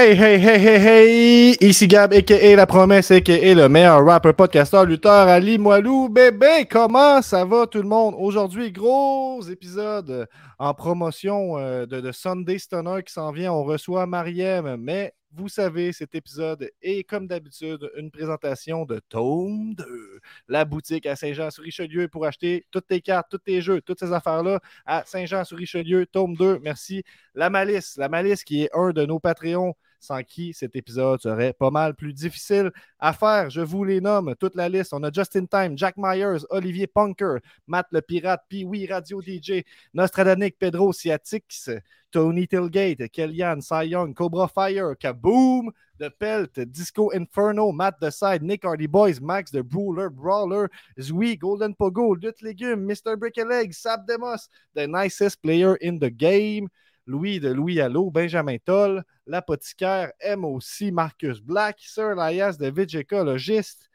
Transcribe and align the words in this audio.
Hey, 0.00 0.14
hey, 0.14 0.38
hey, 0.38 0.60
hey, 0.60 0.78
hey! 0.78 1.56
Ici 1.60 1.88
Gab, 1.88 2.12
a.k.a. 2.12 2.54
La 2.54 2.66
Promesse, 2.66 3.10
a.k.a. 3.10 3.54
le 3.54 3.68
meilleur 3.68 4.06
rapper, 4.06 4.32
podcasteur, 4.32 4.84
lutteur, 4.84 5.26
Ali 5.26 5.58
Moilou. 5.58 6.08
Bébé, 6.08 6.68
comment 6.70 7.20
ça 7.20 7.44
va 7.44 7.66
tout 7.66 7.82
le 7.82 7.88
monde? 7.88 8.14
Aujourd'hui, 8.16 8.70
gros 8.70 9.42
épisode 9.42 10.28
en 10.60 10.72
promotion 10.72 11.58
euh, 11.58 11.84
de, 11.84 12.00
de 12.00 12.12
Sunday 12.12 12.58
Stunner 12.58 13.02
qui 13.04 13.12
s'en 13.12 13.32
vient. 13.32 13.52
On 13.52 13.64
reçoit 13.64 14.06
Mariem, 14.06 14.76
mais 14.76 15.14
vous 15.32 15.48
savez, 15.48 15.92
cet 15.92 16.14
épisode 16.14 16.70
est 16.80 17.02
comme 17.02 17.26
d'habitude 17.26 17.90
une 17.96 18.12
présentation 18.12 18.84
de 18.84 19.00
Tome 19.08 19.74
2, 19.74 20.20
la 20.46 20.64
boutique 20.64 21.06
à 21.06 21.16
Saint-Jean-sur-Richelieu 21.16 22.06
pour 22.06 22.24
acheter 22.24 22.64
toutes 22.70 22.86
tes 22.86 23.00
cartes, 23.00 23.26
tous 23.30 23.38
tes 23.38 23.60
jeux, 23.60 23.80
toutes 23.80 23.98
ces 23.98 24.12
affaires-là 24.12 24.60
à 24.86 25.02
Saint-Jean-sur-Richelieu, 25.04 26.06
Tome 26.06 26.36
2. 26.36 26.60
Merci. 26.60 27.02
La 27.34 27.50
Malice, 27.50 27.96
la 27.96 28.08
Malice 28.08 28.44
qui 28.44 28.62
est 28.62 28.70
un 28.74 28.90
de 28.92 29.04
nos 29.04 29.18
Patreons 29.18 29.74
sans 30.00 30.22
qui 30.22 30.52
cet 30.54 30.76
épisode 30.76 31.20
serait 31.20 31.52
pas 31.52 31.70
mal 31.70 31.94
plus 31.94 32.12
difficile 32.12 32.70
à 32.98 33.12
faire. 33.12 33.50
Je 33.50 33.60
vous 33.60 33.84
les 33.84 34.00
nomme, 34.00 34.34
toute 34.38 34.54
la 34.54 34.68
liste. 34.68 34.92
On 34.92 35.02
a 35.02 35.12
Justin 35.12 35.46
Time, 35.46 35.76
Jack 35.76 35.94
Myers, 35.96 36.44
Olivier 36.50 36.86
Punker, 36.86 37.38
Matt 37.66 37.86
le 37.90 38.00
Pirate, 38.00 38.42
Pee-Wee 38.48 38.86
Radio 38.86 39.20
DJ, 39.20 39.64
Nostradanic, 39.94 40.58
Pedro 40.58 40.92
Siatix, 40.92 41.70
Tony 42.10 42.46
Tilgate, 42.46 43.08
Kellyanne, 43.10 43.60
Cy 43.60 43.84
Young, 43.84 44.14
Cobra 44.14 44.48
Fire, 44.48 44.94
Kaboom, 44.94 45.70
The 45.98 46.10
Pelt, 46.10 46.60
Disco 46.70 47.10
Inferno, 47.10 47.72
Matt 47.72 48.00
The 48.00 48.10
Side, 48.10 48.42
Nick 48.42 48.64
Hardy 48.64 48.86
Boys, 48.86 49.20
Max 49.20 49.50
The 49.50 49.62
Brawler, 49.62 50.08
Brawler, 50.08 50.70
Zui, 50.98 51.38
Golden 51.38 51.74
Pogo, 51.74 52.14
Lutte 52.14 52.42
Légumes, 52.42 52.86
Mr. 52.86 53.18
Brick 53.18 53.36
Leg, 53.36 53.74
Sab 53.74 54.06
Demos, 54.06 54.48
The 54.74 54.86
Nicest 54.86 55.42
Player 55.42 55.76
in 55.76 55.98
the 55.98 56.10
Game, 56.10 56.68
Louis 57.08 57.40
de 57.40 57.48
Louis 57.48 57.80
Allo, 57.80 58.10
Benjamin 58.10 58.58
Toll, 58.62 59.02
l'apothicaire 59.26 60.12
aime 60.20 60.44
aussi 60.44 60.92
Marcus 60.92 61.40
Black, 61.40 61.78
Sir 61.80 62.12
Elias 62.12 62.58
de 62.58 62.68
Vidge 62.68 62.96
Écologiste, 62.96 63.88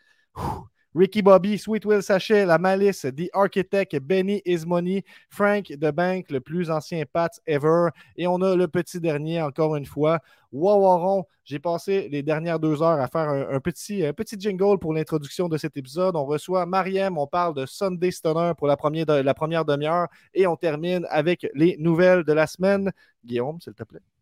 Ricky 0.95 1.21
Bobby, 1.21 1.57
Sweet 1.57 1.85
Will 1.85 2.03
Sachet, 2.03 2.45
La 2.45 2.57
Malice, 2.57 3.01
The 3.01 3.29
Architect, 3.33 3.99
Benny 3.99 4.41
Ismoney, 4.45 5.03
Frank 5.29 5.65
The 5.67 5.91
Bank, 5.91 6.29
le 6.29 6.39
plus 6.39 6.69
ancien 6.69 7.03
Pats 7.11 7.39
ever. 7.47 7.89
Et 8.15 8.27
on 8.27 8.41
a 8.41 8.55
le 8.55 8.67
petit 8.67 8.99
dernier, 8.99 9.41
encore 9.41 9.75
une 9.75 9.85
fois, 9.85 10.19
Wawaron. 10.51 11.25
J'ai 11.45 11.59
passé 11.59 12.07
les 12.09 12.23
dernières 12.23 12.59
deux 12.59 12.81
heures 12.81 13.01
à 13.01 13.07
faire 13.07 13.29
un, 13.29 13.59
petit, 13.59 14.03
jingle 14.37 14.79
pour 14.79 14.93
l'introduction 14.93 15.49
de 15.49 15.57
cet 15.57 15.75
épisode. 15.77 16.15
On 16.15 16.25
reçoit 16.25 16.65
Mariem, 16.65 17.17
on 17.17 17.27
parle 17.27 17.53
de 17.55 17.65
Sunday 17.65 18.11
Stunner 18.11 18.53
pour 18.57 18.67
la 18.67 18.77
première 18.77 19.65
demi-heure 19.65 20.07
et 20.33 20.47
on 20.47 20.55
termine 20.55 21.05
avec 21.09 21.47
les 21.53 21.75
nouvelles 21.79 22.23
de 22.23 22.33
la 22.33 22.47
semaine. 22.47 22.91
Guillaume, 23.25 23.59
s'il 23.59 23.73
te 23.73 23.83
plaît. 23.83 24.12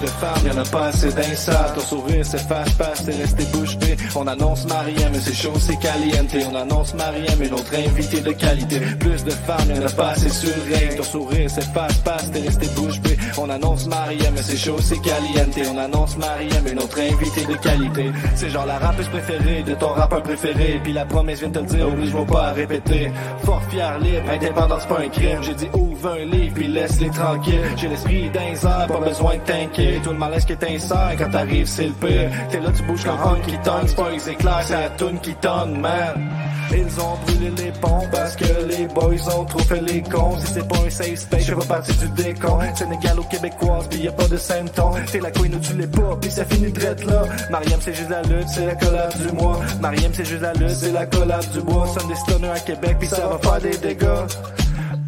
De 0.00 0.06
femmes, 0.06 0.46
y'en 0.46 0.58
a 0.60 0.64
pas 0.64 0.86
assez 0.86 1.08
d'un 1.12 1.74
Ton 1.74 1.80
sourire 1.80 2.24
s'efface, 2.24 2.70
passe, 2.72 3.02
c'est 3.04 3.16
resté 3.16 3.44
bouche 3.52 3.76
bée. 3.78 3.96
On 4.14 4.26
annonce 4.26 4.66
Mariem, 4.66 5.10
mais 5.12 5.20
c'est 5.20 5.34
chaud, 5.34 5.54
c'est 5.58 5.78
caliente. 5.78 6.34
On 6.50 6.54
annonce 6.54 6.94
Mariem, 6.94 7.42
et 7.42 7.48
notre 7.48 7.74
invité 7.74 8.20
de 8.20 8.32
qualité. 8.32 8.80
Plus 9.00 9.24
de 9.24 9.30
femmes, 9.30 9.70
y'en 9.74 9.86
a 9.86 9.90
pas 9.90 10.10
assez 10.10 10.30
sur 10.30 10.50
le 10.50 10.96
Ton 10.96 11.02
sourire 11.02 11.50
s'efface, 11.50 11.98
passe, 11.98 12.30
t'es 12.30 12.40
resté 12.40 12.66
bouche 12.76 13.00
bée. 13.00 13.16
On 13.38 13.48
annonce 13.50 13.86
Mariem, 13.86 14.34
mais 14.34 14.42
c'est 14.42 14.56
chaud, 14.56 14.78
c'est 14.80 15.00
caliente. 15.00 15.58
On 15.72 15.78
annonce 15.78 16.16
Mariem, 16.16 16.66
et 16.66 16.74
notre 16.74 17.00
invité 17.00 17.44
de 17.46 17.54
qualité. 17.56 18.10
C'est 18.34 18.50
genre 18.50 18.66
la 18.66 18.78
rappeuse 18.78 19.08
préférée 19.08 19.62
de 19.62 19.74
ton 19.74 19.88
rappeur 19.88 20.22
préféré. 20.22 20.80
Puis 20.82 20.92
la 20.92 21.04
promesse 21.04 21.40
vient 21.40 21.50
te 21.50 21.58
le 21.58 21.66
dire, 21.66 21.88
oblige-moi 21.88 22.26
pas 22.26 22.48
à 22.48 22.52
répéter. 22.52 23.10
Fort, 23.44 23.62
fier, 23.70 23.98
libre, 23.98 24.30
indépendance, 24.30 24.86
pas 24.86 25.00
un 25.00 25.08
crime. 25.08 25.42
J'ai 25.42 25.54
dit 25.54 25.68
ouvre 25.74 26.10
un 26.10 26.24
livre, 26.24 26.54
puis 26.54 26.68
laisse-les 26.68 27.10
tranquilles. 27.10 27.62
J'ai 27.76 27.88
l'esprit 27.88 28.30
d'un 28.30 28.48
pas 28.86 29.00
besoin 29.00 29.34
de 29.36 29.40
t'inquiéter. 29.40 29.87
Tout 30.02 30.10
le 30.10 30.18
malaise 30.18 30.44
qui 30.44 30.56
t'inquiète 30.56 31.18
quand 31.18 31.30
t'arrives, 31.30 31.66
c'est 31.66 31.86
le 31.86 31.92
pire. 31.92 32.30
T'es 32.50 32.60
là, 32.60 32.70
tu 32.76 32.82
bouges 32.82 33.04
comme 33.04 33.14
Hunk 33.14 33.42
qui 33.46 33.58
tonne. 33.58 33.86
C'est 33.86 33.96
pas 33.96 34.10
les 34.10 34.30
éclairs, 34.30 34.62
c'est 34.64 34.80
la 34.80 34.90
toune 34.90 35.18
qui 35.20 35.34
tonne, 35.34 35.80
man. 35.80 36.30
Ils 36.70 37.00
ont 37.00 37.16
brûlé 37.24 37.50
les 37.56 37.72
ponts 37.72 38.06
parce 38.12 38.36
que 38.36 38.44
les 38.66 38.86
boys 38.88 39.34
ont 39.36 39.44
trop 39.44 39.58
fait 39.60 39.80
les 39.80 40.02
cons. 40.02 40.36
Si 40.38 40.52
c'est 40.54 40.68
pas 40.68 40.76
un 40.86 40.90
safe 40.90 41.18
space, 41.18 41.46
je 41.46 41.54
vais 41.54 41.66
partir 41.66 41.94
du 41.96 42.22
décon. 42.22 42.58
Sénégal 42.74 43.18
aux 43.18 43.24
Québécoises, 43.24 43.88
pis 43.88 43.98
y 43.98 44.08
a 44.08 44.12
pas 44.12 44.28
de 44.28 44.36
symptômes. 44.36 44.94
T'es 45.10 45.20
la 45.20 45.30
queen 45.30 45.54
ou 45.54 45.58
tu 45.58 45.72
l'es 45.74 45.86
pas, 45.86 46.16
pis 46.20 46.30
ça 46.30 46.44
finit 46.44 46.70
drette 46.70 47.04
là. 47.04 47.22
Mariam, 47.50 47.80
c'est 47.80 47.94
juste 47.94 48.10
la 48.10 48.22
lutte, 48.22 48.48
c'est 48.48 48.66
la 48.66 48.74
collab 48.74 49.12
du 49.16 49.32
mois. 49.32 49.60
Mariam, 49.80 50.10
c'est 50.12 50.24
juste 50.24 50.42
la 50.42 50.52
lutte, 50.52 50.76
c'est 50.76 50.92
la 50.92 51.06
collab 51.06 51.44
du 51.52 51.60
bois. 51.60 51.86
Sonne 51.86 52.08
des 52.08 52.16
stunners 52.16 52.50
à 52.50 52.60
Québec, 52.60 52.96
pis 53.00 53.06
ça 53.06 53.26
va 53.26 53.38
faire 53.38 53.60
des 53.60 53.76
dégâts. 53.78 54.26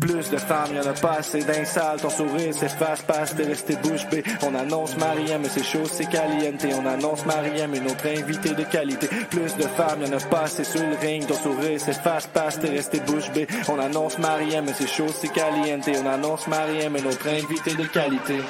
Plus 0.00 0.31
de 0.31 0.38
femmes, 0.38 0.75
y'en 0.75 0.91
a 0.91 0.94
pas 0.94 1.19
assez 1.19 1.43
d'un 1.43 1.64
sale. 1.64 2.00
Ton 2.00 2.08
sourire 2.11 2.55
s'efface, 2.55 3.02
passe, 3.02 3.35
t'es 3.37 3.44
resté 3.44 3.76
bouche 3.76 4.06
bée. 4.11 4.25
On 4.43 4.55
annonce 4.55 4.97
Mariem, 4.97 5.43
mais 5.43 5.49
c'est 5.49 5.62
chaud, 5.62 5.85
c'est 5.85 6.08
caliente. 6.08 6.64
On 6.75 6.87
annonce 6.87 7.26
Mariem, 7.26 7.75
une 7.75 7.87
autre 7.87 8.06
invitée 8.06 8.55
de 8.55 8.64
qualité. 8.64 9.08
Plus 9.29 9.55
de 9.56 9.62
femmes, 9.62 10.02
y'en 10.02 10.17
a 10.17 10.20
pas 10.20 10.43
assez 10.43 10.64
sur 10.64 10.81
le 10.81 10.97
ring. 10.97 11.26
Ton 11.26 11.35
sourire 11.35 11.81
s'efface, 11.81 12.26
passe, 12.29 12.58
t'es 12.58 12.70
resté 12.70 13.00
bouche 13.00 13.31
bée. 13.32 13.47
On 13.69 13.79
annonce 13.79 14.19
Mariem, 14.19 14.64
mais 14.64 14.73
c'est 14.73 14.88
chaud, 14.88 15.08
c'est 15.14 15.29
caliente. 15.29 15.88
On 16.02 16.06
annonce 16.06 16.47
Mariem, 16.47 16.97
une 16.97 17.06
autre 17.06 17.29
invitée 17.29 17.75
de 17.75 17.85
qualité. 17.85 18.41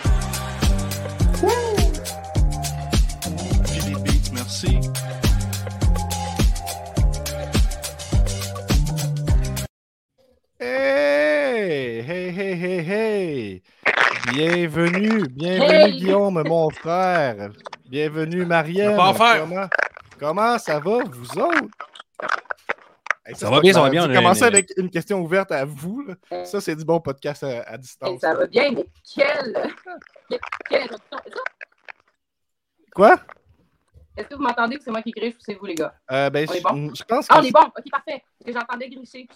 Hey, 12.61 12.83
hey! 12.85 13.63
Bienvenue, 14.35 15.27
bienvenue 15.29 15.93
Guillaume, 15.93 16.43
mon 16.47 16.69
frère. 16.69 17.51
Bienvenue 17.89 18.45
Marielle. 18.45 18.97
Comment, 18.97 19.69
comment 20.19 20.59
ça 20.59 20.79
va, 20.79 20.99
vous 21.05 21.39
autres? 21.39 21.69
ça, 23.33 23.49
va 23.49 23.61
bien, 23.61 23.73
ça 23.73 23.81
va 23.81 23.89
bien. 23.89 24.07
On 24.07 24.11
a 24.11 24.15
commencé 24.15 24.43
avec 24.43 24.73
une 24.77 24.91
question 24.91 25.21
ouverte 25.23 25.51
à 25.53 25.65
vous. 25.65 26.07
Ça, 26.45 26.61
c'est 26.61 26.77
du 26.77 26.85
bon 26.85 27.01
podcast 27.01 27.45
à, 27.45 27.79
distance. 27.79 28.21
ça 28.21 28.35
va 28.35 28.47
bien, 28.47 28.73
mais 28.73 28.85
quelle, 29.15 29.73
quelle 30.69 30.91
Quoi? 32.95 33.21
Est-ce 34.19 34.29
que 34.29 34.35
vous 34.35 34.43
m'entendez 34.43 34.77
que 34.77 34.83
c'est 34.85 34.91
moi 34.91 35.01
qui 35.01 35.13
griffe 35.13 35.37
ou 35.37 35.41
c'est 35.41 35.55
vous, 35.55 35.65
les 35.65 35.77
gars? 35.77 35.95
Euh, 36.13 36.29
ben, 36.29 36.47
on 36.47 36.53
est 36.53 36.61
bon? 36.61 36.95
je, 36.95 37.05
pense 37.05 37.27
que. 37.27 37.33
Ah, 37.33 37.41
on 37.41 37.43
est 37.43 37.53
bon, 37.53 37.63
ok, 37.63 37.91
parfait. 37.91 38.23
Parce 38.39 38.53
que 38.53 38.53
j'entendais 38.53 38.91
grisser. 38.91 39.27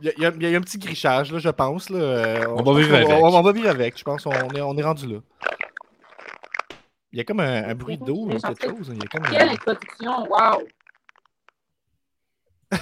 Il 0.00 0.12
y, 0.18 0.24
a, 0.24 0.28
un 0.28 0.60
petit 0.60 0.78
grichage, 0.78 1.32
là, 1.32 1.38
je 1.38 1.48
pense. 1.48 1.90
Là. 1.90 1.98
Euh, 1.98 2.46
on, 2.48 2.62
va 2.62 2.80
vivre 2.80 2.94
avec. 2.94 3.08
On, 3.08 3.42
va 3.42 3.52
vivre 3.52 3.68
avec, 3.68 3.98
je 3.98 4.04
pense. 4.04 4.26
On 4.26 4.30
est, 4.30 4.60
on 4.60 4.76
est 4.76 4.82
rendu 4.82 5.06
là. 5.08 5.18
Il 7.12 7.18
y 7.18 7.20
a 7.20 7.24
comme 7.24 7.40
un, 7.40 7.74
bruit 7.74 7.98
d'eau, 7.98 8.28
quelque 8.28 8.68
chose. 8.76 8.92
Il 8.92 8.98
y 8.98 9.02
a 9.02 9.06
comme 9.06 9.22
Quelle 9.22 9.48
introduction, 9.48 10.28
wow! 10.28 10.62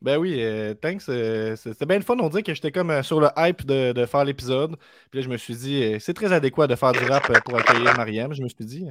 ben 0.00 0.16
oui, 0.16 0.36
euh, 0.38 0.72
thanks. 0.74 1.02
Euh, 1.08 1.56
c'était 1.56 1.84
bien 1.84 1.98
le 1.98 2.04
fun. 2.04 2.16
On 2.18 2.28
dirait 2.28 2.42
que 2.42 2.54
j'étais 2.54 2.72
comme 2.72 3.02
sur 3.02 3.20
le 3.20 3.28
hype 3.36 3.66
de, 3.66 3.92
de 3.92 4.06
faire 4.06 4.24
l'épisode. 4.24 4.76
Puis 5.10 5.20
là, 5.20 5.24
je 5.24 5.28
me 5.28 5.36
suis 5.36 5.56
dit, 5.56 5.96
c'est 6.00 6.14
très 6.14 6.32
adéquat 6.32 6.66
de 6.66 6.76
faire 6.76 6.92
du 6.92 7.04
rap 7.04 7.26
pour 7.42 7.58
accueillir 7.58 7.94
Mariam. 7.96 8.32
Je 8.32 8.42
me 8.42 8.48
suis 8.48 8.64
dit. 8.64 8.88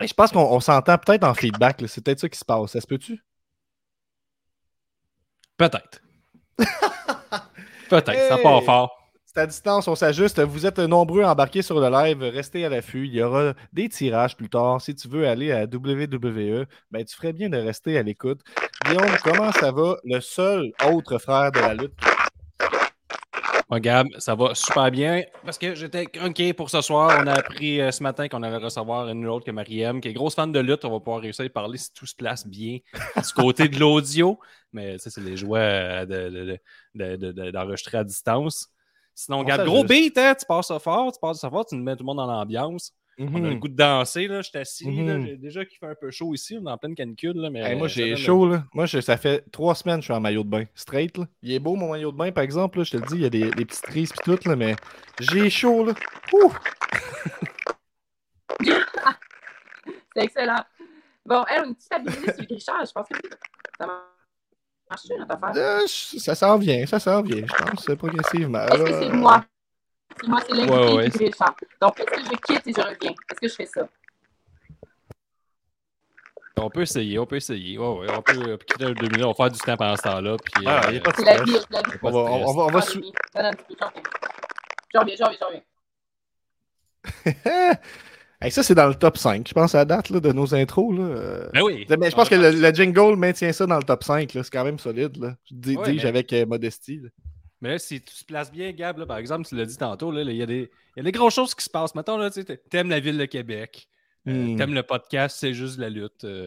je 0.00 0.12
pense 0.12 0.32
qu'on 0.32 0.60
s'entend 0.60 0.98
peut-être 0.98 1.24
en 1.24 1.32
feedback. 1.32 1.82
C'est 1.86 2.04
peut-être 2.04 2.20
ça 2.20 2.28
qui 2.28 2.38
se 2.38 2.44
passe. 2.44 2.72
Ça 2.72 2.80
se 2.82 2.86
peut-tu? 2.86 3.22
Peut-être. 5.56 6.02
Peut-être, 7.88 8.28
ça 8.28 8.38
part 8.38 8.62
fort. 8.64 9.04
C'est 9.24 9.40
à 9.40 9.46
distance, 9.46 9.88
on 9.88 9.96
s'ajuste. 9.96 10.40
Vous 10.40 10.64
êtes 10.64 10.78
nombreux 10.78 11.24
embarqués 11.24 11.62
sur 11.62 11.80
le 11.80 11.90
live. 11.90 12.22
Restez 12.22 12.64
à 12.64 12.68
l'affût. 12.68 13.06
Il 13.06 13.14
y 13.14 13.22
aura 13.22 13.54
des 13.72 13.88
tirages 13.88 14.36
plus 14.36 14.48
tard. 14.48 14.80
Si 14.80 14.94
tu 14.94 15.08
veux 15.08 15.26
aller 15.26 15.50
à 15.50 15.64
WWE, 15.64 16.66
ben, 16.92 17.04
tu 17.04 17.16
ferais 17.16 17.32
bien 17.32 17.48
de 17.48 17.56
rester 17.56 17.98
à 17.98 18.02
l'écoute. 18.04 18.40
Guillaume, 18.84 19.16
comment 19.24 19.50
ça 19.50 19.72
va? 19.72 19.96
Le 20.04 20.20
seul 20.20 20.70
autre 20.86 21.18
frère 21.18 21.50
de 21.50 21.58
la 21.58 21.74
lutte? 21.74 22.13
Gab, 23.72 24.08
ça 24.18 24.34
va 24.34 24.54
super 24.54 24.90
bien 24.90 25.22
parce 25.44 25.58
que 25.58 25.74
j'étais 25.74 26.06
craqué 26.06 26.52
pour 26.52 26.70
ce 26.70 26.80
soir. 26.80 27.18
On 27.22 27.26
a 27.26 27.34
appris 27.34 27.80
euh, 27.80 27.90
ce 27.90 28.02
matin 28.02 28.28
qu'on 28.28 28.42
allait 28.42 28.56
recevoir 28.56 29.08
une 29.08 29.26
autre 29.26 29.44
que 29.44 29.50
Mariem, 29.50 30.00
qui 30.00 30.08
est 30.08 30.12
grosse 30.12 30.34
fan 30.34 30.52
de 30.52 30.60
lutte. 30.60 30.84
On 30.84 30.90
va 30.90 31.00
pouvoir 31.00 31.22
réussir 31.22 31.44
à 31.44 31.48
parler 31.48 31.78
si 31.78 31.92
tout 31.92 32.06
se 32.06 32.14
place 32.14 32.46
bien 32.46 32.78
du 33.16 33.32
côté 33.34 33.68
de 33.68 33.78
l'audio. 33.78 34.38
Mais 34.72 34.98
ça, 34.98 35.10
c'est 35.10 35.20
les 35.20 35.36
joies 35.36 36.06
d'enregistrer 36.94 37.98
à 37.98 38.04
distance. 38.04 38.68
Sinon, 39.14 39.44
Gab, 39.44 39.64
gros 39.64 39.84
beat, 39.84 40.18
hein? 40.18 40.34
tu 40.38 40.44
passes 40.44 40.66
ça 40.66 40.78
fort, 40.80 41.12
tu 41.12 41.20
passes 41.20 41.38
ça 41.38 41.48
fort, 41.48 41.64
tu 41.64 41.76
mets 41.76 41.94
tout 41.94 42.02
le 42.02 42.06
monde 42.06 42.16
dans 42.16 42.26
l'ambiance. 42.26 42.92
On 43.18 43.26
a 43.36 43.38
le 43.38 43.50
Mhm. 43.50 43.58
goût 43.60 43.68
de 43.68 43.76
danser, 43.76 44.26
là. 44.26 44.42
Je 44.42 44.48
suis 44.48 44.58
assis, 44.58 44.84
là. 44.84 45.18
Mhm. 45.18 45.26
J'ai 45.26 45.36
déjà 45.36 45.64
qu'il 45.64 45.78
fait 45.78 45.86
un 45.86 45.94
peu 45.94 46.10
chaud 46.10 46.34
ici. 46.34 46.58
On 46.60 46.66
est 46.66 46.70
en 46.70 46.78
pleine 46.78 46.94
canicule, 46.96 47.36
là. 47.36 47.48
Mais 47.50 47.60
Hey, 47.60 47.76
moi, 47.76 47.88
ça 47.88 47.94
j'ai 47.94 48.16
chaud, 48.16 48.48
là. 48.48 48.64
Moi, 48.74 48.86
je- 48.86 49.00
ça 49.00 49.16
fait 49.16 49.44
trois 49.52 49.74
semaines 49.76 49.96
que 49.96 50.02
je 50.02 50.06
suis 50.06 50.12
en 50.14 50.20
maillot 50.20 50.42
de 50.42 50.48
bain. 50.48 50.64
Straight, 50.74 51.16
là. 51.18 51.26
Il 51.42 51.52
est 51.52 51.58
beau, 51.60 51.76
mon 51.76 51.90
maillot 51.92 52.10
de 52.10 52.16
bain, 52.16 52.32
par 52.32 52.42
exemple, 52.42 52.78
là. 52.78 52.84
Je 52.84 52.90
te 52.90 52.96
le 52.96 53.04
dis, 53.06 53.14
il 53.14 53.22
y 53.22 53.26
a 53.26 53.30
des, 53.30 53.50
des 53.50 53.64
petites 53.64 53.84
crises 53.84 54.10
pis 54.12 54.18
tout, 54.24 54.38
là, 54.48 54.56
mais 54.56 54.74
j'ai 55.20 55.48
chaud, 55.48 55.84
là. 55.86 55.92
Ouh! 56.32 56.52
C'est 60.16 60.24
excellent. 60.24 60.64
Bon, 61.26 61.44
elle, 61.50 61.64
une 61.68 61.74
petite 61.74 61.92
habilité 61.92 62.32
sur 62.34 62.44
Richard, 62.48 62.84
je 62.84 62.92
pense 62.92 63.08
que 63.08 63.16
ça 63.78 63.86
marche 63.86 65.02
notre 65.18 65.32
affaire? 65.32 65.62
Euh, 65.82 65.86
ça 65.86 66.34
s'en 66.34 66.58
vient, 66.58 66.86
ça 66.86 66.98
s'en 67.00 67.22
vient, 67.22 67.44
je 67.46 67.64
pense, 67.64 67.88
euh, 67.88 67.96
progressivement. 67.96 68.60
Est-ce 68.66 68.82
que 68.84 68.92
c'est 69.00 69.12
moi? 69.12 69.44
C'est 70.20 70.28
moi, 70.28 70.40
c'est 70.46 70.54
l'invité 70.54 70.74
Ouais, 70.74 70.94
ouais. 70.94 71.08
Donc, 71.80 72.00
est-ce 72.00 72.06
que 72.06 72.20
je 72.20 72.54
quitte 72.54 72.66
et 72.66 72.72
je 72.72 72.80
reviens? 72.80 73.10
Est-ce 73.30 73.40
que 73.40 73.48
je 73.48 73.54
fais 73.54 73.66
ça? 73.66 73.88
On 76.56 76.70
peut 76.70 76.82
essayer, 76.82 77.18
on 77.18 77.26
peut 77.26 77.36
essayer. 77.36 77.76
Ouais, 77.78 77.98
ouais, 77.98 78.06
on 78.16 78.22
peut 78.22 78.40
euh, 78.50 78.56
quitter 78.58 78.84
le 78.86 78.94
deux 78.94 79.08
minutes, 79.08 79.24
on 79.24 79.28
va 79.28 79.34
faire 79.34 79.50
du 79.50 79.58
temps 79.58 79.76
pendant 79.76 79.96
ce 79.96 80.02
temps-là. 80.02 80.36
Puis, 80.42 80.64
Ah, 80.66 80.88
euh, 80.88 81.00
C'est 81.16 81.24
la 81.24 81.42
vie, 81.42 81.52
c'est 81.52 81.70
la 81.72 81.82
vie. 81.82 81.98
On 82.00 82.10
va, 82.10 82.18
on, 82.20 82.48
on 82.48 82.54
va, 82.54 82.62
on 82.62 82.66
va 82.68 82.80
sou- 82.80 83.00
Non, 83.00 83.42
non, 83.42 83.50
tu 83.50 83.64
peux, 83.64 83.74
je 83.80 83.84
reviens. 83.84 84.94
Je 84.94 84.98
reviens, 84.98 85.16
je 85.16 85.24
reviens. 85.44 85.62
Hey, 88.40 88.50
ça, 88.50 88.62
c'est 88.62 88.74
dans 88.74 88.88
le 88.88 88.94
top 88.94 89.16
5, 89.16 89.48
je 89.48 89.54
pense, 89.54 89.74
à 89.74 89.78
la 89.78 89.84
date 89.86 90.10
là, 90.10 90.20
de 90.20 90.30
nos 90.30 90.54
intros. 90.54 90.92
Là. 90.94 91.48
Ben 91.54 91.62
oui. 91.62 91.86
Mais 91.98 92.10
je 92.10 92.16
pense 92.16 92.28
que 92.28 92.34
le, 92.34 92.50
le 92.50 92.74
jingle 92.74 93.16
maintient 93.16 93.50
ça 93.52 93.64
dans 93.64 93.78
le 93.78 93.82
top 93.84 94.04
5. 94.04 94.34
là. 94.34 94.42
C'est 94.42 94.50
quand 94.50 94.64
même 94.64 94.78
solide. 94.78 95.16
Là. 95.16 95.34
Je 95.48 95.54
dis, 95.54 95.76
Ouais, 95.76 95.94
mais- 95.94 96.04
avec 96.04 96.30
euh, 96.34 96.44
modestie. 96.44 96.98
là. 96.98 97.08
Mais 97.64 97.70
là, 97.70 97.78
si 97.78 98.00
tu 98.00 98.14
se 98.14 98.24
places 98.24 98.52
bien, 98.52 98.70
Gab, 98.72 98.98
là, 98.98 99.06
par 99.06 99.16
exemple, 99.18 99.46
tu 99.48 99.56
l'as 99.56 99.64
dit 99.66 99.76
tantôt, 99.76 100.12
il 100.16 100.30
y, 100.36 100.42
a 100.42 100.46
des- 100.46 100.70
il 100.96 100.98
y 100.98 101.00
a 101.00 101.02
des 101.02 101.12
grosses 101.12 101.34
choses 101.34 101.54
qui 101.54 101.64
se 101.64 101.70
passent. 101.70 101.94
Mettons, 101.94 102.16
là, 102.18 102.30
tu 102.30 102.42
sais, 102.42 102.56
t'aimes 102.70 102.90
la 102.90 103.00
ville 103.00 103.16
de 103.18 103.24
Québec, 103.24 103.88
euh, 104.28 104.32
Hmm. 104.52 104.56
t'aimes 104.56 104.74
le 104.74 104.82
podcast, 104.82 105.36
c'est 105.40 105.52
juste 105.54 105.78
la 105.78 105.88
lutte. 105.90 106.24
euh. 106.24 106.46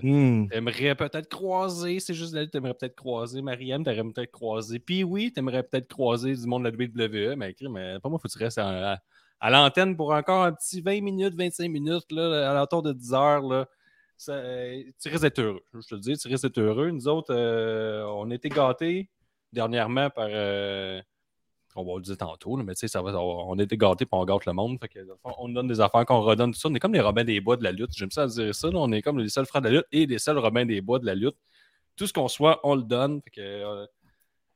T'aimerais 0.49 0.95
peut-être 0.95 1.27
croiser, 1.29 1.99
c'est 1.99 2.13
juste 2.13 2.33
la 2.33 2.41
lutte, 2.43 2.51
t'aimerais 2.51 2.73
peut-être 2.75 2.95
croiser 2.95 3.41
Mariam, 3.41 3.83
t'aimerais 3.83 4.11
peut-être 4.13 4.31
croiser. 4.31 4.79
Puis 4.79 5.03
oui, 5.03 5.31
t'aimerais 5.33 5.63
peut-être 5.63 5.87
croiser 5.87 6.33
du 6.35 6.45
monde 6.47 6.63
de 6.63 6.69
la 6.69 6.75
WWE, 6.75 7.35
mais 7.35 7.51
écrit, 7.51 7.67
mais 7.69 7.99
pas 7.99 8.09
moi, 8.09 8.19
faut 8.19 8.27
que 8.27 8.33
tu 8.33 8.39
restes 8.43 8.57
à, 8.59 8.93
à- 8.93 8.97
à 9.39 9.49
l'antenne 9.51 9.95
pour 9.95 10.11
encore 10.13 10.43
un 10.45 10.51
petit 10.53 10.81
20 10.81 11.01
minutes, 11.01 11.35
25 11.35 11.69
minutes, 11.69 12.11
là, 12.11 12.49
à 12.49 12.53
l'entour 12.53 12.81
de 12.81 12.93
10 12.93 13.13
heures. 13.13 13.41
Là. 13.43 13.67
Ça, 14.19 14.33
euh, 14.33 14.81
tu 14.99 15.09
risques 15.09 15.21
d'être 15.21 15.37
heureux. 15.39 15.61
Je 15.75 15.87
te 15.87 15.93
le 15.93 16.01
dis, 16.01 16.17
tu 16.17 16.27
risques 16.27 16.41
d'être 16.43 16.57
heureux. 16.59 16.89
Nous 16.89 17.07
autres, 17.07 17.31
euh, 17.35 18.03
on 18.15 18.31
été 18.31 18.49
gâtés 18.49 19.09
dernièrement 19.53 20.09
par. 20.09 20.27
euh, 20.29 21.01
on 21.75 21.83
va 21.83 21.93
le 21.97 22.01
dire 22.01 22.17
tantôt, 22.17 22.55
mais 22.57 22.73
tu 22.73 22.79
sais, 22.79 22.87
ça 22.87 23.03
va, 23.03 23.11
on 23.19 23.59
a 23.59 23.61
été 23.63 23.77
gâtés 23.77 24.05
puis 24.05 24.09
on 24.19 24.25
gâte 24.25 24.45
le 24.47 24.53
monde. 24.53 24.79
Fait 24.81 24.87
que, 24.87 24.99
on 25.23 25.47
donne 25.49 25.67
des 25.67 25.79
affaires 25.79 26.05
qu'on 26.07 26.21
redonne 26.21 26.51
tout 26.51 26.59
ça. 26.59 26.69
On 26.69 26.73
est 26.73 26.79
comme 26.79 26.93
les 26.93 27.01
Robins 27.01 27.23
des 27.23 27.39
Bois 27.39 27.55
de 27.55 27.63
la 27.63 27.71
lutte. 27.71 27.91
J'aime 27.95 28.09
ça 28.09 28.25
dire 28.25 28.55
ça. 28.55 28.67
là. 28.69 28.79
On 28.79 28.91
est 28.91 29.03
comme 29.03 29.19
les 29.19 29.29
seuls 29.29 29.45
frères 29.45 29.61
de 29.61 29.67
la 29.69 29.75
lutte 29.75 29.85
et 29.91 30.07
les 30.07 30.17
seuls 30.17 30.39
Robins 30.39 30.65
des 30.65 30.81
Bois 30.81 30.97
de 30.97 31.05
la 31.05 31.13
lutte. 31.13 31.35
Tout 31.95 32.07
ce 32.07 32.13
qu'on 32.13 32.27
soit, 32.27 32.59
on 32.63 32.73
le 32.75 32.81
donne. 32.81 33.21
Fait 33.23 33.29
que, 33.29 33.41
euh, 33.41 33.85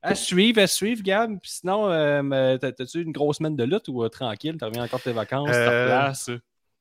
à 0.02 0.16
suivre, 0.16 0.60
à 0.62 0.66
suivre, 0.66 1.04
Gab. 1.04 1.40
Puis 1.40 1.52
sinon, 1.52 1.92
euh, 1.92 2.58
t'as-tu 2.58 3.04
une 3.04 3.12
grosse 3.12 3.38
semaine 3.38 3.56
de 3.56 3.64
lutte 3.66 3.88
ou 3.88 4.04
euh, 4.04 4.10
tranquille? 4.10 4.56
T'as 4.60 4.66
reviens 4.66 4.84
encore 4.86 5.02
tes 5.02 5.12
vacances, 5.12 5.52
te 5.52 5.56
Euh, 5.56 5.84
replaces? 5.84 6.32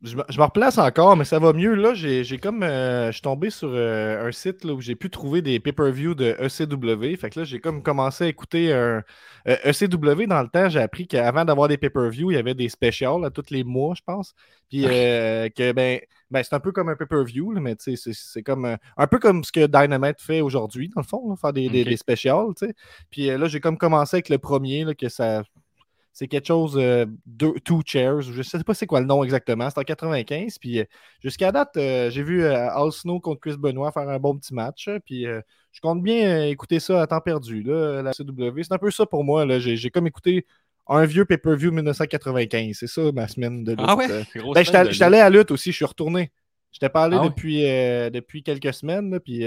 Je, 0.02 0.16
me- 0.16 0.25
replace 0.42 0.78
encore, 0.78 1.14
mais 1.14 1.26
ça 1.26 1.38
va 1.38 1.52
mieux. 1.52 1.75
Là, 1.75 1.92
j'ai 2.25 2.38
comme. 2.38 2.62
euh, 2.62 3.09
je 3.09 3.12
suis 3.12 3.21
tombé 3.23 3.50
sur 3.50 3.69
euh, 3.71 4.26
un 4.26 4.33
site 4.33 4.64
là, 4.64 4.73
où 4.73 4.80
j'ai 4.80 4.97
pu 4.97 5.11
trouver 5.11 5.42
des 5.42 5.61
pay-per-view 5.61 6.14
de 6.14 6.37
ECW. 6.40 7.16
Fait 7.19 7.28
que 7.28 7.40
là, 7.40 7.45
j'ai 7.45 7.61
comme 7.61 7.83
commencé 7.83 8.25
à 8.25 8.28
écouter 8.28 8.73
un. 8.73 9.02
euh, 9.47 9.57
ECW, 9.64 10.26
dans 10.26 10.40
le 10.42 10.49
temps, 10.49 10.71
j'ai 10.71 10.80
appris 10.80 11.07
qu'avant 11.07 11.45
d'avoir 11.45 11.69
des 11.69 11.76
pay-per-view, 11.76 12.30
il 12.30 12.35
y 12.35 12.38
avait 12.38 12.54
des 12.54 12.71
specials 12.71 13.25
à 13.26 13.30
tous 13.30 13.50
les 13.50 13.62
mois, 13.62 13.95
je 13.95 14.02
pense. 14.02 14.35
Puis 14.71 14.87
que, 15.50 15.73
ben. 15.73 16.00
Ben, 16.30 16.45
c'est 16.45 16.54
un 16.54 16.61
peu 16.61 16.71
comme 16.71 16.88
un 16.88 16.95
pay-per-view, 16.95 17.50
mais 17.61 17.75
tu 17.75 17.97
sais, 17.97 18.12
c'est- 18.14 18.42
comme 18.45 18.64
euh, 18.64 18.76
un 18.97 19.07
peu 19.09 19.19
comme 19.19 19.42
ce 19.42 19.50
que 19.50 19.66
Dynamite 19.66 20.21
fait 20.21 20.40
aujourd'hui, 20.42 20.88
dans 20.95 21.00
le 21.00 21.07
fond, 21.07 21.28
là, 21.28 21.35
faire 21.37 21.52
des, 21.52 21.69
des, 21.69 21.80
Ok. 21.83 21.88
des 21.88 21.97
sais. 22.66 22.75
Puis 23.11 23.28
euh, 23.30 23.37
là, 23.37 23.49
j'ai 23.49 23.59
comme 23.61 23.76
commencé 23.76 24.16
avec 24.16 24.28
le 24.28 24.38
premier, 24.38 24.85
là, 24.85 24.95
que 24.95 25.09
ça, 25.09 25.42
c'est 26.12 26.26
quelque 26.29 26.47
chose, 26.47 26.76
euh, 26.76 27.07
deux, 27.25 27.52
Two 27.64 27.83
Chairs, 27.87 28.21
je 28.21 28.43
sais 28.43 28.62
pas 28.64 28.75
c'est 28.75 28.87
quoi 28.87 29.00
le 29.00 29.07
nom 29.07 29.23
exactement, 29.25 29.69
c'est 29.71 29.79
en 29.79 29.85
95. 29.85 30.59
Puis 30.59 30.81
euh, 30.81 30.85
jusqu'à 31.23 31.52
date, 31.52 31.76
euh, 31.76 32.11
j'ai 32.11 32.23
vu 32.23 32.45
Al 32.45 32.90
Snow 32.93 33.21
contre 33.21 33.40
Chris 33.40 33.57
Benoit 33.57 33.93
faire 33.93 34.09
un 34.09 34.19
bon 34.19 34.37
petit 34.37 34.52
match. 34.55 34.88
Puis 35.05 35.25
je 35.25 35.81
compte 35.81 36.02
bien 36.02 36.47
écouter 36.47 36.81
ça 36.81 37.00
à 37.02 37.07
temps 37.07 37.21
perdu, 37.21 37.62
là, 37.62 38.02
la 38.02 38.12
CW. 38.12 38.62
C'est 38.62 38.73
un 38.73 38.79
peu 38.79 38.90
ça 38.90 39.07
pour 39.07 39.23
moi. 39.25 39.45
là. 39.47 39.59
J'ai 39.61 39.76
j'ai 39.76 39.90
comme 39.90 40.07
écouté 40.07 40.47
un 40.88 41.05
vieux 41.05 41.25
pay-per-view 41.25 41.71
1995. 41.71 42.76
C'est 42.81 42.87
ça 42.88 43.12
ma 43.12 43.29
semaine 43.29 43.62
de 43.62 43.73
lutte. 43.73 43.81
Ah 43.87 43.95
ouais? 43.97 44.09
Ben, 44.09 44.25
semaine 44.64 44.90
j'étais 44.90 45.05
allé- 45.05 45.19
à 45.21 45.31
lutte 45.31 45.52
aussi, 45.52 45.71
je 45.71 45.76
suis 45.76 45.85
retourné. 45.85 46.33
J'étais 46.73 46.88
pas 46.88 47.05
allé 47.05 47.17
Ah 47.19 47.23
ouais? 47.23 47.29
depuis, 47.29 47.62
depuis 48.12 48.43
quelques 48.43 48.75
semaines, 48.75 49.11
là, 49.12 49.21
puis 49.21 49.45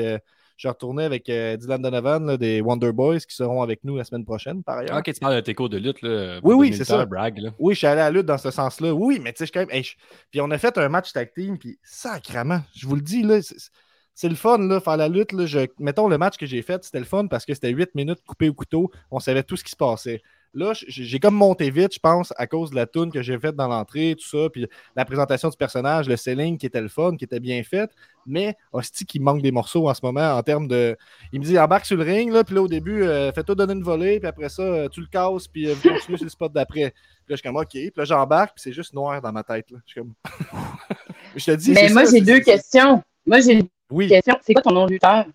je 0.64 0.68
retourné 0.70 1.04
avec 1.04 1.30
euh, 1.30 1.58
Dylan 1.58 1.82
Donovan 1.82 2.26
là, 2.26 2.38
des 2.38 2.62
Wonder 2.62 2.92
Boys 2.94 3.20
qui 3.20 3.36
seront 3.36 3.62
avec 3.62 3.84
nous 3.84 3.98
la 3.98 4.04
semaine 4.06 4.24
prochaine, 4.24 4.64
par 4.64 4.78
ailleurs. 4.78 4.96
Ah, 4.96 5.00
ok, 5.00 5.14
tu 5.14 5.20
parles 5.20 5.36
de 5.36 5.42
tes 5.42 5.54
cours 5.54 5.68
de 5.70 5.78
lutte, 5.78 6.02
là. 6.02 6.40
Oui, 6.44 6.56
oui, 6.56 6.74
c'est 6.74 6.86
ça. 6.86 7.02
à 7.02 7.06
Bragg, 7.06 7.38
là. 7.40 7.50
Oui, 7.60 7.74
je 7.74 7.80
suis 7.80 7.88
allé 7.88 8.00
à 8.02 8.06
la 8.06 8.12
lutte 8.12 8.26
dans 8.26 8.38
ce 8.38 8.50
sens-là. 8.50 8.94
Oui, 8.94 9.20
mais 9.22 9.34
tu 9.34 9.40
sais, 9.40 9.46
je 9.46 9.52
quand 9.52 9.60
même. 9.60 9.70
hey, 9.72 9.84
je- 9.84 9.96
Puis 10.32 10.40
on 10.40 10.50
a 10.52 10.58
fait 10.58 10.78
un 10.78 10.88
match 10.90 11.12
tag 11.12 11.34
team, 11.36 11.58
puis 11.58 11.78
sacrament, 11.84 12.62
je 12.76 12.88
vous 12.88 12.96
le 12.96 13.02
dis, 13.02 13.24
là, 13.24 13.42
c'est- 13.42 13.70
c'est 14.16 14.30
le 14.30 14.36
fun, 14.36 14.58
là, 14.60 14.80
faire 14.80 14.96
la 14.98 15.10
lutte. 15.10 15.32
Là, 15.34 15.46
je... 15.46 15.60
Mettons, 15.80 16.08
le 16.08 16.18
match 16.18 16.38
que 16.38 16.46
j'ai 16.46 16.62
fait, 16.62 16.84
c'était 16.84 17.00
le 17.00 17.06
fun 17.06 17.28
parce 17.28 17.46
que 17.46 17.54
c'était 17.54 17.72
8 17.72 17.94
minutes 17.96 18.20
coupé 18.26 18.48
au 18.48 18.54
couteau. 18.54 18.92
On 19.12 19.20
savait 19.20 19.44
tout 19.44 19.58
ce 19.58 19.64
qui 19.64 19.72
se 19.72 19.76
passait. 19.76 20.22
Là, 20.56 20.74
j'ai 20.88 21.20
comme 21.20 21.34
monté 21.34 21.72
vite, 21.72 21.96
je 21.96 22.00
pense, 22.00 22.32
à 22.38 22.46
cause 22.46 22.70
de 22.70 22.76
la 22.76 22.86
tune 22.86 23.12
que 23.12 23.24
j'ai 23.24 23.40
faite 23.40 23.56
dans 23.56 23.68
l'entrée, 23.68 24.16
tout 24.16 24.28
ça, 24.28 24.50
puis 24.52 24.68
la 24.96 25.04
présentation 25.04 25.50
du 25.50 25.58
personnage, 25.58 26.08
le 26.08 26.16
selling 26.16 26.60
qui 26.60 26.68
était 26.68 26.82
le 26.82 26.90
fun, 26.90 27.16
qui 27.18 27.26
était 27.26 27.40
bien 27.40 27.64
fait. 27.64 27.90
Mais, 28.28 28.56
hostie, 28.72 29.06
qu'il 29.06 29.24
manque 29.24 29.42
des 29.42 29.52
morceaux 29.52 29.90
en 29.90 29.94
ce 29.96 30.02
moment 30.04 30.34
en 30.38 30.44
termes 30.44 30.68
de. 30.68 30.96
Il 31.32 31.40
me 31.40 31.46
dit, 31.46 31.58
embarque 31.58 31.86
sur 31.86 31.98
le 31.98 32.04
ring, 32.04 32.32
là, 32.32 32.44
puis 32.44 32.54
là, 32.54 32.62
au 32.62 32.68
début, 32.68 33.04
euh, 33.04 33.32
fais-toi 33.32 33.56
donner 33.56 33.74
une 33.74 33.84
volée, 33.84 34.20
puis 34.20 34.28
après 34.28 34.50
ça, 34.50 34.62
euh, 34.62 34.90
tu 34.90 35.02
le 35.02 35.08
casses, 35.08 35.48
puis 35.48 35.68
euh, 35.68 35.74
vous 35.74 35.90
continuez 35.90 36.18
sur 36.18 36.26
le 36.26 36.30
spot 36.30 36.54
d'après. 36.54 36.92
Puis 36.92 37.30
là, 37.30 37.36
je 37.36 37.36
suis 37.38 37.44
comme, 37.44 37.58
OK. 37.58 37.70
Puis 37.72 37.92
là, 37.96 38.06
j'embarque, 38.06 38.54
puis 38.56 38.62
c'est 38.62 38.74
juste 38.74 38.94
noir 38.94 39.22
dans 39.22 39.32
ma 39.32 39.44
tête. 39.44 39.72
Là. 39.72 39.80
Je 39.86 39.92
suis 39.92 40.02
comme. 40.02 40.14
je 41.36 41.46
te 41.46 41.52
dis. 41.52 41.72
Mais 41.72 41.90
moi, 41.90 42.06
j'ai 42.06 42.22
deux 42.22 42.42
questions. 42.42 43.02
Moi, 43.26 43.40
j'ai 43.40 43.54
une 43.54 43.68
Oui. 43.90 44.08
question. 44.08 44.38
C'est 44.42 44.54
quoi 44.54 44.62
ton 44.62 44.72
nom 44.72 44.86
de 44.86 44.92
lutteur? 44.92 45.26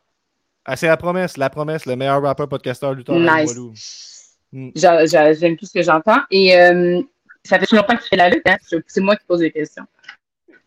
Ah, 0.64 0.76
c'est 0.76 0.87
la 0.87 0.96
promesse, 0.96 1.37
la 1.37 1.50
promesse, 1.50 1.87
le 1.87 1.96
meilleur 1.96 2.22
rappeur, 2.22 2.48
podcasteur, 2.48 2.92
lutteur. 2.94 3.18
Nice. 3.18 4.17
Mm. 4.52 4.71
J'a- 4.75 5.07
j'a- 5.07 5.33
J'aime 5.33 5.57
tout 5.57 5.67
ce 5.67 5.73
que 5.73 5.83
j'entends. 5.83 6.21
Et 6.31 6.57
euh, 6.57 7.00
ça 7.45 7.59
fait 7.59 7.67
plus 7.67 7.76
longtemps 7.76 7.97
que 7.97 8.02
tu 8.02 8.09
fais 8.09 8.17
la 8.17 8.31
lutte, 8.31 8.47
hein? 8.47 8.57
C'est 8.87 9.00
moi 9.00 9.17
qui 9.17 9.25
pose 9.26 9.40
des 9.40 9.50
questions. 9.52 9.85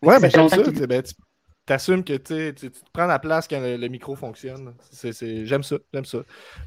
Ouais, 0.02 0.18
mais 0.20 0.30
j'aime 0.30 0.48
ça. 0.48 0.64
sais, 0.64 0.86
ben, 0.86 1.02
tu 1.02 1.72
assumes 1.72 2.04
que 2.04 2.14
tu 2.14 2.54
te 2.70 2.78
prends 2.92 3.06
la 3.06 3.18
place 3.18 3.46
quand 3.46 3.60
le, 3.60 3.76
le 3.76 3.88
micro 3.88 4.16
fonctionne. 4.16 4.74
J'aime 5.02 5.62
ça, 5.62 5.76
j'aime 5.92 6.04
ça. 6.04 6.18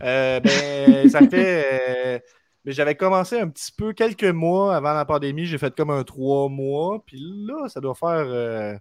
Euh, 0.03 0.39
ben, 0.39 1.09
ça 1.09 1.21
fait. 1.27 2.17
euh, 2.17 2.19
mais 2.63 2.71
j'avais 2.71 2.95
commencé 2.95 3.39
un 3.39 3.47
petit 3.49 3.71
peu 3.71 3.93
quelques 3.93 4.23
mois 4.23 4.75
avant 4.75 4.93
la 4.93 5.05
pandémie. 5.05 5.45
J'ai 5.45 5.57
fait 5.57 5.75
comme 5.75 5.91
un 5.91 6.03
trois 6.03 6.49
mois. 6.49 7.03
Puis 7.05 7.19
là, 7.21 7.67
ça 7.69 7.79
doit 7.81 7.93
faire, 7.95 8.79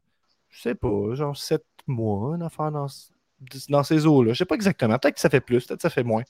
je 0.51 0.61
sais 0.63 0.75
pas, 0.75 1.15
genre 1.15 1.37
sept 1.37 1.65
mois, 1.87 2.37
une 2.37 2.43
affaire 2.43 2.71
dans, 2.73 2.89
ce- 2.89 3.11
dans 3.69 3.83
ces 3.83 4.07
eaux-là. 4.07 4.33
Je 4.33 4.39
sais 4.39 4.45
pas 4.45 4.55
exactement. 4.55 4.99
Peut-être 4.99 5.15
que 5.15 5.21
ça 5.21 5.31
fait 5.31 5.41
plus, 5.41 5.67
peut-être 5.67 5.79
que 5.79 5.83
ça 5.83 5.91
fait 5.91 6.03
moins. 6.05 6.23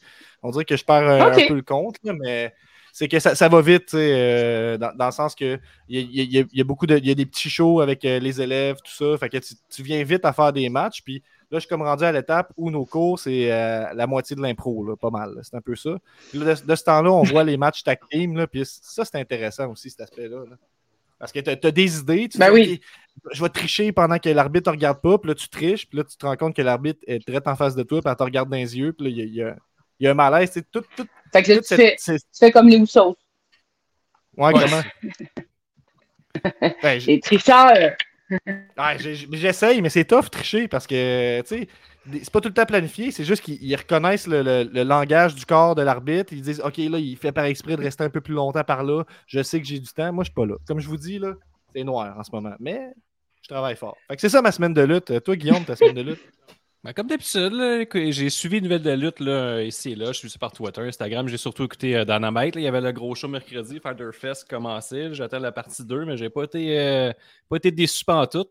On 0.42 0.50
dirait 0.50 0.64
que 0.64 0.76
je 0.76 0.85
perds 0.85 1.09
euh, 1.09 1.33
un 1.33 1.47
peu 1.49 1.54
le 1.54 1.62
compte, 1.62 1.97
là, 2.04 2.12
mais 2.12 2.52
c'est 2.97 3.09
que 3.09 3.18
ça, 3.18 3.35
ça 3.35 3.49
va 3.49 3.61
vite, 3.61 3.92
euh, 3.94 4.78
dans, 4.78 4.94
dans 4.94 5.06
le 5.06 5.11
sens 5.11 5.35
que 5.35 5.59
il 5.88 6.00
y 6.12 6.38
a, 6.38 6.42
y 6.42 6.47
y 6.52 6.62
beaucoup 6.62 6.87
de. 6.87 6.97
Il 6.97 7.06
y 7.09 7.11
a 7.11 7.14
des 7.16 7.26
petits 7.26 7.50
shows 7.50 7.80
avec 7.80 8.04
euh, 8.04 8.21
les 8.21 8.40
élèves, 8.40 8.76
tout 8.85 8.92
ça. 8.92 9.18
Fait 9.18 9.28
que 9.28 9.38
tu, 9.38 9.54
tu 9.68 9.83
viens 9.83 10.04
vite 10.04 10.25
à 10.25 10.33
faire 10.33 10.52
des 10.52 10.68
matchs. 10.68 11.02
Puis 11.02 11.21
là, 11.50 11.59
je 11.59 11.61
suis 11.61 11.68
comme 11.68 11.83
rendu 11.83 12.04
à 12.04 12.12
l'étape 12.12 12.52
où 12.56 12.71
nos 12.71 12.87
cours, 12.87 13.18
c'est 13.18 13.50
euh, 13.50 13.92
la 13.94 14.06
moitié 14.06 14.37
de 14.37 14.42
l'impro, 14.42 14.94
pas 14.94 15.11
mal. 15.11 15.40
C'est 15.42 15.56
un 15.56 15.61
peu 15.61 15.75
ça. 15.75 15.99
Puis 16.30 16.38
là, 16.38 16.54
de, 16.54 16.64
de 16.64 16.75
ce 16.76 16.85
temps-là, 16.85 17.11
on 17.11 17.25
voit 17.25 17.42
les 17.42 17.56
matchs 17.56 17.83
tag 17.83 17.99
team. 18.09 18.37
Là, 18.37 18.47
puis 18.47 18.62
ça, 18.64 19.04
c'est 19.04 19.18
intéressant 19.18 19.68
aussi, 19.73 19.90
cet 19.90 20.02
aspect-là. 20.02 20.44
là. 20.49 20.56
Parce 21.25 21.33
que 21.33 21.40
tu 21.40 21.66
as, 21.66 21.71
des 21.71 21.99
idées. 22.00 22.28
Tu 22.28 22.37
Ben 22.37 22.49
dis, 22.49 22.52
oui. 22.54 22.81
OK, 23.25 23.33
je 23.33 23.43
vais 23.43 23.49
tricher 23.49 23.93
pendant 23.93 24.19
que 24.19 24.28
l'arbitre 24.28 24.71
ne 24.71 24.76
regarde 24.76 25.00
pas. 25.00 25.16
Puis 25.16 25.28
là, 25.28 25.35
tu 25.35 25.49
triches. 25.49 25.88
Puis 25.88 25.97
là, 25.97 26.04
tu 26.04 26.19
te 26.19 26.26
rends 26.26 26.37
compte 26.37 26.54
que 26.54 26.61
l'arbitre 26.61 27.00
est 27.07 27.19
direct 27.26 27.49
en 27.49 27.57
face 27.57 27.75
de 27.75 27.83
toi. 27.83 28.02
Puis 28.02 28.11
elle 28.11 28.16
te 28.16 28.23
regarde 28.23 28.50
dans 28.50 28.57
les 28.59 28.76
yeux. 28.76 28.93
Puis 28.93 29.07
là, 29.07 29.11
il 29.25 29.35
y 29.35 29.43
a, 29.43 29.57
y 30.00 30.04
y 30.04 30.07
un 30.07 30.12
malaise. 30.12 30.50
C'est 30.52 30.71
tout, 30.71 30.83
tout, 30.95 31.07
Fait 31.33 31.43
que 31.43 31.52
là, 31.52 31.59
tu 31.61 31.64
cette- 31.64 31.81
fais, 31.81 31.95
c'est- 31.97 32.19
tu 32.19 32.38
fais 32.38 32.52
comme 32.52 32.69
les 32.69 32.76
Houssos. 32.76 33.16
Ouais, 34.37 34.52
Ouais. 34.52 34.64
comment? 34.64 34.83
Ben, 36.83 37.00
Les 37.07 37.21
tricheurs. 37.21 37.93
J'essaye, 39.33 39.81
mais 39.83 39.88
c'est 39.90 40.04
tough 40.04 40.31
tricher 40.31 40.69
parce 40.69 40.87
que, 40.87 41.40
tu 41.43 41.49
sais, 41.49 41.69
c'est 42.23 42.31
pas 42.31 42.40
tout 42.40 42.49
le 42.49 42.54
temps 42.54 42.66
planifié, 42.66 43.11
c'est 43.11 43.25
juste 43.25 43.43
qu'ils 43.43 43.62
ils 43.62 43.75
reconnaissent 43.76 44.26
le, 44.26 44.43
le- 44.43 44.83
langage 44.83 45.35
du 45.35 45.47
corps 45.47 45.75
de 45.75 45.83
l'arbitre. 45.83 46.33
Ils 46.33 46.43
disent, 46.43 46.61
OK, 46.61 46.76
là, 46.78 46.99
il 46.99 47.16
fait 47.16 47.33
par 47.33 47.45
exprès 47.45 47.76
de 47.76 47.83
rester 47.83 48.04
un 48.04 48.11
peu 48.11 48.21
plus 48.21 48.35
longtemps 48.35 48.64
par 48.64 48.83
là. 48.85 49.04
Je 49.26 49.43
sais 49.43 49.61
que 49.61 49.66
j'ai 49.66 49.78
du 49.78 49.88
temps. 49.93 50.12
Moi, 50.12 50.25
je 50.25 50.28
suis 50.28 50.35
pas 50.35 50.47
là. 50.47 50.57
Comme 50.66 50.81
je 50.81 50.88
vous 50.88 50.97
dis, 50.97 51.19
là, 51.19 51.35
c'est 51.75 51.85
noir 51.85 52.19
en 52.19 52.23
ce 52.25 52.31
moment. 52.33 52.54
Mais 52.61 52.93
je 53.43 53.49
travaille 53.49 53.76
fort. 53.76 53.97
C'est 54.19 54.28
ça 54.28 54.43
ma 54.43 54.52
semaine 54.52 54.75
de 54.75 54.83
lutte. 54.83 55.11
Euh, 55.11 55.21
Toi, 55.21 55.37
Guillaume, 55.37 55.64
ta 55.64 55.76
semaine 55.76 55.95
de 55.95 56.02
lutte? 56.02 56.23
Ben, 56.85 56.93
comme 56.93 57.07
d'habitude, 57.07 57.53
j'ai 58.12 58.29
suivi 58.29 58.59
une 58.59 58.64
nouvelle 58.64 58.83
de 58.83 58.91
lutte 58.93 59.19
là, 59.21 59.62
ici 59.62 59.93
et 59.93 59.95
là. 59.95 60.09
Je 60.12 60.19
suis 60.19 60.29
sur 60.29 60.38
par 60.38 60.53
Twitter, 60.53 60.83
Instagram. 60.83 61.26
J'ai 61.29 61.38
surtout 61.38 61.64
écouté 61.64 61.97
euh, 61.97 62.05
Dynamite. 62.05 62.55
là. 62.57 62.61
Il 62.61 62.64
y 62.64 62.67
avait 62.69 62.83
le 62.83 62.93
gros 62.93 63.14
show 63.14 63.26
mercredi, 63.26 63.81
Fighter 63.81 64.11
Fest 64.12 64.47
commençait. 64.49 65.14
J'attends 65.14 65.38
la 65.38 65.50
partie 65.50 65.83
2, 65.83 66.05
mais 66.05 66.19
j'ai 66.19 66.29
pas 66.29 66.45
été, 66.45 66.79
euh, 66.79 67.12
pas 67.49 67.57
été 67.57 67.71
déçu 67.71 68.05
en 68.09 68.26
tout. 68.26 68.45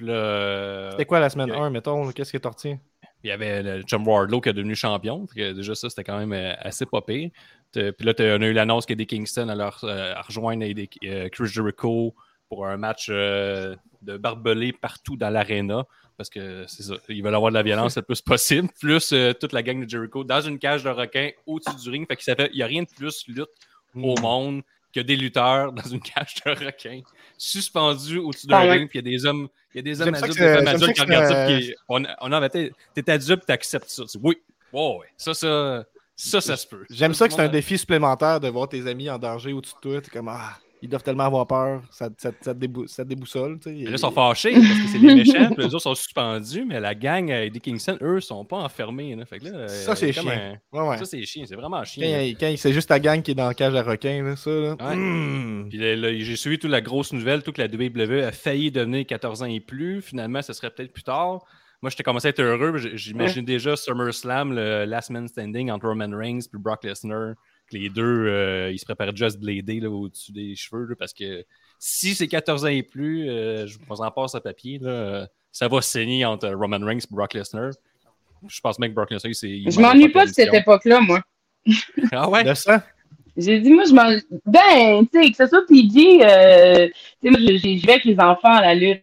Euh, 0.00 0.90
C'était 0.92 1.04
quoi 1.04 1.20
la 1.20 1.28
semaine 1.28 1.48
il 1.48 1.54
y 1.54 1.56
a- 1.58 1.60
1, 1.62 1.68
mettons? 1.70 2.10
Qu'est-ce 2.12 2.32
que 2.32 2.38
t'as 2.38 2.48
retenu? 2.50 2.78
il 3.22 3.28
y 3.28 3.30
avait 3.30 3.62
le 3.62 3.82
John 3.86 4.06
Wardlow 4.06 4.40
qui 4.42 4.50
est 4.50 4.52
devenu 4.54 4.74
champion. 4.74 5.26
Déjà, 5.34 5.74
ça, 5.74 5.88
c'était 5.88 6.04
quand 6.04 6.18
même 6.18 6.32
euh, 6.34 6.52
assez 6.58 6.84
pas 6.84 7.00
pire. 7.00 7.30
Puis 7.72 7.82
là, 8.00 8.12
on 8.18 8.42
a 8.42 8.46
eu 8.46 8.52
l'annonce 8.52 8.84
qu'Eddie 8.86 9.06
Kingston 9.06 9.48
allait 9.48 9.64
euh, 9.84 10.14
rejoindre 10.26 10.64
Chris 11.30 11.46
Jericho 11.46 12.14
pour 12.48 12.66
un 12.66 12.76
match 12.76 13.06
euh, 13.10 13.74
de 14.02 14.16
barbelé 14.16 14.72
partout 14.72 15.16
dans 15.16 15.30
l'aréna. 15.30 15.84
Parce 16.16 16.30
que 16.30 16.64
c'est 16.68 16.84
ça, 16.84 16.94
ils 17.08 17.22
veulent 17.24 17.34
avoir 17.34 17.50
de 17.50 17.56
la 17.56 17.62
violence 17.64 17.96
le 17.96 18.02
plus 18.02 18.20
possible. 18.22 18.68
Plus 18.80 19.12
euh, 19.12 19.32
toute 19.32 19.52
la 19.52 19.62
gang 19.62 19.84
de 19.84 19.88
Jericho 19.88 20.22
dans 20.22 20.40
une 20.40 20.58
cage 20.58 20.84
de 20.84 20.90
requin 20.90 21.30
au-dessus 21.46 21.76
du 21.82 21.90
ring. 21.90 22.06
Fait 22.06 22.16
qu'il 22.16 22.50
n'y 22.54 22.62
a 22.62 22.66
rien 22.66 22.82
de 22.82 22.88
plus 22.88 23.24
lutte 23.26 23.48
au 23.96 24.14
monde 24.20 24.62
que 24.94 25.00
des 25.00 25.16
lutteurs 25.16 25.72
dans 25.72 25.82
une 25.82 26.00
cage 26.00 26.36
de 26.46 26.50
requin, 26.50 27.00
suspendus 27.36 28.18
au-dessus 28.18 28.46
d'un 28.46 28.58
Ah 28.58 28.72
ring. 28.72 28.88
Puis 28.88 29.00
il 29.00 29.04
y 29.04 29.08
a 29.08 29.18
des 29.18 29.26
hommes, 29.26 29.48
il 29.74 29.78
y 29.78 29.80
a 29.80 29.82
des 29.82 30.00
hommes 30.00 30.14
adultes, 30.14 30.38
des 30.38 30.54
femmes 30.54 30.68
adultes 30.68 30.92
qui 30.94 31.00
regardent 31.00 31.32
ça. 31.32 31.46
qui- 31.58 31.74
On, 31.88 32.02
t'es 32.94 33.10
adulte, 33.10 33.44
t'acceptes 33.44 33.88
ça. 33.88 34.04
Tu 34.04 34.18
oui, 34.22 34.36
ouais, 34.72 35.06
ça, 35.16 35.34
ça, 35.34 35.84
ça, 36.14 36.40
ça 36.40 36.56
se 36.56 36.66
peut. 36.66 36.84
J'aime 36.90 37.12
ça 37.14 37.26
que 37.26 37.34
c'est 37.34 37.40
un 37.42 37.48
défi 37.48 37.76
supplémentaire 37.76 38.38
de 38.38 38.48
voir 38.48 38.68
tes 38.68 38.86
amis 38.86 39.10
en 39.10 39.18
danger 39.18 39.52
au-dessus 39.52 39.74
de 39.74 39.80
toi. 39.90 40.00
T'es 40.00 40.10
comme, 40.10 40.28
ah, 40.28 40.56
ils 40.84 40.88
doivent 40.88 41.02
tellement 41.02 41.24
avoir 41.24 41.46
peur. 41.46 41.82
Ça, 41.90 42.08
ça, 42.18 42.30
ça, 42.40 42.54
te, 42.54 42.58
débou- 42.58 42.86
ça 42.86 43.02
te 43.04 43.08
déboussole. 43.08 43.58
tu 43.58 43.70
sais. 43.70 43.76
Mais 43.76 43.84
Là, 43.84 43.90
ils 43.92 43.98
sont 43.98 44.10
fâchés 44.10 44.52
parce 44.52 44.66
que 44.80 44.88
c'est 44.92 44.98
des 44.98 45.14
méchants, 45.14 45.48
puis 45.54 45.64
les 45.64 45.74
autres 45.74 45.80
sont 45.82 45.94
suspendus, 45.94 46.64
mais 46.64 46.78
la 46.78 46.94
gang 46.94 47.30
euh, 47.30 47.44
Eddie 47.46 47.60
Kingston, 47.60 47.96
eux, 48.02 48.20
sont 48.20 48.44
pas 48.44 48.58
enfermés. 48.58 49.16
Là. 49.16 49.24
Fait 49.24 49.38
que 49.38 49.46
là, 49.46 49.66
Ça, 49.68 49.96
c'est 49.96 50.12
chiant. 50.12 50.28
un- 50.28 50.56
Ouais, 50.78 50.88
ouais. 50.88 50.98
Ça, 50.98 51.04
c'est 51.06 51.22
chiant, 51.24 51.44
c'est 51.46 51.56
vraiment 51.56 51.82
chiant. 51.84 52.06
quand 52.38 52.54
c'est 52.56 52.72
juste 52.72 52.88
ta 52.88 53.00
gang 53.00 53.22
qui 53.22 53.30
est 53.32 53.34
dans 53.34 53.48
la 53.48 53.54
cage 53.54 53.74
à 53.74 53.82
requin, 53.82 54.22
là, 54.22 54.36
ça. 54.36 54.50
Là. 54.50 54.76
Ouais. 54.80 54.96
Mm. 54.96 55.68
Puis 55.70 55.78
là, 55.78 55.96
là, 55.96 56.18
j'ai 56.18 56.36
suivi 56.36 56.58
toute 56.58 56.70
la 56.70 56.80
grosse 56.80 57.12
nouvelle, 57.12 57.42
toute 57.42 57.58
la 57.58 57.66
WWE 57.66 58.22
a 58.24 58.30
failli 58.32 58.70
devenir 58.70 59.06
14 59.06 59.42
ans 59.42 59.46
et 59.46 59.60
plus. 59.60 60.02
Finalement, 60.02 60.42
ce 60.42 60.52
serait 60.52 60.70
peut-être 60.70 60.92
plus 60.92 61.02
tard. 61.04 61.44
Moi, 61.82 61.90
j'étais 61.90 62.02
commencé 62.02 62.28
à 62.28 62.30
être 62.30 62.40
heureux. 62.40 62.76
J'imaginais 62.94 63.44
déjà 63.44 63.76
SummerSlam, 63.76 64.54
le 64.54 64.84
Last 64.86 65.10
Man 65.10 65.28
Standing 65.28 65.70
entre 65.70 65.86
Roman 65.88 66.10
Reigns 66.16 66.38
et 66.40 66.58
Brock 66.58 66.82
Lesnar. 66.84 67.34
Que 67.70 67.76
les 67.78 67.88
deux, 67.88 68.26
euh, 68.28 68.70
ils 68.72 68.78
se 68.78 68.84
préparaient 68.84 69.12
déjà 69.12 69.26
à 69.26 69.30
se 69.30 69.38
blader 69.38 69.80
là, 69.80 69.88
au-dessus 69.90 70.32
des 70.32 70.54
cheveux. 70.54 70.84
là, 70.86 70.94
parce 70.98 71.14
que 71.14 71.44
si 71.78 72.14
c'est 72.14 72.28
14 72.28 72.64
ans 72.64 72.68
et 72.68 72.82
plus, 72.82 73.28
euh, 73.28 73.66
je 73.66 73.78
vous 73.88 74.00
en 74.02 74.10
passe 74.10 74.34
à 74.34 74.40
papier, 74.40 74.78
là, 74.80 74.90
euh, 74.90 75.26
ça 75.50 75.68
va 75.68 75.80
saigner 75.80 76.24
entre 76.26 76.48
Roman 76.50 76.78
Reigns 76.84 76.98
et 76.98 77.06
Brock 77.14 77.32
Lesnar. 77.34 77.70
Je 78.46 78.60
pense 78.60 78.78
même 78.78 78.90
que 78.90 78.94
Brock 78.96 79.10
Lesnar, 79.10 79.34
c'est. 79.34 79.62
Je 79.70 79.80
m'ennuie 79.80 80.10
pas 80.10 80.26
de 80.26 80.30
cette 80.30 80.52
époque-là, 80.52 81.00
moi. 81.00 81.20
Ah 82.12 82.28
ouais? 82.28 82.44
De 82.44 82.52
ça? 82.54 82.84
J'ai 83.36 83.58
dit, 83.60 83.70
moi, 83.70 83.84
je 83.88 83.94
m'en. 83.94 84.10
Ben, 84.46 85.06
tu 85.12 85.22
sais, 85.24 85.30
que 85.30 85.36
ce 85.36 85.46
soit 85.46 85.66
PG, 85.66 86.22
euh, 86.22 86.86
tu 86.88 86.92
sais, 87.22 87.30
moi, 87.30 87.40
je- 87.40 87.86
vais 87.86 87.92
avec 87.92 88.04
les 88.04 88.18
enfants 88.20 88.52
à 88.52 88.60
la 88.60 88.74
lutte. 88.74 89.02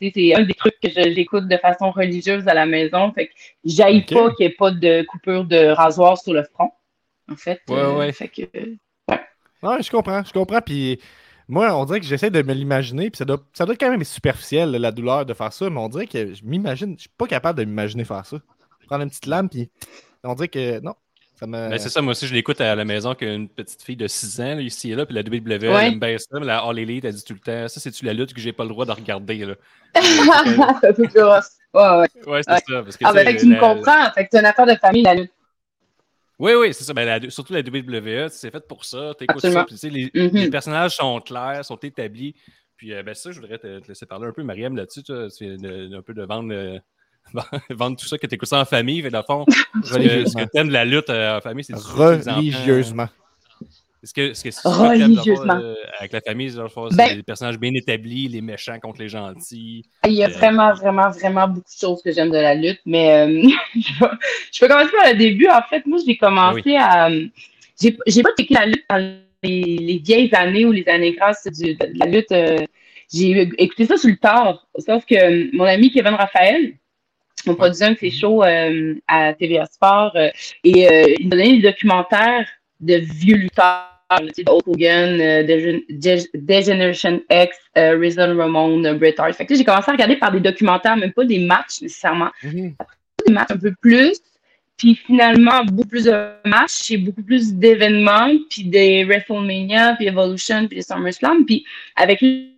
C'est 0.00 0.34
un 0.34 0.42
des 0.44 0.54
trucs 0.54 0.80
que 0.82 0.88
j'écoute 0.90 1.46
de 1.46 1.56
façon 1.58 1.90
religieuse 1.90 2.46
à 2.48 2.54
la 2.54 2.66
maison. 2.66 3.12
Fait 3.12 3.26
que 3.26 3.32
j'aille 3.64 3.98
Ok. 4.08 4.12
pas 4.14 4.30
qu'il 4.34 4.46
n'y 4.46 4.52
ait 4.52 4.56
pas 4.56 4.70
de 4.70 5.02
coupure 5.02 5.44
de 5.44 5.66
rasoir 5.68 6.16
sur 6.18 6.32
le 6.32 6.42
front. 6.44 6.70
En 7.30 7.36
fait. 7.36 7.60
Ouais, 7.68 7.76
Euh, 7.78 7.96
ouais. 7.98 8.12
Fait 8.12 8.28
que. 8.28 8.42
Ouais, 9.62 9.82
je 9.82 9.90
comprends, 9.90 10.22
je 10.24 10.32
comprends. 10.32 10.60
Puis 10.60 11.00
moi, 11.48 11.74
on 11.76 11.84
dirait 11.84 12.00
que 12.00 12.06
j'essaie 12.06 12.30
de 12.30 12.42
me 12.42 12.52
l'imaginer. 12.54 13.10
Puis 13.10 13.18
ça 13.18 13.24
doit, 13.24 13.38
ça 13.52 13.64
doit 13.64 13.74
être 13.74 13.80
quand 13.80 13.90
même 13.90 14.04
superficiel, 14.04 14.70
la 14.72 14.90
douleur 14.92 15.26
de 15.26 15.34
faire 15.34 15.52
ça. 15.52 15.68
Mais 15.68 15.78
on 15.80 15.88
dirait 15.88 16.06
que 16.06 16.34
je 16.34 16.42
m'imagine, 16.44 16.94
je 16.96 17.02
suis 17.02 17.10
pas 17.16 17.26
capable 17.26 17.58
de 17.58 17.64
m'imaginer 17.64 18.04
faire 18.04 18.24
ça. 18.26 18.38
Prendre 18.86 19.02
une 19.04 19.10
petite 19.10 19.26
lame, 19.26 19.48
puis 19.48 19.70
on 20.24 20.34
dirait 20.34 20.48
que 20.48 20.80
non. 20.80 20.94
Ça 21.38 21.46
me... 21.46 21.52
Ben, 21.70 21.78
c'est 21.78 21.88
ça, 21.88 22.02
moi 22.02 22.10
aussi, 22.10 22.26
je 22.26 22.34
l'écoute 22.34 22.60
à 22.60 22.74
la 22.74 22.84
maison 22.84 23.14
qu'une 23.14 23.48
petite 23.48 23.82
fille 23.82 23.96
de 23.96 24.06
6 24.06 24.40
ans, 24.40 24.54
là, 24.56 24.60
ici 24.60 24.92
et 24.92 24.94
là, 24.94 25.06
puis 25.06 25.14
la 25.14 25.22
WWE, 25.22 25.72
Ouais. 25.72 25.86
elle 25.86 25.92
aime 25.94 25.98
bien 26.00 26.18
ça, 26.18 26.38
mais 26.38 26.44
la 26.44 26.58
All 26.58 26.78
Elite, 26.78 27.04
elle 27.06 27.14
dit 27.14 27.24
tout 27.24 27.32
le 27.32 27.38
temps, 27.38 27.66
ça, 27.66 27.80
c'est-tu 27.80 28.04
la 28.04 28.12
lutte 28.12 28.34
que 28.34 28.40
j'ai 28.42 28.52
pas 28.52 28.64
le 28.64 28.68
droit 28.68 28.84
de 28.84 28.92
regarder, 28.92 29.46
là? 29.46 29.54
Un. 29.94 31.40
Ouais, 31.72 31.98
ouais. 32.00 32.08
Ouais, 32.26 32.40
c'est 32.42 32.52
Ouais. 32.52 32.58
ça, 32.68 32.82
parce 32.82 32.96
que, 32.96 33.04
Ah, 33.06 33.12
ben, 33.14 33.24
fait 33.24 33.36
que 33.36 33.40
tu 33.40 33.46
me 33.46 33.58
comprends. 33.58 34.10
Fait 34.12 34.24
que 34.24 34.28
c'est 34.32 34.40
une 34.40 34.44
affaire 34.46 34.66
de 34.66 34.74
famille, 34.74 35.02
la 35.02 35.14
lutte. 35.14 35.32
Oui, 36.40 36.52
oui, 36.58 36.72
c'est 36.74 36.84
ça, 36.84 36.94
ben, 36.94 37.04
la- 37.04 37.30
surtout 37.30 37.52
la 37.52 37.60
WWE, 37.60 38.28
c'est 38.30 38.50
fait 38.50 38.66
pour 38.66 38.84
ça, 38.84 39.12
t'écoutes 39.18 39.40
ça, 39.42 39.48
Absolument. 39.60 39.64
puis 39.64 39.74
tu 39.74 39.80
sais, 39.80 39.90
les, 39.90 40.10
Mhm. 40.14 40.34
les 40.36 40.50
personnages 40.50 40.96
sont 40.96 41.20
clairs, 41.20 41.64
sont 41.64 41.76
établis, 41.76 42.34
puis 42.76 42.94
euh, 42.94 43.02
ben, 43.02 43.14
ça, 43.14 43.30
je 43.30 43.40
voudrais 43.40 43.58
te, 43.58 43.78
te 43.80 43.88
laisser 43.88 44.06
parler 44.06 44.26
un 44.26 44.32
peu, 44.32 44.42
Mariam, 44.42 44.74
là-dessus, 44.74 45.02
tu 45.02 45.12
de- 45.12 45.94
un 45.96 46.02
peu 46.02 46.14
de 46.14 46.22
vendre... 46.22 46.52
euh, 46.52 46.78
vendre 47.70 47.96
tout 47.98 48.06
ça, 48.06 48.16
que 48.16 48.26
tu 48.26 48.34
écoutes 48.34 48.48
ça 48.48 48.58
en 48.58 48.64
famille, 48.64 49.02
mais 49.02 49.10
dans 49.10 49.18
le 49.18 49.24
fond, 49.24 49.44
ce 49.84 49.94
que, 49.94 50.24
que 50.44 50.50
t'aimes 50.50 50.68
de 50.68 50.72
la 50.72 50.86
lutte 50.86 51.10
euh, 51.10 51.36
en 51.36 51.40
famille, 51.42 51.62
c'est. 51.62 51.74
Religieusement. 51.76 53.08
Est-ce 54.02 54.14
que, 54.14 54.30
est-ce 54.30 54.42
que 54.44 54.50
c'est 54.50 54.64
d'avoir, 54.64 54.90
Religieusement. 54.92 55.60
euh, 55.62 55.74
avec 55.98 56.12
la 56.12 56.20
famille, 56.22 56.50
c'est 56.50 56.96
Ben- 56.96 57.16
des 57.16 57.22
personnages 57.22 57.58
bien 57.58 57.72
établis, 57.74 58.28
les 58.28 58.40
méchants 58.40 58.78
contre 58.80 59.00
les 59.00 59.08
gentils. 59.10 59.84
Il 60.06 60.12
y 60.12 60.24
a 60.24 60.28
Euh, 60.28 60.32
vraiment, 60.32 60.72
vraiment, 60.72 61.10
vraiment 61.10 61.46
beaucoup 61.48 61.68
de 61.68 61.78
choses 61.78 62.02
que 62.02 62.10
j'aime 62.10 62.30
de 62.30 62.38
la 62.38 62.54
lutte, 62.54 62.80
mais 62.86 63.26
euh, 63.26 63.42
je, 63.74 64.60
peux 64.60 64.68
commencer 64.68 64.90
par 64.96 65.10
le 65.12 65.18
début. 65.18 65.48
En 65.48 65.62
fait, 65.68 65.84
moi, 65.86 65.98
j'ai 66.06 66.16
commencé 66.16 66.76
à. 66.76 67.10
J'ai 67.80 68.22
pas 68.22 68.30
checké 68.38 68.54
la 68.54 68.66
lutte 68.66 68.84
dans 68.88 68.96
les, 69.42 69.76
les 69.78 69.98
vieilles 69.98 70.34
années 70.34 70.64
ou 70.64 70.72
les 70.72 70.86
années 70.88 71.12
grasses 71.12 71.44
de 71.44 71.76
la 71.98 72.06
lutte. 72.06 72.66
j'ai 73.12 73.48
écouté 73.58 73.84
ça 73.86 73.98
sur 73.98 74.08
le 74.08 74.16
tard. 74.16 74.66
Sauf 74.78 75.04
que 75.04 75.54
mon 75.56 75.64
ami 75.64 75.90
Kevin 75.90 76.14
Raphaël, 76.14 76.74
on 77.46 77.54
produisait 77.54 77.86
un 77.86 77.92
de 77.92 77.98
ses 77.98 78.10
shows 78.10 78.42
à 78.42 79.32
TVA 79.34 79.66
Sport 79.66 80.14
et 80.16 81.14
il 81.18 81.24
me 81.26 81.30
donnait 81.30 81.56
des 81.56 81.70
documentaires 81.70 82.46
de 82.80 82.94
vieux 82.96 83.36
lutteurs. 83.36 83.86
de 84.10 84.42
Hulk 84.50 84.66
Hogan, 84.66 85.20
euh, 85.20 85.44
Degen- 85.44 85.84
Deg- 85.88 86.28
Degeneration 86.34 87.22
X, 87.30 87.56
euh, 87.78 87.96
Reason 87.96 88.36
Ramon, 88.36 88.84
euh, 88.84 88.94
Bret 88.94 89.14
Hart. 89.18 89.34
Fait 89.34 89.46
que 89.46 89.54
j'ai 89.54 89.62
commencé 89.64 89.88
à 89.88 89.92
regarder 89.92 90.16
par 90.16 90.32
des 90.32 90.40
documentaires, 90.40 90.96
même 90.96 91.12
pas 91.12 91.24
des 91.24 91.38
matchs 91.38 91.80
nécessairement, 91.80 92.30
Mhm. 92.42 92.74
des 93.24 93.32
matchs 93.32 93.52
un 93.52 93.56
peu 93.58 93.72
plus. 93.80 94.18
Puis 94.76 94.96
finalement, 94.96 95.64
beaucoup 95.64 95.86
plus 95.86 96.06
de 96.06 96.32
matchs 96.44 96.90
et 96.90 96.96
beaucoup 96.96 97.22
plus 97.22 97.54
d'événements, 97.54 98.30
puis 98.50 98.64
des 98.64 99.04
WrestleMania, 99.04 99.94
puis 99.94 100.08
Evolution, 100.08 100.66
puis 100.66 100.78
des 100.78 100.82
SummerSlam. 100.82 101.46
Puis 101.46 101.64
avec 101.94 102.20
les 102.20 102.50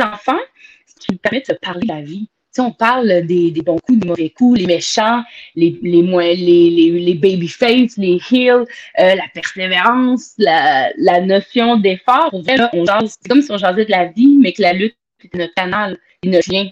enfants, 0.00 0.38
ce 0.86 0.94
qui 0.94 1.12
me 1.12 1.18
permet 1.18 1.40
de 1.40 1.46
se 1.46 1.52
parler 1.52 1.80
de 1.82 1.88
la 1.92 2.00
vie. 2.00 2.26
Tu 2.52 2.56
sais, 2.56 2.62
on 2.62 2.72
parle 2.72 3.26
des, 3.26 3.52
des 3.52 3.62
bons 3.62 3.78
coups, 3.78 4.00
des 4.00 4.08
mauvais 4.08 4.30
coups, 4.30 4.58
les 4.58 4.66
méchants, 4.66 5.22
les, 5.54 5.78
les, 5.82 6.02
moins- 6.02 6.24
les, 6.34 6.70
les, 6.70 6.90
les 6.98 7.14
babyface, 7.14 7.96
les 7.96 8.18
heels, 8.32 8.64
euh, 8.98 9.14
la 9.14 9.22
persévérance, 9.32 10.32
la, 10.36 10.90
la 10.96 11.20
notion 11.20 11.76
d'effort. 11.76 12.30
Pour 12.30 12.42
vrai, 12.42 12.56
là, 12.56 12.68
on 12.72 12.84
jase- 12.84 13.16
C'est 13.22 13.28
comme 13.28 13.40
si 13.42 13.52
on 13.52 13.56
jasait 13.58 13.84
de 13.84 13.90
la 13.92 14.06
vie, 14.06 14.36
mais 14.40 14.52
que 14.52 14.62
la 14.62 14.72
lutte, 14.72 14.96
c'est 15.22 15.32
notre 15.34 15.54
canal, 15.54 15.96
et 16.24 16.28
notre 16.28 16.52
lien. 16.52 16.68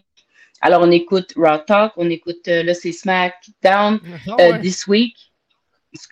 Alors, 0.60 0.82
on 0.82 0.90
écoute 0.90 1.32
Raw 1.36 1.58
Talk, 1.58 1.92
on 1.96 2.10
écoute, 2.10 2.48
euh, 2.48 2.64
là, 2.64 2.74
c'est 2.74 2.90
SmackDown, 2.90 4.00
Ah 4.26 4.36
euh. 4.40 4.58
This 4.60 4.86
Week. 4.88 5.14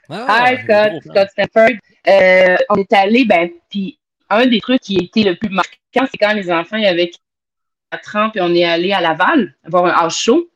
Ah, 0.09 0.53
Hi, 0.53 0.59
Scott, 0.63 0.93
Scott 1.03 1.29
Stanford. 1.33 1.77
Euh, 2.09 2.57
on 2.71 2.77
est 2.77 2.93
allé, 2.93 3.25
ben, 3.25 3.51
puis 3.69 3.99
un 4.31 4.47
des 4.47 4.61
trucs 4.61 4.81
qui 4.81 4.97
était 4.97 5.25
le 5.29 5.35
plus 5.35 5.51
marquant, 5.51 6.07
c'est 6.11 6.19
quand 6.21 6.33
les 6.35 6.51
enfants, 6.53 6.77
il 6.77 6.85
y 6.85 6.87
avait 6.87 7.11
4 7.93 8.17
ans, 8.17 8.31
puis 8.31 8.41
on 8.41 8.55
est 8.55 8.65
allé 8.65 8.93
à 8.93 9.01
Laval, 9.01 9.55
voir 9.65 9.87
un 9.87 9.91
house 9.91 10.19
show. 10.19 10.49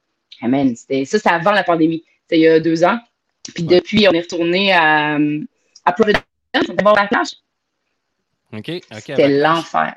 Ah, 0.42 0.48
man, 0.48 0.74
c'était, 0.74 1.04
ça, 1.04 1.18
c'est 1.18 1.28
avant 1.28 1.52
la 1.52 1.64
pandémie. 1.64 2.04
C'était 2.22 2.38
il 2.38 2.42
y 2.42 2.48
a 2.48 2.60
deux 2.60 2.82
ans. 2.84 2.98
Puis 3.54 3.64
Ouais. 3.64 3.76
depuis, 3.76 4.08
on 4.08 4.12
est 4.12 4.20
retourné 4.20 4.72
à, 4.72 5.16
à 5.84 5.92
Providence, 5.92 6.22
on 6.54 6.82
voir 6.82 6.94
Backlash. 6.94 7.28
OK, 8.52 8.68
OK. 8.68 8.82
C'était 9.06 9.28
l'enfer. 9.28 9.94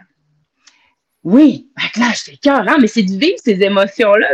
Oui, 1.23 1.69
Backlash, 1.77 2.17
c'est 2.23 2.37
cœur, 2.37 2.67
hein, 2.67 2.77
mais 2.79 2.87
c'est 2.87 3.03
de 3.03 3.11
vivre 3.17 3.37
ces 3.43 3.61
émotions-là. 3.61 4.27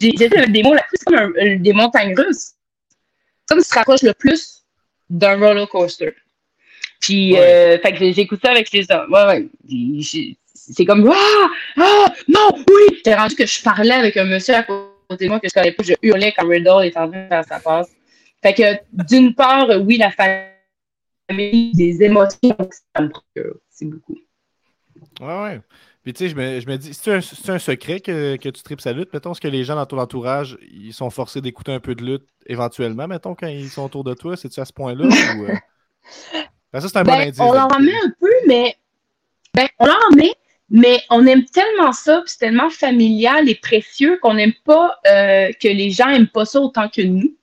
j'essaie 0.00 0.28
de 0.28 0.50
des 0.50 0.62
mots 0.62 0.74
là 0.74 0.82
c'est 0.92 1.04
comme 1.04 1.14
un- 1.14 1.32
un- 1.40 1.56
des 1.56 1.72
montagnes 1.72 2.14
russes. 2.16 2.52
Comme 3.46 3.60
se 3.60 3.72
rapproche 3.72 4.02
le 4.02 4.12
plus 4.14 4.64
d'un 5.08 5.38
roller 5.38 5.68
coaster. 5.68 6.14
Puis, 7.00 7.32
Ouais. 7.34 7.40
euh, 7.40 7.78
fait 7.78 7.92
que 7.94 8.12
j'écoute 8.12 8.40
ça 8.44 8.50
avec 8.50 8.70
les 8.72 8.84
hommes. 8.90 9.12
Ouais, 9.12 9.26
ouais. 9.26 9.48
C'est 10.70 10.84
comme, 10.84 11.10
ah, 11.10 11.46
ah, 11.78 12.12
non, 12.28 12.50
oui. 12.54 13.00
J'ai 13.04 13.14
rendu 13.14 13.34
que 13.34 13.46
je 13.46 13.62
parlais 13.62 13.94
avec 13.94 14.16
un 14.16 14.24
monsieur 14.24 14.54
à 14.54 14.62
côté 14.62 15.24
de 15.24 15.28
moi 15.28 15.40
que 15.40 15.48
je 15.48 15.54
connais 15.54 15.72
pas. 15.72 15.82
Je 15.82 15.94
hurlais 16.02 16.32
quand 16.36 16.46
Riddle 16.46 16.84
est 16.84 16.96
en 16.96 17.08
train 17.10 17.22
de 17.24 17.28
faire 17.28 17.44
sa 17.44 17.60
passe. 17.60 17.88
Fait 18.42 18.54
que, 18.54 18.62
d'une 18.92 19.34
part, 19.34 19.68
oui, 19.80 19.96
la 19.96 20.10
famille, 20.10 21.72
des 21.74 22.02
émotions, 22.02 22.56
ça 22.94 23.02
me 23.02 23.08
procure. 23.08 23.56
C'est 23.70 23.86
beaucoup. 23.86 24.18
Ouais, 25.20 25.42
ouais. 25.42 25.60
Puis 26.02 26.12
tu 26.12 26.24
sais, 26.24 26.30
je 26.30 26.36
me, 26.36 26.60
je 26.60 26.66
me 26.66 26.76
dis, 26.78 26.94
c'est 26.94 27.12
un, 27.12 27.18
un 27.54 27.58
secret 27.58 28.00
que, 28.00 28.36
que 28.36 28.48
tu 28.48 28.62
tripes 28.62 28.80
sa 28.80 28.92
lutte? 28.92 29.12
Mettons, 29.12 29.32
est-ce 29.32 29.40
que 29.40 29.48
les 29.48 29.64
gens 29.64 29.74
dans 29.74 29.84
ton 29.84 29.98
entourage, 29.98 30.56
ils 30.62 30.94
sont 30.94 31.10
forcés 31.10 31.40
d'écouter 31.40 31.72
un 31.72 31.80
peu 31.80 31.94
de 31.94 32.04
lutte 32.04 32.26
éventuellement, 32.46 33.06
mettons, 33.06 33.34
quand 33.34 33.48
ils 33.48 33.68
sont 33.68 33.84
autour 33.84 34.04
de 34.04 34.14
toi? 34.14 34.36
C'est-tu 34.36 34.60
à 34.60 34.64
ce 34.64 34.72
point-là? 34.72 35.04
ou, 35.04 35.44
euh? 35.44 35.54
Ben, 36.72 36.80
ça, 36.80 36.88
c'est 36.88 36.98
un 36.98 37.02
bon 37.02 37.12
Ben, 37.12 37.28
indice. 37.28 37.40
on 37.40 37.56
en 37.56 37.80
met 37.80 37.94
un 37.94 38.12
peu, 38.20 38.30
mais 38.46 38.76
ben, 39.54 39.68
on 39.78 39.86
en 39.86 40.16
met, 40.16 40.34
Mais 40.70 41.00
on 41.10 41.26
aime 41.26 41.44
tellement 41.46 41.92
ça, 41.92 42.20
puis 42.20 42.30
c'est 42.30 42.46
tellement 42.46 42.68
familial 42.70 43.48
et 43.48 43.54
précieux 43.54 44.18
qu'on 44.20 44.34
n'aime 44.34 44.52
pas 44.64 44.98
euh, 45.06 45.50
que 45.60 45.68
les 45.68 45.90
gens 45.90 46.10
n'aiment 46.10 46.28
pas 46.28 46.44
ça 46.44 46.60
autant 46.60 46.88
que 46.88 47.02
nous. 47.02 47.34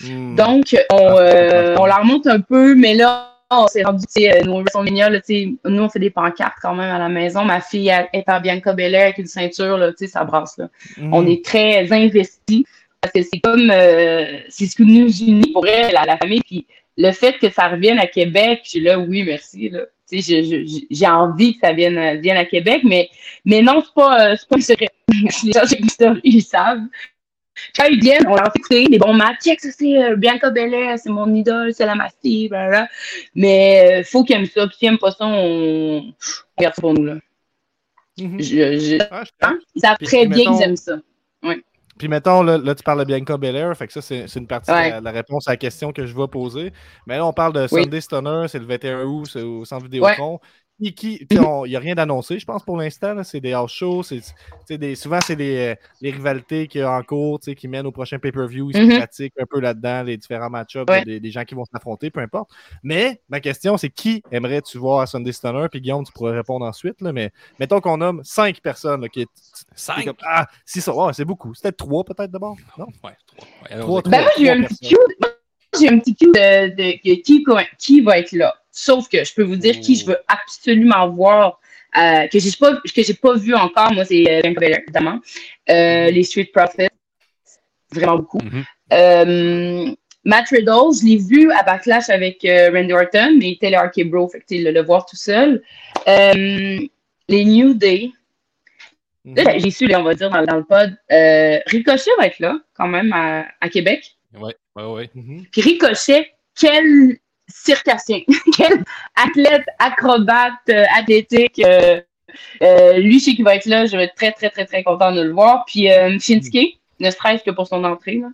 Hmm. 0.00 0.34
Donc, 0.34 0.76
on, 0.90 1.16
euh, 1.18 1.76
on 1.78 1.86
la 1.86 1.96
remonte 1.96 2.26
un 2.26 2.40
peu, 2.40 2.74
mais 2.74 2.94
là, 2.94 3.30
on 3.50 3.68
s'est 3.68 3.84
rendu, 3.84 4.04
tu 4.06 4.22
sais, 4.22 4.36
euh, 4.36 4.42
nos 4.44 4.60
WrestleMania, 4.60 5.08
là, 5.08 5.20
tu 5.20 5.26
sais, 5.26 5.54
nous, 5.64 5.82
on 5.82 5.88
fait 5.88 6.00
des 6.00 6.10
pancartes 6.10 6.58
quand 6.60 6.74
même 6.74 6.90
à 6.90 6.98
la 6.98 7.08
maison. 7.08 7.44
Ma 7.44 7.60
fille 7.60 7.88
elle 7.88 8.08
est 8.12 8.28
en 8.28 8.40
Bianca 8.40 8.72
Belair 8.72 9.02
avec 9.02 9.18
une 9.18 9.26
ceinture, 9.26 9.78
là, 9.78 9.90
tu 9.90 9.98
sais, 9.98 10.06
ça 10.08 10.24
brasse, 10.24 10.58
là. 10.58 10.68
Hmm. 10.96 11.14
On 11.14 11.26
est 11.26 11.44
très 11.44 11.92
investis 11.92 12.64
parce 13.00 13.12
que 13.12 13.22
c'est 13.22 13.40
comme, 13.40 13.70
euh, 13.70 14.38
c'est 14.48 14.66
ce 14.66 14.74
qui 14.74 14.84
nous 14.84 15.14
unit 15.22 15.52
pour 15.52 15.66
elle, 15.66 15.92
la, 15.92 16.06
la 16.06 16.16
famille. 16.16 16.40
Puis 16.40 16.66
le 16.96 17.10
fait 17.12 17.38
que 17.38 17.50
ça 17.50 17.68
revienne 17.68 17.98
à 17.98 18.06
Québec, 18.06 18.60
je 18.64 18.70
suis 18.70 18.80
là, 18.80 18.98
oui, 18.98 19.22
merci, 19.24 19.68
là. 19.68 19.80
Tu 20.10 20.20
sais, 20.20 20.42
je- 20.42 20.64
je- 20.66 20.84
j'ai 20.90 21.06
envie 21.06 21.54
que 21.54 21.66
ça 21.66 21.72
vienne, 21.72 22.20
vienne 22.20 22.36
à 22.36 22.44
Québec, 22.44 22.82
mais, 22.84 23.08
mais 23.44 23.62
non, 23.62 23.82
c'est 23.84 23.94
pas, 23.94 24.32
euh, 24.32 24.36
c'est 24.38 24.48
pas 24.48 24.56
un 24.56 24.60
secret. 24.60 24.90
Les 25.44 25.52
gens 25.52 25.60
Christophe, 25.66 26.18
ils 26.22 26.42
savent. 26.42 26.82
Quand 27.76 27.84
ils 27.86 28.00
viennent, 28.00 28.26
on 28.26 28.34
leur 28.34 28.52
fait 28.52 28.58
écouter 28.58 28.84
des 28.86 28.98
bons 28.98 29.14
matchs. 29.14 29.40
Check, 29.44 29.60
ça 29.60 29.70
c'est 29.70 29.96
euh, 30.02 30.16
Bianca 30.16 30.50
Belair, 30.50 30.98
c'est 30.98 31.08
mon 31.08 31.32
idole, 31.34 31.72
c'est 31.72 31.86
la 31.86 31.94
Mastiff, 31.94 32.50
blablabla. 32.50 32.88
Mais 33.34 34.00
euh, 34.00 34.04
faut 34.04 34.24
qu'ils 34.24 34.36
aiment 34.36 34.46
ça. 34.46 34.66
Puis 34.66 34.76
s'ils 34.78 34.88
aiment 34.88 34.98
pas 34.98 35.12
ça, 35.12 35.24
on, 35.26 36.12
regarde 36.58 36.74
ça 36.74 36.80
pour 36.82 36.94
nous, 36.94 37.04
là. 37.04 37.14
Mhm. 38.18 38.40
Je, 38.42 38.44
je... 38.78 38.98
Ah, 39.10 39.22
je 39.24 39.46
hein? 39.46 39.58
Ils 39.74 39.80
savent 39.80 39.96
Puis, 39.98 40.06
très 40.06 40.26
bien 40.26 40.36
mettons- 40.38 40.56
qu'ils 40.56 40.64
aiment 40.64 40.76
ça. 40.76 40.96
Puis 41.98 42.08
mettons, 42.08 42.42
là, 42.42 42.58
là, 42.58 42.74
tu 42.74 42.82
parles 42.82 43.00
de 43.00 43.04
Bianca 43.04 43.36
Belair, 43.36 43.76
fait 43.76 43.86
que 43.86 43.92
ça, 43.92 44.02
c'est 44.02 44.26
c'est 44.26 44.40
une 44.40 44.46
partie 44.48 44.70
Ouais. 44.72 44.88
de 44.88 44.94
la, 44.96 45.00
la 45.00 45.10
réponse 45.12 45.46
à 45.48 45.52
la 45.52 45.56
question 45.56 45.92
que 45.92 46.06
je 46.06 46.16
vais 46.16 46.26
poser. 46.28 46.72
Mais 47.06 47.16
là, 47.18 47.26
on 47.26 47.32
parle 47.32 47.52
de 47.52 47.66
Oui. 47.70 47.82
Sunday 47.84 48.00
Stunner, 48.00 48.46
c'est 48.48 48.58
le 48.58 48.66
21 48.66 49.04
août, 49.04 49.26
c'est 49.32 49.42
au 49.42 49.64
centre 49.64 49.84
Vidéotron. 49.84 50.40
Qui, 50.92 51.26
qui, 51.26 51.26
Il 51.66 51.70
n'y 51.70 51.76
a 51.76 51.80
rien 51.80 51.94
d'annoncé, 51.94 52.38
je 52.38 52.44
pense, 52.44 52.62
pour 52.62 52.76
l'instant. 52.76 53.22
C'est 53.24 53.40
des 53.40 53.52
house 53.52 53.72
shows. 53.72 54.02
c'est- 54.02 54.34
des- 54.76 54.94
souvent, 54.94 55.18
c'est 55.24 55.36
des, 55.36 55.56
euh, 55.56 55.74
les 56.00 56.10
rivalités 56.10 56.66
qu'il 56.68 56.80
y 56.80 56.84
a 56.84 56.90
en 56.92 57.02
cours 57.02 57.40
qui 57.40 57.68
mènent 57.68 57.86
au 57.86 57.92
prochain 57.92 58.18
pay-per-view. 58.18 58.70
Ils 58.70 58.76
se 58.76 58.82
Mhm. 58.82 58.96
pratiquent 58.98 59.34
un 59.40 59.46
peu 59.46 59.60
là-dedans, 59.60 60.02
les 60.02 60.16
différents 60.16 60.50
match-ups, 60.50 60.90
Ouais. 60.90 61.04
des, 61.04 61.20
des 61.20 61.30
gens 61.30 61.44
qui 61.44 61.54
vont 61.54 61.64
s'affronter, 61.64 62.10
peu 62.10 62.20
importe. 62.20 62.50
Mais 62.82 63.20
ma 63.28 63.40
question, 63.40 63.76
c'est 63.76 63.90
qui 63.90 64.22
aimerais-tu 64.30 64.78
voir 64.78 65.00
à 65.00 65.06
Sunday 65.06 65.32
Stunner? 65.32 65.66
Puis 65.70 65.80
Guillaume, 65.80 66.04
tu 66.04 66.12
pourrais 66.12 66.34
répondre 66.36 66.64
ensuite. 66.66 67.00
Là, 67.00 67.12
mais 67.12 67.30
mettons 67.58 67.80
qu'on 67.80 67.96
nomme 67.96 68.20
cinq 68.24 68.60
personnes 68.60 69.00
là, 69.02 69.08
qui 69.08 69.22
est 69.22 69.26
C'est 69.74 69.92
Cinq? 69.94 70.04
comme, 70.04 70.16
ah, 70.26 70.46
si 70.66 70.80
ça, 70.80 70.94
ouais, 70.94 71.12
c'est 71.12 71.24
beaucoup. 71.24 71.54
C'était 71.54 71.72
trois 71.72 72.04
peut-être 72.04 72.30
d'abord, 72.30 72.56
non? 72.78 72.86
Ouais, 73.02 73.12
trois. 73.26 73.44
Ouais, 73.62 73.70
allons-y. 73.72 73.86
Trois, 73.86 74.02
Ben 74.02 74.24
j'ai 74.38 74.50
un 74.50 74.56
trois 74.58 74.68
petit 74.68 74.88
cue. 74.88 74.96
moi, 75.20 75.30
J'ai 75.80 75.88
un 75.88 75.98
petit 75.98 76.14
cue 76.14 76.26
de, 76.26 76.68
de, 76.70 76.82
de 76.92 77.22
qui, 77.22 77.44
qui 77.78 78.00
va 78.00 78.18
être 78.18 78.32
là. 78.32 78.54
Sauf 78.76 79.08
que 79.08 79.22
je 79.24 79.32
peux 79.32 79.44
vous 79.44 79.54
dire 79.54 79.78
qui 79.78 79.94
je 79.94 80.04
veux 80.04 80.18
absolument 80.26 81.08
voir, 81.08 81.60
euh, 81.96 82.26
que 82.26 82.40
j'ai 82.40 82.50
pas, 82.58 82.74
que 82.74 83.02
j'ai 83.02 83.14
pas 83.14 83.34
vu 83.34 83.54
encore. 83.54 83.92
Moi, 83.92 84.04
c'est 84.04 84.28
euh, 84.28 84.40
évidemment. 84.42 85.20
Euh, 85.70 86.10
les 86.10 86.24
Street 86.24 86.50
Profits. 86.52 86.88
Vraiment 87.92 88.16
beaucoup. 88.16 88.40
Mhm. 88.40 88.64
Euh, 88.92 89.94
Matt 90.24 90.48
Riddle, 90.48 90.92
je 91.00 91.06
l'ai 91.06 91.16
vu 91.18 91.52
à 91.52 91.62
Backlash 91.62 92.10
avec 92.10 92.38
Randy 92.42 92.92
Orton, 92.92 93.36
mais 93.38 93.50
il 93.50 93.52
était 93.52 93.70
le 93.70 94.04
Bro, 94.04 94.28
fait 94.28 94.40
que 94.40 94.54
le, 94.56 94.72
le 94.72 94.82
voir 94.82 95.06
tout 95.06 95.16
seul. 95.16 95.62
Les 96.06 96.90
New 97.30 97.74
Day. 97.74 98.10
Là, 99.24 99.56
j'ai 99.56 99.70
su, 99.70 99.94
on 99.94 100.02
va 100.02 100.14
dire, 100.14 100.30
dans, 100.30 100.44
dans 100.44 100.56
le 100.56 100.64
pod. 100.64 100.98
Euh, 101.12 101.58
Ricochet 101.66 102.10
va 102.18 102.26
être 102.26 102.40
là, 102.40 102.58
quand 102.74 102.88
même, 102.88 103.12
à, 103.12 103.46
à 103.60 103.68
Québec. 103.68 104.16
Ouais, 104.34 104.54
ouais, 104.74 104.84
ouais. 104.84 105.10
Mhm. 105.14 105.44
Puis 105.52 105.60
Ricochet, 105.62 106.32
quel 106.58 107.18
circassien, 107.48 108.20
quel 108.56 108.84
athlète, 109.16 109.64
acrobate, 109.78 110.52
euh, 110.70 110.84
athlétique. 110.96 111.60
euh, 111.64 112.00
euh, 112.62 112.98
lui, 112.98 113.20
je 113.20 113.26
sais 113.26 113.34
qu'il 113.34 113.44
va 113.44 113.54
être 113.54 113.66
là. 113.66 113.86
Je 113.86 113.96
vais 113.96 114.04
être 114.04 114.14
très, 114.14 114.32
très, 114.32 114.50
très, 114.50 114.64
très 114.66 114.82
content 114.82 115.12
de 115.12 115.22
le 115.22 115.32
voir. 115.32 115.64
Puis 115.66 115.90
euh, 115.90 116.18
Shinsuke, 116.18 116.78
ne 117.00 117.10
serait-ce 117.10 117.44
que 117.44 117.50
pour 117.50 117.66
son 117.68 117.84
entrée. 117.84 118.20
Là. 118.20 118.28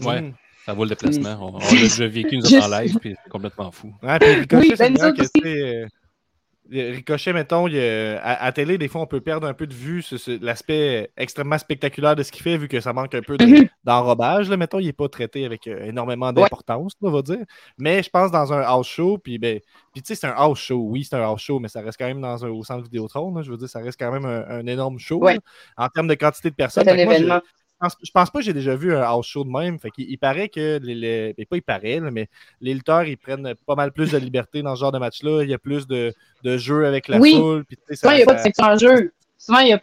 Ouais. 0.00 0.32
Ça 0.64 0.72
vaut 0.74 0.84
le 0.84 0.90
déplacement. 0.90 1.36
On, 1.40 1.56
on 1.56 1.58
l'a 1.58 1.70
déjà 1.70 2.06
vécu, 2.06 2.36
nous 2.36 2.54
autres 2.54 2.66
en 2.66 2.78
live, 2.80 2.96
puis 3.00 3.16
c'est 3.22 3.30
complètement 3.30 3.70
fou. 3.70 3.92
Ouais, 4.02 4.18
puis 4.18 4.32
Ricochet, 4.34 4.56
Oui, 4.56 4.74
c'est 4.76 4.90
ben, 4.90 5.14
c'est, 5.34 5.86
Ricochet, 6.70 7.32
mettons, 7.32 7.66
il 7.66 7.78
à, 7.78 8.44
à 8.44 8.52
télé, 8.52 8.76
des 8.78 8.88
fois, 8.88 9.00
on 9.00 9.06
peut 9.06 9.20
perdre 9.20 9.46
un 9.46 9.54
peu 9.54 9.66
de 9.66 9.72
vue 9.74 10.04
l'aspect 10.42 11.10
extrêmement 11.16 11.56
spectaculaire 11.58 12.14
de 12.14 12.22
ce 12.22 12.30
qu'il 12.30 12.42
fait, 12.42 12.56
vu 12.58 12.68
que 12.68 12.80
ça 12.80 12.92
manque 12.92 13.14
un 13.14 13.22
peu 13.22 13.36
Mhm. 13.40 13.68
d'enrobage. 13.84 14.50
mettons, 14.50 14.78
il 14.78 14.86
n'est 14.86 14.92
pas 14.92 15.08
traité 15.08 15.44
avec 15.46 15.66
euh, 15.66 15.84
énormément 15.84 16.32
d'importance, 16.32 16.92
on 17.00 17.10
va 17.10 17.22
dire. 17.22 17.44
Mais 17.78 18.02
je 18.02 18.10
pense 18.10 18.30
dans 18.30 18.52
un 18.52 18.60
house 18.60 18.86
show, 18.88 19.18
puis 19.18 19.38
ben, 19.38 19.60
puis 19.92 20.02
tu 20.02 20.08
sais, 20.08 20.14
c'est 20.20 20.26
un 20.26 20.34
house 20.36 20.58
show. 20.58 20.78
Oui, 20.88 21.04
c'est 21.04 21.16
un 21.16 21.22
house 21.22 21.40
show, 21.40 21.58
mais 21.58 21.68
ça 21.68 21.80
reste 21.80 21.98
quand 21.98 22.06
même 22.06 22.20
dans 22.20 22.44
un, 22.44 22.50
au 22.50 22.62
centre 22.64 22.82
Vidéotron. 22.84 23.34
là, 23.34 23.42
je 23.42 23.50
veux 23.50 23.56
dire, 23.56 23.68
ça 23.68 23.80
reste 23.80 23.98
quand 23.98 24.12
même 24.12 24.24
un, 24.26 24.44
un 24.48 24.66
énorme 24.66 24.98
show 24.98 25.18
Ouais. 25.20 25.34
là, 25.34 25.40
en 25.76 25.88
termes 25.88 26.08
de 26.08 26.14
quantité 26.14 26.50
de 26.50 26.54
personnes. 26.54 26.84
Moi, 26.84 26.94
je 27.16 27.40
pense, 27.78 27.96
je 28.02 28.10
pense 28.10 28.30
pas 28.30 28.38
que 28.40 28.44
j'ai 28.44 28.52
déjà 28.52 28.74
vu 28.76 28.94
un 28.94 29.02
house 29.02 29.26
show 29.26 29.44
de 29.44 29.50
même. 29.50 29.78
Fait 29.78 29.90
il 29.98 30.18
paraît 30.18 30.48
que 30.48 30.78
les, 30.82 30.94
les- 30.94 31.34
ben, 31.36 31.46
pas 31.46 31.56
il 31.56 31.62
paraît, 31.62 32.00
là, 32.00 32.10
mais 32.10 32.28
les 32.60 32.74
lutteurs 32.74 33.04
ils 33.04 33.16
prennent 33.16 33.54
pas 33.66 33.74
mal 33.74 33.92
plus 33.92 34.10
de 34.12 34.18
liberté 34.18 34.62
dans 34.62 34.74
ce 34.74 34.80
genre 34.80 34.92
de 34.92 34.98
match-là. 34.98 35.42
Il 35.44 35.50
y 35.50 35.54
a 35.54 35.58
plus 35.58 35.86
de, 35.86 36.12
de 36.44 36.56
jeu 36.56 36.86
avec 36.86 37.08
la 37.08 37.18
Oui. 37.18 37.34
foule. 37.34 37.64
puis, 37.64 37.76
Souvent, 37.96 38.12
il 38.12 38.16
n'y 38.16 38.22
a 38.22 38.26
pas 38.26 38.34
de 38.34 38.40
ceinture 38.40 38.64
en 38.64 38.76
jeu. 38.76 39.12
Souvent, 39.38 39.58
il 39.60 39.66
n'y 39.66 39.72
a 39.72 39.80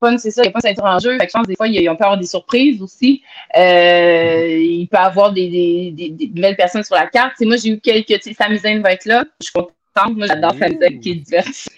pas 0.00 0.12
de- 0.12 0.16
c'est 0.18 0.30
ça, 0.30 0.42
il 0.42 0.46
y 0.46 0.48
a 0.48 0.52
pas 0.52 0.60
de 0.60 0.80
en 0.80 0.98
jeu. 0.98 1.12
Fait 1.18 1.26
que 1.26 1.32
je 1.32 1.38
pense 1.38 1.46
des 1.46 1.56
fois, 1.56 1.68
il 1.68 1.74
y 1.80 1.88
a- 1.88 1.92
on 1.92 1.96
peut 1.96 2.04
avoir 2.04 2.18
des 2.18 2.26
surprises 2.26 2.82
aussi. 2.82 3.22
Euh, 3.56 4.46
il 4.58 4.86
peut 4.88 4.96
y 4.96 5.00
avoir 5.00 5.32
des, 5.32 5.48
des, 5.48 5.90
des, 5.92 6.10
des 6.10 6.28
nouvelles 6.34 6.56
personnes 6.56 6.82
sur 6.82 6.94
la 6.96 7.06
carte. 7.06 7.40
Moi, 7.40 7.56
j'ai 7.56 7.70
eu 7.70 7.80
quelques. 7.80 8.06
tu 8.06 8.20
sais, 8.20 8.34
Sami 8.34 8.58
Zayn 8.58 8.80
va 8.82 8.92
être 8.92 9.04
là. 9.06 9.24
Je 9.40 9.44
suis 9.46 9.52
contente. 9.52 10.16
Moi, 10.16 10.26
j'adore 10.26 10.54
Sami 10.54 10.76
Zayn 10.78 11.00
qui 11.00 11.10
est 11.12 11.14
diverti. 11.14 11.68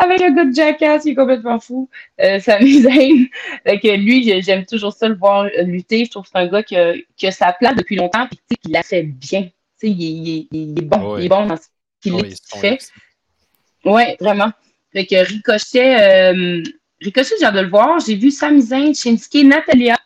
Avec 0.00 0.20
un 0.22 0.30
gars 0.30 0.44
de 0.44 0.54
jackass 0.54 1.02
qui 1.02 1.10
est 1.10 1.14
complètement 1.14 1.58
fou. 1.58 1.88
Euh. 2.20 2.38
Fait 2.40 3.80
que 3.80 3.96
lui, 3.96 4.42
j'aime 4.42 4.64
toujours 4.64 4.92
ça 4.92 5.08
le 5.08 5.16
voir 5.16 5.44
euh, 5.46 5.62
lutter. 5.62 6.04
Je 6.04 6.10
trouve 6.10 6.22
que 6.24 6.30
c'est 6.32 6.38
un 6.38 6.46
gars 6.46 6.62
qui 6.62 6.76
a, 6.76 6.94
qui 7.16 7.26
a 7.26 7.32
sa 7.32 7.52
place 7.52 7.74
depuis 7.74 7.96
longtemps 7.96 8.28
et 8.50 8.56
qui 8.56 8.70
la 8.70 8.82
fait 8.82 9.02
bien. 9.02 9.48
Il, 9.82 9.90
est- 9.90 9.94
il 10.06 10.28
est- 10.38 10.46
il 10.52 10.78
est 10.78 10.82
bon. 10.82 11.14
Ouais. 11.14 11.22
Il 11.22 11.26
est 11.26 11.28
bon 11.28 11.46
dans 11.46 11.56
ce 11.56 11.66
qu'il 12.00 12.14
Ouais, 12.14 12.30
fait. 12.60 12.78
Ouais, 13.84 14.16
vraiment. 14.20 14.50
Fait 14.92 15.06
que 15.06 15.16
Ricochet, 15.16 16.00
euh, 16.32 16.62
Ricochet, 17.00 17.34
j'ai 17.38 17.44
hâte 17.46 17.54
de 17.54 17.60
le 17.60 17.68
voir. 17.68 17.98
J'ai 18.00 18.14
vu 18.16 18.30
Sami 18.30 18.62
Zayn, 18.62 18.94
Shinsuke, 18.94 19.44
Natalia. 19.44 19.96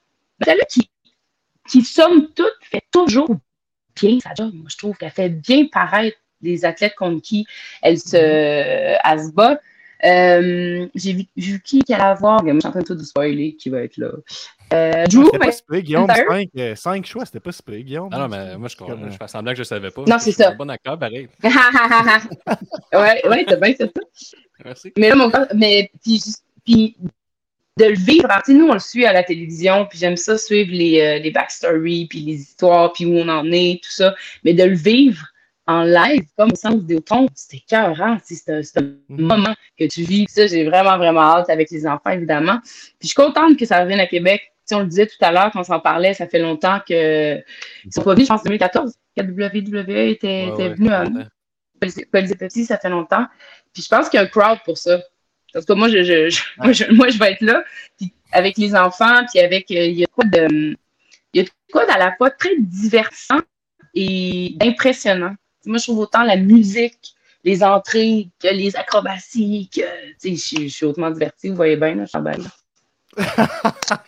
Natalia 0.41 0.65
qui, 0.71 0.89
qui 1.69 1.83
somme 1.83 2.29
toute, 2.35 2.53
fait 2.63 2.83
toujours 2.91 3.29
bien 4.01 4.19
sa 4.21 4.33
job. 4.35 4.53
Moi, 4.55 4.67
je 4.71 4.77
trouve 4.77 4.97
qu'elle 4.97 5.11
fait 5.11 5.29
bien 5.29 5.67
paraître 5.71 6.17
les 6.41 6.65
athlètes 6.65 6.95
contre 6.97 7.21
qui 7.23 7.47
elle 7.83 7.99
se, 7.99 8.17
elle 8.17 9.21
se 9.21 9.31
bat. 9.33 9.61
Euh, 10.05 10.87
j'ai 10.95 11.13
vu, 11.13 11.25
vu 11.37 11.61
qui 11.63 11.81
qu'elle 11.83 11.97
allait 12.01 12.11
avoir. 12.11 12.41
Je 12.45 12.51
suis 12.59 12.67
en 12.67 12.71
train 12.71 12.81
de 12.81 12.85
tout 12.87 12.95
de 12.95 13.03
spoiler 13.03 13.55
qui 13.57 13.69
va 13.71 13.83
être 13.83 13.97
là. 13.97 14.11
Euh, 14.73 15.05
Drew, 15.07 15.27
C'était 15.27 15.39
pas 15.69 15.81
Guillaume. 15.81 16.07
McIntyre. 16.07 16.77
5, 16.77 16.77
cinq 16.77 17.07
choix, 17.07 17.25
c'était 17.27 17.41
pas 17.41 17.53
si 17.53 17.63
pire, 17.63 17.81
Guillaume. 17.83 18.09
Non, 18.11 18.19
non, 18.21 18.29
mais 18.29 18.57
moi, 18.57 18.69
je, 18.69 18.77
Comme, 18.77 18.91
euh, 19.05 19.11
je 19.11 19.17
fais 19.17 19.29
semblant 19.29 19.53
que 19.53 19.57
je 19.57 19.63
ne 19.63 19.65
savais 19.67 19.91
pas. 19.91 20.03
Non, 20.07 20.19
c'est 20.19 20.33
Je 20.33 20.37
ça. 20.37 20.51
un 20.51 20.55
bon 20.55 20.69
acteur, 20.71 20.99
pareil. 20.99 21.29
ouais, 21.45 23.29
ouais, 23.29 23.45
c'est 23.49 23.61
bien, 23.61 23.75
c'est 23.79 23.87
ça. 23.87 24.33
Merci. 24.65 24.93
Mais 24.97 25.09
là, 25.09 25.15
mon 25.17 25.29
gars, 25.29 25.49
mais 25.55 25.91
puis, 26.03 26.15
juste- 26.15 26.45
puis 26.65 26.97
de 27.79 27.87
le 27.87 27.95
vivre, 27.95 28.29
tu 28.45 28.53
sais, 28.53 28.59
nous, 28.59 28.67
on 28.69 28.75
le 28.75 28.79
suit 28.79 29.07
à 29.07 29.13
la 29.13 29.23
télévision, 29.25 29.87
puis 29.89 29.99
j'aime 29.99 30.17
ça 30.17 30.37
suivre 30.39 30.71
les, 30.73 31.01
euh, 31.01 31.19
les 31.19 31.31
backstories, 31.31 32.07
puis 32.07 32.21
les 32.21 32.35
histoires, 32.35 32.93
puis 32.93 33.07
où 33.07 33.17
on 33.17 33.29
en 33.29 33.51
est, 33.51 33.81
tout 33.83 33.91
ça. 33.91 34.15
Mais 34.45 34.53
de 34.55 34.65
le 34.65 34.75
vivre 34.77 35.27
en 35.67 35.85
live, 35.85 36.25
comme 36.37 36.51
au 36.53 36.57
centre 36.57 36.79
Vidéotron, 36.79 37.29
c'était 37.35 37.59
tu 37.59 37.77
sais, 37.77 38.35
C'est 38.35 38.53
un, 38.53 38.63
c'est 38.63 38.79
un 38.81 38.83
Mhm. 39.09 39.27
moment 39.27 39.55
que 39.79 39.85
tu 39.87 40.03
vis. 40.03 40.27
Ça, 40.29 40.47
j'ai 40.47 40.65
vraiment, 40.65 40.97
vraiment 40.99 41.21
hâte 41.23 41.51
avec 41.51 41.71
les 41.71 41.87
enfants, 41.87 42.11
évidemment. 42.11 42.59
Puis 42.63 43.03
je 43.03 43.07
suis 43.09 43.15
contente 43.15 43.57
que 43.57 43.65
ça 43.67 43.81
revienne 43.83 44.01
à 44.01 44.07
Québec. 44.07 44.43
Sais, 44.65 44.75
on 44.75 44.81
le 44.81 44.87
disait 44.87 45.07
tout 45.07 45.17
à 45.21 45.33
l'heure 45.33 45.51
quand 45.53 45.61
on 45.61 45.65
s'en 45.65 45.81
parlait, 45.81 46.15
ça 46.15 46.27
fait 46.29 46.39
longtemps 46.39 46.81
que 46.89 47.37
ils 47.85 47.93
sont 47.93 48.03
pas 48.03 48.15
venus, 48.15 48.27
je 48.27 48.33
pense, 48.33 48.41
en 48.41 48.45
2014. 48.45 48.95
que 49.17 49.23
WWE 49.23 49.91
était, 50.09 50.27
Ouais, 50.47 50.49
était 50.53 50.63
ouais, 50.69 50.75
venu 50.75 50.89
à. 50.91 51.05
Police 51.81 52.35
Petit, 52.39 52.65
ça 52.65 52.79
fait 52.79 52.89
longtemps. 52.89 53.27
Puis 53.75 53.83
je 53.83 53.89
pense 53.89 54.09
qu'il 54.09 54.19
y 54.19 54.21
a 54.23 54.27
un 54.27 54.29
crowd 54.29 54.59
pour 54.65 54.79
ça. 54.79 55.01
Parce 55.53 55.67
que 55.67 55.73
moi, 55.75 55.89
je, 55.89 56.03
je, 56.03 56.31
je- 56.31 56.43
moi, 56.59 56.73
je, 56.73 56.85
moi, 56.93 57.09
je 57.09 57.19
vais 57.19 57.33
être 57.33 57.41
là, 57.43 57.63
puis 57.99 58.13
avec 58.33 58.57
les 58.57 58.75
enfants, 58.75 59.25
puis 59.31 59.41
avec. 59.41 59.71
euh, 59.71 59.85
Il 59.87 59.99
y 59.99 60.05
a 60.05 60.07
quoi 60.07 60.25
de. 60.25 60.77
Il 61.35 61.43
y 61.43 61.45
a 61.45 61.49
quoi 61.73 61.85
à 61.93 61.99
la 61.99 62.15
fois 62.17 62.31
très 62.31 62.55
divertissant 62.59 63.41
et 63.95 64.57
impressionnant. 64.63 65.35
Moi, 65.67 65.79
je 65.79 65.85
trouve 65.85 65.99
autant 66.01 66.23
la 66.25 66.37
musique, 66.37 67.15
les 67.45 67.63
entrées, 67.63 68.29
que 68.41 68.49
les 68.49 68.77
acrobaties, 68.77 69.69
que. 69.75 69.81
Tu 70.21 70.37
sais, 70.37 70.59
je, 70.65 70.69
suis 70.69 70.87
hautement 70.87 71.11
divertie, 71.11 71.49
vous 71.49 71.57
voyez 71.57 71.77
bien, 71.77 71.95
là, 71.95 72.05
je 72.05 72.09
suis 72.09 72.19
en 72.19 72.23
balle. 72.23 72.43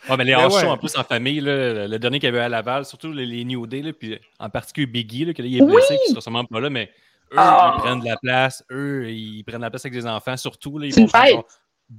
Ouais, 0.08 0.16
mais 0.16 0.24
les 0.24 0.34
Mais 0.34 0.42
house 0.42 0.54
ouais. 0.54 0.60
shows 0.62 0.68
en 0.68 0.78
plus 0.78 0.96
en 0.96 1.04
famille, 1.04 1.40
là, 1.40 1.86
le 1.86 1.98
dernier 1.98 2.18
qu'il 2.18 2.26
y 2.26 2.28
avait 2.28 2.40
à 2.40 2.48
Laval, 2.48 2.84
surtout 2.84 3.12
les, 3.12 3.26
les 3.26 3.44
New 3.44 3.66
Day, 3.66 3.82
là, 3.82 3.92
puis 3.92 4.18
en 4.38 4.48
particulier 4.50 4.86
Biggie, 4.86 5.24
là, 5.26 5.34
que 5.34 5.42
là, 5.42 5.48
il 5.48 5.56
est 5.58 5.62
Oui! 5.62 5.72
blessé, 5.74 5.98
qui 6.04 6.10
sera 6.10 6.20
sûrement 6.20 6.44
pas 6.44 6.60
là, 6.60 6.70
mais 6.70 6.90
eux, 7.32 7.36
Ah! 7.38 7.74
ils 7.76 7.82
prennent 7.82 8.00
de 8.00 8.04
la 8.04 8.16
place, 8.16 8.64
eux, 8.70 9.10
ils 9.10 9.42
prennent 9.44 9.58
de 9.60 9.62
la 9.64 9.70
place 9.70 9.84
avec 9.84 9.94
les 9.94 10.06
enfants, 10.06 10.36
surtout, 10.36 10.78
là, 10.78 10.86
ils 10.86 10.94
C'est 10.94 11.00
vont 11.02 11.08
faire 11.08 11.22
fête. 11.22 11.32
genre 11.32 11.44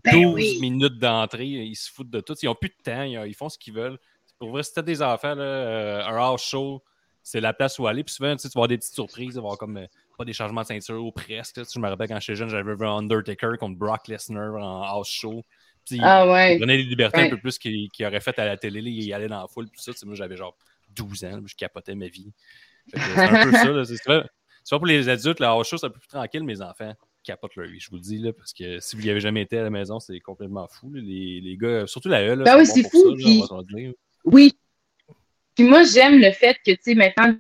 Ben 0.04 0.14
12 0.14 0.34
oui. 0.34 0.58
minutes 0.62 0.98
d'entrée, 0.98 1.46
ils 1.46 1.76
se 1.76 1.92
foutent 1.92 2.10
de 2.10 2.22
tout, 2.22 2.36
ils 2.42 2.48
ont 2.48 2.56
plus 2.56 2.70
de 2.70 2.84
temps, 2.84 3.04
ils, 3.04 3.20
ils 3.28 3.36
font 3.36 3.50
ce 3.50 3.58
qu'ils 3.58 3.74
veulent. 3.74 3.98
Pour 4.40 4.50
vrai, 4.50 4.64
si 4.64 4.74
t'as 4.74 4.82
des 4.82 5.02
enfants, 5.02 5.36
là, 5.36 5.44
euh, 5.44 6.06
un 6.06 6.16
house 6.18 6.44
show, 6.44 6.84
c'est 7.28 7.42
la 7.42 7.54
place 7.54 7.80
où 7.80 7.88
aller, 7.88 8.04
puis 8.04 8.14
souvent, 8.14 8.36
tu 8.36 8.44
sais, 8.44 8.50
tu 8.50 8.54
vas 8.54 8.60
avoir 8.60 8.68
des 8.68 8.78
petites 8.78 8.94
surprises, 8.94 9.36
avoir 9.36 9.58
comme 9.58 9.78
euh, 9.78 9.88
pas 10.16 10.26
des 10.26 10.32
changements 10.34 10.62
de 10.62 10.68
ceinture 10.68 11.04
ou 11.04 11.12
presque. 11.12 11.56
Tu 11.56 11.66
sais, 11.66 11.72
je 11.74 11.80
me 11.80 11.90
rappelle 11.90 12.08
quand 12.08 12.20
j'étais 12.20 12.36
jeune, 12.36 12.50
j'avais 12.50 12.76
vu 12.76 12.86
Undertaker 12.86 13.58
contre 13.60 13.78
Brock 13.80 14.08
Lesnar 14.08 14.54
en 14.64 14.84
house 14.84 15.10
show. 15.10 15.44
Puis, 15.88 16.00
Ah 16.04 16.32
ouais. 16.32 16.56
il 16.56 16.60
donnait 16.60 16.78
des 16.78 16.84
libertés 16.84 17.18
Ouais. 17.22 17.26
un 17.28 17.30
peu 17.32 17.38
plus 17.40 17.58
qu'il 17.58 17.90
qu'il 17.90 18.06
aurait 18.06 18.20
fait 18.22 18.38
à 18.38 18.46
la 18.46 18.58
télé. 18.58 18.80
il 18.82 19.12
allait 19.12 19.28
dans 19.28 19.42
la 19.42 19.48
foule. 19.48 19.68
Puis 19.70 19.82
ça, 19.82 19.92
tu 19.92 19.98
sais, 19.98 20.06
moi, 20.06 20.14
j'avais 20.16 20.38
genre 20.38 20.56
12 20.96 21.24
ans. 21.26 21.42
je 21.46 21.56
capotais 21.56 21.96
ma 21.96 22.08
vie. 22.08 22.32
C'est 22.94 23.00
un 23.18 23.44
peu 23.46 23.52
ça. 23.52 23.86
C'est 23.86 24.06
vrai, 24.06 24.24
c'est 24.64 24.76
vrai 24.76 24.80
pour 24.80 24.86
les 24.86 25.10
adultes, 25.10 25.40
la 25.40 25.50
house 25.50 25.68
show, 25.68 25.78
c'est 25.78 25.88
un 25.88 25.90
peu 25.90 26.00
plus 26.00 26.08
tranquille. 26.08 26.44
Mes 26.44 26.62
enfants 26.62 26.94
capotent 27.24 27.56
leur 27.56 27.66
vie, 27.68 27.80
je 27.80 27.90
vous 27.90 27.96
le 27.96 28.02
dis. 28.04 28.20
Là, 28.20 28.34
parce 28.34 28.54
que 28.54 28.80
si 28.80 28.96
vous 28.96 29.02
n'y 29.02 29.10
avez 29.10 29.20
jamais 29.20 29.42
été 29.42 29.58
à 29.58 29.64
la 29.64 29.72
maison, 29.72 30.00
c'est 30.00 30.20
complètement 30.20 30.68
fou. 30.68 30.92
là. 30.94 31.02
Les, 31.04 31.42
les 31.42 31.58
gars, 31.58 31.88
surtout 31.88 32.10
la 32.10 32.22
E, 32.24 32.36
là, 32.36 32.44
Ben 32.44 32.58
oui, 32.60 32.68
c'est 32.68 32.84
fou, 32.88 33.16
ça, 33.20 33.56
là. 33.78 33.92
Oui. 34.26 34.54
Puis 35.56 35.64
moi, 35.64 35.84
j'aime 35.84 36.20
le 36.20 36.32
fait 36.32 36.58
que, 36.66 36.72
tu 36.72 36.78
sais, 36.82 36.96
maintenant, 36.96 37.34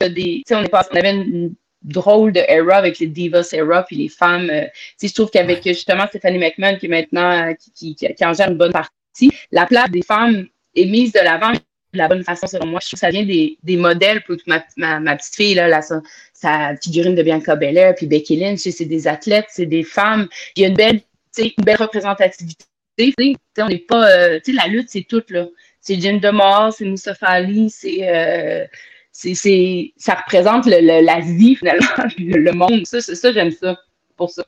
des. 0.00 0.42
On, 0.50 0.62
est 0.62 0.74
on 0.74 0.96
avait 0.96 1.12
une 1.12 1.54
drôle 1.82 2.32
de 2.32 2.40
era 2.48 2.76
avec 2.76 2.98
les 2.98 3.06
Divas 3.08 3.48
era, 3.52 3.82
puis 3.82 3.96
les 3.96 4.08
femmes. 4.08 4.50
euh, 4.50 4.66
sais, 4.96 5.08
je 5.08 5.14
trouve 5.14 5.30
qu'avec 5.30 5.64
justement 5.64 6.06
Stephanie 6.06 6.38
McMahon, 6.38 6.76
qui 6.76 6.86
est 6.86 6.88
maintenant. 6.88 7.48
euh, 7.50 7.54
qui, 7.54 7.94
qui, 7.94 8.14
qui 8.14 8.24
en 8.24 8.32
gère 8.32 8.50
une 8.50 8.58
bonne 8.58 8.72
partie, 8.72 9.30
la 9.50 9.66
place 9.66 9.90
des 9.90 10.02
femmes 10.02 10.46
est 10.74 10.84
mise 10.86 11.12
de 11.12 11.20
l'avant 11.20 11.52
de 11.52 11.98
la 11.98 12.08
bonne 12.08 12.24
façon, 12.24 12.46
selon 12.46 12.66
moi. 12.66 12.80
Je 12.82 12.86
trouve 12.88 12.98
que 12.98 13.06
ça 13.06 13.10
vient 13.10 13.24
des, 13.24 13.58
des 13.62 13.76
modèles 13.76 14.22
pour 14.22 14.36
ma, 14.46 14.64
ma, 14.76 15.00
ma 15.00 15.16
petite 15.16 15.34
fille, 15.34 15.54
là, 15.54 15.68
là, 15.68 15.82
sa, 15.82 16.00
sa 16.32 16.74
figurine 16.76 17.14
de 17.14 17.22
Bianca 17.22 17.54
Belair, 17.56 17.94
puis 17.94 18.06
Becky 18.06 18.36
Lynch, 18.36 18.60
c'est 18.60 18.84
des 18.86 19.06
athlètes, 19.08 19.46
c'est 19.50 19.66
des 19.66 19.82
femmes. 19.82 20.28
Il 20.56 20.62
y 20.62 20.64
a 20.64 20.68
une 20.68 20.76
belle, 20.76 21.00
tu 21.00 21.06
sais, 21.32 21.54
une 21.58 21.64
belle 21.64 21.76
représentativité. 21.76 22.64
Tu 22.96 23.06
sais, 23.06 23.12
tu 23.16 23.34
sais, 23.56 23.62
on 23.62 23.68
n'est 23.68 23.78
pas. 23.78 24.08
euh, 24.10 24.40
tu 24.42 24.52
sais, 24.52 24.56
la 24.56 24.68
lutte, 24.68 24.88
c'est 24.88 25.02
tout, 25.02 25.22
là 25.30 25.46
c'est 25.82 26.00
Jim 26.00 26.18
DeMar, 26.22 26.72
c'est 26.72 26.86
Mustafa 26.86 27.26
Ali, 27.26 27.68
c'est, 27.68 28.08
euh, 28.08 28.64
c'est, 29.10 29.34
c'est, 29.34 29.92
ça 29.98 30.14
représente 30.14 30.64
le, 30.64 30.80
le- 30.80 31.04
la 31.04 31.20
vie 31.20 31.56
finalement, 31.56 31.84
le, 32.18 32.52
monde. 32.52 32.86
Ça, 32.86 33.00
ça, 33.02 33.32
j'aime 33.32 33.50
ça 33.50 33.76
pour 34.16 34.30
ça. 34.30 34.44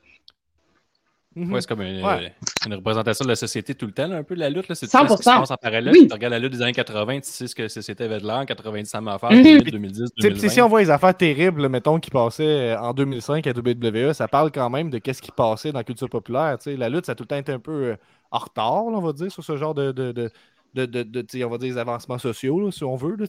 Mhm. 1.35 1.51
Ouais, 1.51 1.59
c'est 1.59 1.67
comme 1.67 1.81
une, 1.81 2.01
Ouais. 2.01 2.31
une 2.65 2.75
représentation 2.75 3.25
de 3.25 3.29
la 3.29 3.35
société 3.35 3.75
tout 3.75 3.85
le 3.85 3.91
temps, 3.91 4.07
là, 4.07 4.15
un 4.15 4.23
peu 4.23 4.35
la 4.35 4.49
lutte. 4.49 4.69
Là. 4.69 4.75
C'est 4.75 4.85
100%. 4.85 5.01
tout 5.05 5.11
ce 5.11 5.17
qui 5.17 5.23
se 5.23 5.29
passe 5.29 5.51
en 5.51 5.57
parallèle. 5.57 5.91
Oui. 5.93 5.99
Si 6.03 6.07
tu 6.07 6.13
regardes 6.13 6.31
la 6.31 6.39
lutte 6.39 6.53
des 6.53 6.61
années 6.61 6.71
80, 6.71 7.15
tu 7.19 7.21
sais 7.29 7.47
ce 7.47 7.53
que 7.53 7.63
la 7.63 7.67
société 7.69 8.05
avait 8.05 8.19
de 8.19 8.25
l'air. 8.25 8.37
En 8.37 8.45
90, 8.45 8.85
ça 8.89 9.01
m'a 9.01 9.19
fait. 9.19 9.27
Mhm. 9.35 9.43
2008, 9.43 9.71
2010, 9.71 9.97
Tu 9.99 10.05
sais, 10.05 10.11
puis 10.15 10.23
2020. 10.39 10.49
si 10.49 10.61
on 10.61 10.69
voit 10.69 10.79
les 10.81 10.89
affaires 10.89 11.13
terribles, 11.17 11.67
mettons, 11.67 11.99
qui 11.99 12.09
passaient 12.09 12.43
euh, 12.75 12.79
en 12.79 12.93
2005 12.93 13.45
à 13.47 13.51
WWE, 13.51 14.13
ça 14.13 14.29
parle 14.29 14.49
quand 14.49 14.69
même 14.69 14.89
de 14.89 14.97
qu'est-ce 14.99 15.21
qui 15.21 15.31
passait 15.31 15.73
dans 15.73 15.79
la 15.79 15.83
culture 15.83 16.09
populaire. 16.09 16.57
tu 16.57 16.71
sais. 16.71 16.77
La 16.77 16.87
lutte, 16.87 17.05
ça 17.05 17.11
a 17.11 17.15
tout 17.15 17.23
le 17.23 17.27
temps 17.27 17.35
été 17.35 17.51
un 17.51 17.59
peu 17.59 17.71
euh, 17.83 17.95
en 18.31 18.37
retard, 18.39 18.85
là, 18.89 18.97
on 18.97 19.01
va 19.01 19.11
dire, 19.11 19.29
sur 19.29 19.43
ce 19.43 19.57
genre 19.57 19.73
de, 19.73 19.91
de, 19.91 20.13
de, 20.13 20.29
de, 20.75 20.85
de- 21.03 21.21
de, 21.21 21.43
on 21.45 21.49
va 21.49 21.57
dire, 21.57 21.73
des 21.73 21.77
avancements 21.79 22.17
sociaux, 22.19 22.59
là, 22.59 22.71
si 22.71 22.83
on 22.83 22.95
veut. 22.95 23.15
là, 23.15 23.25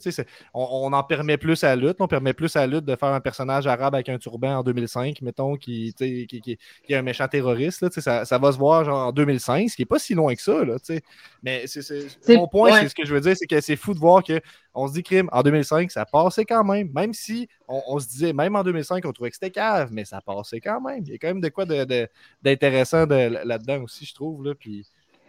on, 0.52 0.66
on 0.70 0.92
en 0.92 1.02
permet 1.04 1.36
plus 1.38 1.62
à 1.64 1.68
la 1.74 1.76
lutte. 1.76 1.96
On 2.00 2.08
permet 2.08 2.32
plus 2.34 2.54
à 2.56 2.60
la 2.60 2.66
lutte 2.66 2.84
de 2.84 2.96
faire 2.96 3.08
un 3.10 3.20
personnage 3.20 3.66
arabe 3.66 3.94
avec 3.94 4.08
un 4.08 4.18
turban 4.18 4.58
en 4.58 4.62
2005, 4.62 5.22
mettons, 5.22 5.56
qui, 5.56 5.94
qui, 5.94 6.26
qui, 6.26 6.40
qui 6.40 6.58
est 6.88 6.96
un 6.96 7.02
méchant 7.02 7.28
terroriste. 7.28 7.80
Là, 7.82 7.88
ça, 7.92 8.24
ça 8.24 8.38
va 8.38 8.52
se 8.52 8.58
voir 8.58 8.84
genre, 8.84 9.08
en 9.08 9.12
2005, 9.12 9.70
ce 9.70 9.76
qui 9.76 9.82
n'est 9.82 9.86
pas 9.86 9.98
si 9.98 10.14
loin 10.14 10.34
que 10.34 10.42
ça. 10.42 10.64
Là. 10.64 10.76
Mais 11.42 11.64
mon 12.28 12.48
point, 12.48 12.72
ouais. 12.72 12.80
c'est 12.80 12.88
ce 12.88 12.94
que 12.94 13.04
je 13.06 13.14
veux 13.14 13.20
dire, 13.20 13.36
c'est 13.36 13.46
que 13.46 13.60
c'est 13.60 13.76
fou 13.76 13.94
de 13.94 13.98
voir 13.98 14.22
que 14.22 14.40
on 14.74 14.88
se 14.88 14.92
dit 14.92 15.02
crime 15.02 15.28
en 15.32 15.42
2005, 15.42 15.90
ça 15.90 16.04
passait 16.04 16.44
quand 16.44 16.62
même. 16.64 16.90
Même 16.94 17.14
si 17.14 17.48
on, 17.66 17.80
on 17.88 17.98
se 17.98 18.08
disait, 18.08 18.32
même 18.34 18.56
en 18.56 18.62
2005, 18.62 19.04
on 19.06 19.12
trouvait 19.12 19.30
que 19.30 19.36
c'était 19.36 19.50
cave, 19.50 19.88
mais 19.90 20.04
ça 20.04 20.20
passait 20.20 20.60
quand 20.60 20.80
même. 20.82 21.02
Il 21.06 21.12
y 21.12 21.14
a 21.14 21.18
quand 21.18 21.28
même 21.28 21.40
de 21.40 21.48
quoi 21.48 21.64
de, 21.64 21.84
de- 21.84 22.08
d'intéressant 22.42 23.06
de- 23.06 23.38
là-dedans 23.44 23.82
aussi, 23.82 24.04
je 24.04 24.14
trouve. 24.14 24.44
Là, 24.44 24.54
puis, 24.54 24.86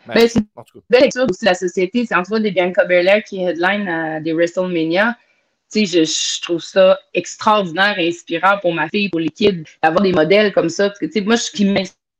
ben, 0.08 0.14
Ben, 0.16 0.28
c'est 0.30 0.40
en 0.56 0.64
tout 0.64 0.80
cas. 0.80 0.86
belle 0.90 1.02
lecture 1.04 1.26
aussi 1.30 1.42
de 1.42 1.50
la 1.50 1.54
société. 1.54 2.06
C'est 2.06 2.16
entre 2.16 2.32
autres 2.32 2.44
des 2.44 2.52
Bianca 2.52 2.86
Belair 2.86 3.24
qui 3.24 3.42
headline 3.44 3.88
à 3.88 4.20
des 4.20 4.34
WrestleMania. 4.34 5.18
Tu 5.72 5.86
sais, 5.86 6.06
je, 6.06 6.10
je 6.10 6.42
trouve 6.42 6.62
ça 6.62 6.98
extraordinaire 7.14 8.00
et 8.00 8.08
inspirant 8.08 8.58
pour 8.62 8.74
ma 8.74 8.88
fille, 8.90 9.10
pour 9.10 9.20
les 9.20 9.30
kids, 9.30 9.64
d'avoir 9.84 10.02
des 10.02 10.14
modèles 10.14 10.54
comme 10.54 10.70
ça. 10.70 10.88
Parce 10.88 11.00
que, 11.00 11.06
tu 11.08 11.12
sais, 11.14 11.22
moi, 11.22 11.36
ce, 11.38 11.52
qui 11.52 11.66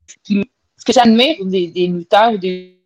ce 0.06 0.14
qui- 0.22 0.50
ce 0.76 0.84
que 0.84 0.92
j'admire 0.92 1.44
des, 1.44 1.68
des 1.68 1.86
lutteurs 1.86 2.32
ou 2.32 2.38
des 2.38 2.78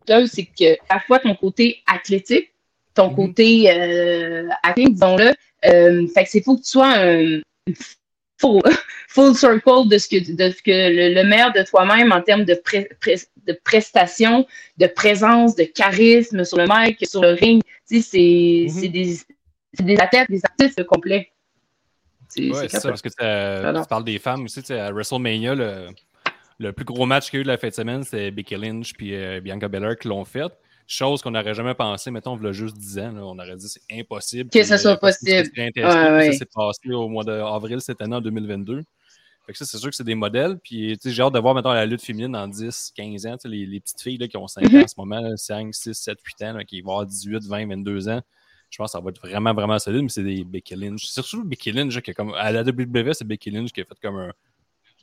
lutteuses, 0.00 0.30
c'est 0.32 0.44
que 0.46 0.74
à 0.88 0.94
la 0.94 1.00
fois 1.00 1.18
ton 1.18 1.34
côté 1.34 1.82
athlétique, 1.86 2.50
ton 2.94 3.10
Mhm. 3.10 3.16
côté 3.16 3.70
euh, 3.70 4.48
athlétique, 4.62 4.94
disons-le, 4.94 5.32
euh, 5.66 6.06
fait 6.08 6.24
que 6.24 6.30
c'est 6.30 6.42
faut 6.42 6.56
que 6.56 6.62
tu 6.62 6.68
sois 6.70 6.88
un 6.96 7.40
full, 8.42 8.60
full 9.08 9.34
circle 9.34 9.88
de 9.88 9.98
ce 9.98 10.08
que, 10.08 10.18
de 10.40 10.50
ce 10.50 10.62
que 10.62 10.70
le, 10.70 11.14
le 11.14 11.24
meilleur 11.24 11.52
de 11.52 11.62
toi-même 11.62 12.12
en 12.12 12.20
termes 12.20 12.44
de, 12.44 12.54
pré- 12.54 12.88
pré- 13.00 13.20
de 13.46 13.58
prestations, 13.64 14.46
de 14.78 14.86
présence, 14.86 15.54
de 15.56 15.64
charisme 15.64 16.44
sur 16.44 16.58
le 16.58 16.66
mic, 16.68 17.06
sur 17.06 17.22
le 17.22 17.30
ring. 17.30 17.62
Tu 17.88 18.02
sais, 18.02 18.66
c'est 18.68 18.88
des, 19.84 19.96
athlètes, 19.98 20.28
des 20.28 20.42
artistes 20.44 20.84
complets. 20.84 21.30
Ouais, 22.36 22.68
c'est 22.68 22.80
ça, 22.80 22.88
parce 22.88 23.02
que 23.02 23.08
tu 23.10 23.88
parles 23.88 24.04
des 24.04 24.18
femmes 24.18 24.44
aussi. 24.44 24.60
tu 24.60 24.68
sais, 24.68 24.80
À 24.80 24.90
WrestleMania, 24.90 25.54
le, 25.54 25.88
le 26.58 26.72
plus 26.72 26.84
gros 26.84 27.06
match 27.06 27.30
qu'il 27.30 27.38
y 27.38 27.40
a 27.40 27.42
eu 27.42 27.44
de 27.44 27.48
la 27.48 27.58
fin 27.58 27.68
de 27.68 27.74
semaine, 27.74 28.04
c'est 28.04 28.30
Becky 28.30 28.56
Lynch 28.56 28.94
puis 28.94 29.14
euh, 29.14 29.40
Bianca 29.40 29.68
Belair 29.68 29.98
qui 29.98 30.08
l'ont 30.08 30.24
fait. 30.24 30.50
Chose 30.86 31.22
qu'on 31.22 31.30
n'aurait 31.30 31.54
jamais 31.54 31.74
pensé, 31.74 32.10
mettons, 32.10 32.36
il 32.36 32.44
y 32.44 32.46
a 32.48 32.52
juste 32.52 32.76
10 32.76 32.98
ans. 32.98 33.12
là, 33.12 33.20
on 33.24 33.38
aurait 33.38 33.56
dit 33.56 33.68
c'est 33.68 33.82
impossible. 33.90 34.50
Que 34.50 34.62
ça 34.64 34.78
soit 34.78 34.96
possible. 34.96 35.48
intéressant, 35.56 36.12
Ouais. 36.14 36.32
Ça 36.32 36.38
s'est 36.38 36.44
passé 36.52 36.90
au 36.92 37.08
mois 37.08 37.24
d'avril 37.24 37.80
cette 37.80 38.00
année, 38.02 38.16
en 38.16 38.20
2022. 38.20 38.82
Fait 39.46 39.52
que 39.52 39.58
ça, 39.58 39.64
c'est 39.64 39.78
sûr 39.78 39.90
que 39.90 39.96
c'est 39.96 40.04
des 40.04 40.14
modèles. 40.14 40.58
Puis, 40.62 40.96
j'ai 41.04 41.22
hâte 41.22 41.32
de 41.34 41.38
voir, 41.40 41.54
mettons, 41.54 41.72
la 41.72 41.84
lutte 41.86 42.02
féminine 42.02 42.32
dans 42.32 42.46
10, 42.46 42.92
15 42.94 43.26
ans. 43.26 43.36
Les, 43.44 43.66
les 43.66 43.80
petites 43.80 44.00
filles 44.00 44.18
là, 44.18 44.28
qui 44.28 44.36
ont 44.36 44.46
5 44.46 44.70
Mhm. 44.70 44.78
ans 44.80 44.84
en 44.84 44.86
ce 44.88 44.94
moment, 44.96 45.20
là, 45.20 45.36
5, 45.36 45.74
6, 45.74 45.94
7, 45.94 46.18
8 46.24 46.42
ans, 46.42 46.52
là, 46.52 46.64
qui 46.64 46.80
vont 46.80 46.90
avoir 46.92 47.06
18, 47.06 47.42
20, 47.44 47.66
22 47.66 48.08
ans. 48.08 48.20
Je 48.70 48.78
pense 48.78 48.92
que 48.92 48.98
ça 48.98 49.00
va 49.04 49.10
être 49.10 49.20
vraiment, 49.20 49.52
vraiment 49.52 49.78
solide, 49.78 50.02
mais 50.02 50.08
c'est 50.08 50.22
des 50.22 50.44
Becky 50.44 50.76
Lynch. 50.76 51.06
C'est 51.06 51.22
surtout 51.22 51.44
Becky 51.44 51.72
Lynch, 51.72 52.00
qui 52.00 52.10
a 52.10 52.14
comme, 52.14 52.32
à 52.34 52.52
la 52.52 52.62
WWE, 52.62 53.12
c'est 53.12 53.26
Becky 53.26 53.50
Lynch 53.50 53.72
qui 53.72 53.80
a 53.80 53.84
fait 53.84 53.98
comme 54.00 54.16
un, 54.16 54.32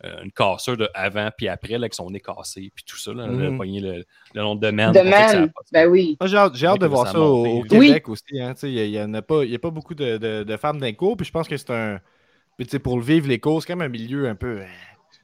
euh, 0.06 0.24
une 0.24 0.32
cassure 0.32 0.78
de 0.78 0.90
avant 0.94 1.30
puis 1.36 1.48
après, 1.48 1.74
là, 1.74 1.80
avec 1.80 1.94
son 1.94 2.10
nez 2.10 2.20
cassé, 2.22 2.72
puis 2.74 2.84
tout 2.86 2.98
ça. 2.98 3.14
Là, 3.14 3.28
Mhm. 3.28 3.58
pogné 3.58 3.80
le, 3.82 4.06
le 4.34 4.42
nom 4.42 4.56
de 4.56 4.70
Man. 4.72 4.94
De 4.94 5.00
que 5.00 5.10
man, 5.10 5.52
ben 5.74 5.88
oui. 5.90 6.18
J'ai 6.26 6.38
hâte, 6.38 6.56
j'ai 6.56 6.68
hâte 6.68 6.80
de 6.80 6.88
voir 6.88 7.08
ça 7.08 7.20
au, 7.20 7.62
Oui. 7.64 7.68
Québec 7.68 8.08
aussi. 8.10 8.40
hein, 8.40 8.54
tu 8.54 8.62
sais, 8.62 8.72
Il 8.72 8.92
n'y 8.92 9.02
en 9.02 9.14
a 9.14 9.22
pas, 9.22 9.44
il 9.44 9.52
y 9.52 9.56
a 9.56 9.60
pas 9.60 9.72
beaucoup 9.72 9.96
de, 9.96 10.18
de- 10.18 10.44
de 10.44 10.58
femmes 10.58 10.80
d'un 10.80 10.94
cours. 10.94 11.18
Puis 11.18 11.26
je 11.26 11.32
pense 11.32 11.48
que 11.48 11.58
c'est 11.58 11.72
un. 11.72 12.00
puis 12.58 12.66
tu 12.66 12.72
sais, 12.72 12.80
pour 12.80 12.98
le 12.98 13.04
vivre, 13.04 13.28
les 13.28 13.40
cours, 13.40 13.62
c'est 13.62 13.68
quand 13.68 13.78
même 13.78 13.90
un 13.90 13.92
milieu 13.92 14.28
un 14.30 14.36
peu. 14.36 14.60
euh, 14.62 14.66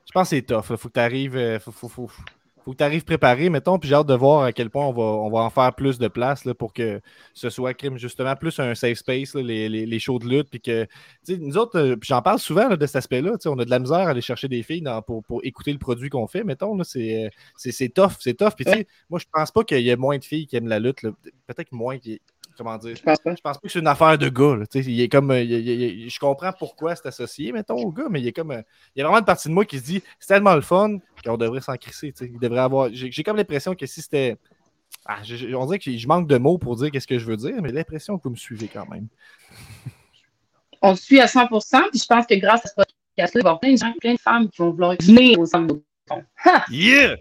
Je 0.05 0.11
pense 0.11 0.29
que 0.29 0.35
c'est 0.35 0.41
tough. 0.41 0.65
Il 0.69 0.77
faut 0.77 0.89
que 0.89 0.93
tu 0.93 0.99
arrives. 0.99 1.59
Faut, 1.59 1.71
faut, 1.71 1.87
faut, 1.89 2.09
faut 2.65 2.71
que 2.71 2.77
tu 2.77 2.83
arrives 2.83 3.05
préparé, 3.05 3.49
mettons. 3.49 3.77
Puis 3.79 3.87
j'ai 3.87 3.95
hâte 3.95 4.07
de 4.07 4.13
voir 4.15 4.43
à 4.43 4.51
quel 4.51 4.69
point 4.71 4.85
on 4.85 4.91
va, 4.91 5.03
on 5.03 5.29
va 5.29 5.39
en 5.41 5.49
faire 5.51 5.73
plus 5.75 5.99
de 5.99 6.07
place 6.07 6.45
là, 6.45 6.53
pour 6.55 6.73
que 6.73 6.99
ce 7.33 7.49
soit 7.49 7.73
crime, 7.75 7.97
justement, 7.97 8.35
plus 8.35 8.59
un 8.59 8.73
safe 8.75 8.97
space, 8.97 9.35
les, 9.35 9.69
les, 9.69 9.85
les 9.85 9.99
shows 9.99 10.19
de 10.19 10.25
lutte. 10.27 10.49
Puis 10.49 10.59
que. 10.61 10.87
Nous 11.29 11.57
autres, 11.57 11.79
euh, 11.79 11.95
j'en 12.01 12.21
parle 12.21 12.39
souvent 12.39 12.67
de 12.75 12.85
cet 12.85 12.95
aspect-là. 12.97 13.33
On 13.45 13.59
a 13.59 13.65
de 13.65 13.69
la 13.69 13.79
misère 13.79 13.99
à 13.99 14.09
aller 14.09 14.21
chercher 14.21 14.47
des 14.47 14.63
filles 14.63 14.83
pour, 15.05 15.23
pour 15.23 15.41
écouter 15.43 15.71
le 15.71 15.79
produit 15.79 16.09
qu'on 16.09 16.27
fait, 16.27 16.43
mettons. 16.43 16.77
euh, 16.79 17.29
c'est- 17.57 17.89
tough. 17.93 18.13
C'est 18.19 18.33
tough. 18.35 18.53
Puis 18.57 18.65
moi, 19.09 19.19
je 19.19 19.25
pense 19.31 19.51
pas 19.51 19.63
qu'il 19.63 19.81
y 19.81 19.89
ait 19.89 19.95
moins 19.95 20.17
de 20.17 20.23
filles 20.25 20.47
qui 20.47 20.55
aiment 20.55 20.67
la 20.67 20.79
lutte. 20.79 21.01
Peut-être 21.47 21.71
moins. 21.71 21.97
Comment 22.57 22.77
dire? 22.77 22.95
Je 22.95 23.03
pense 23.03 23.19
pas. 23.19 23.35
Je 23.35 23.41
pense 23.41 23.57
pas 23.57 23.61
que 23.61 23.69
c'est 23.69 23.79
une 23.79 23.87
affaire 23.87 24.17
de 24.17 24.29
gars. 24.29 24.55
là. 24.55 24.65
Tu 24.65 24.81
sais, 24.83 24.89
Il 24.91 25.01
est 25.01 25.09
comme, 25.09 25.31
euh, 25.31 25.41
il- 25.41 25.51
il- 25.51 25.81
il- 26.03 26.09
je 26.09 26.19
comprends 26.19 26.51
pourquoi 26.57 26.95
c'est 26.95 27.07
associé, 27.07 27.51
mettons, 27.51 27.75
au 27.75 27.91
gars, 27.91 28.07
mais 28.09 28.21
il, 28.21 28.27
est 28.27 28.31
comme, 28.33 28.51
euh, 28.51 28.61
il 28.95 28.99
y 28.99 29.01
a 29.01 29.05
vraiment 29.05 29.19
une 29.19 29.25
partie 29.25 29.49
de 29.49 29.53
moi 29.53 29.65
qui 29.65 29.77
se 29.79 29.83
dit 29.83 30.01
c'est 30.19 30.27
tellement 30.27 30.55
le 30.55 30.61
fun 30.61 30.97
qu'on 31.25 31.37
devrait 31.37 31.61
s'en 31.61 31.75
crisser. 31.75 32.13
tu 32.13 32.25
sais. 32.25 32.31
Il 32.33 32.39
devrait 32.39 32.59
avoir. 32.61 32.89
J'ai 32.93 33.23
comme 33.23 33.37
l'impression 33.37 33.75
que 33.75 33.85
si 33.85 34.01
c'était. 34.01 34.37
Ah, 35.05 35.17
je- 35.23 35.35
je- 35.35 35.53
on 35.55 35.65
dirait 35.65 35.79
que 35.79 35.91
je 35.95 36.07
manque 36.07 36.27
de 36.27 36.37
mots 36.37 36.57
pour 36.57 36.75
dire 36.77 36.89
qu'est-ce 36.91 37.07
que 37.07 37.19
je 37.19 37.25
veux 37.25 37.37
dire, 37.37 37.55
mais 37.61 37.71
l'impression 37.71 38.17
que 38.17 38.23
vous 38.23 38.29
me 38.31 38.35
suivez 38.35 38.67
quand 38.67 38.87
même. 38.89 39.07
On 40.81 40.95
suit 40.95 41.19
à 41.19 41.27
100% 41.27 41.89
puis 41.91 41.99
je 41.99 42.05
pense 42.05 42.25
que 42.25 42.35
grâce 42.35 42.65
à 42.65 42.69
ce 42.69 42.73
podcast-là, 42.75 43.15
il 43.17 43.23
va 43.33 43.37
y 43.37 43.39
avoir 43.41 43.59
plein 43.59 43.73
de 43.73 43.77
gens, 43.77 43.93
plein 43.99 44.13
de 44.13 44.19
femmes 44.19 44.49
qui 44.49 44.61
vont 44.61 44.71
vouloir 44.71 44.95
venir 45.01 45.39
au 45.39 45.45
centre 45.45 45.75
de 45.75 45.81
Yeah! 46.69 47.17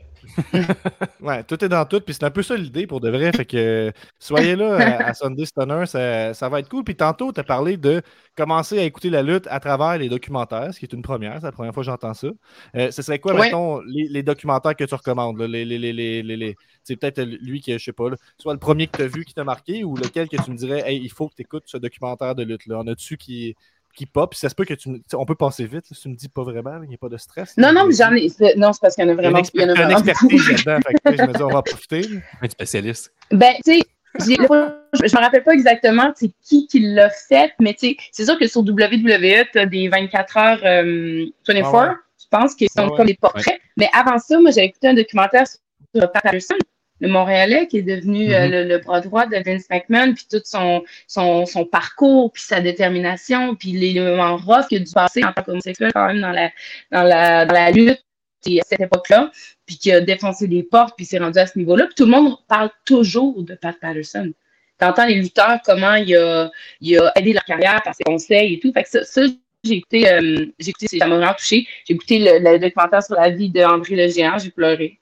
Ouais, 1.21 1.43
tout 1.45 1.63
est 1.65 1.69
dans 1.69 1.85
tout, 1.85 2.01
puis 2.01 2.15
c'est 2.15 2.25
un 2.25 2.31
peu 2.31 2.43
ça 2.43 2.57
l'idée 2.57 2.87
pour 2.87 3.01
de 3.01 3.11
vrai. 3.11 3.33
Fait 3.33 3.45
que 3.45 3.57
euh, 3.57 3.93
soyez 4.19 4.57
là 4.57 4.77
à, 4.77 5.09
à 5.09 5.15
Sunday 5.15 5.45
Stunner, 5.47 5.87
ça, 5.87 6.35
ça 6.35 6.49
va 6.49 6.61
être 6.61 6.69
cool. 6.69 6.85
Puis 6.85 6.97
tantôt, 6.97 7.33
tu 7.33 7.41
as 7.41 7.45
parlé 7.45 7.77
de 7.77 8.03
commencer 8.37 8.79
à 8.79 8.83
écouter 8.85 9.11
la 9.11 9.23
lutte 9.23 9.47
à 9.49 9.61
travers 9.61 9.99
les 9.99 10.09
documentaires, 10.09 10.73
ce 10.75 10.79
qui 10.79 10.85
est 10.87 10.93
une 10.93 11.03
première, 11.03 11.37
c'est 11.41 11.47
la 11.47 11.53
première 11.53 11.73
fois 11.73 11.83
que 11.83 11.87
j'entends 11.87 12.15
ça. 12.15 12.29
Euh, 12.77 12.91
ce 12.91 13.03
serait 13.03 13.19
quoi, 13.19 13.35
Ouais. 13.35 13.47
mettons, 13.47 13.81
les, 13.83 14.09
les 14.09 14.23
documentaires 14.23 14.75
que 14.77 14.85
tu 14.85 14.95
recommandes? 14.95 15.39
là? 15.39 15.47
Les, 15.47 15.65
les, 15.65 16.57
C'est 16.83 16.97
peut-être 16.97 17.21
lui 17.23 17.61
qui, 17.61 17.73
je 17.73 17.79
sais 17.83 17.93
pas, 17.93 18.11
là, 18.11 18.17
soit 18.39 18.53
le 18.53 18.59
premier 18.59 18.87
que 18.87 18.97
tu 18.99 19.03
as 19.03 19.07
vu 19.07 19.25
qui 19.25 19.35
t'a 19.35 19.45
marqué 19.45 19.85
ou 19.85 19.97
lequel 19.97 20.29
que 20.29 20.37
tu 20.43 20.51
me 20.51 20.57
dirais, 20.57 20.83
hey, 20.87 21.01
il 21.03 21.11
faut 21.11 21.29
que 21.29 21.35
tu 21.35 21.43
écoutes 21.43 21.65
ce 21.67 21.77
documentaire 21.79 22.35
de 22.35 22.43
lutte. 22.43 22.67
Là. 22.67 22.79
En 22.79 22.87
as-tu 22.87 23.17
qui, 23.17 23.55
qui 23.95 24.07
pop? 24.07 24.31
Puis 24.31 24.39
ça 24.39 24.49
se 24.49 24.55
peut 24.55 24.65
que 24.65 24.75
tu 24.75 24.89
On 25.15 25.25
peut 25.25 25.35
passer 25.35 25.65
vite, 25.65 25.89
là, 25.91 25.97
si 25.97 26.03
tu 26.03 26.09
me 26.09 26.17
dis 26.17 26.29
pas 26.29 26.43
vraiment, 26.43 26.83
il 26.83 26.89
n'y 26.89 26.95
a 26.95 26.99
pas 26.99 27.09
de 27.09 27.17
stress. 27.17 27.57
Non, 27.57 27.73
non, 27.73 27.87
mais 27.87 27.95
j'en 27.95 28.13
ai. 28.13 28.29
Non, 28.57 28.73
c'est 28.73 28.81
parce 28.81 28.95
qu'il 28.95 29.05
y 29.05 29.09
en 29.09 29.11
a 29.11 29.15
vraiment. 29.15 29.41
il 29.55 29.61
y 29.61 29.65
en 29.65 29.69
a 29.69 29.73
il 29.73 29.79
y 29.79 29.83
a 29.83 29.85
une 29.85 29.93
vraiment 29.93 29.99
expertise 29.99 30.49
là-dedans. 30.67 30.91
Je 31.07 31.23
me 31.23 31.33
dis, 31.37 31.43
on 31.43 31.49
va 31.49 31.59
en 31.59 31.63
profiter. 31.63 32.03
Un 32.43 32.49
spécialiste. 32.49 33.13
Ben, 33.31 33.55
tu 33.65 33.79
sais, 33.79 33.81
je 34.21 34.25
je 34.35 35.17
me 35.17 35.21
rappelle 35.21 35.43
pas 35.43 35.53
exactement 35.53 36.13
c'est 36.15 36.31
qui 36.43 36.67
qui 36.69 36.81
l'a 36.81 37.11
fait, 37.11 37.53
mais 37.61 37.75
tu 37.75 37.89
sais, 37.89 37.97
c'est 38.13 38.25
sûr 38.25 38.39
que 38.39 38.47
sur 38.47 38.61
WWE, 38.61 39.45
tu 39.53 39.59
as 39.59 39.67
des 39.67 39.89
24 39.89 40.37
heures 40.37 40.61
euh, 40.65 41.25
24, 41.49 41.65
Ah 41.75 41.89
ouais. 41.89 41.95
je 42.21 42.27
pense, 42.31 42.55
qui 42.55 42.67
sont 42.67 42.73
Ah 42.77 42.87
ouais. 42.91 42.97
comme 42.97 43.07
des 43.07 43.15
portraits. 43.21 43.61
Mais 43.77 43.89
avant 43.93 44.19
ça, 44.19 44.39
moi, 44.41 44.51
j'avais 44.51 44.67
écouté 44.67 44.89
un 44.89 44.95
documentaire 44.95 45.47
sur 45.49 45.59
Pat 46.13 46.23
Patterson, 46.23 46.55
le 47.05 47.13
Montréalais, 47.13 47.67
qui 47.69 47.79
est 47.79 47.83
devenu 47.83 48.33
euh, 48.35 48.47
Mhm. 48.47 48.51
le, 48.53 48.65
le 48.65 48.79
bras 48.79 49.01
droit 49.01 49.27
de 49.27 49.37
Vince 49.45 49.67
McMahon, 49.71 50.15
puis 50.15 50.27
tout 50.31 50.41
son, 50.45 50.83
son, 51.07 51.47
son 51.47 51.65
parcours, 51.65 52.33
puis 52.33 52.43
sa 52.43 52.61
détermination, 52.61 53.55
puis 53.55 53.73
les 53.73 54.01
moments 54.01 54.37
rough 54.37 54.67
qu'il 54.69 54.79
a 54.83 54.85
dû 54.85 54.93
passer 54.93 55.25
en 55.25 55.33
tant 55.33 55.43
qu'homosexuel 55.43 55.93
quand 55.93 56.07
même 56.09 56.21
dans 56.21 56.31
la, 56.33 56.51
dans 56.91 57.03
la, 57.03 57.47
dans 57.47 57.55
la 57.55 57.71
lutte 57.71 58.01
à 58.47 58.63
cette 58.67 58.81
époque-là, 58.81 59.31
puis 59.65 59.77
qui 59.79 59.91
a 59.91 60.01
défoncé 60.03 60.47
des 60.47 60.63
portes, 60.63 60.95
puis 60.97 61.07
s'est 61.07 61.19
rendu 61.19 61.39
à 61.39 61.47
ce 61.47 61.59
niveau-là. 61.59 61.87
Puis 61.87 61.95
tout 61.95 62.05
le 62.05 62.11
monde 62.11 62.37
parle 62.49 62.71
toujours 62.85 63.43
de 63.43 63.55
Pat 63.55 63.75
Patterson. 63.81 64.33
T'entends 64.79 65.07
les 65.07 65.15
lutteurs, 65.15 65.61
comment 65.65 65.95
il 65.95 66.15
a, 66.17 66.51
il 66.81 66.99
a 66.99 67.13
aidé 67.17 67.33
leur 67.33 67.45
carrière 67.45 67.81
par 67.83 67.95
ses 67.95 68.05
conseils 68.05 68.55
et 68.55 68.59
tout. 68.61 68.73
Fait 68.73 68.83
que 68.83 68.89
ça, 68.91 69.05
ça 69.05 69.23
j'ai 69.63 69.77
écouté, 69.77 70.11
euh, 70.11 70.45
j'ai 70.59 70.71
écouté, 70.71 70.99
ça 70.99 71.07
m'a 71.07 71.17
vraiment 71.17 71.33
touché. 71.33 71.67
J'ai 71.89 71.95
écouté 71.95 72.19
le, 72.19 72.39
le 72.39 72.59
documentaire 72.59 73.03
sur 73.03 73.15
la 73.15 73.31
vie 73.31 73.49
d'André 73.49 73.97
le 73.97 74.09
Géant, 74.13 74.37
j'ai 74.39 74.51
pleuré. 74.51 75.01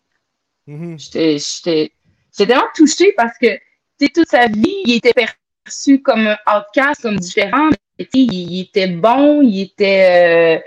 Mhm. 0.66 0.98
J'étais, 0.98 1.92
tellement 2.36 2.62
touchée 2.74 3.12
parce 3.16 3.36
que, 3.40 3.58
toute 3.98 4.28
sa 4.28 4.46
vie, 4.46 4.82
il 4.84 4.96
était 4.96 5.12
perçu 5.12 6.02
comme 6.02 6.26
un 6.26 6.36
outcast, 6.48 7.02
comme 7.02 7.18
différent, 7.18 7.70
mais 7.98 8.08
il, 8.14 8.32
il 8.32 8.60
était 8.62 8.88
bon, 8.88 9.42
il 9.42 9.60
était, 9.60 10.58
euh, 10.58 10.62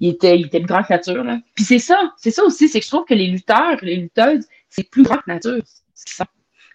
il 0.00 0.10
était, 0.10 0.38
il 0.38 0.46
était 0.46 0.60
grande 0.60 0.84
nature, 0.88 1.22
là. 1.22 1.38
Puis 1.54 1.64
c'est 1.64 1.78
ça, 1.78 2.14
c'est 2.16 2.30
ça 2.30 2.44
aussi, 2.44 2.68
c'est 2.68 2.80
que 2.80 2.84
je 2.84 2.90
trouve 2.90 3.04
que 3.04 3.14
les 3.14 3.26
lutteurs, 3.26 3.76
les 3.82 3.96
lutteuses, 3.96 4.46
c'est 4.70 4.88
plus 4.88 5.04
nature. 5.26 5.62
ça. 5.94 6.24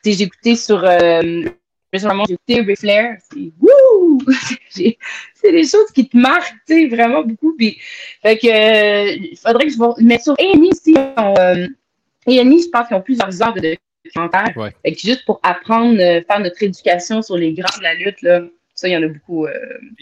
Tu 0.03 0.12
sais, 0.12 0.17
j'ai 0.17 0.23
écouté 0.25 0.55
sur, 0.55 0.83
euh, 0.83 1.43
j'ai 1.93 2.33
écouté 2.33 2.62
Ric 2.62 2.79
Flair, 2.79 3.17
c'est 3.31 3.51
wouh! 3.59 4.19
C'est 4.69 5.51
des 5.51 5.67
choses 5.67 5.91
qui 5.93 6.07
te 6.07 6.15
marquent, 6.15 6.55
vraiment 6.89 7.21
beaucoup. 7.23 7.53
Puis, 7.57 7.77
fait 8.21 8.38
que, 8.38 8.47
euh, 8.47 9.12
il 9.31 9.38
faudrait 9.38 9.65
que 9.65 9.73
je 9.73 10.03
mette 10.03 10.23
sur 10.23 10.33
A&E 10.39 10.69
aussi, 10.71 10.95
on, 11.17 11.67
euh, 12.27 12.31
A&E, 12.41 12.57
je 12.63 12.69
pense 12.69 12.88
qu'ils 12.88 12.97
ont 12.97 13.01
plusieurs 13.01 13.41
heures 13.43 13.53
de 13.53 13.75
documentaires. 14.05 14.53
Ouais. 14.55 14.73
Fait 14.86 14.93
que 14.93 14.99
juste 14.99 15.25
pour 15.25 15.39
apprendre, 15.43 15.99
euh, 15.99 16.21
faire 16.27 16.39
notre 16.39 16.62
éducation 16.63 17.21
sur 17.21 17.38
les 17.38 17.53
grands 17.53 17.77
de 17.77 17.83
la 17.83 17.93
lutte, 17.95 18.21
là, 18.21 18.41
ça, 18.75 18.88
il 18.88 18.91
y 18.93 18.97
en 18.97 19.03
a 19.03 19.07
beaucoup 19.07 19.45
euh, 19.45 19.53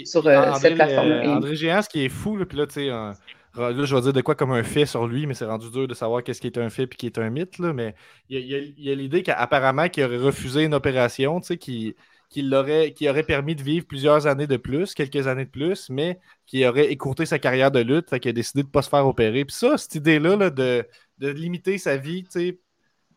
sur 0.06 0.26
euh, 0.28 0.52
André, 0.52 0.54
cette 0.54 0.76
plateforme. 0.76 1.12
euh, 1.12 1.26
André 1.26 1.56
Géant, 1.56 1.82
ce 1.82 1.90
qui 1.90 2.06
est 2.06 2.10
fou, 2.10 2.38
là, 2.38 2.46
puis 2.46 2.58
là, 2.58 2.68
tu 2.68 2.74
sais, 2.76 2.90
un- 2.90 3.14
là, 3.56 3.84
je 3.86 3.96
vais 3.96 4.02
dire 4.02 4.14
de 4.14 4.22
quoi 4.22 4.36
comme 4.36 4.52
un 4.52 4.64
fait 4.64 4.86
sur 4.86 5.08
lui, 5.08 5.28
mais 5.28 5.34
c'est 5.34 5.46
rendu 5.46 5.70
dur 5.72 5.88
de 5.88 5.94
savoir 5.94 6.24
qu'est-ce 6.24 6.42
qui 6.42 6.48
est 6.48 6.58
un 6.58 6.70
fait 6.70 6.84
et 6.84 6.88
qui 6.88 7.06
est 7.08 7.18
un 7.18 7.30
mythe, 7.30 7.60
là, 7.60 7.74
mais 7.74 7.96
il 8.30 8.40
y 8.78 8.92
a, 8.92 8.96
l'idée 8.96 9.24
qu'apparemment, 9.24 9.90
qu'il 9.90 10.04
aurait 10.04 10.18
refusé 10.18 10.64
une 10.64 10.74
opération, 10.74 11.40
tu 11.42 11.48
sais, 11.48 11.58
qui, 11.58 11.96
qui, 12.30 12.42
l'aurait, 12.44 12.94
qui 12.94 13.10
aurait 13.10 13.24
permis 13.24 13.56
de 13.56 13.62
vivre 13.64 13.86
plusieurs 13.86 14.26
années 14.28 14.48
de 14.48 14.58
plus, 14.58 14.94
quelques 14.94 15.28
années 15.28 15.46
de 15.46 15.50
plus, 15.50 15.90
mais 15.90 16.20
qui 16.46 16.66
aurait 16.66 16.92
écourté 16.92 17.26
sa 17.26 17.40
carrière 17.40 17.72
de 17.72 17.82
lutte, 17.82 18.10
fait 18.10 18.20
qu'il 18.22 18.30
a 18.30 18.34
décidé 18.34 18.62
de 18.64 18.68
ne 18.68 18.72
pas 18.72 18.82
se 18.82 18.90
faire 18.90 19.06
opérer. 19.06 19.44
Puis 19.46 19.56
ça, 19.56 19.78
cette 19.78 19.96
idée-là, 19.96 20.36
là, 20.38 20.50
de, 20.50 20.88
de 21.22 21.30
limiter 21.30 21.78
sa 21.78 21.96
vie, 21.98 22.24
tu 22.24 22.32
sais, 22.32 22.60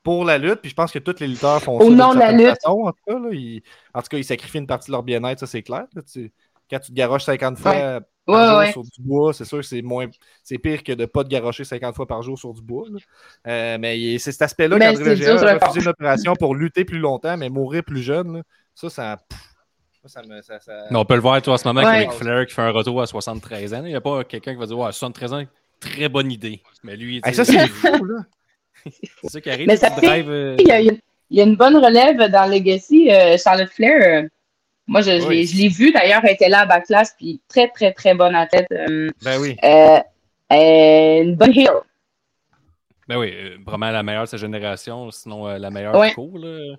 pour 0.04 0.24
la 0.24 0.38
lutte, 0.38 0.60
puis 0.60 0.70
je 0.70 0.74
pense 0.76 0.92
que 0.92 0.98
tous 1.00 1.18
les 1.20 1.26
lutteurs 1.28 1.60
font 1.62 1.76
Au 1.78 1.80
ça 1.82 1.88
d'une 1.88 1.96
nom 1.96 2.14
de 2.14 2.18
la 2.20 2.30
lutte. 2.32 2.48
façon, 2.62 2.82
en 2.82 2.92
tout 2.92 2.98
cas, 3.06 3.18
là, 3.18 3.28
ils, 3.32 3.62
en 3.94 4.02
tout 4.02 4.08
cas, 4.08 4.18
ils 4.18 4.24
sacrifient 4.24 4.58
une 4.58 4.66
partie 4.66 4.88
de 4.88 4.92
leur 4.92 5.02
bien-être, 5.02 5.40
ça 5.40 5.46
c'est 5.46 5.62
clair. 5.62 5.86
là, 5.94 6.02
tu- 6.02 6.30
quand 6.70 6.78
tu 6.78 6.90
te 6.92 6.96
garoches 6.96 7.24
50 7.24 7.58
fois 7.58 7.72
Ouais. 7.72 8.00
par 8.26 8.34
Ouais, 8.36 8.46
jour 8.48 8.58
ouais. 8.58 8.72
sur 8.72 8.82
du 8.82 8.90
bois, 9.00 9.32
c'est 9.34 9.44
sûr 9.44 9.58
que 9.58 9.64
c'est 9.66 9.82
moins 9.82 10.06
c'est 10.42 10.56
pire 10.58 10.82
que 10.82 10.92
de 10.92 11.02
ne 11.02 11.06
pas 11.06 11.24
te 11.24 11.28
garocher 11.28 11.64
50 11.64 11.94
fois 11.94 12.06
par 12.06 12.22
jour 12.22 12.38
sur 12.38 12.54
du 12.54 12.62
bois. 12.62 12.86
là. 12.90 12.98
Euh, 13.46 13.78
mais 13.78 14.18
c'est 14.18 14.32
cet 14.32 14.42
aspect-là 14.42 14.76
sur 14.78 14.86
a 14.86 14.90
refusé 15.58 15.80
une 15.82 15.88
opération 15.88 16.34
pour 16.34 16.54
lutter 16.54 16.84
plus 16.86 16.98
longtemps, 16.98 17.36
mais 17.36 17.50
mourir 17.50 17.84
plus 17.84 18.00
jeune. 18.02 18.36
là, 18.38 18.42
ça, 18.74 18.88
ça. 18.90 19.16
pff, 19.28 19.38
ça, 20.02 20.08
ça 20.08 20.22
me. 20.26 20.40
Ça, 20.42 20.58
on 20.90 21.04
peut 21.04 21.14
le 21.16 21.20
voir 21.20 21.40
toi, 21.42 21.54
en 21.54 21.56
ce 21.58 21.68
moment 21.68 21.80
Ouais. 21.82 21.96
avec 21.96 22.12
Flair 22.12 22.46
qui 22.46 22.54
fait 22.54 22.62
un 22.62 22.70
retour 22.70 23.00
à 23.02 23.06
73 23.06 23.72
ans. 23.74 23.82
Il 23.84 23.88
n'y 23.90 23.94
a 23.94 24.00
pas 24.00 24.24
quelqu'un 24.24 24.52
qui 24.54 24.58
va 24.58 24.66
dire 24.66 24.78
ouais, 24.78 24.92
73 24.92 25.32
ans, 25.34 25.42
très 25.80 26.08
bonne 26.08 26.30
idée. 26.32 26.60
Mais 26.82 26.96
lui, 26.96 27.20
Hey, 27.24 27.34
ça, 27.34 27.44
c'est 27.44 27.58
fou, 27.68 28.04
là. 28.04 28.24
c'est 29.22 29.28
ça 29.30 29.40
qui 29.40 29.50
arrive. 29.50 29.66
Mais 29.66 29.74
tu 29.74 29.80
ça 29.80 29.90
te 29.90 30.00
fait- 30.00 30.06
drives, 30.06 30.30
euh, 30.30 30.56
Il 30.58 30.66
y, 30.68 30.72
a, 30.72 30.80
il 30.80 31.00
y 31.30 31.40
une 31.40 31.56
bonne 31.56 31.76
relève 31.76 32.18
dans 32.30 32.46
Legacy. 32.50 33.10
euh, 33.10 33.37
Charlotte 33.38 33.70
Flair, 33.70 34.24
euh, 34.24 34.28
moi, 34.87 35.00
je, 35.00 35.18
je 35.20 35.26
Oui. 35.26 35.37
l'ai- 35.37 35.46
je 35.46 35.56
l'ai 35.56 35.68
vue 35.68 35.92
d'ailleurs, 35.92 36.20
elle 36.24 36.32
était 36.34 36.48
là 36.50 36.60
à 36.60 36.66
Backlash, 36.66 37.08
puis 37.18 37.40
très, 37.48 37.68
très, 37.68 37.92
très 37.92 38.14
bonne 38.14 38.34
athlète. 38.34 38.66
Euh, 38.72 39.10
Ben 39.22 39.38
oui. 39.40 39.56
une 40.50 41.37
bonne 41.37 41.56
heel. 41.56 41.70
Ben 43.08 43.18
oui, 43.18 43.34
vraiment 43.66 43.90
la 43.90 44.02
meilleure 44.02 44.24
de 44.24 44.28
sa 44.28 44.37
génération, 44.38 45.10
sinon 45.10 45.46
euh, 45.48 45.58
la 45.58 45.70
meilleure 45.70 45.94
Ouais. 45.94 46.08
du 46.10 46.14
cours. 46.14 46.38
Là. 46.38 46.76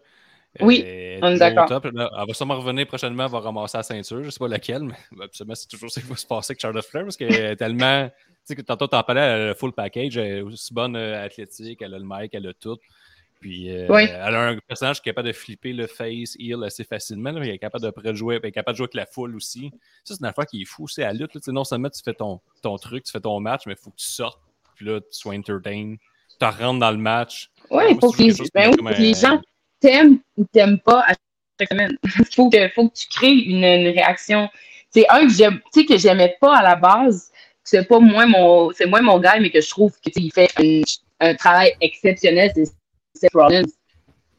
Oui, 0.62 0.84
Elle 0.86 1.20
on 1.22 1.34
est 1.34 1.38
d'accord. 1.38 1.70
Elle 1.84 1.92
va 2.28 2.34
sûrement 2.34 2.58
revenir 2.58 2.88
prochainement, 2.88 3.26
elle 3.26 3.32
va 3.32 3.40
ramasser 3.42 3.78
la 3.78 3.84
ceinture. 3.84 4.22
Je 4.22 4.26
ne 4.28 4.30
sais 4.32 4.40
pas 4.40 4.48
laquelle, 4.48 4.84
mais 4.84 4.94
ben, 5.12 5.26
absolument, 5.26 5.54
c'est 5.56 5.68
toujours 5.68 5.92
ce 5.92 6.00
qui 6.00 6.08
va 6.08 6.16
se 6.16 6.26
passer 6.26 6.52
avec 6.52 6.62
Charlotte 6.62 6.86
Flair 6.86 7.04
parce 7.04 7.18
qu'elle 7.18 7.34
est 7.34 7.56
tellement. 7.58 8.10
Tu 8.48 8.50
sais, 8.54 8.56
que 8.56 8.62
tantôt, 8.62 8.86
t'en 8.88 9.02
parlais, 9.02 9.22
elle 9.22 9.42
a 9.42 9.48
le 9.48 9.54
full 9.56 9.74
package, 9.74 10.18
elle 10.18 10.38
est 10.38 10.42
aussi 10.42 10.72
bonne 10.74 10.96
euh, 10.96 11.26
athlétique, 11.26 11.82
elle 11.82 11.94
a 11.96 11.98
le 12.00 12.06
mic, 12.08 12.32
elle 12.34 12.48
a 12.48 12.54
tout. 12.54 12.78
Puis, 13.40 13.72
euh, 13.72 13.88
Oui. 13.90 14.04
elle 14.04 14.36
a 14.36 14.50
un 14.50 14.58
personnage 14.68 15.02
qui 15.02 15.10
est 15.10 15.14
capable 15.14 15.28
de 15.30 15.34
flipper 15.34 15.74
le 15.74 15.88
face, 15.88 16.36
heel 16.40 16.64
assez 16.64 16.84
facilement. 16.84 17.32
là, 17.32 17.40
mais 17.40 17.48
elle 17.48 17.56
est 17.56 17.60
capable 17.60 17.84
de 17.84 17.90
pré-jouer, 17.90 18.36
elle 18.42 18.48
est 18.48 18.52
capable 18.52 18.76
de 18.76 18.78
jouer 18.78 18.84
avec 18.86 18.94
la 18.96 19.06
foule 19.08 19.36
aussi. 19.36 19.72
Ça, 20.04 20.14
c'est 20.14 20.20
une 20.20 20.28
affaire 20.28 20.46
qui 20.46 20.62
est 20.62 20.66
fou, 20.66 20.88
c'est 20.88 21.04
à 21.04 21.08
la 21.08 21.14
lutte. 21.14 21.34
là. 21.36 21.42
Non 21.48 21.64
seulement 21.64 21.90
tu 21.90 22.02
fais 22.04 22.14
ton, 22.14 22.40
ton 22.62 22.78
truc, 22.78 23.04
tu 23.04 23.12
fais 23.12 23.20
ton 23.20 23.40
match, 23.40 23.64
mais 23.66 23.74
il 23.74 23.80
faut 23.84 23.90
que 23.90 23.98
tu 23.98 24.06
sortes, 24.06 24.40
puis 24.76 24.86
là, 24.86 25.00
tu 25.02 25.08
sois 25.12 25.34
entertain. 25.36 25.96
Tu 26.40 26.46
rentres 26.46 26.80
dans 26.80 26.92
le 26.92 26.98
match. 26.98 27.50
Oui, 27.72 27.84
Moi, 27.84 27.86
il 27.92 28.00
faut 28.00 28.12
c'est 28.12 28.18
que 28.18 28.44
les, 28.44 28.50
ben 28.54 28.72
oui, 28.72 28.94
faut 28.96 29.02
les 29.02 29.14
gens 29.14 29.42
t'aiment 29.80 30.20
ou 30.38 30.46
t'aiment 30.46 30.80
pas 30.80 31.02
à 31.08 31.14
chaque 31.60 31.70
semaine. 31.70 31.98
Il 32.04 32.10
faut 32.36 32.50
que, 32.50 32.68
faut 32.70 32.90
que 32.90 32.94
tu 32.96 33.08
crées 33.08 33.32
une, 33.32 33.64
une 33.64 33.88
réaction. 33.94 34.50
C'est 34.92 35.10
un 35.10 35.28
que 35.28 35.98
j'aimais 35.98 36.38
pas 36.40 36.58
à 36.58 36.64
la 36.64 36.76
base. 36.76 37.32
C'est 37.66 37.88
pas 37.88 38.00
moins 38.00 38.28
mon, 38.28 38.72
c'est 38.72 38.86
moins 38.86 39.02
mon 39.02 39.20
gars, 39.20 39.40
mais 39.40 39.50
que 39.50 39.60
je 39.60 39.70
trouve 39.70 39.92
que, 39.94 40.10
tu 40.10 40.14
sais, 40.14 40.22
il 40.22 40.32
fait 40.32 40.50
un, 41.20 41.30
un 41.32 41.36
travail 41.36 41.74
exceptionnel, 41.82 42.52
c'est 42.56 42.66
Seth 43.16 43.34
Rollins. 43.34 43.64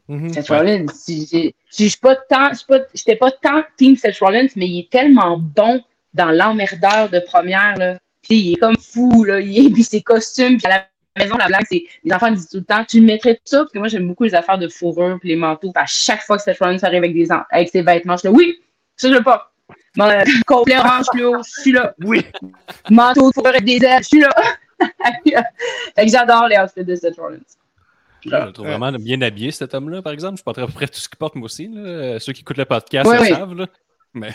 Mhm. 0.07 0.33
Seth 0.33 0.47
Rollins. 0.47 0.85
Si 0.93 1.53
Je 1.69 1.89
suis 1.89 1.97
pas 1.97 2.15
tant, 2.15 2.51
pas, 2.67 2.79
j'étais 2.93 3.17
pas 3.17 3.31
tant 3.31 3.63
team 3.77 3.95
Seth 3.97 4.19
Rollins, 4.19 4.47
mais 4.55 4.67
il 4.67 4.79
est 4.79 4.89
tellement 4.89 5.37
bon 5.37 5.83
dans 6.13 6.31
l'emmerdeur 6.31 7.09
de 7.09 7.19
première, 7.19 7.77
là. 7.77 7.99
Puis 8.21 8.35
il 8.35 8.53
est 8.53 8.57
comme 8.57 8.77
fou, 8.77 9.23
là. 9.25 9.39
Il 9.39 9.65
est, 9.65 9.69
puis 9.69 9.83
ses 9.83 10.01
costumes, 10.01 10.57
puis 10.57 10.67
à 10.67 10.87
la 11.17 11.23
maison, 11.23 11.37
la 11.37 11.47
blague, 11.47 11.65
c'est, 11.69 11.83
les 12.03 12.13
enfants 12.13 12.31
disent 12.31 12.49
tout 12.49 12.57
le 12.57 12.63
temps, 12.63 12.85
tu 12.85 12.99
le 12.99 13.05
mettrais 13.05 13.35
tout 13.35 13.41
ça, 13.45 13.59
parce 13.59 13.71
que 13.71 13.79
moi, 13.79 13.87
j'aime 13.89 14.07
beaucoup 14.07 14.23
les 14.23 14.35
affaires 14.35 14.57
de 14.57 14.69
fourrure, 14.69 15.17
puis 15.19 15.29
les 15.29 15.35
manteaux. 15.35 15.71
Puis 15.71 15.83
à 15.83 15.85
chaque 15.85 16.21
fois 16.21 16.37
que 16.37 16.43
Seth 16.43 16.59
Rollins 16.59 16.79
arrive 16.81 16.99
avec 17.03 17.13
des, 17.13 17.27
avec 17.51 17.69
ses 17.69 17.81
vêtements, 17.81 18.15
je 18.15 18.19
suis 18.19 18.27
là, 18.29 18.33
oui, 18.33 18.59
ça, 18.95 19.09
je 19.09 19.15
veux 19.15 19.23
pas. 19.23 19.51
Complet 20.45 20.77
orange 20.77 21.05
fluo, 21.13 21.37
je 21.43 21.61
suis 21.61 21.71
là. 21.71 21.93
Oui. 22.03 22.25
Manteau 22.89 23.31
de 23.31 23.59
des 23.63 23.83
ailes, 23.85 24.03
je 24.03 24.07
suis 24.07 24.19
là. 24.19 24.29
fait 25.95 26.05
que 26.05 26.11
j'adore 26.11 26.47
les 26.47 26.57
outfits 26.57 26.85
de 26.85 26.95
Seth 26.95 27.17
Rollins. 27.17 27.39
Je 28.25 28.29
le 28.29 28.51
trouve 28.51 28.67
vraiment 28.67 28.91
bien 28.91 29.21
habillé, 29.21 29.51
cet 29.51 29.73
homme-là, 29.73 30.01
par 30.01 30.13
exemple. 30.13 30.33
Je 30.33 30.37
suis 30.37 30.43
pas 30.43 30.53
très 30.53 30.67
près 30.67 30.87
tout 30.87 30.99
ce 30.99 31.07
qu'il 31.07 31.17
porte, 31.17 31.35
moi 31.35 31.45
aussi. 31.45 31.67
là. 31.67 31.81
Euh, 31.81 32.19
Ceux 32.19 32.33
qui 32.33 32.41
écoutent 32.41 32.57
le 32.57 32.65
podcast 32.65 33.09
le 33.09 33.25
savent. 33.25 33.53
Là. 33.53 33.65
Ah 34.21 34.27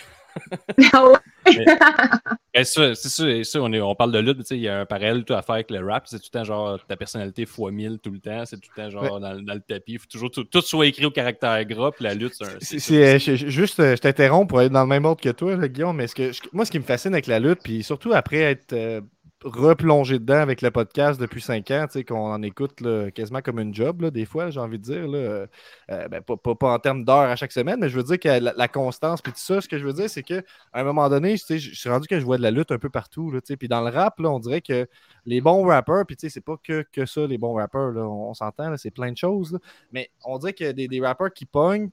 c'est 2.54 2.64
ça, 3.08 3.28
et 3.28 3.44
ça, 3.44 3.60
on, 3.60 3.72
est- 3.72 3.80
on 3.80 3.94
parle 3.94 4.12
de 4.12 4.18
lutte, 4.18 4.38
mais 4.38 4.44
tu 4.44 4.48
sais, 4.48 4.56
il 4.56 4.62
y 4.62 4.68
a 4.68 4.80
un 4.80 4.86
parallèle 4.86 5.24
tout 5.24 5.34
à 5.34 5.42
faire 5.42 5.56
avec 5.56 5.70
le 5.70 5.84
rap. 5.86 6.04
C'est 6.06 6.18
tout 6.18 6.28
le 6.32 6.38
temps 6.38 6.44
genre 6.44 6.78
ta 6.86 6.96
personnalité 6.96 7.42
x 7.42 7.58
1000 7.58 7.98
tout 7.98 8.10
le 8.10 8.20
temps. 8.20 8.44
C'est 8.46 8.58
tout 8.58 8.68
le 8.76 8.82
temps 8.82 8.90
genre 8.90 9.20
dans, 9.20 9.40
dans 9.40 9.54
le 9.54 9.60
tapis. 9.60 9.92
Il 9.94 9.98
faut 9.98 10.06
toujours 10.10 10.30
tout, 10.30 10.44
tout 10.44 10.60
soit 10.60 10.86
écrit 10.86 11.04
au 11.06 11.10
caractère 11.10 11.64
gras. 11.64 11.90
Puis 11.92 12.04
la 12.04 12.14
lutte, 12.14 12.34
c'est. 12.34 12.62
C'est- 12.62 12.78
c'est 12.78 13.18
c'est, 13.18 13.36
juste, 13.36 13.78
je 13.78 13.96
t'interromps 13.96 14.48
pour 14.48 14.60
être 14.62 14.72
dans 14.72 14.82
le 14.82 14.86
même 14.88 15.04
ordre 15.04 15.20
que 15.20 15.30
toi, 15.30 15.56
là, 15.56 15.68
Guillaume, 15.68 15.96
mais 15.96 16.06
ce 16.06 16.14
que, 16.14 16.32
je- 16.32 16.40
moi, 16.52 16.64
ce 16.64 16.70
qui 16.70 16.78
me 16.78 16.84
fascine 16.84 17.12
avec 17.12 17.26
la 17.26 17.38
lutte, 17.40 17.60
puis 17.62 17.82
surtout 17.82 18.12
après 18.12 18.38
être 18.38 18.72
euh, 18.72 19.00
replongé 19.44 20.18
dedans 20.18 20.38
avec 20.38 20.62
le 20.62 20.70
podcast 20.70 21.20
depuis 21.20 21.40
cinq 21.40 21.70
ans, 21.70 21.86
qu'on 22.06 22.32
en 22.32 22.42
écoute 22.42 22.82
quasiment 23.14 23.40
comme 23.40 23.58
une 23.58 23.74
job, 23.74 24.02
là, 24.02 24.10
des 24.10 24.24
fois, 24.24 24.50
j'ai 24.50 24.60
envie 24.60 24.78
de 24.78 24.84
dire, 24.84 25.08
là, 25.08 25.46
euh, 25.90 26.08
ben, 26.08 26.20
pas, 26.22 26.72
en 26.74 26.78
termes 26.78 27.04
d'heures 27.04 27.30
à 27.30 27.36
chaque 27.36 27.52
semaine, 27.52 27.78
mais 27.80 27.88
je 27.88 27.96
veux 27.96 28.02
dire 28.02 28.18
que 28.18 28.28
la, 28.28 28.68
constance, 28.68 29.20
puis 29.20 29.32
tout 29.32 29.38
ça, 29.38 29.60
ce 29.60 29.68
que 29.68 29.78
je 29.78 29.84
veux 29.84 29.92
dire, 29.92 30.08
c'est 30.08 30.22
qu'à 30.22 30.42
un 30.72 30.84
moment 30.84 31.08
donné, 31.08 31.36
je 31.36 31.56
suis 31.56 31.88
rendu 31.88 32.06
que 32.06 32.18
je 32.18 32.24
vois 32.24 32.36
de 32.36 32.42
la 32.42 32.50
lutte 32.50 32.72
un 32.72 32.78
peu 32.78 32.90
partout, 32.90 33.32
puis 33.58 33.68
dans 33.68 33.80
le 33.80 33.90
rap, 33.90 34.20
on 34.20 34.38
dirait 34.38 34.60
que 34.60 34.86
les 35.26 35.40
bons 35.40 35.64
rappeurs, 35.64 36.06
puis 36.06 36.16
c'est 36.18 36.40
pas 36.40 36.56
que, 36.62 36.84
que 36.92 37.06
ça, 37.06 37.26
les 37.26 37.38
bons 37.38 37.54
rappeurs, 37.54 37.96
on, 37.96 38.30
on 38.30 38.34
s'entend, 38.34 38.76
c'est 38.76 38.90
plein 38.90 39.12
de 39.12 39.16
choses, 39.16 39.58
mais 39.92 40.10
on 40.24 40.38
dirait 40.38 40.52
que 40.52 40.72
des, 40.72 40.88
des 40.88 41.00
rappeurs 41.00 41.32
qui 41.32 41.46
pognent, 41.46 41.90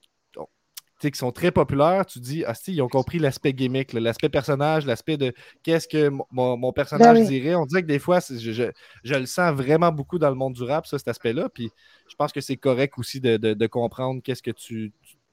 qui 1.08 1.18
sont 1.18 1.32
très 1.32 1.50
populaires, 1.50 2.04
tu 2.04 2.18
dis, 2.18 2.44
ah, 2.46 2.54
si, 2.54 2.74
ils 2.74 2.82
ont 2.82 2.88
compris 2.88 3.18
l'aspect 3.18 3.52
gimmick, 3.54 3.92
l'aspect 3.94 4.28
personnage, 4.28 4.84
l'aspect 4.84 5.16
de 5.16 5.32
qu'est-ce 5.62 5.88
que 5.88 6.10
mon- 6.30 6.72
personnage 6.72 7.16
Ben 7.18 7.22
oui. 7.22 7.28
dirait. 7.28 7.54
On 7.54 7.64
dirait 7.64 7.82
que 7.82 7.86
des 7.86 7.98
fois, 7.98 8.18
je, 8.28 8.52
je, 8.52 8.64
je 9.04 9.14
le 9.14 9.26
sens 9.26 9.54
vraiment 9.54 9.92
beaucoup 9.92 10.18
dans 10.18 10.28
le 10.28 10.34
monde 10.34 10.52
du 10.52 10.62
rap, 10.62 10.86
ça, 10.86 10.98
cet 10.98 11.08
aspect-là. 11.08 11.48
Puis 11.48 11.70
je 12.08 12.14
pense 12.16 12.32
que 12.32 12.40
c'est 12.40 12.56
correct 12.56 12.94
aussi 12.98 13.20
de, 13.20 13.36
de- 13.38 13.54
de 13.54 13.66
comprendre 13.66 14.20
qu'est-ce 14.22 14.42
que 14.42 14.50
tu, 14.50 14.92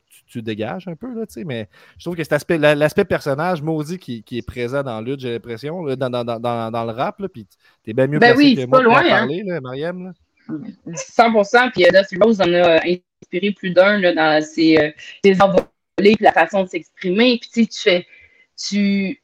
tu, 0.10 0.24
tu 0.26 0.42
dégages 0.42 0.88
un 0.88 0.96
peu, 0.96 1.14
là, 1.14 1.26
tu 1.26 1.34
sais. 1.34 1.44
Mais 1.44 1.68
je 1.98 2.06
trouve 2.06 2.16
que 2.16 2.24
cet 2.24 2.34
aspect, 2.34 2.58
la- 2.58 2.76
l'aspect 2.76 3.06
personnage 3.06 3.62
maudit 3.62 3.98
qui, 3.98 4.24
qui 4.24 4.38
est 4.38 4.46
présent 4.48 4.84
dans 4.84 5.02
le 5.02 5.12
lutte, 5.12 5.20
j'ai 5.20 5.32
l'impression, 5.34 5.84
dans, 5.96 6.10
dans, 6.10 6.24
dans, 6.24 6.72
dans, 6.72 6.86
le 6.86 6.92
rap, 6.92 7.20
là, 7.20 7.28
puis 7.28 7.46
t'es 7.84 7.94
bien 7.94 8.08
mieux 8.08 8.20
Ben 8.20 8.28
placé 8.34 8.38
oui, 8.38 8.56
que 8.56 8.66
moi 8.66 8.80
pas 8.80 8.84
loin, 8.84 9.00
hein. 9.06 9.10
parler, 9.10 9.44
là, 9.46 9.60
Mariam. 9.60 10.06
là. 10.06 10.12
100%, 10.48 11.72
puis 11.72 11.86
euh, 11.86 11.90
Dusty 11.92 12.18
Rose 12.22 12.42
en 12.42 12.54
a 12.54 12.80
inspiré 12.86 13.52
plus 13.52 13.72
d'un 13.72 14.14
dans 14.14 14.42
ses, 14.42 14.78
euh, 14.78 14.92
ses 15.24 15.42
envolées, 15.42 15.66
puis 15.98 16.16
la 16.22 16.32
façon 16.32 16.64
de 16.64 16.70
s'exprimer. 16.70 17.40
Puis 17.40 17.68
tu 17.68 17.80
fais, 17.80 18.06
tu, 18.58 19.22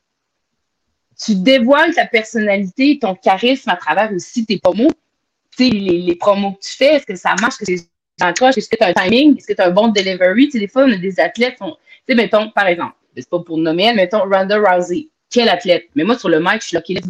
tu 1.20 1.36
dévoiles 1.36 1.94
ta 1.94 2.06
personnalité, 2.06 3.00
ton 3.00 3.16
charisme 3.16 3.70
à 3.70 3.76
travers 3.76 4.12
aussi 4.12 4.46
tes 4.46 4.60
promos. 4.60 4.92
Tu 5.58 5.66
sais, 5.66 5.70
les, 5.70 6.00
les 6.00 6.16
promos 6.16 6.54
que 6.54 6.64
tu 6.64 6.74
fais, 6.74 6.96
est-ce 6.96 7.06
que 7.06 7.16
ça 7.16 7.36
marche, 7.40 7.62
est-ce 7.62 7.66
que 7.66 7.72
les 7.72 7.88
accroches? 8.26 8.58
Est-ce 8.58 8.70
que 8.70 8.76
tu 8.76 8.84
as 8.84 8.88
un 8.88 8.94
timing? 8.94 9.38
Est-ce 9.38 9.48
que 9.48 9.54
tu 9.54 9.62
as 9.62 9.68
un 9.68 9.72
bon 9.72 9.90
delivery? 9.90 10.50
Des 10.50 10.68
fois, 10.68 10.86
on 10.86 10.92
a 10.92 10.98
des 10.98 11.20
athlètes, 11.20 11.58
tu 11.60 11.66
sais, 12.08 12.16
mettons, 12.16 12.50
par 12.50 12.68
exemple, 12.68 12.96
c'est 13.16 13.30
pas 13.30 13.40
pour 13.40 13.58
nommer 13.58 13.84
elle, 13.84 13.96
mettons 13.96 14.22
Ronda 14.22 14.58
Rousey. 14.58 15.10
Quel 15.30 15.50
athlète? 15.50 15.86
Mais 15.96 16.04
moi, 16.04 16.18
sur 16.18 16.30
le 16.30 16.40
mic, 16.40 16.62
je 16.62 16.68
suis 16.68 16.76
là, 16.76 16.82
qui 16.82 16.94
laisse 16.94 17.08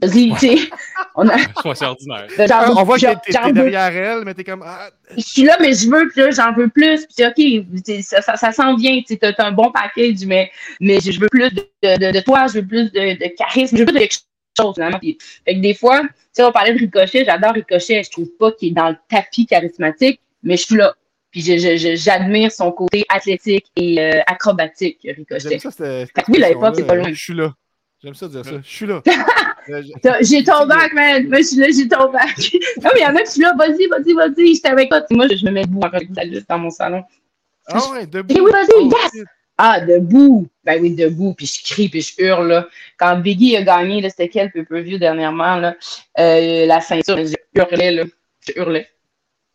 vas-y. 0.00 0.28
Vas-y, 0.30 0.38
tu 0.38 0.58
sais. 0.58 0.70
On 1.14 1.28
a. 1.28 1.36
C'est 1.74 1.84
ordinaire. 1.84 2.26
Genre, 2.36 2.74
On 2.78 2.82
voit 2.84 2.96
que 2.96 3.02
genre, 3.02 3.20
t'es- 3.22 3.32
veux- 3.52 3.70
derrière 3.70 4.18
elle, 4.18 4.24
mais 4.24 4.34
t'es 4.34 4.44
comme. 4.44 4.62
Ah, 4.64 4.90
je 5.16 5.22
suis 5.22 5.42
là, 5.44 5.56
mais 5.60 5.72
je 5.72 5.88
veux, 5.88 6.08
puis 6.08 6.20
là, 6.22 6.30
j'en 6.30 6.52
veux 6.52 6.68
plus. 6.68 7.06
Puis 7.16 7.24
OK, 7.26 8.02
ça, 8.02 8.20
ça, 8.22 8.36
ça 8.36 8.52
s'en 8.52 8.76
vient. 8.76 9.00
Tu 9.06 9.18
as, 9.22 9.34
un 9.44 9.52
bon 9.52 9.70
package, 9.72 10.24
mais, 10.26 10.50
mais 10.80 10.98
je 11.00 11.18
veux 11.18 11.28
plus 11.28 11.50
de, 11.50 11.62
de, 11.82 12.12
de 12.12 12.20
toi, 12.20 12.46
je 12.48 12.60
veux 12.60 12.66
plus 12.66 12.90
de, 12.92 13.14
de 13.18 13.36
charisme, 13.36 13.76
je 13.76 13.82
veux 13.82 13.86
plus 13.86 13.94
de 13.94 13.98
quelque 14.00 14.18
chose, 14.58 14.74
finalement. 14.74 14.98
Puis, 14.98 15.16
fait 15.44 15.54
que 15.54 15.60
des 15.60 15.74
fois, 15.74 16.00
tu 16.02 16.08
sais, 16.32 16.42
on 16.44 16.52
parlait 16.52 16.74
de 16.74 16.78
Ricochet, 16.78 17.24
j'adore 17.24 17.52
Ricochet. 17.54 18.02
Je 18.04 18.10
trouve 18.10 18.28
pas 18.38 18.52
qu'il 18.52 18.68
est 18.68 18.72
dans 18.72 18.90
le 18.90 18.96
tapis 19.08 19.46
charismatique, 19.46 20.20
mais 20.42 20.56
je 20.56 20.64
suis 20.66 20.76
là. 20.76 20.94
Puis 21.30 21.40
je- 21.42 21.58
je- 21.58 21.76
je- 21.76 21.96
j'admire 21.96 22.50
son 22.52 22.70
côté 22.72 23.04
athlétique 23.08 23.66
et 23.76 24.00
euh, 24.00 24.20
acrobatique, 24.26 24.98
Ricochet. 25.04 25.48
J'aime 25.48 25.58
ça, 25.60 25.70
cette 25.70 26.10
Fait 26.14 26.22
que 26.22 26.30
oui, 26.32 26.42
à 26.44 26.48
l'époque, 26.48 26.74
c'est 26.76 26.86
pas 26.86 26.94
loin. 26.94 27.08
Je 27.12 27.22
suis 27.22 27.34
là. 27.34 27.52
J'aime 28.02 28.14
ça 28.14 28.28
dire 28.28 28.44
ça. 28.44 28.50
Je 28.62 28.68
suis 28.68 28.86
là. 28.86 29.02
Euh, 29.68 29.82
je- 29.82 30.24
J'ai 30.24 30.44
ton 30.44 30.64
bac, 30.64 30.92
man. 30.92 31.26
Moi, 31.28 31.38
je 31.38 31.42
suis 31.42 31.56
là, 31.56 31.66
j'ai 31.76 31.88
ton 31.88 32.08
bac. 32.12 32.36
non, 32.80 32.90
mais 32.94 33.00
il 33.00 33.02
y 33.02 33.04
en 33.04 33.16
a 33.16 33.22
qui 33.22 33.32
sont 33.32 33.40
là, 33.40 33.52
vas-y, 33.58 33.88
vas-y, 33.88 34.12
vas-y, 34.12 34.54
j'étais 34.54 34.68
avec 34.68 34.88
toi. 34.88 35.02
Moi, 35.10 35.26
je, 35.28 35.34
je 35.38 35.44
me 35.44 35.50
mets 35.50 35.64
debout 35.64 35.80
dans 36.48 36.58
mon 36.60 36.70
salon. 36.70 37.02
Ah 37.66 37.80
ouais, 37.90 38.06
debout. 38.06 38.32
Eh 38.32 38.40
oui, 38.40 38.48
vas-y, 38.52 38.68
Oh, 38.76 38.88
yes! 39.12 39.24
Ah, 39.58 39.80
debout. 39.80 40.46
Ben 40.62 40.80
oui, 40.80 40.94
debout. 40.94 41.34
Puis 41.34 41.46
je 41.46 41.64
crie, 41.64 41.88
puis 41.88 42.00
je 42.00 42.12
hurle. 42.22 42.46
Là. 42.46 42.68
Quand 42.96 43.16
Biggie 43.18 43.56
a 43.56 43.62
gagné, 43.62 44.08
c'était 44.08 44.28
quel 44.28 44.52
pay-per-view 44.52 44.98
dernièrement? 44.98 45.56
Là? 45.56 45.74
Euh, 46.20 46.64
la 46.66 46.80
ceinture, 46.80 47.16
je 47.18 47.34
hurlais. 47.56 47.90
Là. 47.90 48.04
Je 48.46 48.52
hurlais. 48.60 48.88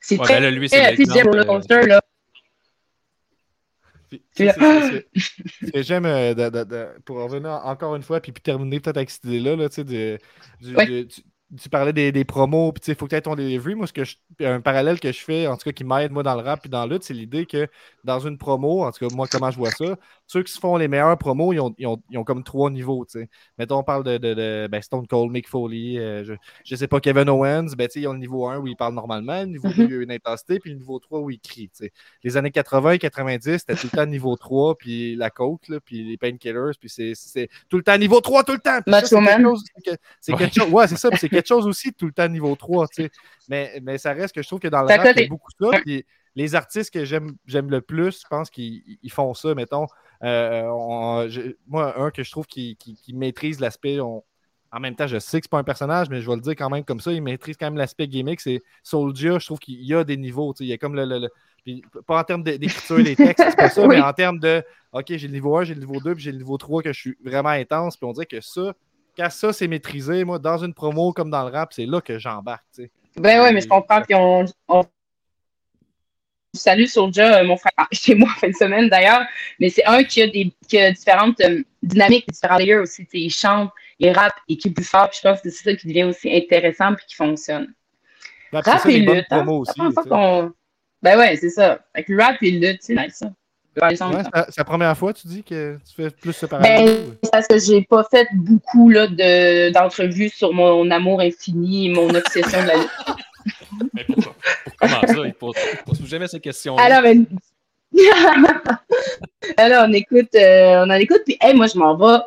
C'est 0.02 0.18
Ouais, 0.18 0.26
très, 0.26 0.34
ben 0.34 0.44
là, 0.44 0.52
lui, 0.52 0.68
c'est 0.68 0.92
l'exemple, 0.98 1.30
euh, 1.38 1.44
là. 1.46 1.46
Puis, 1.46 1.68
Puis 1.68 1.68
ça, 1.70 1.88
là, 1.88 2.02
c'est- 2.02 2.02
c'est- 2.02 2.02
c'est- 2.02 2.02
Ce 2.02 3.94
que 3.94 4.01
j'aime, 5.76 6.06
euh, 6.06 6.94
pour 7.06 7.18
revenir 7.18 7.52
encore 7.66 7.96
une 7.96 8.04
fois, 8.04 8.20
puis, 8.20 8.32
puis 8.32 8.42
terminer 8.42 8.80
peut-être 8.80 8.98
avec 8.98 9.10
cette 9.10 9.26
idée-là, 9.26 9.56
là, 9.56 9.70
tu 9.70 9.76
sais, 9.76 9.84
de- 9.84 10.18
du- 10.62 10.76
Ouais. 10.76 10.86
de- 10.86 11.04
tu, 11.04 11.22
tu 11.62 11.70
parlais 11.70 11.94
des, 11.94 12.12
des 12.12 12.24
promos, 12.24 12.72
puis 12.72 12.82
tu 12.82 12.86
sais, 12.86 12.92
il 12.94 12.96
faut 12.96 13.06
que 13.06 13.10
tu 13.12 13.16
aies 13.16 13.22
ton 13.22 13.36
delivery. 13.36 13.76
Moi, 13.76 13.88
ce 13.88 13.94
que 13.94 14.04
je, 14.06 14.16
un 14.42 14.62
parallèle 14.62 15.00
que 15.00 15.12
je 15.12 15.20
fais, 15.20 15.48
en 15.48 15.58
tout 15.58 15.64
cas 15.66 15.72
qui 15.74 15.84
m'aide 15.84 16.12
moi 16.12 16.24
dans 16.24 16.36
le 16.36 16.42
rap 16.42 16.62
puis 16.62 16.70
dans 16.70 16.86
la 16.86 16.94
lutte, 16.94 17.04
c'est 17.04 17.14
l'idée 17.14 17.46
que 17.46 17.68
dans 18.04 18.20
une 18.20 18.38
promo, 18.38 18.84
en 18.84 18.92
tout 18.92 19.08
cas, 19.08 19.14
moi, 19.16 19.28
comment 19.32 19.52
je 19.52 19.58
vois 19.58 19.72
ça, 19.72 19.96
ceux 20.28 20.44
qui 20.44 20.52
se 20.52 20.60
font 20.60 20.76
les 20.78 20.88
meilleurs 20.88 21.18
promos, 21.18 21.54
ils 21.54 21.60
ont, 21.60 21.74
ils 21.78 21.86
ont- 21.88 22.02
ils 22.10 22.18
ont 22.18 22.24
comme 22.24 22.44
trois 22.44 22.70
niveaux, 22.70 23.06
tu 23.06 23.20
sais. 23.20 23.30
Mettons, 23.58 23.78
on 23.80 23.84
parle 23.84 24.04
de, 24.04 24.18
de- 24.18 24.34
de, 24.34 24.68
ben, 24.72 24.82
Stone 24.82 25.06
Cold, 25.08 25.32
Mick 25.32 25.48
Foley, 25.48 25.98
euh, 25.98 26.24
je, 26.24 26.34
je 26.66 26.76
sais 26.76 26.88
pas, 26.88 27.00
Kevin 27.00 27.30
Owens, 27.30 27.76
ben, 27.78 27.88
tu 27.88 27.94
sais, 27.94 28.02
ils 28.02 28.08
ont 28.08 28.14
le 28.14 28.20
niveau 28.20 28.48
1 28.48 28.58
où 28.60 28.68
ils 28.68 28.76
parlent 28.76 28.96
normalement, 28.96 29.42
le 29.42 29.48
niveau 29.48 29.70
2 29.70 29.84
Mhm. 29.84 29.90
il 29.90 29.96
y 29.96 29.98
a 30.00 30.02
une 30.04 30.12
intensité, 30.12 30.60
puis 30.60 30.72
le 30.72 30.78
niveau 30.78 31.00
3 31.00 31.20
où 31.20 31.30
ils 31.30 31.40
crient, 31.40 31.70
tu 31.70 31.86
sais 31.86 31.92
les 32.24 32.38
années 32.38 32.52
80 32.52 32.92
et 32.92 33.00
90, 33.00 33.58
c'était 33.60 33.76
tout 33.76 33.88
le 33.92 33.98
temps 33.98 34.06
niveau 34.06 34.36
3, 34.36 34.76
puis 34.76 35.16
la 35.16 35.30
coke, 35.30 35.68
là, 35.68 35.80
puis 35.80 36.04
les 36.04 36.18
painkillers, 36.18 36.72
puis 36.80 36.90
c'est- 36.90 37.14
tout 37.70 37.78
le 37.78 37.84
temps 37.84 37.98
niveau 37.98 38.22
3, 38.22 38.44
tout 38.44 38.54
le 38.54 38.60
temps. 38.60 38.80
C'est 39.02 39.16
quelque 39.38 39.44
chose- 39.50 39.64
c'est 39.76 39.92
que- 39.92 40.02
C'est 40.20 40.32
quelque 40.38 40.54
chose, 40.60 40.72
ouais, 40.72 40.88
c'est 40.88 40.98
ça, 40.98 41.10
c'est 41.18 41.30
quelque 41.30 41.48
chose 41.48 41.66
aussi, 41.68 41.94
tout 41.94 42.06
le 42.06 42.12
temps 42.12 42.28
niveau 42.28 42.56
3, 42.56 42.88
tu 42.88 43.04
sais. 43.04 43.12
Mais, 43.50 43.80
mais 43.84 43.98
ça 43.98 44.14
reste 44.14 44.34
que 44.36 44.42
je 44.42 44.48
trouve 44.48 44.60
que 44.60 44.68
dans 44.68 44.82
le 44.82 44.88
T'as 44.88 44.98
rap, 44.98 45.08
il 45.16 45.22
y 45.22 45.26
a 45.26 45.28
beaucoup 45.28 45.52
ça, 45.60 45.70
puis 45.82 46.06
les 46.36 46.56
artistes 46.56 46.94
que 46.94 47.04
j'aime 47.06 47.36
le 47.48 47.82
plus, 47.82 48.22
je 48.22 48.28
pense 48.30 48.50
qu'ils 48.50 48.82
ils 49.02 49.12
font 49.12 49.34
ça, 49.34 49.54
mettons. 49.56 49.88
Euh, 50.24 50.64
on- 50.70 51.28
moi, 51.68 52.00
un 52.00 52.12
que 52.12 52.24
je 52.24 52.32
trouve 52.32 52.46
qui, 52.46 52.76
qui- 52.78 52.96
qui 52.96 53.14
maîtrise 53.14 53.60
l'aspect, 53.60 54.00
en 54.00 54.80
même 54.80 54.96
temps, 54.96 55.08
je 55.08 55.20
sais 55.20 55.42
que 55.42 55.46
c'est 55.46 55.52
pas 55.52 55.58
un 55.60 55.64
personnage, 55.66 56.10
mais 56.10 56.22
je 56.22 56.30
vais 56.30 56.36
le 56.36 56.42
dire 56.42 56.54
quand 56.54 56.70
même 56.70 56.86
comme 56.86 57.02
ça, 57.02 57.12
il 57.12 57.22
maîtrise 57.22 57.58
quand 57.58 57.66
même 57.66 57.76
l'aspect 57.78 58.08
gimmick, 58.08 58.40
c'est 58.40 58.62
Soulja, 58.84 59.40
je 59.40 59.46
trouve 59.46 59.60
qu'il 59.60 59.82
y 59.84 59.94
a 59.94 60.04
des 60.06 60.16
niveaux, 60.18 60.54
il 60.62 60.68
y 60.68 60.74
a 60.74 60.78
comme 60.78 60.96
le, 60.96 61.04
le- 61.06 61.20
le- 61.20 61.30
puis 61.64 61.84
pas 62.08 62.20
en 62.20 62.24
termes 62.24 62.44
d'écriture 62.44 63.04
des 63.04 63.16
textes, 63.16 63.44
c'est 63.50 63.56
pas 63.56 63.70
ça, 63.70 63.82
Oui. 63.88 63.96
mais 63.98 64.02
en 64.02 64.14
termes 64.14 64.40
de 64.40 64.64
OK, 64.94 65.06
j'ai 65.10 65.28
le 65.28 65.34
niveau 65.34 65.58
1, 65.58 65.66
j'ai 65.66 65.74
le 65.76 65.82
niveau 65.82 66.00
2, 66.00 66.16
puis 66.16 66.24
j'ai 66.24 66.32
le 66.32 66.38
niveau 66.38 66.58
3 66.58 66.82
que 66.82 66.92
je 66.94 67.00
suis 67.00 67.18
vraiment 67.24 67.50
intense. 67.50 67.98
Puis 67.98 68.06
on 68.08 68.14
dirait 68.14 68.26
que 68.26 68.42
ça, 68.42 68.74
quand 69.18 69.30
ça 69.30 69.54
c'est 69.54 69.68
maîtrisé, 69.68 70.24
moi, 70.24 70.40
dans 70.40 70.58
une 70.58 70.74
promo 70.74 71.12
comme 71.14 71.30
dans 71.30 71.44
le 71.48 71.52
rap, 71.52 71.72
c'est 71.74 71.86
là 71.86 72.02
que 72.02 72.18
j'embarque. 72.18 72.66
Ben 73.18 73.44
oui, 73.44 73.54
mais 73.54 73.62
je 73.62 73.68
comprends. 73.68 74.02
Puis 74.02 74.16
on, 74.16 74.46
on... 74.70 74.84
Salut 76.54 76.88
Soulja, 76.88 77.40
euh, 77.40 77.44
mon 77.46 77.56
frère, 77.56 77.72
ah, 77.78 77.88
chez 77.94 78.14
moi 78.14 78.28
en 78.36 78.40
fin 78.40 78.50
de 78.50 78.56
semaine 78.56 78.90
d'ailleurs. 78.90 79.22
Mais 79.60 79.70
c'est 79.70 79.86
un 79.86 80.04
qui 80.04 80.22
a, 80.22 80.28
des, 80.28 80.52
qui 80.68 80.78
a 80.78 80.92
différentes 80.92 81.40
euh, 81.42 81.64
dynamiques, 81.82 82.26
différents 82.30 82.58
layers 82.58 82.76
aussi. 82.80 83.08
Il 83.14 83.30
chante, 83.30 83.72
il 84.00 84.12
rappe, 84.12 84.34
il 84.50 84.58
crie 84.58 84.72
plus 84.72 84.84
fort. 84.84 85.10
Puis 85.10 85.20
je 85.24 85.30
pense 85.30 85.42
que 85.42 85.50
c'est 85.50 85.64
ça 85.64 85.76
qui 85.76 85.88
devient 85.88 86.04
aussi 86.04 86.34
intéressant 86.36 86.94
puis 86.96 87.06
qui 87.08 87.16
fonctionne. 87.16 87.74
Ouais, 88.52 88.60
Rap 88.66 88.82
ça, 88.82 88.90
et 88.90 89.00
lutte. 89.00 89.26
Hein? 89.32 89.48
aussi. 89.48 89.80
Ben 91.04 91.18
ouais, 91.18 91.36
c'est 91.38 91.50
ça. 91.50 91.80
Avec 91.94 92.10
le 92.10 92.22
rap 92.22 92.36
et 92.44 92.52
lutte, 92.52 92.80
c'est 92.82 92.96
nice 92.96 93.16
ça. 93.16 93.28
Ouais, 93.82 93.96
c'est 93.96 94.58
la- 94.58 94.64
première 94.66 94.98
fois, 94.98 95.14
tu 95.14 95.28
dis 95.28 95.44
que 95.44 95.78
tu 95.88 95.96
fais 95.96 96.10
plus 96.10 96.34
ce 96.34 96.46
Ben, 96.46 96.50
parallèle. 96.60 97.06
c'est 97.24 97.32
parce 97.32 97.48
que 97.48 97.58
j'ai 97.58 97.82
pas 97.84 98.06
fait 98.12 98.28
beaucoup 98.34 98.90
là, 98.90 99.08
de, 99.08 99.70
d'entrevues 99.72 100.28
sur 100.28 100.52
mon 100.52 100.92
amour 100.92 101.22
infini 101.22 101.86
et 101.90 101.94
mon 101.94 102.10
obsession 102.14 102.62
de 102.62 102.68
la 102.68 102.76
lutte. 102.76 102.90
Mais 103.94 104.04
pourquoi? 104.06 104.36
Pour 104.66 104.76
comment 104.78 105.08
ça? 105.08 105.26
Il 105.26 105.34
pose, 105.34 105.56
il 105.74 105.84
pose 105.84 106.06
jamais 106.08 106.28
ces 106.28 106.40
questions-là. 106.40 106.84
Alors, 106.84 107.02
ben... 107.02 107.26
Alors, 109.58 109.86
on 109.88 109.94
écoute, 109.94 110.34
euh, 110.36 110.86
on 110.86 110.90
en 110.90 110.96
écoute, 110.96 111.22
puis 111.26 111.38
hey, 111.42 111.54
moi, 111.54 111.68
je 111.68 111.78
m'en 111.78 111.96
vais, 111.96 112.24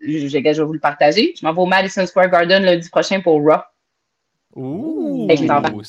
je, 0.00 0.18
je, 0.18 0.28
je 0.28 0.38
vais 0.38 0.64
vous 0.64 0.72
le 0.72 0.80
partager, 0.80 1.34
je 1.38 1.46
m'en 1.46 1.52
vais 1.52 1.60
au 1.60 1.66
Madison 1.66 2.04
Square 2.06 2.30
Garden 2.30 2.64
lundi 2.64 2.88
prochain 2.88 3.20
pour 3.20 3.40
Raw. 3.42 3.60
Ouh! 4.56 5.26
Avec 5.28 5.40
les 5.40 5.50
enfants. 5.50 5.80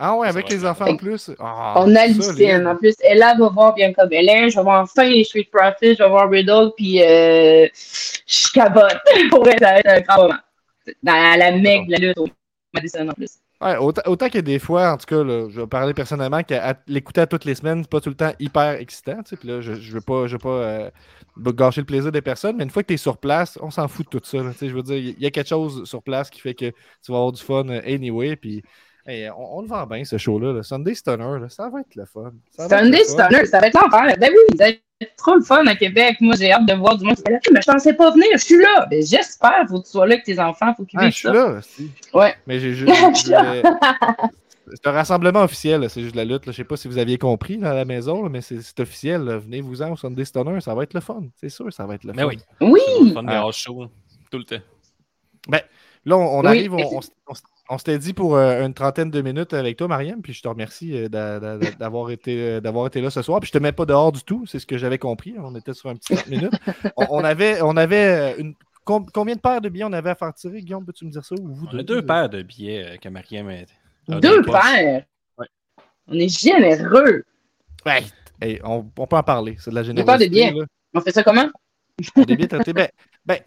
Ah 0.00 0.16
ouais, 0.16 0.28
avec 0.28 0.48
les 0.48 0.64
enfants 0.64 0.86
en 0.86 0.96
plus. 0.96 1.30
Ah, 1.40 1.74
on 1.78 1.94
hallucine. 1.96 2.22
solide. 2.22 2.66
En 2.66 2.76
plus, 2.76 2.94
Ella 3.00 3.34
va 3.36 3.48
voir 3.48 3.74
Bianca 3.74 4.06
Belair, 4.06 4.48
je 4.48 4.56
vais 4.56 4.62
voir 4.62 4.82
enfin 4.82 5.04
les 5.04 5.24
Street 5.24 5.48
Profits, 5.52 5.96
je 5.96 6.02
vais 6.02 6.08
voir 6.08 6.30
Riddle, 6.30 6.70
puis 6.76 7.02
euh, 7.02 7.66
je 7.74 8.52
cabote. 8.52 8.96
pour 9.30 9.40
vrai, 9.40 9.56
ça 9.58 9.72
va 9.72 9.78
être 9.78 9.88
un 9.88 10.00
grand 10.00 10.22
moment. 10.22 10.38
Dans 11.02 11.38
la 11.38 11.50
mecque 11.50 11.88
de 11.88 11.92
la 11.92 11.98
lutte 11.98 12.18
au 12.18 12.28
Madison 12.72 13.08
en 13.08 13.12
plus. 13.12 13.38
Ouais, 13.60 13.76
autant, 13.76 14.02
autant 14.06 14.28
que 14.30 14.38
des 14.38 14.60
fois, 14.60 14.92
en 14.92 14.96
tout 14.98 15.06
cas, 15.06 15.16
je 15.48 15.60
vais 15.60 15.66
parler 15.66 15.92
personnellement, 15.92 16.44
qu'à 16.44 16.80
l'écouter 16.86 17.22
à 17.22 17.26
toutes 17.26 17.44
les 17.44 17.56
semaines, 17.56 17.82
c'est 17.82 17.90
pas 17.90 18.00
tout 18.00 18.08
le 18.08 18.14
temps 18.14 18.32
hyper 18.38 18.74
excitant. 18.80 19.20
tu 19.24 19.34
sais, 19.36 19.46
là, 19.46 19.60
je, 19.60 19.74
je 19.74 19.92
veux 19.92 20.00
pas, 20.00 20.28
je 20.28 20.34
veux 20.34 20.38
pas 20.38 20.48
euh, 20.50 20.90
gâcher 21.38 21.80
le 21.80 21.84
plaisir 21.86 22.12
des 22.12 22.22
personnes, 22.22 22.56
mais 22.56 22.62
une 22.62 22.70
fois 22.70 22.84
que 22.84 22.88
tu 22.88 22.94
es 22.94 22.96
sur 22.96 23.18
place, 23.18 23.58
on 23.60 23.70
s'en 23.72 23.88
fout 23.88 24.06
de 24.12 24.18
tout 24.20 24.24
ça. 24.24 24.38
tu 24.52 24.56
sais, 24.58 24.68
je 24.68 24.74
veux 24.74 24.82
dire, 24.84 24.96
il 24.96 25.18
y 25.20 25.26
a 25.26 25.32
quelque 25.32 25.48
chose 25.48 25.84
sur 25.88 26.04
place 26.04 26.30
qui 26.30 26.40
fait 26.40 26.54
que 26.54 26.66
tu 26.70 27.10
vas 27.10 27.16
avoir 27.16 27.32
du 27.32 27.42
fun 27.42 27.68
euh, 27.68 27.80
anyway. 27.84 28.36
Puis 28.36 28.62
hey, 29.08 29.28
on, 29.30 29.58
on 29.58 29.62
le 29.62 29.68
vend 29.68 29.86
bien, 29.86 30.04
ce 30.04 30.16
show-là. 30.18 30.52
là. 30.52 30.62
Sunday 30.62 30.94
Stunner, 30.94 31.38
là, 31.40 31.48
ça 31.48 31.68
va 31.68 31.80
être 31.80 31.94
le 31.96 32.04
fun. 32.04 32.32
Ça 32.50 32.68
Sunday 32.68 32.98
le 32.98 33.04
fun. 33.04 33.24
Stunner, 33.28 33.46
ça 33.46 33.60
va 33.60 33.66
être 33.68 33.74
l'enfer. 33.74 34.16
Ben 34.18 34.30
oui, 34.32 34.56
ça 34.58 34.64
va 34.64 34.70
être 34.70 35.16
trop 35.16 35.34
le 35.36 35.42
fun 35.42 35.66
à 35.66 35.74
Québec. 35.76 36.16
Moi, 36.20 36.34
j'ai 36.38 36.52
hâte 36.52 36.66
de 36.66 36.74
voir 36.74 36.96
du 36.98 37.04
monde. 37.04 37.16
qui 37.16 37.30
là, 37.32 37.38
mais 37.52 37.60
je 37.62 37.70
pensais 37.72 37.94
pas 37.94 38.10
venir, 38.10 38.26
je 38.34 38.38
suis 38.44 38.58
là. 38.62 38.86
Ben, 38.90 39.02
j'espère, 39.04 39.64
faut 39.68 39.80
que 39.80 39.84
tu 39.86 39.90
sois 39.92 40.06
là 40.06 40.14
avec 40.14 40.24
tes 40.24 40.38
enfants, 40.40 40.74
faut 40.76 40.84
qu'ils 40.84 40.98
Ah, 41.00 41.04
vivent 41.04 41.12
je 41.12 41.18
suis 41.18 41.28
ça. 41.28 41.32
là. 41.34 41.60
si. 41.62 41.90
Ouais. 42.14 42.34
Mais 42.46 42.58
j'ai 42.60 42.74
là. 42.84 43.12
C'est 44.70 44.86
un 44.86 44.92
rassemblement 44.92 45.40
officiel, 45.44 45.88
c'est 45.88 46.02
juste 46.02 46.14
la 46.14 46.26
lutte. 46.26 46.44
là. 46.44 46.52
Je 46.52 46.58
sais 46.58 46.64
pas 46.64 46.76
si 46.76 46.88
vous 46.88 46.98
aviez 46.98 47.16
compris 47.16 47.56
dans 47.56 47.72
la 47.72 47.86
maison, 47.86 48.22
là, 48.22 48.28
mais 48.28 48.42
c'est 48.42 48.80
officiel. 48.80 49.22
Venez-vous-en 49.22 49.92
au 49.92 49.96
Sunday 49.96 50.26
Stunner, 50.26 50.60
ça 50.60 50.74
va 50.74 50.82
être 50.82 50.92
le 50.94 51.00
fun. 51.00 51.22
C'est 51.40 51.48
sûr, 51.48 51.72
ça 51.72 51.86
va 51.86 51.94
être 51.94 52.04
le 52.04 52.12
Mais 52.12 52.22
fun. 52.22 52.28
oui. 52.28 52.38
Oui! 52.60 53.08
Le 53.08 53.14
fun 53.14 53.24
Ah. 53.26 53.48
shows, 53.52 53.86
tout 54.30 54.38
le 54.38 54.44
temps. 54.44 54.56
Là, 56.04 56.16
on, 56.16 56.38
on 56.38 56.40
Oui, 56.42 56.46
arrive, 56.46 56.74
on, 56.74 56.78
on 56.98 57.34
on 57.68 57.78
s'était 57.78 57.98
dit 57.98 58.12
pour 58.14 58.36
euh, 58.36 58.64
une 58.64 58.74
trentaine 58.74 59.10
de 59.10 59.20
minutes 59.20 59.52
avec 59.54 59.76
toi, 59.76 59.88
Mariam, 59.88 60.22
puis 60.22 60.32
je 60.32 60.42
te 60.42 60.48
remercie 60.48 60.96
euh, 60.96 61.08
d'a- 61.08 61.38
d'a- 61.40 61.58
d'a- 61.58 61.70
d'avoir 61.72 62.10
été, 62.10 62.36
euh, 62.40 62.60
d'avoir 62.60 62.86
été 62.86 63.00
là 63.00 63.10
ce 63.10 63.22
soir. 63.22 63.40
Puis 63.40 63.48
je 63.48 63.52
te 63.52 63.62
mets 63.62 63.72
pas 63.72 63.84
dehors 63.86 64.12
du 64.12 64.22
tout, 64.22 64.46
c'est 64.46 64.58
ce 64.58 64.66
que 64.66 64.78
j'avais 64.78 64.98
compris. 64.98 65.34
On 65.38 65.54
était 65.54 65.74
sur 65.74 65.90
un 65.90 65.96
petit 65.96 66.14
30 66.14 66.26
minutes. 66.28 66.52
On, 66.96 67.06
on 67.10 67.24
avait, 67.24 67.60
on 67.62 67.76
avait 67.76 68.36
une. 68.38 68.54
com- 68.84 69.06
Combien 69.12 69.34
de 69.34 69.40
paires 69.40 69.60
de 69.60 69.68
billets 69.68 69.84
on 69.84 69.92
avait 69.92 70.10
à 70.10 70.14
faire 70.14 70.32
tirer, 70.34 70.60
Guillaume? 70.62 70.84
Peux-tu 70.86 71.04
me 71.04 71.10
dire 71.10 71.24
ça? 71.24 71.34
Ou 71.40 71.54
vous 71.54 71.66
On 71.72 71.78
a 71.78 71.82
deux? 71.82 72.00
paires 72.04 72.28
de 72.28 72.42
billets 72.42 72.84
euh, 72.84 72.96
que 72.96 73.08
Mariam 73.08 73.48
a. 73.48 73.52
a 73.52 74.20
Deux 74.20 74.20
dans 74.20 74.36
les 74.36 74.42
poches. 74.42 74.60
paires! 74.62 75.02
Ouais. 75.38 75.46
On 76.08 76.14
est 76.14 76.28
généreux! 76.40 77.24
Ouais. 77.84 78.02
Hey, 78.40 78.60
on, 78.64 78.86
on 78.96 79.06
peut 79.06 79.16
en 79.16 79.22
parler. 79.22 79.56
C'est 79.58 79.70
de 79.70 79.74
la 79.74 79.82
Deux 79.82 79.88
générosité. 79.88 80.18
paires 80.18 80.26
de 80.28 80.32
billets. 80.32 80.60
là. 80.60 80.66
On 80.94 81.00
fait 81.00 81.12
ça 81.12 81.22
comment? 81.22 81.48
Pour 82.14 82.26
des 82.26 82.36
billets 82.36 82.48
traités. 82.48 82.72
Ben, 82.72 82.88
ben, 83.26 83.40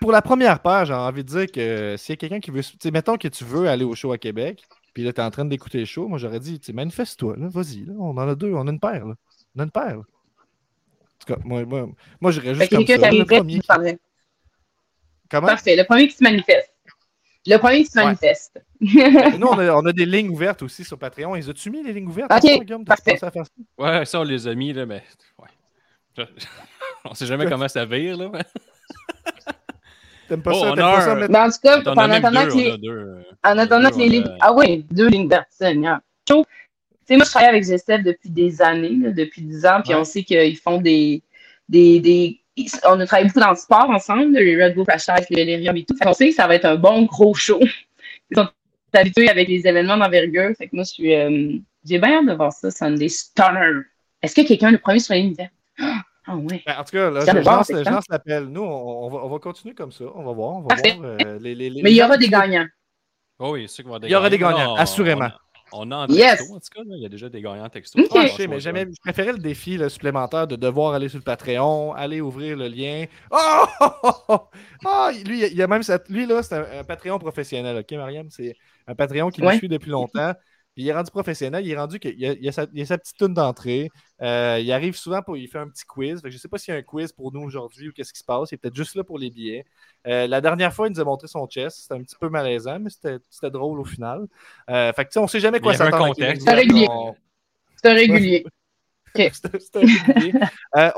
pour 0.00 0.12
la 0.12 0.22
première 0.22 0.60
paire, 0.60 0.84
j'ai 0.84 0.94
envie 0.94 1.24
de 1.24 1.28
dire 1.28 1.46
que 1.50 1.96
s'il 1.96 2.12
y 2.12 2.14
a 2.14 2.16
quelqu'un 2.16 2.40
qui 2.40 2.50
veut. 2.50 2.62
Tu 2.62 2.76
sais, 2.80 2.90
mettons 2.90 3.16
que 3.16 3.28
tu 3.28 3.44
veux 3.44 3.68
aller 3.68 3.84
au 3.84 3.94
show 3.94 4.12
à 4.12 4.18
Québec, 4.18 4.62
puis 4.92 5.02
là, 5.02 5.12
tu 5.12 5.20
es 5.20 5.24
en 5.24 5.30
train 5.30 5.44
d'écouter 5.44 5.78
le 5.78 5.84
show, 5.84 6.06
moi, 6.08 6.18
j'aurais 6.18 6.40
dit, 6.40 6.60
tu 6.60 6.66
sais, 6.66 6.72
manifeste-toi, 6.72 7.36
là, 7.38 7.48
vas-y, 7.48 7.84
là, 7.84 7.94
on 7.98 8.10
en 8.10 8.28
a 8.28 8.34
deux, 8.34 8.52
on 8.52 8.66
a 8.66 8.70
une 8.70 8.80
paire, 8.80 9.06
là. 9.06 9.14
On 9.56 9.60
a 9.60 9.64
une 9.64 9.70
paire, 9.70 9.96
là. 9.96 10.02
En 10.02 11.24
tout 11.26 11.34
cas, 11.34 11.40
moi, 11.44 11.64
moi, 11.64 11.88
moi 12.20 12.30
j'irais 12.30 12.54
Fait 12.54 12.60
juste 12.60 12.70
comme 12.70 12.84
quelqu'un 12.84 13.04
ça. 13.04 13.10
qui 13.10 13.18
Le 13.18 13.24
premier 13.24 13.58
qui. 13.60 13.68
Comment? 15.30 15.46
Parfait. 15.48 15.74
Le 15.76 15.84
premier 15.84 16.08
qui 16.08 16.16
se 16.16 16.22
manifeste. 16.22 16.72
Le 17.46 17.56
premier 17.58 17.84
qui 17.84 17.90
se 17.90 17.98
Ouais. 17.98 18.04
manifeste. 18.04 18.60
Nous, 18.80 19.46
on 19.46 19.58
a, 19.58 19.72
on 19.74 19.86
a 19.86 19.92
des 19.92 20.04
lignes 20.04 20.28
ouvertes 20.28 20.62
aussi 20.62 20.84
sur 20.84 20.98
Patreon. 20.98 21.34
Ils 21.36 21.48
ont-tu 21.48 21.70
mis 21.70 21.82
les 21.82 21.92
lignes 21.92 22.08
ouvertes? 22.08 22.30
Ok, 22.32 22.84
parfait. 22.84 23.18
à 23.24 23.30
faire 23.30 23.46
ça? 23.46 23.52
Ouais, 23.78 24.04
ça, 24.04 24.20
on 24.20 24.24
les 24.24 24.46
a 24.46 24.54
mis, 24.54 24.72
là, 24.72 24.84
mais. 24.84 25.02
Ouais. 25.38 26.24
On 27.10 27.14
sait 27.14 27.26
jamais 27.26 27.46
comment 27.46 27.68
ça 27.68 27.84
vire, 27.84 28.16
là. 28.16 28.28
mais- 28.32 28.40
T'aimes 30.28 30.42
pas 30.42 30.50
Oh, 30.54 30.60
ça? 30.60 30.66
on 30.70 30.72
a 30.72 30.76
pas 30.76 31.00
ça? 31.02 31.12
un- 31.12 31.14
mettre- 31.16 31.30
Mais 31.32 31.38
en 31.38 31.50
tout 31.50 31.58
cas, 31.62 31.80
On 31.86 31.90
en 31.92 32.10
attendant 32.10 32.42
deux, 32.44 32.50
que 32.50 32.56
les, 32.56 32.70
on 32.70 32.74
a 32.74 32.76
deux. 32.78 32.90
euh, 32.90 33.22
en 33.44 33.58
attendant 33.58 33.88
deux, 33.90 33.94
que 33.94 33.98
les 34.00 34.06
on 34.06 34.10
lignes. 34.10 34.26
a- 34.26 34.36
Ah 34.40 34.52
oui, 34.54 34.84
deux 34.90 35.08
lignes. 35.08 35.28
Tu 35.28 36.34
sais, 37.06 37.16
moi, 37.16 37.24
je 37.24 37.30
travaille 37.30 37.48
avec 37.50 37.64
GSF 37.64 38.02
depuis 38.02 38.30
des 38.30 38.60
années, 38.60 38.96
là, 39.00 39.12
depuis 39.12 39.42
10 39.42 39.64
ans, 39.66 39.80
puis 39.84 39.94
Ouais. 39.94 40.00
on 40.00 40.04
sait 40.04 40.24
qu'ils 40.24 40.56
font 40.56 40.80
des, 40.80 41.22
des, 41.68 42.00
des. 42.00 42.40
On 42.84 42.98
a 42.98 43.06
travaillé 43.06 43.28
beaucoup 43.28 43.38
dans 43.38 43.50
le 43.50 43.56
sport 43.56 43.88
ensemble, 43.90 44.32
les 44.36 44.60
Red 44.64 44.74
Bull 44.74 44.84
Crash 44.86 45.06
Tag, 45.06 45.24
le 45.30 45.36
Lerium 45.44 45.76
et 45.76 45.84
tout. 45.84 45.94
Fait 45.96 46.04
qu'on 46.04 46.12
sait 46.14 46.30
que 46.30 46.34
ça 46.34 46.48
va 46.48 46.56
être 46.56 46.64
un 46.64 46.74
bon 46.74 47.02
gros 47.04 47.34
show. 47.34 47.60
Ils 48.30 48.36
sont 48.36 48.48
habitués 48.94 49.28
avec 49.28 49.46
les 49.46 49.64
événements 49.68 49.96
d'envergure. 49.98 50.50
Fait 50.58 50.66
que 50.66 50.74
moi, 50.74 50.82
je 50.84 50.90
suis. 50.90 51.14
euh, 51.14 51.52
J'ai 51.88 52.00
bien 52.00 52.18
hâte 52.18 52.26
de 52.26 52.32
voir 52.32 52.52
ça, 52.52 52.72
Sunday 52.72 53.08
Stunner. 53.08 53.82
Est-ce 54.20 54.34
que 54.34 54.44
quelqu'un 54.44 54.70
est 54.70 54.72
le 54.72 54.78
premier 54.78 54.98
sur 54.98 55.14
verte? 55.14 55.52
Ah 56.26 56.36
ouais. 56.36 56.62
Ben, 56.66 56.76
en 56.78 56.84
tout 56.84 56.90
cas, 56.92 57.10
là, 57.10 57.20
je, 57.20 57.30
lance, 57.44 57.66
je 57.70 57.84
ça. 57.84 57.90
lance 57.90 58.04
l'appel. 58.10 58.44
Nous, 58.46 58.60
on, 58.62 59.06
on 59.06 59.08
va, 59.08 59.18
on 59.24 59.28
va 59.28 59.38
continuer 59.38 59.74
comme 59.74 59.92
ça. 59.92 60.04
On 60.14 60.24
va 60.24 60.32
voir. 60.32 60.56
On 60.56 60.60
va 60.62 60.74
voir 60.74 61.04
euh, 61.04 61.38
les, 61.40 61.54
les- 61.54 61.70
les- 61.70 61.82
Mais 61.82 61.92
il 61.92 61.96
y 61.96 62.02
aura 62.02 62.16
des 62.16 62.28
gagnants. 62.28 62.66
Oh 63.38 63.52
oui, 63.52 63.68
c'est 63.68 63.74
sûr 63.76 63.84
qu'il 63.84 63.92
va 63.92 63.96
y 63.96 63.96
avoir 63.96 64.00
des 64.00 64.08
Il 64.08 64.12
y 64.12 64.16
aura 64.16 64.30
des 64.30 64.38
gagnants. 64.58 64.74
assurément. 64.76 65.28
On, 65.72 65.88
on 65.88 65.90
a 65.90 65.96
en 65.96 66.06
Yes. 66.08 66.38
texto, 66.38 66.54
en 66.54 66.58
tout 66.60 66.68
cas. 66.74 66.80
là, 66.86 66.94
il 66.96 67.02
y 67.02 67.06
a 67.06 67.08
déjà 67.08 67.28
des 67.28 67.42
gagnants 67.42 67.64
en 67.64 67.68
texto. 67.68 67.98
Va 68.00 68.26
Je 68.26 68.32
sais, 68.32 68.46
mais 68.46 68.60
j'aimais- 68.60 68.86
je 68.86 69.00
préférais 69.00 69.32
le 69.32 69.38
défi 69.38 69.76
là, 69.76 69.88
supplémentaire 69.88 70.46
de 70.46 70.56
devoir 70.56 70.94
aller 70.94 71.08
sur 71.08 71.18
le 71.18 71.24
Patreon, 71.24 71.92
aller 71.92 72.20
ouvrir 72.20 72.56
le 72.56 72.68
lien. 72.68 73.04
Oh! 73.30 73.64
oh, 73.80 73.88
oh, 74.28 74.38
oh! 74.84 75.08
lui, 75.26 75.44
il 75.46 75.54
y 75.56 75.62
a 75.62 75.66
même 75.66 75.82
cette- 75.82 76.08
lui 76.08 76.24
là, 76.26 76.42
c'est 76.42 76.54
un, 76.56 76.80
un 76.80 76.84
Patreon 76.84 77.18
professionnel, 77.18 77.76
ok, 77.78 77.92
Mariam? 77.98 78.28
C'est 78.30 78.56
un 78.86 78.94
Patreon 78.94 79.30
qui 79.30 79.42
me 79.42 79.52
suit 79.54 79.68
depuis 79.68 79.90
longtemps. 79.90 80.32
Puis 80.76 80.84
il 80.84 80.88
est 80.88 80.92
rendu 80.92 81.10
professionnel, 81.10 81.64
il 81.66 81.72
est 81.72 81.78
rendu 81.78 81.98
qu'il 81.98 82.20
y 82.20 82.26
a, 82.26 82.34
il 82.34 82.46
a 82.46 82.52
sa, 82.52 82.66
il 82.70 82.78
y 82.78 82.82
a 82.82 82.84
sa 82.86 82.98
petite 82.98 83.16
tune 83.16 83.32
d'entrée. 83.32 83.88
Euh, 84.20 84.58
il 84.60 84.70
arrive 84.70 84.94
souvent 84.94 85.22
pour 85.22 85.34
il 85.38 85.48
fait 85.48 85.58
un 85.58 85.68
petit 85.70 85.86
quiz. 85.86 86.20
Fait 86.20 86.28
que 86.28 86.34
je 86.34 86.36
sais 86.36 86.48
pas 86.48 86.58
s'il 86.58 86.74
y 86.74 86.76
a 86.76 86.80
un 86.80 86.82
quiz 86.82 87.12
pour 87.12 87.32
nous 87.32 87.40
aujourd'hui 87.40 87.88
ou 87.88 87.92
qu'est-ce 87.92 88.12
qui 88.12 88.18
se 88.18 88.24
passe. 88.24 88.50
Il 88.50 88.56
est 88.56 88.58
peut-être 88.58 88.76
juste 88.76 88.94
là 88.94 89.02
pour 89.02 89.18
les 89.18 89.30
billets. 89.30 89.64
Euh, 90.06 90.26
la 90.26 90.42
dernière 90.42 90.74
fois, 90.74 90.88
il 90.88 90.92
nous 90.92 91.00
a 91.00 91.04
montré 91.04 91.28
son 91.28 91.46
chest. 91.46 91.78
C'était 91.80 91.94
un 91.94 92.02
petit 92.02 92.16
peu 92.20 92.28
malaisant, 92.28 92.78
mais 92.78 92.90
c'était 92.90 93.16
c'était 93.30 93.50
drôle 93.50 93.80
au 93.80 93.84
final. 93.84 94.26
Euh, 94.68 94.92
fait 94.92 95.04
que 95.04 95.08
tu 95.08 95.14
sais, 95.14 95.18
on 95.20 95.26
sait 95.26 95.40
jamais 95.40 95.60
quoi 95.60 95.72
s'attendre. 95.72 96.14
règles. 96.14 96.44
Régulier. 96.46 96.86
On- 96.90 97.14
C'est 97.82 97.88
un 97.90 97.94
régulier. 97.94 98.44
c'était 99.14 99.58
c'était 99.58 99.78
régulier. 99.80 100.32
Euh, 100.76 100.90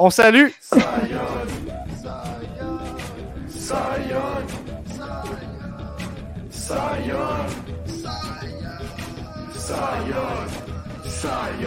on 9.71 10.49
salue. 11.09 11.67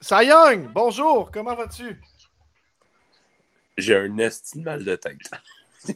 Cy 0.00 0.26
Young, 0.26 0.72
bonjour, 0.72 1.30
comment 1.30 1.54
vas-tu? 1.54 2.00
J'ai 3.78 3.96
un 3.96 4.18
esti 4.18 4.58
de 4.58 4.64
mal 4.64 4.84
de 4.84 4.96
tête. 4.96 5.30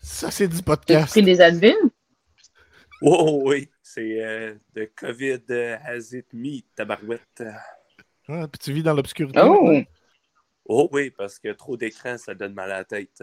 Ça, 0.00 0.30
c'est 0.30 0.48
du 0.48 0.62
podcast. 0.62 1.10
pris 1.10 1.22
des 1.22 1.40
Advil? 1.40 1.76
Oh 3.00 3.42
oui, 3.44 3.70
c'est 3.82 4.22
euh, 4.22 4.54
de 4.74 4.90
COVID 4.96 5.42
euh, 5.50 5.76
has 5.84 6.14
it 6.14 6.26
me, 6.32 6.60
tabarouette. 6.74 7.42
Ah, 8.28 8.46
puis 8.48 8.58
tu 8.58 8.72
vis 8.72 8.82
dans 8.82 8.94
l'obscurité. 8.94 9.40
Oh! 9.42 9.82
Oh 10.64 10.88
oui, 10.92 11.10
parce 11.10 11.38
que 11.38 11.52
trop 11.52 11.76
d'écran, 11.76 12.16
ça 12.18 12.34
donne 12.34 12.54
mal 12.54 12.70
à 12.70 12.78
la 12.78 12.84
tête. 12.84 13.22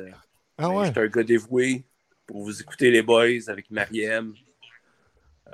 Ah 0.58 0.70
mais 0.70 0.76
ouais. 0.78 0.86
J'étais 0.88 1.00
un 1.00 1.08
gars 1.08 1.24
dévoué 1.24 1.86
pour 2.26 2.43
vous 2.43 2.62
écouter 2.62 2.91
les 2.91 3.02
boys 3.02 3.47
avec 3.47 3.72
Mariem. 3.72 4.34
Euh, 5.47 5.52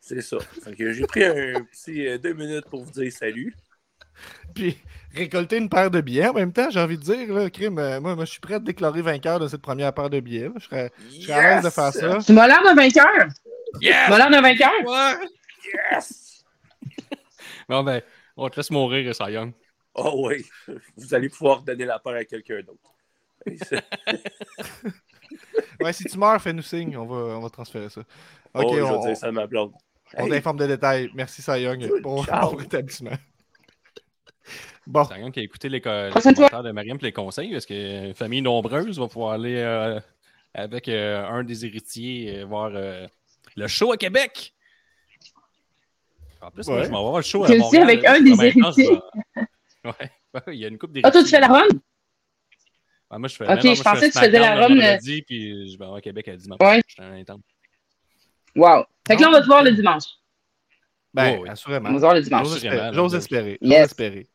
c'est 0.00 0.20
ça. 0.20 0.38
Fait 0.40 0.74
que 0.74 0.92
j'ai 0.92 1.06
pris 1.06 1.24
un 1.24 1.64
petit 1.64 2.06
euh, 2.06 2.18
deux 2.18 2.34
minutes 2.34 2.66
pour 2.68 2.84
vous 2.84 2.90
dire 2.90 3.12
salut. 3.12 3.54
Puis 4.54 4.76
récolter 5.14 5.56
une 5.56 5.68
paire 5.68 5.90
de 5.90 6.00
billets 6.00 6.28
en 6.28 6.34
même 6.34 6.52
temps, 6.52 6.68
j'ai 6.70 6.80
envie 6.80 6.98
de 6.98 7.02
dire, 7.02 7.32
là, 7.32 7.48
crime, 7.50 7.78
euh, 7.78 8.00
moi, 8.00 8.14
moi, 8.14 8.24
je 8.24 8.32
suis 8.32 8.40
prêt 8.40 8.54
à 8.54 8.58
déclarer 8.58 9.02
vainqueur 9.02 9.40
de 9.40 9.48
cette 9.48 9.62
première 9.62 9.92
paire 9.94 10.10
de 10.10 10.20
billets. 10.20 10.50
Je 10.56 10.64
serais, 10.64 10.92
je 11.10 11.20
serais 11.22 11.32
à 11.32 11.54
l'aise 11.56 11.64
de 11.64 11.70
faire 11.70 11.92
ça. 11.92 12.18
Tu 12.24 12.32
m'as 12.32 12.46
l'air 12.46 12.62
d'un 12.62 12.74
vainqueur! 12.74 13.28
Tu 13.80 13.86
Yes! 13.86 14.08
m'as 14.10 14.18
l'air 14.18 14.30
d'un 14.30 14.40
vainqueur! 14.42 14.70
Ouais. 14.84 15.26
Yes! 15.92 16.44
Bon, 17.68 17.82
ben, 17.82 18.02
on 18.36 18.48
te 18.48 18.56
laisse 18.56 18.70
mourir, 18.70 19.14
Cy 19.14 19.32
Young. 19.32 19.52
Oh 19.94 20.26
oui, 20.28 20.44
vous 20.96 21.14
allez 21.14 21.28
pouvoir 21.28 21.62
donner 21.62 21.84
la 21.84 21.98
part 21.98 22.14
à 22.14 22.24
quelqu'un 22.24 22.60
d'autre. 22.62 22.94
Ouais, 25.80 25.92
si 25.92 26.04
tu 26.04 26.16
meurs, 26.18 26.40
fais-nous 26.40 26.62
signe, 26.62 26.96
on 26.96 27.04
va, 27.04 27.36
on 27.36 27.40
va 27.40 27.50
transférer 27.50 27.88
ça. 27.88 28.00
Ok, 28.54 28.66
oh, 28.68 28.76
je 28.76 28.82
on, 28.82 29.06
dire 29.06 29.16
ça 29.16 29.26
à 29.26 29.32
ma 29.32 29.46
blonde. 29.46 29.72
on 30.16 30.24
Hey, 30.24 30.30
t'informe 30.30 30.58
des 30.58 30.68
détails. 30.68 31.10
Merci, 31.14 31.42
Cy 31.42 31.62
Young, 31.62 32.00
pour. 32.00 32.24
Bon, 34.86 35.04
Cy 35.04 35.18
Young 35.18 35.32
qui 35.32 35.40
a 35.40 35.42
écouté 35.42 35.68
les, 35.68 35.80
commentaires 35.80 36.62
de 36.62 36.70
Mariam 36.70 36.96
et 37.00 37.04
les 37.04 37.12
conseils, 37.12 37.50
parce 37.50 37.66
que 37.66 38.06
une 38.08 38.14
famille 38.14 38.42
nombreuse 38.42 38.98
va 38.98 39.08
pouvoir 39.08 39.32
aller 39.32 39.56
euh, 39.56 39.98
avec 40.54 40.88
euh, 40.88 41.26
un 41.26 41.42
des 41.44 41.66
héritiers 41.66 42.38
euh, 42.38 42.44
voir 42.44 42.70
euh, 42.74 43.06
le 43.56 43.66
show 43.66 43.92
à 43.92 43.96
Québec. 43.96 44.53
En 46.44 46.50
plus, 46.50 46.66
moi, 46.68 46.82
je 46.84 46.90
m'en 46.90 46.98
vais 47.02 47.08
voir 47.08 47.16
le 47.16 47.22
show 47.22 47.44
à 47.44 47.46
C'est 47.48 47.54
aussi 47.54 47.62
Montréal. 47.62 47.82
avec 47.84 48.02
là, 48.02 48.12
un 48.14 48.20
des 48.20 48.44
héritiers. 48.44 48.90
vais- 49.36 49.42
Ouais. 49.84 50.10
Ouais, 50.34 50.40
il 50.48 50.54
y 50.60 50.64
a 50.64 50.68
une 50.68 50.78
coupe 50.78 50.90
Ah, 51.02 51.10
toi, 51.10 51.22
tu 51.22 51.28
fais 51.30 51.40
la 51.40 51.46
run? 51.48 51.62
Ouais, 53.10 53.18
moi, 53.18 53.28
je 53.28 53.36
fais, 53.36 53.44
Ok, 53.44 53.50
non, 53.56 53.64
moi, 53.64 53.74
je 53.74 53.82
pensais 53.82 54.08
que 54.08 54.12
tu 54.14 54.18
faisais 54.24 54.38
la 54.38 54.54
run, 54.56 54.68
vendredi, 54.68 55.22
puis 55.22 55.72
je 55.72 55.78
vais 55.78 55.84
à 55.96 56.00
Québec 56.00 56.28
à 56.28 56.36
dimanche. 56.36 56.58
Ouais. 56.60 56.82
J'étais 56.86 57.02
un 57.02 57.12
intense. 57.14 57.40
Wow. 58.56 58.84
Fait 59.06 59.16
que 59.16 59.20
là, 59.22 59.28
on 59.28 59.32
va 59.32 59.40
te 59.40 59.46
voir 59.46 59.62
le 59.62 59.72
dimanche. 59.72 60.04
ben, 61.12 61.36
Oh, 61.38 61.42
oui. 61.42 61.48
assurément. 61.48 61.88
On 61.88 61.92
va 61.92 61.98
te 61.98 62.00
voir 62.00 62.14
le 62.14 62.22
dimanche. 62.22 62.44
J'ose 62.48 62.56
espérer. 62.56 62.90
J'ose 62.92 63.14
espérer. 63.14 63.58
J'ose 63.62 63.70
Yes. 63.70 63.84
espérer. 63.86 64.28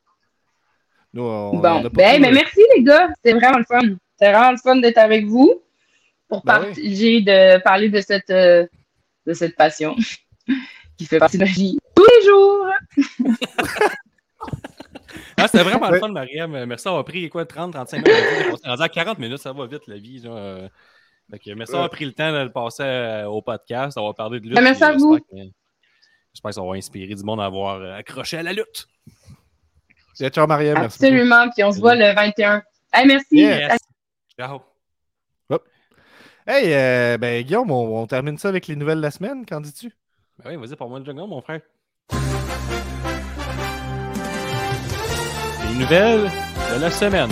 Nous, 1.14 1.24
on, 1.24 1.49
on 1.49 1.57
Bon, 1.57 1.62
pas 1.84 1.89
ben, 1.89 2.22
mais 2.22 2.30
euh, 2.30 2.34
merci 2.34 2.60
les 2.76 2.84
gars, 2.84 3.10
c'est 3.24 3.34
vraiment 3.34 3.57
le 3.57 3.66
fun. 3.66 3.82
C'est 4.20 4.32
vraiment 4.32 4.51
le 4.51 4.57
fun 4.57 4.76
d'être 4.78 4.97
avec 4.99 5.26
vous 5.26 5.64
pour 6.28 6.43
Ben 6.43 6.60
oui. 6.60 6.66
partager, 6.68 7.22
de 7.22 7.62
parler 7.64 7.89
de 7.89 7.99
cette, 8.01 8.30
euh, 8.30 8.68
de 9.26 9.34
cette 9.34 9.55
passion 9.55 9.95
qui 10.99 11.05
fait 11.05 11.17
partie 11.17 11.37
de 11.37 11.45
ma 11.45 11.49
vie 11.49 11.79
tous 11.95 12.05
les 12.05 12.25
jours. 12.27 12.67
Ah, 15.37 15.47
c'était 15.47 15.63
vraiment 15.63 15.87
Ouais. 15.87 15.93
le 15.93 15.99
fun, 15.99 16.09
Mariam. 16.09 16.53
Euh, 16.53 16.65
Merci 16.65 16.85
d'avoir 16.85 17.03
pris 17.05 17.29
quoi, 17.29 17.45
30, 17.45 17.71
35 17.73 18.05
minutes. 18.05 18.21
On 18.51 18.67
est 18.67 18.69
rendu 18.69 18.83
à 18.83 18.89
40 18.89 19.19
minutes, 19.19 19.37
ça 19.37 19.53
va 19.53 19.65
vite 19.65 19.87
la 19.87 19.97
vie. 19.97 20.19
Là. 20.19 20.29
Euh, 20.31 20.69
fait 21.31 21.39
que 21.39 21.51
merci 21.51 21.71
d'avoir 21.71 21.89
pris 21.89 22.05
le 22.05 22.11
temps 22.13 22.31
de 22.31 22.43
le 22.43 22.51
passer 22.51 22.83
euh, 22.83 23.25
au 23.25 23.41
podcast, 23.41 23.95
d'avoir 23.95 24.15
parlé 24.15 24.39
de 24.39 24.45
lutte. 24.45 24.55
Ben, 24.55 24.61
merci 24.61 24.83
à 24.83 24.91
vous. 24.93 25.17
J'espère 25.17 26.49
que, 26.49 26.55
ça 26.55 26.61
va 26.61 26.73
inspirer 26.73 27.15
du 27.15 27.23
monde 27.23 27.39
à 27.39 27.45
avoir 27.45 27.77
euh, 27.77 27.95
accroché 27.95 28.37
à 28.37 28.43
la 28.43 28.53
lutte. 28.53 28.87
Yeah, 30.19 30.29
ciao, 30.29 30.45
Mariam. 30.45 30.77
Merci. 30.77 31.03
Absolument, 31.05 31.49
puis 31.55 31.63
on 31.63 31.71
se 31.71 31.79
voit 31.79 31.95
le 31.95 32.13
21. 32.13 32.61
Hey, 32.93 33.07
merci. 33.07 33.37
Yes. 33.37 33.77
Ciao. 34.37 34.61
Hey, 36.45 36.73
euh, 36.73 37.17
ben, 37.17 37.43
Guillaume, 37.43 37.71
on, 37.71 38.01
on 38.01 38.07
termine 38.07 38.37
ça 38.37 38.49
avec 38.49 38.67
les 38.67 38.75
nouvelles 38.75 38.97
de 38.97 39.03
la 39.03 39.11
semaine. 39.11 39.45
Qu'en 39.45 39.61
dis-tu? 39.61 39.91
Ben 40.43 40.51
oui, 40.51 40.55
vas-y, 40.55 40.75
pour 40.77 40.89
moi 40.89 40.99
le 40.99 41.05
jungle, 41.05 41.27
mon 41.27 41.41
frère. 41.41 41.59
Les 45.67 45.79
nouvelles 45.79 46.31
de 46.75 46.81
la 46.81 46.89
semaine. 46.89 47.29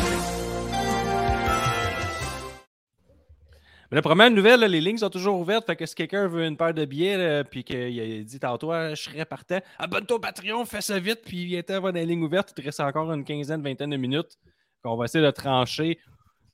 Mais 3.89 3.95
la 3.95 4.01
première 4.01 4.29
nouvelle, 4.29 4.59
les 4.59 4.81
lignes 4.81 4.97
sont 4.97 5.09
toujours 5.09 5.39
ouvertes. 5.39 5.65
Fait 5.65 5.77
que 5.77 5.85
si 5.85 5.95
quelqu'un 5.95 6.27
veut 6.27 6.43
une 6.45 6.57
paire 6.57 6.73
de 6.73 6.83
billets, 6.83 7.45
puis 7.45 7.63
qu'il 7.63 8.25
dit 8.25 8.39
tantôt, 8.39 8.71
Ah, 8.71 8.93
je 8.93 9.01
serais 9.03 9.23
partant, 9.23 9.59
abonne-toi 9.79 10.17
au 10.17 10.19
Patreon, 10.19 10.65
fais 10.65 10.81
ça 10.81 10.99
vite, 10.99 11.21
puis 11.25 11.55
était 11.55 11.75
avoir 11.75 11.93
des 11.93 12.05
lignes 12.05 12.23
ouvertes. 12.23 12.51
Il 12.51 12.61
te 12.61 12.65
reste 12.65 12.81
encore 12.81 13.09
une 13.13 13.23
quinzaine, 13.23 13.61
vingtaine 13.61 13.91
de 13.91 13.97
minutes. 13.97 14.37
qu'on 14.83 14.97
va 14.97 15.05
essayer 15.05 15.23
de 15.23 15.31
trancher 15.31 15.97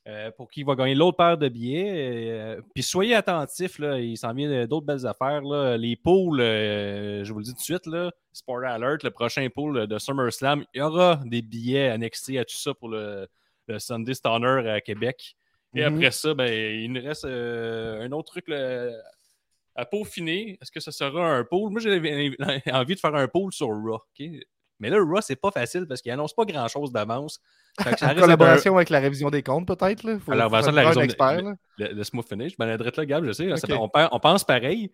euh, 0.06 0.30
pour 0.32 0.50
qui 0.50 0.62
va 0.64 0.74
gagner 0.74 0.94
l'autre 0.94 1.16
paire 1.16 1.38
de 1.38 1.48
billets. 1.48 2.28
Euh, 2.30 2.60
puis 2.74 2.82
soyez 2.82 3.14
attentifs, 3.14 3.78
là, 3.78 3.98
il 3.98 4.16
s'en 4.18 4.34
vient 4.34 4.66
d'autres 4.66 4.84
belles 4.86 5.06
affaires. 5.06 5.40
Là. 5.42 5.76
Les 5.76 5.96
pools, 5.96 6.40
euh, 6.40 7.24
je 7.24 7.32
vous 7.32 7.38
le 7.38 7.44
dis 7.44 7.52
tout 7.52 7.58
de 7.58 7.62
suite, 7.62 7.86
là, 7.86 8.12
Sport 8.32 8.64
Alert, 8.64 9.02
le 9.02 9.10
prochain 9.10 9.48
pool 9.48 9.86
de 9.86 9.98
SummerSlam, 9.98 10.64
il 10.74 10.78
y 10.78 10.82
aura 10.82 11.20
des 11.24 11.40
billets 11.42 11.88
annexés 11.88 12.38
à 12.38 12.44
tout 12.44 12.56
ça 12.56 12.74
pour 12.74 12.88
le, 12.90 13.26
le 13.68 13.78
Sunday 13.78 14.12
Stunner 14.14 14.68
à 14.70 14.80
Québec. 14.80 15.36
Et 15.74 15.80
Mhm. 15.82 15.94
après 15.96 16.10
ça, 16.10 16.34
ben, 16.34 16.52
il 16.52 16.92
nous 16.92 17.02
reste 17.02 17.24
un 17.24 18.12
autre 18.12 18.30
truc 18.32 18.48
là, 18.48 18.90
à 19.74 19.84
peaufiner. 19.86 20.58
Est-ce 20.60 20.70
que 20.70 20.80
ce 20.80 20.90
sera 20.90 21.26
un 21.32 21.44
pool? 21.44 21.70
Moi, 21.70 21.80
j'ai 21.80 22.36
envie 22.72 22.94
de 22.94 23.00
faire 23.00 23.14
un 23.14 23.26
pool 23.26 23.52
sur 23.52 23.68
Raw. 23.68 24.00
Mais 24.78 24.90
là, 24.90 24.98
Raw, 25.00 25.20
c'est 25.20 25.34
pas 25.36 25.50
facile 25.50 25.86
parce 25.88 26.02
qu'il 26.02 26.12
annonce 26.12 26.34
pas 26.34 26.44
grand-chose 26.44 26.92
d'avance. 26.92 27.40
En 27.80 28.14
collaboration 28.14 28.76
avec 28.76 28.90
la 28.90 29.00
révision 29.00 29.30
des 29.30 29.42
comptes, 29.42 29.66
peut-être? 29.66 30.04
Alors, 30.30 30.50
de 30.50 30.70
la 30.76 30.82
révision 30.82 31.00
expert, 31.02 31.36
des- 31.36 31.42
là. 31.42 31.54
le, 31.78 31.92
le 31.94 32.04
smooth 32.04 32.28
finish. 32.28 32.56
Ben, 32.56 32.68
adrette 32.68 32.96
là, 32.96 33.04
Gab, 33.06 33.24
je 33.24 33.32
sais. 33.32 33.56
ça 33.56 33.66
on, 33.80 33.88
pe- 33.88 34.08
on 34.12 34.20
pense 34.20 34.44
pareil. 34.44 34.90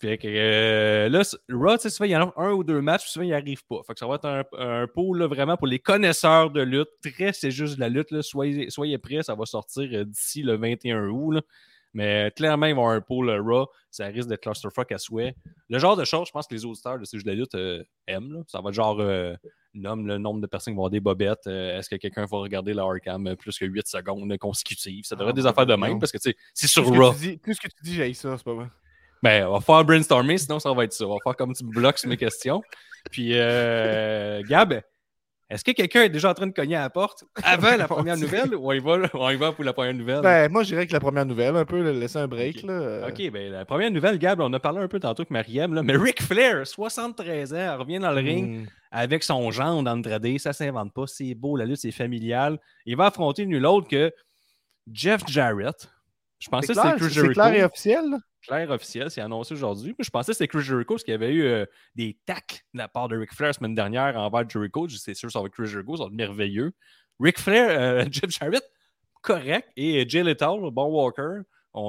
Fait 0.00 0.16
que 0.16 0.28
euh, 0.28 1.08
là, 1.10 1.20
Raw, 1.50 1.76
tu 1.76 1.82
sais, 1.82 1.90
souvent, 1.90 2.06
il 2.06 2.12
y 2.12 2.16
en 2.16 2.28
a 2.28 2.32
un 2.36 2.52
ou 2.52 2.64
deux 2.64 2.80
matchs, 2.80 3.02
puis 3.02 3.10
souvent, 3.10 3.24
il 3.24 3.28
n'y 3.28 3.34
arrive 3.34 3.64
pas. 3.66 3.80
Fait 3.86 3.92
que 3.92 3.98
ça 3.98 4.06
va 4.06 4.14
être 4.14 4.24
un, 4.26 4.44
un 4.58 4.86
pool 4.86 5.18
là, 5.18 5.26
vraiment 5.26 5.56
pour 5.58 5.66
les 5.66 5.78
connaisseurs 5.78 6.50
de 6.50 6.62
lutte. 6.62 6.88
Très, 7.02 7.32
c'est 7.32 7.50
juste 7.50 7.74
de 7.76 7.80
la 7.80 7.88
lutte. 7.90 8.10
Là. 8.10 8.22
Soyez, 8.22 8.70
soyez 8.70 8.96
prêts, 8.96 9.22
ça 9.22 9.34
va 9.34 9.44
sortir 9.44 9.88
euh, 9.92 10.04
d'ici 10.04 10.42
le 10.42 10.56
21 10.56 11.08
août. 11.08 11.32
là. 11.32 11.40
Mais 11.92 12.28
euh, 12.28 12.30
clairement, 12.30 12.66
ils 12.66 12.74
vont 12.74 12.82
avoir 12.82 12.96
un 12.96 13.00
pool 13.00 13.28
euh, 13.28 13.42
Raw. 13.42 13.66
Ça 13.90 14.06
risque 14.06 14.28
d'être 14.28 14.42
clusterfuck 14.42 14.90
à 14.92 14.98
souhait. 14.98 15.34
Le 15.68 15.78
genre 15.80 15.96
de 15.96 16.04
choses, 16.04 16.28
je 16.28 16.32
pense 16.32 16.46
que 16.46 16.54
les 16.54 16.64
auditeurs 16.64 16.98
de 16.98 17.04
ces 17.04 17.18
jeux 17.18 17.24
de 17.24 17.28
la 17.28 17.34
lutte 17.34 17.54
euh, 17.56 17.82
aiment. 18.06 18.32
là. 18.32 18.40
Ça 18.46 18.60
va 18.60 18.68
être 18.70 18.76
genre 18.76 18.96
euh, 19.00 19.34
nomme 19.74 20.06
le 20.06 20.18
nombre 20.18 20.40
de 20.40 20.46
personnes 20.46 20.74
qui 20.74 20.76
vont 20.76 20.82
avoir 20.82 20.90
des 20.90 21.00
bobettes. 21.00 21.46
Euh, 21.46 21.78
Est-ce 21.78 21.88
que 21.88 21.96
quelqu'un 21.96 22.26
va 22.26 22.38
regarder 22.38 22.74
la 22.74 22.82
hardcam 22.82 23.26
euh, 23.26 23.36
plus 23.36 23.56
que 23.58 23.64
8 23.64 23.86
secondes 23.86 24.36
consécutives? 24.38 25.04
Ça 25.04 25.14
devrait 25.16 25.30
être 25.30 25.36
des 25.36 25.46
Ah, 25.46 25.50
affaires 25.50 25.66
de 25.66 25.72
non. 25.72 25.78
même 25.78 25.98
parce 25.98 26.12
que 26.12 26.18
c'est 26.20 26.66
sur 26.66 26.84
Raw. 26.86 27.12
tu 27.14 27.18
dis, 27.20 27.38
tout 27.38 27.52
ce 27.52 27.60
que 27.60 27.68
tu 27.68 27.82
dis, 27.82 27.94
j'ai 27.94 28.12
ça, 28.14 28.36
c'est 28.36 28.44
pas 28.44 28.54
vrai. 28.54 28.66
Ben, 29.22 29.46
on 29.46 29.52
va 29.52 29.60
faire 29.60 29.84
brainstormer, 29.84 30.38
sinon 30.38 30.58
ça 30.58 30.72
va 30.72 30.84
être 30.84 30.92
ça. 30.92 31.04
On 31.06 31.10
va 31.14 31.18
faire 31.22 31.36
comme 31.36 31.52
tu 31.52 31.64
me 31.64 31.70
bloques 31.70 31.98
sur 31.98 32.08
mes 32.08 32.16
questions. 32.16 32.62
Puis, 33.10 33.32
euh, 33.34 34.42
Gab, 34.48 34.80
est-ce 35.50 35.64
que 35.64 35.72
quelqu'un 35.72 36.04
est 36.04 36.08
déjà 36.08 36.30
en 36.30 36.34
train 36.34 36.46
de 36.46 36.52
cogner 36.52 36.76
à 36.76 36.82
la 36.82 36.90
porte? 36.90 37.24
Avant 37.42 37.76
la 37.76 37.86
première 37.88 38.16
nouvelle? 38.16 38.54
ou 38.54 38.70
on 38.70 38.72
y 38.72 38.78
va, 38.78 38.98
on 39.14 39.30
y 39.30 39.36
va 39.36 39.52
pour 39.52 39.64
la 39.64 39.72
première 39.72 39.94
nouvelle? 39.94 40.20
Ben, 40.22 40.50
moi, 40.50 40.62
je 40.62 40.68
dirais 40.68 40.86
que 40.86 40.92
la 40.92 41.00
première 41.00 41.26
nouvelle, 41.26 41.54
un 41.56 41.64
peu, 41.64 41.82
laisser 41.90 42.18
un 42.18 42.28
break. 42.28 42.58
Ok. 42.58 42.62
Là. 42.64 43.08
OK, 43.08 43.30
ben 43.30 43.52
la 43.52 43.64
première 43.64 43.90
nouvelle, 43.90 44.18
Gab, 44.18 44.40
on 44.40 44.52
a 44.52 44.60
parlé 44.60 44.78
un 44.80 44.88
peu 44.88 45.00
tantôt 45.00 45.22
avec 45.22 45.30
Mariem, 45.30 45.74
là, 45.74 45.82
mais 45.82 45.96
Ric 45.96 46.22
Flair, 46.22 46.66
73 46.66 47.52
ans, 47.54 47.78
revient 47.78 47.98
dans 47.98 48.12
le 48.12 48.20
ring 48.20 48.60
hmm. 48.62 48.66
Avec 48.90 49.22
son 49.22 49.50
gendre 49.50 49.84
d'Andrade. 49.84 50.38
Ça 50.38 50.52
s'invente 50.52 50.92
pas, 50.92 51.06
c'est 51.06 51.34
beau, 51.34 51.56
la 51.56 51.64
lutte, 51.66 51.78
c'est 51.78 51.90
familial. 51.92 52.58
Il 52.86 52.96
va 52.96 53.06
affronter 53.06 53.46
nul 53.46 53.64
autre 53.66 53.88
que 53.88 54.12
Jeff 54.92 55.22
Jarrett. 55.26 55.90
Je 56.38 56.48
pensais 56.48 56.68
que 56.68 56.74
c'était 56.74 56.96
Chris 56.96 57.10
c'est 57.12 57.28
clair 57.28 57.46
et 57.48 57.50
Jericho. 57.50 57.66
officiel. 57.66 58.10
là. 58.10 58.18
Clair 58.46 58.70
officiel, 58.70 59.10
c'est 59.10 59.20
annoncé 59.20 59.52
aujourd'hui. 59.52 59.94
Je 59.98 60.08
pensais 60.08 60.32
que 60.32 60.38
c'était 60.38 60.48
Chris 60.48 60.62
Jericho 60.62 60.94
parce 60.94 61.04
qu'il 61.04 61.12
y 61.12 61.14
avait 61.14 61.32
eu 61.32 61.42
euh, 61.42 61.66
des 61.94 62.18
tacs 62.24 62.64
de 62.72 62.78
la 62.78 62.88
part 62.88 63.08
de 63.08 63.16
Ric 63.18 63.34
Flair 63.34 63.48
la 63.48 63.52
semaine 63.52 63.74
dernière 63.74 64.16
envers 64.16 64.48
Jericho. 64.48 64.88
Je- 64.88 64.96
C'est 64.96 65.12
sûr, 65.12 65.30
ça 65.30 65.40
va 65.40 65.46
être 65.46 65.52
Chris 65.52 65.66
Jericho, 65.66 65.96
ça 65.98 66.04
va 66.04 66.06
être 66.08 66.14
merveilleux. 66.14 66.72
Ric 67.20 67.38
Flair, 67.38 67.68
euh, 67.78 68.04
Jeff 68.10 68.30
Jarrett, 68.30 68.64
correct. 69.20 69.68
Et 69.76 70.08
Jay 70.08 70.22
Lethal, 70.24 70.58
bon 70.72 70.86
Walker, 70.86 71.40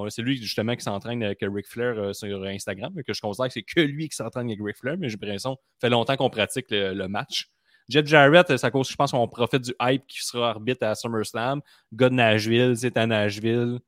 c'est 0.10 0.22
lui 0.22 0.38
justement 0.38 0.76
qui 0.76 0.84
s'entraîne 0.84 1.24
avec 1.24 1.40
Ric 1.42 1.68
Flair 1.68 1.98
euh, 1.98 2.14
sur 2.14 2.44
Instagram, 2.44 2.94
que 3.06 3.14
je 3.14 3.22
considère 3.22 3.48
que 3.48 3.54
c'est 3.54 3.64
que 3.64 3.82
lui 3.82 4.10
qui 4.10 4.16
s'entraîne 4.16 4.48
avec 4.48 4.60
Ric 4.62 4.78
Flair, 4.78 4.96
mais 4.98 5.10
j'ai 5.10 5.18
l'impression 5.18 5.56
que 5.56 5.62
ça 5.62 5.88
fait 5.88 5.90
longtemps 5.90 6.16
qu'on 6.16 6.30
pratique 6.30 6.68
le, 6.70 7.08
match. 7.08 7.50
Jeff 7.90 8.06
Jarrett, 8.06 8.48
c'est 8.48 8.66
à 8.66 8.72
cause, 8.72 8.90
je 8.90 8.96
pense, 8.96 9.12
qu'on 9.12 9.28
profite 9.28 9.64
du 9.64 9.74
hype 9.82 10.06
qui 10.08 10.24
sera 10.24 10.52
arbitre 10.52 10.86
à 10.86 10.96
SummerSlam. 10.96 11.62
Gars 11.92 12.10
de 12.10 12.16
Nashville, 12.16 12.78
c'est 12.78 12.96
à 12.96 13.06
Nashville. 13.06 13.80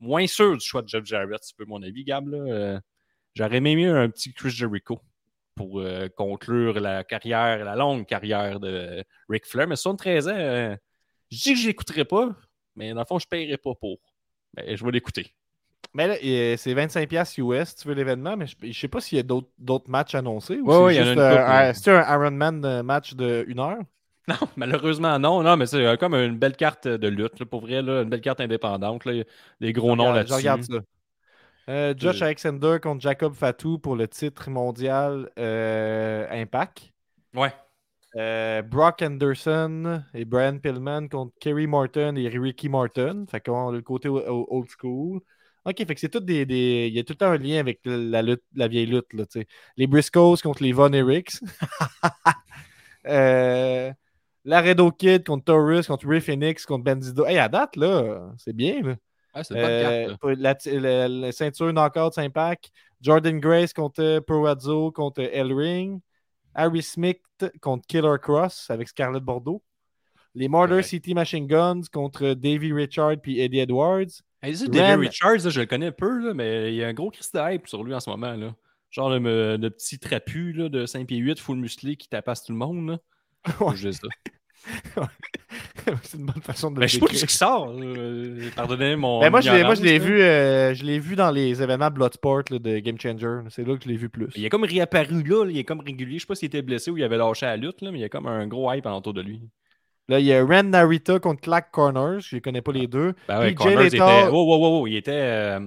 Moins 0.00 0.26
sûr 0.26 0.56
du 0.56 0.64
choix 0.64 0.82
de 0.82 0.88
Jeff 0.88 1.04
Jarrett, 1.04 1.40
c'est 1.42 1.56
peu 1.56 1.64
mon 1.64 1.82
avis, 1.82 2.04
Gab. 2.04 2.32
Euh, 2.32 2.78
J'aurais 3.38 3.58
aimé 3.58 3.76
mieux 3.76 3.96
un 3.96 4.10
petit 4.10 4.32
Chris 4.32 4.50
Jericho 4.50 5.00
pour 5.54 5.78
euh, 5.78 6.08
conclure 6.08 6.80
la 6.80 7.04
carrière, 7.04 7.64
la 7.64 7.76
longue 7.76 8.04
carrière 8.04 8.58
de 8.58 9.04
Ric 9.28 9.46
Flair. 9.46 9.68
Mais 9.68 9.76
73 9.76 10.26
ans, 10.26 10.32
euh, 10.34 10.76
je 11.30 11.38
dis 11.38 11.52
que 11.52 11.58
je 11.60 11.66
l'écouterai 11.68 12.04
pas, 12.04 12.30
mais 12.74 12.92
dans 12.94 13.00
le 13.00 13.06
fond, 13.06 13.20
je 13.20 13.26
ne 13.26 13.30
paierai 13.30 13.56
pas 13.56 13.76
pour. 13.76 13.98
Mais 14.56 14.76
je 14.76 14.84
vais 14.84 14.90
l'écouter. 14.92 15.34
Mais 15.94 16.06
là, 16.06 16.56
c'est 16.56 16.74
25$ 16.74 17.38
US, 17.38 17.74
tu 17.74 17.88
veux 17.88 17.94
l'événement, 17.94 18.36
mais 18.36 18.46
je, 18.46 18.56
je 18.62 18.78
sais 18.78 18.88
pas 18.88 19.00
s'il 19.00 19.16
y 19.16 19.20
a 19.20 19.22
d'autres 19.24 19.48
d'autres 19.58 19.90
matchs 19.90 20.14
annoncés. 20.14 20.60
ou 20.60 20.70
Ouais, 20.70 20.72
c'est 20.72 20.84
ouais, 20.84 20.94
il 20.96 20.98
y 20.98 21.00
en 21.02 21.06
a 21.06 21.14
juste, 21.14 21.18
euh, 21.18 21.38
un- 21.46 21.72
là. 21.72 21.72
C'est 21.72 21.90
un 21.90 22.02
Ironman 22.14 22.64
euh, 22.64 22.82
match 22.82 23.14
de 23.14 23.44
une 23.48 23.58
heure? 23.60 23.78
Non, 24.28 24.36
malheureusement, 24.56 25.18
non. 25.18 25.42
Non, 25.42 25.56
mais 25.56 25.66
c'est 25.66 25.84
euh, 25.84 25.96
comme 25.96 26.14
une 26.14 26.36
belle 26.38 26.56
carte 26.56 26.86
de 26.86 27.08
lutte, 27.08 27.38
là, 27.40 27.46
pour 27.46 27.60
vrai, 27.62 27.82
là, 27.82 28.02
une 28.02 28.10
belle 28.10 28.20
carte 28.20 28.40
indépendante. 28.40 29.04
Là, 29.06 29.24
des 29.60 29.72
gros 29.72 29.96
noms 29.96 30.10
Regarde, 30.10 30.12
là-dessus. 30.12 30.34
Je 30.34 30.36
regarde 30.36 30.62
ça. 30.62 30.74
Euh, 31.68 31.94
Josh 31.96 32.22
Euh. 32.22 32.22
Alexander 32.22 32.78
contre 32.82 33.00
Jacob 33.02 33.34
Fatou 33.34 33.78
pour 33.78 33.96
le 33.96 34.08
titre 34.08 34.50
mondial 34.50 35.30
euh, 35.38 36.26
Impact. 36.30 36.92
Ouais. 37.34 37.52
Euh, 38.16 38.62
Brock 38.62 39.02
Anderson 39.02 40.02
et 40.14 40.24
Brian 40.24 40.58
Pillman 40.58 41.08
contre 41.08 41.32
Kerry 41.40 41.66
Morton 41.66 42.14
et 42.16 42.28
Ricky 42.28 42.68
Morton. 42.68 43.26
Fait 43.30 43.40
qu'on 43.40 43.68
a 43.68 43.72
le 43.72 43.82
côté 43.82 44.08
old 44.08 44.68
school. 44.78 45.20
Ok, 45.64 45.76
fait 45.86 45.94
que 45.94 46.00
c'est 46.00 46.08
tout 46.08 46.20
des, 46.20 46.46
des- 46.46 46.86
Il 46.88 46.94
y 46.94 46.98
a 46.98 47.04
tout 47.04 47.12
le 47.12 47.18
temps 47.18 47.30
un 47.30 47.36
lien 47.36 47.58
avec 47.60 47.80
la 47.84 48.22
lutte, 48.22 48.42
la 48.54 48.68
vieille 48.68 48.86
lutte, 48.86 49.12
là. 49.12 49.24
Les 49.76 49.86
Briscoes 49.86 50.36
contre 50.42 50.62
les 50.62 50.72
Von 50.72 50.92
Erichs. 50.92 51.40
euh, 53.06 53.92
Laredo 54.44 54.90
Kid 54.92 55.24
contre 55.26 55.44
Taurus, 55.44 55.86
contre 55.86 56.06
Ray 56.08 56.20
Phoenix, 56.20 56.64
contre 56.64 56.84
Bandido. 56.84 57.26
Hey, 57.26 57.38
à 57.38 57.48
date, 57.48 57.76
là, 57.76 58.32
c'est 58.38 58.54
bien, 58.54 58.82
là. 58.82 58.96
C'est 59.42 59.54
Euh, 59.56 60.16
la, 60.36 60.56
la- 60.64 61.08
la 61.08 61.32
ceinture 61.32 61.72
knockout 61.72 62.16
Impact. 62.18 62.70
Jordan 63.00 63.38
Grace 63.38 63.72
contre 63.72 64.18
Proazzo 64.20 64.90
contre 64.90 65.22
Ring. 65.22 66.00
Harry 66.54 66.82
Smith 66.82 67.20
contre 67.60 67.86
Killer 67.86 68.16
Cross 68.20 68.70
avec 68.70 68.88
Scarlett 68.88 69.22
Bordeaux. 69.22 69.62
Les 70.34 70.48
Murder. 70.48 70.82
City 70.82 71.14
Machine 71.14 71.46
Guns 71.46 71.82
contre 71.92 72.34
Davey 72.34 72.72
Richard 72.72 73.16
puis 73.22 73.40
Eddie 73.40 73.60
Edwards. 73.60 74.22
Hey, 74.42 74.54
Ren- 74.54 74.70
David 74.70 75.08
Richards, 75.08 75.44
là, 75.44 75.50
je 75.50 75.60
le 75.60 75.66
connais 75.66 75.86
un 75.86 75.92
peu, 75.92 76.26
là, 76.26 76.34
mais 76.34 76.72
il 76.72 76.76
y 76.76 76.84
a 76.84 76.88
un 76.88 76.94
gros 76.94 77.10
Christ 77.10 77.36
hype 77.40 77.66
sur 77.66 77.82
lui 77.82 77.94
en 77.94 78.00
ce 78.00 78.08
moment. 78.08 78.34
Là. 78.34 78.54
Genre 78.90 79.10
le, 79.10 79.68
petit 79.68 79.98
trapu 79.98 80.52
là, 80.52 80.68
de 80.68 80.86
5 80.86 81.06
pieds 81.06 81.18
8, 81.18 81.40
full 81.40 81.58
musclé 81.58 81.96
qui 81.96 82.08
tapasse 82.08 82.44
tout 82.44 82.52
le 82.52 82.58
monde. 82.58 82.98
Ouais. 83.60 83.76
Je 83.76 83.90
ça. 83.92 84.08
c'est 86.02 86.18
une 86.18 86.26
bonne 86.26 86.42
façon 86.42 86.70
de 86.70 86.80
le 86.80 86.86
je 86.86 86.92
sais 86.94 86.98
pas 87.00 87.06
qui 87.06 87.18
sort. 87.28 87.70
euh, 87.78 88.50
Pardonnez 88.56 88.96
mon. 88.96 89.20
Ben, 89.20 89.30
moi, 89.30 89.40
je 89.40 89.50
l'ai, 89.50 89.64
moi, 89.64 89.74
je 89.74 89.82
l'ai 89.82 89.96
ignorance, 89.96 90.08
là. 90.10 90.14
vu, 90.16 90.22
euh, 90.22 90.74
je 90.74 90.84
l'ai 90.84 90.98
vu 90.98 91.16
dans 91.16 91.30
les 91.30 91.62
événements 91.62 91.90
Bloodsport 91.90 92.42
là, 92.50 92.58
de 92.58 92.78
Game 92.78 92.98
Changer. 93.00 93.40
C'est 93.50 93.66
là 93.66 93.76
que 93.76 93.84
je 93.84 93.88
l'ai 93.88 93.96
vu 93.96 94.08
plus. 94.08 94.28
Il 94.36 94.44
est 94.44 94.48
comme 94.50 94.64
réapparu 94.64 95.22
là, 95.22 95.44
là, 95.44 95.50
il 95.50 95.58
est 95.58 95.64
comme 95.64 95.80
régulier. 95.80 96.14
Je 96.18 96.22
sais 96.22 96.26
pas 96.26 96.34
s'il 96.34 96.46
était 96.46 96.62
blessé 96.62 96.90
ou 96.90 96.96
il 96.96 97.04
avait 97.04 97.16
lâché 97.18 97.46
à 97.46 97.50
la 97.50 97.56
lutte, 97.56 97.80
là, 97.82 97.90
mais 97.92 97.98
il 97.98 98.02
y 98.02 98.04
a 98.04 98.08
comme 98.08 98.26
un 98.26 98.46
gros 98.46 98.72
hype 98.72 98.86
autour 98.86 99.14
de 99.14 99.22
lui. 99.22 99.40
Là, 100.08 100.20
il 100.20 100.26
y 100.26 100.32
a 100.32 100.44
Ren 100.44 100.62
Narita 100.64 101.18
contre 101.18 101.42
Clack 101.42 101.70
Corners. 101.70 102.20
Je 102.20 102.36
les 102.36 102.40
connais 102.40 102.62
pas 102.62 102.72
les 102.72 102.86
deux. 102.86 103.12
Ben 103.28 103.40
ouais, 103.40 103.50
était. 103.86 104.00
Oh, 104.00 104.30
oh, 104.32 104.58
oh, 104.60 104.80
oh, 104.82 104.86
il 104.86 104.96
était. 104.96 105.10
euh, 105.12 105.60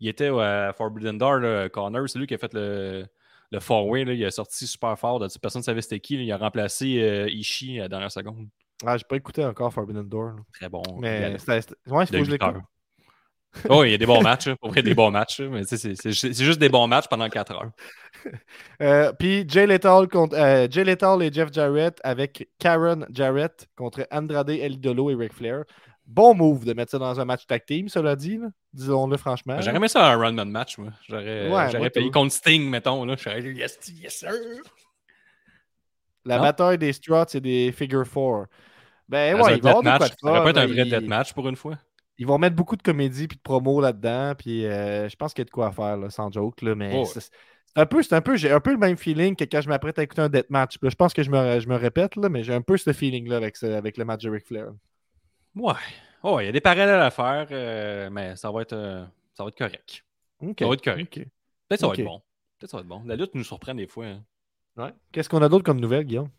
Il 0.00 0.08
était 0.08 0.28
à 0.28 0.72
Forbidden 0.76 1.18
Door, 1.18 1.38
là, 1.38 1.68
Connors. 1.68 2.08
C'est 2.08 2.18
lui 2.18 2.26
qui 2.28 2.34
a 2.34 2.38
fait 2.38 2.54
le, 2.54 3.04
le 3.50 3.60
four-way. 3.60 4.02
Il 4.02 4.24
a 4.24 4.30
sorti 4.30 4.66
super 4.68 4.96
fort. 4.98 5.18
Personne 5.42 5.60
ne 5.60 5.64
savait 5.64 5.82
c'était 5.82 5.98
qui. 6.00 6.16
là. 6.16 6.22
Il 6.22 6.30
a 6.32 6.36
remplacé 6.36 7.00
euh, 7.02 7.28
Ishii 7.28 7.80
à 7.80 7.84
la 7.84 7.88
dernière 7.88 8.12
seconde. 8.12 8.46
Ah, 8.86 8.96
j'ai 8.96 9.04
pas 9.08 9.16
écouté 9.16 9.44
encore 9.44 9.72
Forbidden 9.72 10.08
Door. 10.08 10.24
là. 10.28 10.32
Très 10.52 10.68
bon. 10.68 10.82
Mais 10.98 11.38
c'était. 11.38 11.74
Ouais, 11.86 12.04
il 12.04 12.06
faut 12.06 12.12
que 12.18 12.24
je 12.24 12.30
l'écoute. 12.30 12.54
Oh, 13.68 13.84
il 13.84 13.92
y 13.92 13.94
a 13.94 13.98
des 13.98 14.06
bons 14.06 14.20
matchs. 14.20 14.48
Pour 14.60 14.70
vrai, 14.70 14.82
des 14.82 14.94
bons 14.94 15.12
matchs. 15.12 15.40
Mais 15.40 15.62
c'est 15.64 16.12
juste 16.44 16.58
des 16.58 16.68
bons 16.68 16.88
matchs 16.88 17.06
pendant 17.08 17.28
4 17.28 17.52
heures. 17.52 17.70
Euh, 18.80 19.12
Puis 19.18 19.44
Jay 19.46 19.66
Lethal, 19.66 20.08
contre, 20.08 20.34
euh, 20.34 20.66
Jay 20.70 20.82
Lethal 20.82 21.22
et 21.22 21.30
Jeff 21.30 21.52
Jarrett 21.52 22.00
avec 22.02 22.48
Karen 22.58 23.06
Jarrett 23.10 23.68
contre 23.76 24.06
Andrade 24.10 24.48
El 24.48 24.72
Idolo 24.72 25.10
et 25.10 25.14
Ric 25.14 25.34
Flair. 25.34 25.64
Bon 26.06 26.34
move 26.34 26.64
de 26.64 26.72
mettre 26.72 26.92
ça 26.92 26.98
dans 26.98 27.20
un 27.20 27.24
match 27.26 27.46
tag 27.46 27.66
team, 27.66 27.88
cela 27.90 28.16
dit. 28.16 28.38
Disons-le 28.72 29.18
franchement. 29.18 29.60
J'aurais 29.60 29.76
aimé 29.76 29.88
ça 29.88 30.10
un 30.10 30.16
run-man 30.16 30.48
match, 30.50 30.78
moi. 30.78 30.88
J'aurais 31.06 31.50
Ouais, 31.50 31.90
payé 31.90 32.10
contre 32.10 32.32
Sting, 32.32 32.68
mettons. 32.70 33.04
Là. 33.04 33.14
J'aurais 33.18 33.42
yes, 33.42 33.78
yes, 33.92 34.14
sir. 34.20 34.32
La 36.24 36.36
Non? 36.38 36.42
bataille 36.44 36.78
des 36.78 36.92
Struts 36.94 37.34
et 37.34 37.40
des 37.40 37.72
Figure 37.72 38.04
4. 38.04 38.46
Ben 39.08 39.34
ouais, 39.40 39.52
un 39.52 39.56
il 39.56 39.62
va 39.62 39.70
avoir 39.70 39.82
quoi 39.98 40.08
de 40.08 40.12
Ça 40.14 40.16
pas 40.22 40.42
fun, 40.42 40.50
être 40.50 40.56
un 40.58 40.66
vrai 40.66 40.84
deathmatch 40.84 41.32
pour 41.34 41.48
une 41.48 41.56
fois. 41.56 41.78
Ils 42.18 42.26
vont 42.26 42.38
mettre 42.38 42.54
beaucoup 42.56 42.76
de 42.76 42.82
comédie 42.82 43.26
puis 43.28 43.36
de 43.36 43.42
promo 43.42 43.80
là-dedans. 43.80 44.34
Puis 44.38 44.64
euh, 44.66 45.08
je 45.08 45.16
pense 45.16 45.34
qu'il 45.34 45.42
y 45.42 45.44
a 45.44 45.46
de 45.46 45.50
quoi 45.50 45.72
faire, 45.72 45.96
là, 45.96 46.10
sans 46.10 46.30
joke. 46.30 46.62
Là, 46.62 46.74
mais 46.74 46.92
Oh 46.96 47.04
c'est 47.04 47.30
un 47.76 47.86
peu, 47.86 48.02
un 48.12 48.20
peu, 48.20 48.36
j'ai 48.36 48.52
un 48.52 48.60
peu 48.60 48.70
le 48.70 48.78
même 48.78 48.96
feeling 48.96 49.34
que 49.34 49.42
quand 49.44 49.60
je 49.60 49.68
m'apprête 49.68 49.98
à 49.98 50.02
écouter 50.04 50.22
un 50.22 50.28
deathmatch. 50.28 50.78
Là, 50.80 50.90
Je 50.90 50.94
pense 50.94 51.12
que 51.12 51.22
je 51.24 51.30
me, 51.30 51.58
je 51.58 51.68
me 51.68 51.74
répète, 51.76 52.14
là, 52.16 52.28
mais 52.28 52.44
j'ai 52.44 52.54
un 52.54 52.62
peu 52.62 52.76
ce 52.76 52.92
feeling-là 52.92 53.36
avec, 53.36 53.56
ce- 53.56 53.66
avec 53.66 53.96
le 53.96 54.04
match 54.04 54.22
de 54.22 54.30
Ric 54.30 54.46
Flair. 54.46 54.68
Ouais. 55.56 55.72
Oh, 56.22 56.38
il 56.40 56.46
y 56.46 56.48
a 56.48 56.52
des 56.52 56.60
parallèles 56.60 57.00
à 57.00 57.10
faire, 57.10 57.48
euh, 57.50 58.08
mais 58.10 58.36
ça 58.36 58.50
va 58.50 58.62
être, 58.62 58.72
euh, 58.74 59.04
ça 59.34 59.42
va 59.44 59.48
être 59.48 59.58
correct. 59.58 60.04
Ça 60.58 60.66
va 60.68 60.74
être 60.74 60.84
correct. 60.84 61.14
Peut-être 61.14 61.30
que 61.70 61.76
ça 61.80 61.86
va 61.88 61.92
être 61.94 62.04
bon. 62.04 62.22
Peut-être 62.58 62.70
ça 62.70 62.76
va 62.76 62.80
être 62.82 62.88
bon. 62.88 63.02
La 63.06 63.16
lutte 63.16 63.34
nous 63.34 63.44
surprend 63.44 63.74
des 63.74 63.86
fois. 63.88 64.06
hein. 64.06 64.24
Ouais. 64.76 64.92
Qu'est-ce 65.12 65.28
qu'on 65.28 65.42
a 65.42 65.48
d'autre 65.48 65.64
comme 65.64 65.80
nouvelle, 65.80 66.04
Guillaume? 66.04 66.30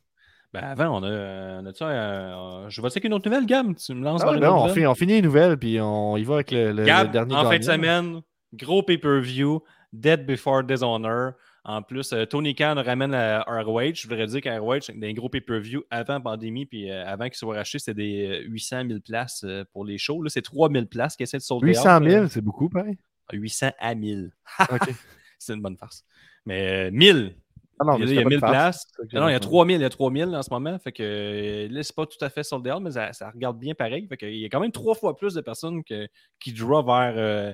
Ben 0.61 0.63
avant, 0.69 0.99
on 0.99 1.03
a, 1.03 1.61
on 1.61 1.65
a 1.65 1.73
ça. 1.73 1.89
euh, 1.89 2.69
je 2.69 2.81
vais 2.81 2.89
checker 2.89 3.07
une 3.07 3.13
autre 3.13 3.29
nouvelle 3.29 3.45
gamme. 3.45 3.75
Tu 3.75 3.93
me 3.93 4.03
lances 4.03 4.21
Ah 4.23 4.31
ben, 4.39 4.49
on, 4.51 4.67
finit, 4.69 4.87
on 4.87 4.95
finit 4.95 5.13
les 5.13 5.21
nouvelles, 5.21 5.57
puis 5.57 5.79
on 5.81 6.15
y 6.17 6.23
va 6.23 6.35
avec 6.35 6.51
le, 6.51 6.67
le- 6.67 6.73
le 6.73 6.85
Gab, 6.85 7.11
dernier 7.11 7.35
en 7.35 7.43
fin 7.49 7.57
de 7.57 7.63
semaine, 7.63 8.21
gros 8.53 8.83
pay-per-view, 8.83 9.61
Dead 9.93 10.25
Before 10.25 10.63
Dishonor. 10.63 11.31
En 11.67 11.81
plus, 11.81 12.13
euh, 12.13 12.25
Tony 12.25 12.53
Khan 12.53 12.75
ramène 12.85 13.15
à 13.15 13.41
ROH. 13.47 13.93
Je 13.95 14.07
voudrais 14.07 14.27
dire 14.27 14.39
qu'à 14.41 14.59
ROH, 14.59 14.81
c'est 14.81 14.99
des 14.99 15.13
gros 15.15 15.29
pay-per-view 15.29 15.83
avant 15.89 16.13
la 16.13 16.19
pandémie, 16.19 16.67
puis 16.67 16.91
euh, 16.91 17.03
avant 17.07 17.25
qu'ils 17.25 17.33
soient 17.35 17.55
rachetés, 17.55 17.79
c'était 17.79 17.95
des 17.95 18.43
euh, 18.45 18.49
800 18.49 18.83
000 18.87 18.99
places 18.99 19.43
euh, 19.45 19.63
pour 19.73 19.83
les 19.83 19.97
shows. 19.97 20.21
Là, 20.21 20.29
c'est 20.29 20.43
3000 20.43 20.85
places 20.87 21.15
qui 21.15 21.23
essaient 21.23 21.37
de 21.37 21.41
sauter. 21.41 21.65
800 21.65 21.99
000, 22.03 22.27
c'est 22.27 22.41
beaucoup, 22.41 22.69
pareil? 22.69 22.97
800 23.33 23.71
à 23.79 23.95
1000. 23.95 24.29
Ok. 24.71 24.89
c'est 25.39 25.53
une 25.55 25.61
bonne 25.63 25.75
farce. 25.77 26.03
Mais 26.45 26.89
euh, 26.89 26.91
1000. 26.93 27.35
Ah 27.79 27.83
non, 27.85 27.97
il 27.97 28.01
y 28.01 28.03
a 28.03 28.07
c'était 28.07 28.23
pas 28.23 28.29
1000 28.29 28.33
une 28.35 28.39
farce, 28.39 28.51
places. 28.51 28.87
j'ai 29.11 29.17
Non, 29.19 29.27
il 29.27 29.31
y 29.31 29.33
a 29.33 29.37
entendu. 29.37 29.47
3000, 29.51 29.75
il 29.77 29.81
y 29.81 29.85
a 29.85 29.89
3000 29.89 30.23
en 30.35 30.41
ce 30.41 30.49
moment. 30.49 30.79
Fait 30.79 30.91
que 30.91 31.03
euh, 31.03 31.67
là, 31.69 31.83
c'est 31.83 31.95
pas 31.95 32.05
tout 32.05 32.17
à 32.23 32.29
fait 32.29 32.43
sold 32.43 32.67
out, 32.67 32.81
mais 32.81 32.91
ça, 32.91 33.11
ça 33.13 33.29
regarde 33.31 33.59
bien 33.59 33.73
pareil. 33.75 34.07
Fait 34.07 34.17
que, 34.17 34.25
il 34.25 34.37
y 34.39 34.45
a 34.45 34.49
quand 34.49 34.59
même 34.61 34.71
trois 34.71 34.95
fois 34.95 35.15
plus 35.15 35.33
de 35.33 35.41
personnes 35.41 35.83
que- 35.83 36.07
qui 36.39 36.53
draw 36.53 36.83
vers 36.83 37.13
euh, 37.17 37.53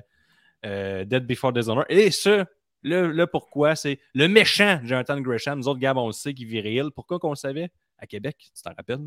euh, 0.64 1.04
Dead 1.04 1.26
Before 1.26 1.52
Dishonor. 1.52 1.84
Et 1.88 2.10
ce, 2.10 2.44
le, 2.82 3.10
le 3.10 3.26
pourquoi, 3.26 3.74
c'est 3.74 3.98
le 4.14 4.28
méchant 4.28 4.80
Jonathan 4.84 5.20
Gresham. 5.20 5.58
Nous 5.58 5.68
autres, 5.68 5.80
Gab, 5.80 5.96
on 5.96 6.06
le 6.06 6.12
sait 6.12 6.34
qu'il 6.34 6.46
vit 6.46 6.60
réel. 6.60 6.90
Pourquoi 6.94 7.18
qu'on 7.18 7.30
le 7.30 7.36
savait? 7.36 7.70
À 7.98 8.06
Québec, 8.06 8.36
tu 8.54 8.62
t'en 8.62 8.74
rappelles? 8.76 9.06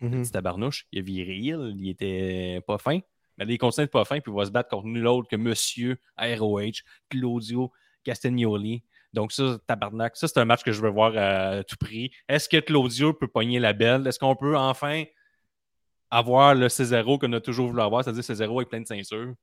Mhm. 0.00 0.22
Petit 0.22 0.32
tabarnouche, 0.32 0.86
il 0.92 0.98
a 0.98 1.02
viré 1.02 1.36
il, 1.36 1.88
était 1.88 2.60
pas 2.66 2.76
fin. 2.78 2.98
Mais 3.38 3.44
là, 3.46 3.52
il 3.52 3.58
continue 3.58 3.84
d'être 3.84 3.92
pas 3.92 4.04
fin, 4.04 4.20
puis 4.20 4.32
il 4.32 4.36
va 4.36 4.44
se 4.46 4.50
battre 4.50 4.68
contre 4.70 4.86
nul 4.86 5.06
autre 5.06 5.28
que 5.28 5.36
Monsieur 5.36 5.98
ROH, 6.18 6.82
Claudio 7.10 7.70
Castagnoli. 8.04 8.82
Donc, 9.12 9.32
ça, 9.32 9.58
tabarnak, 9.66 10.16
ça, 10.16 10.28
c'est 10.28 10.38
un 10.40 10.44
match 10.44 10.62
que 10.62 10.72
je 10.72 10.80
veux 10.82 10.90
voir 10.90 11.12
à 11.16 11.64
tout 11.64 11.76
prix. 11.78 12.10
Est-ce 12.28 12.48
que 12.48 12.58
Claudio 12.58 13.12
peut 13.14 13.28
pogner 13.28 13.58
la 13.58 13.72
belle? 13.72 14.06
Est-ce 14.06 14.18
qu'on 14.18 14.36
peut 14.36 14.56
enfin 14.56 15.04
avoir 16.10 16.54
le 16.54 16.68
C0 16.68 17.18
qu'on 17.18 17.32
a 17.32 17.40
toujours 17.40 17.68
voulu 17.68 17.80
avoir, 17.82 18.04
c'est-à-dire 18.04 18.22
C0 18.22 18.56
avec 18.56 18.68
plein 18.68 18.80
de 18.80 18.86
ceintures 18.86 19.34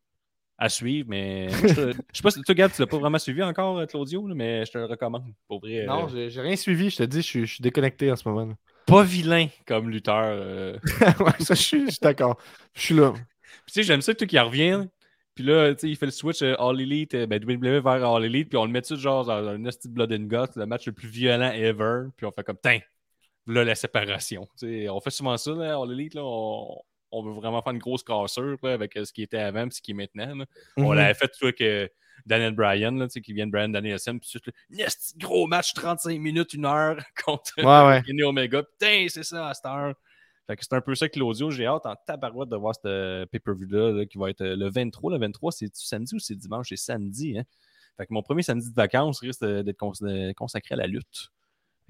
à 0.58 0.70
suivre? 0.70 1.08
Mais 1.10 1.50
je, 1.50 1.74
te- 1.74 1.92
je 2.14 2.18
sais 2.18 2.22
pas 2.24 2.32
si 2.32 2.42
toi, 2.42 2.56
Gab, 2.56 2.72
tu 2.72 2.82
l'as 2.82 2.88
pas 2.88 2.98
vraiment 3.00 3.18
suivi 3.20 3.44
encore, 3.44 3.80
euh, 3.80 3.86
Claudio, 3.86 4.28
là, 4.28 4.36
mais 4.36 4.66
je 4.66 4.72
te 4.72 4.78
le 4.78 4.86
recommande. 4.86 5.26
Pour 5.48 5.60
vrai, 5.60 5.86
Non, 5.88 6.06
euh, 6.06 6.10
j'ai 6.10 6.30
j'ai 6.30 6.42
rien 6.42 6.56
suivi, 6.56 6.90
je 6.90 6.98
te 6.98 7.04
dis, 7.04 7.18
je 7.22 7.28
suis, 7.28 7.46
je 7.46 7.54
suis 7.56 7.62
déconnecté 7.62 8.12
en 8.12 8.16
ce 8.16 8.28
moment. 8.28 8.46
là. 8.46 8.54
pas 8.86 9.04
vilain 9.04 9.48
comme 9.68 9.90
lutteur. 9.90 10.24
euh. 10.26 10.78
ouais, 11.20 11.32
ça, 11.40 11.54
je 11.56 11.62
suis, 11.62 11.86
je 11.86 11.92
suis 11.92 12.00
d'accord. 12.02 12.38
Je 12.76 12.82
suis 12.82 12.96
là. 12.96 13.12
Puis, 13.12 13.24
tu 13.68 13.74
sais, 13.74 13.84
j'aime 13.84 14.02
ça, 14.02 14.14
tout 14.14 14.26
qui 14.26 14.40
revient. 14.40 14.86
Puis 15.36 15.44
là, 15.44 15.74
tu 15.74 15.80
sais, 15.82 15.90
il 15.90 15.96
fait 15.96 16.06
le 16.06 16.12
switch 16.12 16.42
euh, 16.44 16.56
All 16.60 16.80
Elite, 16.80 17.16
euh, 17.16 17.26
ben, 17.26 17.44
WWE 17.44 17.82
vers 17.82 18.06
All 18.08 18.24
Elite, 18.26 18.50
puis 18.50 18.58
on 18.58 18.66
le 18.66 18.72
met 18.72 18.82
tout 18.84 18.96
genre 18.98 19.26
dans 19.26 19.48
un 19.48 19.58
nasty 19.58 19.90
Blood 19.90 20.12
and 20.14 20.26
Guts, 20.28 20.54
le 20.56 20.66
match 20.66 20.86
le 20.86 20.92
plus 20.94 21.08
violent 21.08 21.52
ever. 21.52 22.10
Puis 22.16 22.26
on 22.26 22.32
fait 22.32 22.44
comme, 22.44 22.58
tiens, 22.62 22.80
là, 23.48 23.64
la 23.64 23.76
séparation. 23.76 24.48
On 24.62 25.00
fait 25.02 25.10
souvent 25.10 25.38
ça, 25.38 25.52
là, 25.52 25.76
All 25.80 25.92
Elite, 25.92 26.14
là, 26.14 26.22
on, 26.24 26.78
on 27.12 27.24
veut 27.24 27.32
vraiment 27.34 27.62
faire 27.62 27.74
une 27.74 27.80
grosse 27.80 28.04
cassure 28.04 28.58
là, 28.62 28.74
avec 28.74 28.96
euh, 28.96 29.06
ce 29.06 29.14
qui 29.14 29.24
était 29.24 29.38
avant 29.40 29.68
et 29.68 29.72
ce 29.72 29.82
qui 29.82 29.92
est 29.92 29.96
maintenant. 29.96 30.36
là. 30.36 30.46
On 30.78 30.92
Mhm. 30.92 30.94
l'avait 30.98 31.14
fait, 31.14 31.30
tu 31.30 31.52
que 31.54 31.90
Daniel 32.26 32.54
Bryan, 32.54 32.98
là, 32.98 33.08
tu 33.08 33.14
sais, 33.14 33.22
qui 33.22 33.34
vient 33.34 33.48
de 33.48 33.52
Bryan 33.52 33.72
Danielson, 33.72 34.20
puis 34.20 34.30
gros 35.18 35.48
match, 35.48 35.74
35 35.74 36.20
minutes, 36.20 36.54
une 36.54 36.66
heure 36.66 36.98
contre 37.26 37.54
Ouais, 37.58 38.24
Omega. 38.24 38.64
Putain, 38.64 39.08
c'est 39.10 39.24
ça 39.24 39.50
à 39.50 39.54
cette 39.54 39.66
heure. 39.66 39.96
Fait 40.48 40.58
que 40.58 40.64
c'est 40.64 40.74
un 40.74 40.82
peu 40.82 40.94
ça, 40.96 41.08
Claudio. 41.08 41.52
J'ai 41.52 41.66
hâte 41.66 41.86
en 41.86 41.96
tabarouette 41.96 42.50
de 42.50 42.58
voir 42.58 42.76
ce 42.76 43.26
pay-per-view-là 43.26 43.92
là, 43.92 44.06
qui 44.06 44.18
va 44.18 44.30
être 44.30 44.42
euh, 44.42 44.56
le 44.56 44.70
23. 44.70 45.14
Le 45.14 45.20
23, 45.20 45.52
c'est 45.52 45.74
samedi 45.74 46.16
ou 46.16 46.20
c'est 46.20 46.36
dimanche? 46.36 46.68
C'est 46.70 46.76
samedi. 46.76 47.38
Hein? 47.38 47.44
Fait 47.98 48.06
que 48.06 48.14
mon 48.14 48.24
premier 48.24 48.44
samedi 48.44 48.70
de 48.70 48.76
vacances 48.76 49.20
risque 49.20 49.42
d'être 49.42 49.66
de- 50.02 50.34
consacré 50.34 50.74
à 50.74 50.78
la 50.78 50.88
lutte. 50.88 51.30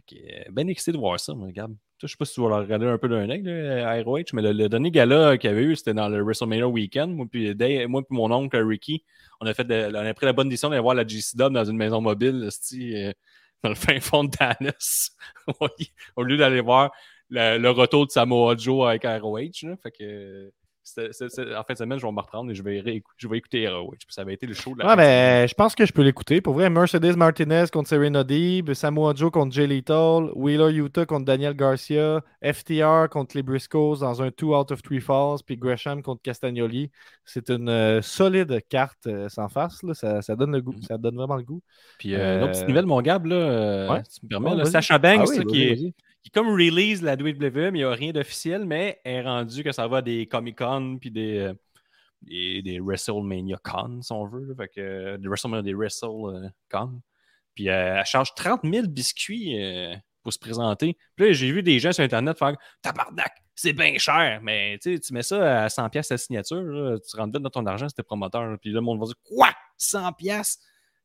Que, 0.07 0.15
euh, 0.15 0.43
ben 0.51 0.69
excité 0.69 0.91
de 0.91 0.97
voir 0.97 1.19
ça, 1.19 1.33
regarde. 1.33 1.75
Toi, 1.97 2.07
je 2.07 2.11
sais 2.11 2.17
pas 2.17 2.25
si 2.25 2.33
tu 2.33 2.41
vas 2.41 2.49
le 2.49 2.55
regarder 2.55 2.85
un 2.85 2.97
peu 2.97 3.07
d'un 3.07 3.29
œil, 3.29 4.03
ROH, 4.03 4.33
mais 4.33 4.41
le, 4.41 4.67
dernier 4.67 4.91
gala 4.91 5.37
qu'il 5.37 5.49
y 5.49 5.53
avait 5.53 5.63
eu, 5.63 5.75
c'était 5.75 5.93
dans 5.93 6.09
le 6.09 6.21
WrestleMania 6.21 6.67
Weekend. 6.67 7.15
Moi, 7.15 7.25
puis 7.31 7.55
Dave- 7.55 7.87
moi, 7.87 8.03
puis 8.05 8.15
mon 8.15 8.29
oncle 8.31 8.57
Ricky, 8.57 9.03
on 9.39 9.47
a, 9.47 9.53
fait 9.53 9.65
on 9.71 9.95
a 9.95 10.13
pris 10.13 10.25
la 10.25 10.33
bonne 10.33 10.49
décision 10.49 10.69
d'aller 10.69 10.81
voir 10.81 10.95
la 10.95 11.07
GCW 11.07 11.49
dans 11.51 11.65
une 11.65 11.77
maison 11.77 12.01
mobile, 12.01 12.49
euh, 12.73 13.13
dans 13.63 13.69
le 13.69 13.75
fin 13.75 13.99
fond 14.01 14.25
de 14.25 14.31
Dallas. 14.37 15.11
Au 16.17 16.23
lieu 16.23 16.37
d'aller 16.37 16.59
voir 16.61 16.91
le, 17.33 17.57
le 17.57 17.69
retour 17.71 18.05
de 18.05 18.11
Samoa 18.11 18.55
Joe 18.57 18.87
avec 18.87 19.03
ROH. 19.03 19.67
Là, 19.67 19.75
fait 19.81 19.91
que 19.91 20.51
en 21.57 21.63
fin 21.63 21.73
de 21.75 21.77
semaine, 21.77 21.97
je 21.97 22.05
vais 22.05 22.11
me 22.11 22.19
reprendre 22.19 22.51
et 22.51 22.55
je 22.55 22.61
vais, 22.61 22.81
réécou- 22.81 23.13
je 23.15 23.29
vais 23.29 23.37
écouter 23.37 23.69
ROH. 23.69 23.93
Ça 24.09 24.21
avait 24.23 24.33
été 24.33 24.45
le 24.45 24.53
show 24.53 24.73
de 24.75 24.79
la 24.79 24.87
Ouais, 24.89 24.95
mais 24.97 25.47
je 25.47 25.53
pense 25.53 25.75
que 25.75 25.85
je 25.85 25.93
peux 25.93 26.01
l'écouter. 26.01 26.41
Pour 26.41 26.55
vrai, 26.55 26.69
Mercedes 26.69 27.15
Martinez 27.15 27.63
contre 27.71 27.87
Serena 27.87 28.25
Deeb, 28.25 28.73
Samoa 28.73 29.13
Joe 29.15 29.31
contre 29.31 29.53
Jay 29.55 29.65
Lethal, 29.65 30.29
Wheeler 30.35 30.73
Utah 30.73 31.05
contre 31.05 31.23
Daniel 31.23 31.53
Garcia, 31.53 32.21
FTR 32.43 33.07
contre 33.09 33.37
les 33.37 33.43
Briscoes 33.43 33.99
dans 34.01 34.21
un 34.21 34.29
2 34.37 34.45
out 34.47 34.71
of 34.71 34.81
3 34.81 34.99
falls, 34.99 35.37
puis 35.45 35.55
Gresham 35.55 36.03
contre 36.03 36.21
Castagnoli. 36.21 36.91
C'est 37.23 37.49
une 37.49 37.69
euh, 37.69 38.01
solide 38.01 38.59
carte 38.67 39.07
euh, 39.07 39.29
sans 39.29 39.47
face. 39.47 39.81
là. 39.83 39.93
Ça, 39.93 40.21
ça 40.21 40.35
donne 40.35 40.51
le 40.51 40.61
goût. 40.61 40.75
Ça 40.85 40.97
donne 40.97 41.15
vraiment 41.15 41.37
le 41.37 41.43
goût. 41.43 41.61
Puis 41.97 42.13
euh, 42.13 42.39
une 42.39 42.43
autre 42.43 42.51
petite 42.51 42.67
nouvelle, 42.67 42.87
mon 42.87 43.01
Gab, 43.01 43.25
là, 43.25 43.89
ouais. 43.89 44.01
si 44.09 44.19
tu 44.19 44.25
me 44.25 44.29
permets, 44.31 44.49
Ouais, 44.49 44.57
là, 44.57 44.63
vas-y. 44.63 44.71
Sacha 44.73 44.97
Banks, 44.97 45.29
Ah 45.29 45.33
oui, 45.37 45.45
qui, 45.45 45.63
est. 45.63 45.93
qui 46.23 46.31
comme 46.31 46.49
release 46.49 47.01
la 47.01 47.15
WWE, 47.15 47.51
mais 47.51 47.69
il 47.69 47.73
n'y 47.73 47.83
a 47.83 47.91
rien 47.91 48.11
d'officiel, 48.11 48.65
mais 48.65 48.99
est 49.03 49.21
rendu 49.21 49.63
que 49.63 49.71
ça 49.71 49.87
va 49.87 50.01
des 50.01 50.25
Comic-Con 50.25 50.97
puis 50.99 51.11
des, 51.11 51.37
euh, 51.37 51.53
des, 52.21 52.61
des 52.61 52.79
WrestleMania 52.79 53.57
Con, 53.63 54.01
si 54.01 54.11
on 54.11 54.25
veut. 54.25 54.55
que, 54.73 54.79
euh, 54.79 55.17
des 55.17 55.27
WrestleMania, 55.27 55.61
des 55.61 55.73
WrestleCon. 55.73 57.01
Puis 57.53 57.69
euh, 57.69 57.97
elle 57.99 58.05
charge 58.05 58.33
30 58.35 58.61
000 58.63 58.87
biscuits 58.87 59.55
pour 60.23 60.31
se 60.31 60.39
présenter. 60.39 60.97
Puis 61.15 61.27
là, 61.27 61.33
j'ai 61.33 61.51
vu 61.51 61.61
des 61.61 61.79
gens 61.79 61.91
sur 61.91 62.03
Internet 62.03 62.39
faire 62.39 62.55
Tabarnak, 62.81 63.43
c'est 63.53 63.73
bien 63.73 63.97
cher, 63.97 64.39
mais 64.41 64.79
tu 64.81 64.99
mets 65.11 65.21
ça 65.21 65.65
à 65.65 65.67
100$ 65.67 65.89
piastres 65.89 66.13
la 66.13 66.17
signature, 66.17 66.63
là, 66.63 66.97
tu 66.97 67.17
rentres 67.17 67.33
vite 67.33 67.43
dans 67.43 67.49
ton 67.49 67.65
argent, 67.65 67.89
c'était 67.89 68.03
promoteur. 68.03 68.57
Puis 68.59 68.71
là, 68.71 68.75
le 68.75 68.81
monde 68.81 68.99
va 68.99 69.05
dire 69.05 69.15
Quoi? 69.23 69.49
100$? 69.77 70.57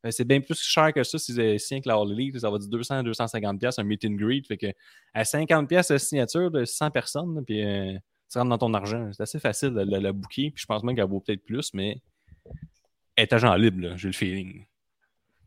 Ben, 0.02 0.12
c'est 0.12 0.24
bien 0.24 0.40
plus 0.40 0.60
cher 0.60 0.92
que 0.92 1.02
ça 1.02 1.18
si 1.18 1.34
c'est 1.34 1.58
si 1.58 1.80
que 1.80 1.88
la 1.88 1.96
All 1.96 2.12
Elite. 2.12 2.38
Ça 2.38 2.50
va 2.50 2.58
dire 2.58 2.68
200 2.68 3.02
250 3.02 3.58
pièces 3.58 3.78
un 3.78 3.84
meet 3.84 4.04
and 4.04 4.12
greet. 4.14 4.46
Fait 4.46 4.56
que 4.56 4.66
à 5.12 5.24
50 5.24 5.68
pièces 5.68 5.90
la 5.90 5.98
signature 5.98 6.50
de 6.50 6.64
100 6.64 6.90
personnes, 6.90 7.34
là, 7.34 7.42
puis 7.44 7.64
euh, 7.64 7.98
tu 8.30 8.38
rentres 8.38 8.50
dans 8.50 8.58
ton 8.58 8.74
argent. 8.74 9.10
C'est 9.12 9.22
assez 9.22 9.40
facile 9.40 9.70
de 9.70 9.80
la, 9.80 10.12
booker. 10.12 10.50
Puis 10.50 10.62
je 10.62 10.66
pense 10.66 10.84
même 10.84 10.94
qu'elle 10.94 11.08
vaut 11.08 11.20
peut-être 11.20 11.44
plus, 11.44 11.72
mais 11.74 12.00
elle 13.16 13.24
est 13.24 13.32
agent 13.32 13.54
libre, 13.56 13.80
là, 13.82 13.96
j'ai 13.96 14.08
le 14.08 14.14
feeling. 14.14 14.64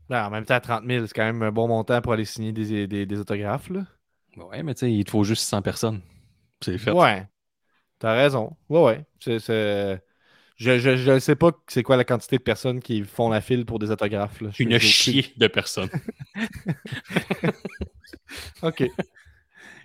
Ben, 0.08 0.26
en 0.26 0.30
même 0.30 0.44
temps, 0.44 0.60
30 0.60 0.84
000, 0.86 1.06
c'est 1.06 1.14
quand 1.14 1.24
même 1.24 1.42
un 1.42 1.52
bon 1.52 1.68
montant 1.68 2.02
pour 2.02 2.12
aller 2.12 2.26
signer 2.26 2.52
des, 2.52 2.86
des- 2.86 3.06
des 3.06 3.18
autographes. 3.18 3.70
Là. 3.70 3.86
Ouais, 4.36 4.62
mais 4.62 4.74
tu 4.74 4.80
sais, 4.80 4.92
il 4.92 5.04
te 5.04 5.10
faut 5.10 5.24
juste 5.24 5.44
100 5.44 5.62
personnes. 5.62 6.02
C'est 6.60 6.76
fait. 6.76 6.90
Ouais. 6.90 7.26
T'as 7.98 8.14
raison. 8.14 8.56
Ouais, 8.68 8.82
ouais. 8.82 9.06
C'est, 9.20 10.02
Je, 10.62 10.78
je, 10.78 10.96
je 10.96 11.18
sais 11.18 11.34
pas 11.34 11.50
c'est 11.66 11.82
quoi 11.82 11.96
la 11.96 12.04
quantité 12.04 12.38
de 12.38 12.42
personnes 12.42 12.80
qui 12.80 13.02
font 13.02 13.28
la 13.28 13.40
file 13.40 13.66
pour 13.66 13.80
des 13.80 13.90
autographes. 13.90 14.40
Là. 14.40 14.50
Une 14.60 14.78
chier 14.78 15.32
de 15.36 15.48
personnes. 15.48 15.90
OK. 18.62 18.84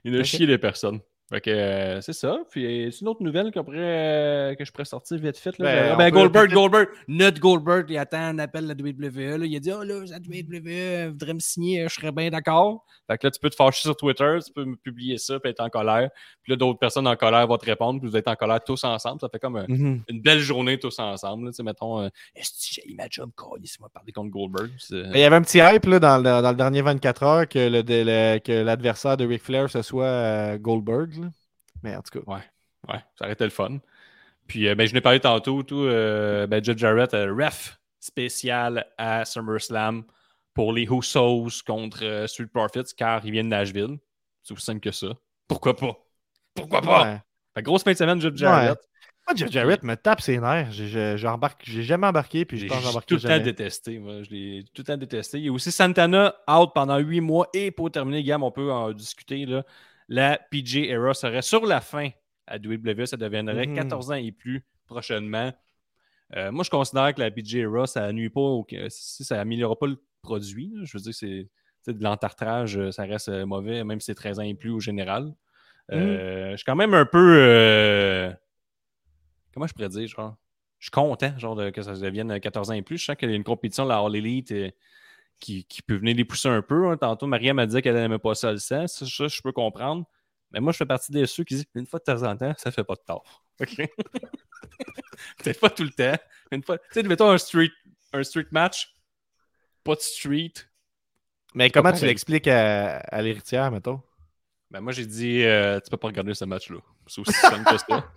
Une 0.03 0.17
Ok. 0.17 0.23
chier 0.23 0.45
de 0.45 0.55
personnes. 0.55 0.99
Fait 1.29 1.41
que 1.41 1.49
euh, 1.49 1.99
c'est 1.99 2.13
ça. 2.13 2.37
Puis 2.49 2.65
euh, 2.87 2.89
c'est 2.91 3.01
une 3.01 3.09
autre 3.09 3.21
nouvelle 3.21 3.51
pourrait, 3.51 3.77
euh, 3.77 4.55
que 4.55 4.63
je 4.63 4.71
pourrais 4.71 4.85
sortir 4.85 5.17
vite 5.17 5.37
fait. 5.37 5.57
Là. 5.59 5.65
Ben, 5.65 5.97
Ben, 5.97 6.09
peut 6.09 6.15
Goldberg, 6.19 6.53
Goldberg, 6.53 6.87
notre 7.09 7.39
Goldberg, 7.41 7.85
il 7.89 7.97
attend 7.97 8.19
un 8.21 8.39
appel 8.39 8.63
de 8.65 8.69
la 8.69 8.75
WWE. 8.75 9.37
là. 9.39 9.45
Il 9.45 9.55
a 9.55 9.59
dit 9.59 9.71
Oh 9.73 9.83
là, 9.83 9.99
la 10.07 10.17
WWE 10.19 11.09
voudrait 11.09 11.33
me 11.33 11.39
signer, 11.39 11.83
je 11.89 11.93
serais 11.95 12.13
bien 12.13 12.29
d'accord. 12.29 12.85
Fait 13.09 13.17
que 13.17 13.27
là, 13.27 13.31
tu 13.31 13.39
peux 13.41 13.49
te 13.49 13.55
fâcher 13.55 13.81
sur 13.81 13.95
Twitter, 13.97 14.37
tu 14.45 14.53
peux 14.53 14.63
me 14.63 14.75
publier 14.77 15.17
ça, 15.17 15.37
puis 15.39 15.49
être 15.51 15.59
en 15.59 15.69
colère. 15.69 16.09
Puis 16.43 16.51
là, 16.53 16.55
d'autres 16.55 16.79
personnes 16.79 17.07
en 17.07 17.15
colère 17.17 17.45
vont 17.45 17.57
te 17.57 17.65
répondre, 17.65 17.99
puis 17.99 18.09
vous 18.09 18.15
êtes 18.17 18.27
en 18.29 18.35
colère 18.35 18.63
tous 18.63 18.83
ensemble. 18.85 19.19
Ça 19.19 19.27
fait 19.29 19.39
comme 19.39 19.57
un- 19.57 19.65
Mhm. 19.67 20.03
une 20.07 20.21
belle 20.21 20.39
journée 20.39 20.77
tous 20.79 20.97
ensemble. 20.99 21.45
là. 21.45 21.51
Tu 21.51 21.55
sais, 21.57 21.63
mettons, 21.63 22.01
euh, 22.03 22.07
est-ce 22.35 22.51
que 22.51 22.81
j'ai 22.87 22.93
ma 22.95 23.07
job, 23.09 23.31
laissez-moi 23.59 23.89
parler 23.93 24.13
contre 24.13 24.29
Goldberg. 24.31 24.69
Ben, 24.91 25.11
Il 25.13 25.19
y 25.19 25.23
avait 25.23 25.35
un 25.35 25.41
petit 25.41 25.59
hype 25.59 25.85
là, 25.87 25.99
dans, 25.99 26.17
le, 26.19 26.23
dans 26.41 26.49
le 26.51 26.55
dernier 26.55 26.81
24 26.81 27.23
heures 27.23 27.47
que, 27.49 27.59
le, 27.69 27.83
de- 27.83 28.03
le- 28.05 28.39
que 28.39 28.51
l'adversaire 28.63 29.17
de 29.17 29.25
Ric 29.25 29.41
Flair 29.43 29.69
ce 29.69 29.81
soit 29.81 30.05
euh, 30.05 30.57
Goldberg. 30.57 31.16
Mais 31.83 31.95
en 31.95 32.01
tout 32.01 32.19
cas. 32.19 32.25
Ouais, 32.87 32.99
ça 33.17 33.25
aurait 33.25 33.33
été 33.33 33.43
le 33.43 33.49
fun. 33.49 33.79
Puis, 34.47 34.67
euh, 34.67 34.75
ben, 34.75 34.87
je 34.87 34.93
n'ai 34.93 35.01
parlé 35.01 35.19
tantôt, 35.19 35.61
tout, 35.63 35.83
euh, 35.83 36.47
ben, 36.47 36.63
Jeff 36.63 36.77
Jarrett, 36.77 37.13
euh, 37.13 37.33
ref 37.33 37.79
spécial 37.99 38.85
à 38.97 39.25
SummerSlam 39.25 40.03
pour 40.53 40.71
les 40.71 40.83
Usos 40.83 41.61
contre 41.65 42.25
Street 42.27 42.47
Profits, 42.47 42.93
car 42.95 43.25
ils 43.25 43.31
viennent 43.31 43.49
de 43.49 43.55
Nashville. 43.55 43.97
C'est 44.41 44.53
aussi 44.53 44.65
simple 44.65 44.79
que 44.79 44.91
ça. 44.91 45.07
Pourquoi 45.47 45.75
pas? 45.75 45.97
Pourquoi 46.55 46.81
pas? 46.81 47.03
Ouais. 47.55 47.63
Grosse 47.63 47.83
fin 47.83 47.91
de 47.91 47.97
semaine, 47.97 48.21
Jeff 48.21 48.35
Jarrett. 48.35 48.79
Moi, 49.27 49.35
Jeff 49.35 49.51
Jarrett 49.51 49.83
me 49.83 49.95
tape 49.95 50.21
ses 50.21 50.39
nerfs. 50.39 50.71
J'ai- 50.71 51.17
jamais 51.17 52.07
embarqué, 52.07 52.45
puis 52.45 52.57
je 52.57 52.63
J'ai 52.63 52.67
pense 52.69 53.05
tout 53.05 53.15
le 53.15 53.21
temps 53.21 53.39
détesté. 53.39 53.99
Moi. 53.99 54.23
Je 54.23 54.29
l'ai 54.29 54.63
tout 54.73 54.81
le 54.81 54.83
temps 54.85 54.97
détesté. 54.97 55.39
Il 55.39 55.45
y 55.45 55.49
a 55.49 55.51
aussi 55.51 55.71
Santana 55.71 56.33
out 56.49 56.69
pendant 56.73 56.97
huit 56.97 57.19
mois. 57.19 57.49
Et 57.53 57.71
pour 57.71 57.91
terminer, 57.91 58.23
Gam, 58.23 58.41
on 58.43 58.51
peut 58.51 58.71
en 58.71 58.93
discuter. 58.93 59.45
Là, 59.45 59.63
la 60.07 60.39
PJ 60.51 60.77
Era 60.89 61.13
serait 61.13 61.41
sur 61.41 61.65
la 61.65 61.81
fin 61.81 62.09
à 62.47 62.57
WWE. 62.57 63.05
Ça 63.05 63.17
deviendrait 63.17 63.67
Mhm. 63.67 63.75
14 63.75 64.11
ans 64.11 64.15
et 64.15 64.31
plus 64.31 64.65
prochainement. 64.85 65.53
Euh, 66.35 66.51
moi, 66.51 66.63
je 66.63 66.69
considère 66.69 67.13
que 67.13 67.21
la 67.21 67.31
PJ 67.31 67.55
Era, 67.55 67.87
ça 67.87 68.11
nuit 68.13 68.29
pas, 68.29 68.41
au... 68.41 68.65
ça 68.89 69.39
améliore 69.41 69.77
pas 69.77 69.87
le 69.87 69.97
produit. 70.21 70.71
là. 70.73 70.81
Je 70.85 70.97
veux 70.97 71.03
dire, 71.03 71.13
c'est 71.13 71.93
de 71.93 72.03
l'entartrage, 72.03 72.77
euh, 72.77 72.91
ça 72.91 73.03
reste 73.03 73.29
euh, 73.29 73.45
mauvais, 73.45 73.83
même 73.85 74.01
si 74.01 74.07
c'est 74.07 74.15
13 74.15 74.39
ans 74.39 74.43
et 74.43 74.53
plus 74.53 74.71
au 74.71 74.79
général. 74.81 75.33
Euh, 75.93 76.51
Je 76.51 76.57
suis 76.57 76.65
quand 76.65 76.75
même 76.75 76.93
un 76.93 77.05
peu. 77.05 77.35
euh, 77.39 78.33
Comment 79.53 79.67
je 79.67 79.73
pourrais 79.73 79.89
dire, 79.89 80.07
genre 80.07 80.35
je 80.79 80.85
suis 80.87 80.91
content 80.91 81.33
genre, 81.39 81.55
de- 81.55 81.69
que 81.71 81.81
ça 81.81 81.93
devienne 81.93 82.39
14 82.39 82.69
ans 82.69 82.73
et 82.73 82.81
plus. 82.83 82.97
Je 82.99 83.05
sens 83.05 83.15
qu'il 83.15 83.29
y 83.29 83.33
a 83.33 83.35
une 83.35 83.43
compétition, 83.43 83.85
la 83.85 83.97
All 83.99 84.15
Elite, 84.15 84.53
qui, 85.39 85.65
qui 85.65 85.81
peut 85.81 85.95
venir 85.95 86.15
les 86.15 86.25
pousser 86.25 86.49
un 86.49 86.61
peu. 86.61 86.89
hein. 86.89 86.97
Tantôt, 86.97 87.27
Maria 87.27 87.53
m'a 87.53 87.65
dit 87.65 87.81
qu'elle 87.81 87.95
n'aimait 87.95 88.19
pas 88.19 88.35
ça 88.35 88.51
le 88.51 88.57
sang. 88.57 88.87
Ça, 88.87 89.05
ça, 89.05 89.27
je 89.27 89.41
peux 89.41 89.51
comprendre. 89.51 90.05
Mais 90.51 90.59
moi, 90.59 90.71
je 90.71 90.77
fais 90.77 90.85
partie 90.85 91.11
des 91.11 91.25
ceux 91.25 91.43
qui 91.43 91.55
disent 91.55 91.65
une 91.75 91.85
fois 91.85 91.99
de 91.99 92.05
temps 92.05 92.23
en 92.23 92.35
temps, 92.37 92.53
ça 92.57 92.71
fait 92.71 92.83
pas 92.83 92.95
de 92.95 93.01
tort. 93.05 93.43
OK? 93.61 93.75
Peut-être 95.37 95.59
pas 95.59 95.69
tout 95.69 95.83
le 95.83 95.89
temps. 95.89 96.17
Une 96.51 96.63
fois, 96.63 96.77
tu 96.77 96.85
sais, 96.91 97.03
mettons 97.03 97.29
un 97.29 97.37
street, 97.37 97.71
un 98.13 98.23
street 98.23 98.47
match, 98.51 98.93
pas 99.83 99.95
de 99.95 99.99
street. 100.01 100.53
Mais 101.53 101.69
comment 101.69 101.91
tu 101.91 102.05
l'expliques 102.05 102.47
à, 102.47 102.97
à 102.99 103.21
l'héritière, 103.21 103.71
mettons? 103.71 104.01
Ben 104.69 104.81
moi, 104.81 104.91
j'ai 104.91 105.05
dit, 105.05 105.43
euh, 105.43 105.79
tu 105.79 105.89
peux 105.89 105.97
pas 105.97 106.07
regarder 106.07 106.33
ce 106.33 106.45
match-là. 106.45 106.79
C'est 107.07 107.21
aussi 107.21 107.33
simple 107.33 107.63
que 107.69 107.77
ça. 107.77 108.11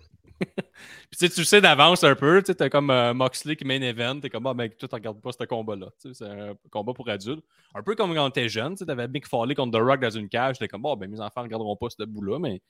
Puis 1.09 1.29
tu 1.29 1.43
sais, 1.43 1.59
tu 1.59 1.61
d'avance 1.61 2.03
un 2.03 2.15
peu. 2.15 2.41
Tu 2.41 2.47
sais, 2.47 2.55
t'as 2.55 2.69
comme 2.69 2.89
euh, 2.89 3.13
Moxley 3.13 3.55
qui 3.55 3.65
main 3.65 3.81
event. 3.81 4.19
T'es 4.19 4.29
comme, 4.29 4.47
ah, 4.47 4.53
ben, 4.53 4.69
toi, 4.69 4.87
tu 4.87 4.95
regardes 4.95 5.21
pas 5.21 5.31
ce 5.31 5.43
combat-là. 5.43 5.87
Tu 6.01 6.13
sais, 6.13 6.25
c'est 6.25 6.31
un 6.31 6.53
combat 6.69 6.93
pour 6.93 7.09
adultes. 7.09 7.43
Un 7.75 7.83
peu 7.83 7.95
comme 7.95 8.13
quand 8.13 8.29
t'es 8.31 8.49
jeune. 8.49 8.73
Tu 8.73 8.79
sais, 8.79 8.85
t'avais 8.85 9.07
Mick 9.07 9.27
Foley 9.27 9.55
contre 9.55 9.77
The 9.77 9.81
Rock 9.81 10.01
dans 10.01 10.09
une 10.09 10.29
cage. 10.29 10.57
T'es 10.59 10.67
comme, 10.67 10.81
bon, 10.81 10.95
ben, 10.95 11.09
mes 11.09 11.19
enfants 11.19 11.43
regarderont 11.43 11.75
pas 11.75 11.87
ce 11.89 12.03
bout-là, 12.03 12.39
mais 12.39 12.61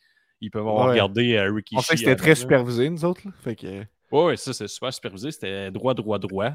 ils 0.41 0.49
peuvent 0.49 0.67
avoir 0.67 0.85
Ouais. 0.85 0.91
regardé 0.93 1.35
euh, 1.35 1.51
Ricky 1.53 1.75
que 1.75 1.81
Shee 1.81 1.97
c'était 1.97 2.15
très 2.15 2.35
supervisé, 2.35 2.89
nous 2.89 3.05
autres. 3.05 3.21
Là. 3.25 3.31
Fait 3.43 3.55
que... 3.55 3.83
Ouais, 4.11 4.25
ouais, 4.25 4.37
ça, 4.37 4.53
c'est 4.53 4.67
super 4.67 4.93
supervisé. 4.93 5.31
C'était 5.31 5.71
droit, 5.71 5.93
droit, 5.93 6.19
droit. 6.19 6.51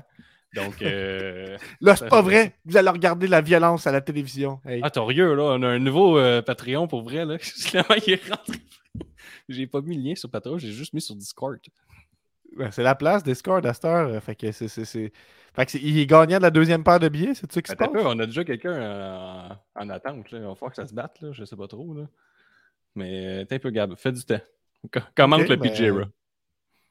Donc, 0.54 0.82
euh, 0.82 1.56
Là, 1.80 1.96
c'est 1.96 2.08
pas 2.08 2.22
vrai. 2.22 2.54
Vous 2.64 2.76
allez 2.76 2.90
regarder 2.90 3.26
la 3.26 3.40
violence 3.40 3.86
à 3.86 3.92
la 3.92 4.00
télévision. 4.00 4.60
Hey. 4.66 4.80
ah, 4.82 4.90
torieux, 4.90 5.34
là. 5.34 5.42
On 5.44 5.62
a 5.62 5.68
un 5.68 5.78
nouveau 5.78 6.18
euh, 6.18 6.42
Patreon 6.42 6.86
pour 6.88 7.02
vrai, 7.02 7.24
là. 7.24 7.36
Il 8.06 8.12
est 8.12 8.28
rentré. 8.30 8.58
J'ai 9.48 9.66
pas 9.66 9.80
mis 9.80 9.96
le 9.96 10.02
lien 10.08 10.14
sur 10.14 10.30
Patreon, 10.30 10.58
j'ai 10.58 10.72
juste 10.72 10.92
mis 10.92 11.00
sur 11.00 11.14
Discord. 11.14 11.58
Ouais, 12.56 12.70
C'est 12.72 12.82
la 12.82 12.94
place 12.94 13.22
Discord 13.22 13.64
à 13.66 13.74
cette 13.74 13.84
heure. 13.84 14.08
euh, 14.08 14.20
Fait 14.20 14.34
que 14.34 14.50
c'est. 14.52 14.68
c'est- 14.68 14.84
c'est- 14.84 15.12
Fait 15.54 15.64
que 15.66 15.72
c'est- 15.72 15.80
il 15.80 15.98
est 15.98 16.06
gagnant 16.06 16.36
de 16.38 16.42
la 16.42 16.50
deuxième 16.50 16.84
paire 16.84 17.00
de 17.00 17.08
billets, 17.08 17.34
c'est 17.34 17.50
ça 17.50 17.62
qui 17.62 17.70
se 17.70 17.76
passe? 17.76 17.88
on 17.94 18.18
a 18.18 18.26
déjà 18.26 18.44
quelqu'un 18.44 19.56
en, 19.74 19.82
en 19.82 19.88
attente. 19.90 20.30
Là. 20.30 20.38
Il 20.38 20.44
va 20.44 20.54
falloir 20.54 20.70
que 20.70 20.76
ça 20.76 20.86
se 20.86 20.94
batte, 20.94 21.20
là. 21.20 21.32
je 21.32 21.44
sais 21.44 21.56
pas 21.56 21.66
trop. 21.68 21.94
Là. 21.94 22.06
Mais 22.94 23.42
euh, 23.42 23.44
t'es 23.44 23.56
un 23.56 23.58
peu, 23.58 23.70
Gab. 23.70 23.94
Fais 23.96 24.12
du 24.12 24.22
temps. 24.24 24.40
Co- 24.92 25.00
Commente 25.16 25.42
Ok, 25.42 25.48
le 25.48 25.56
ben, 25.56 25.70
PJ 25.70 25.80
Era. 25.82 26.08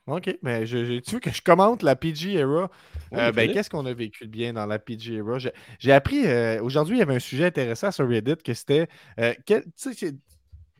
Ok, 0.08 0.38
mais 0.44 0.68
je, 0.68 0.86
je- 0.86 1.00
tu 1.00 1.16
veux 1.16 1.20
que 1.20 1.32
je 1.32 1.42
commente 1.42 1.82
la 1.82 1.96
PG 1.96 2.34
Era? 2.36 2.70
Oui, 3.12 3.20
Euh, 3.20 3.32
ben, 3.32 3.52
qu'est-ce 3.52 3.72
qu'on 3.72 3.88
a 3.88 3.94
vécu 3.94 4.26
de 4.26 4.30
bien 4.30 4.54
dans 4.54 4.68
la 4.68 4.78
PG 4.78 5.16
Era? 5.16 5.40
J'ai- 5.40 5.54
J'ai 5.80 5.92
appris, 5.94 6.28
euh, 6.28 6.62
aujourd'hui, 6.62 6.98
il 6.98 7.00
y 7.00 7.02
avait 7.02 7.16
un 7.16 7.20
sujet 7.20 7.46
intéressant 7.46 7.90
sur 7.90 8.08
Reddit 8.08 8.36
que 8.38 8.54
c'était 8.54 8.88
euh, 9.20 9.34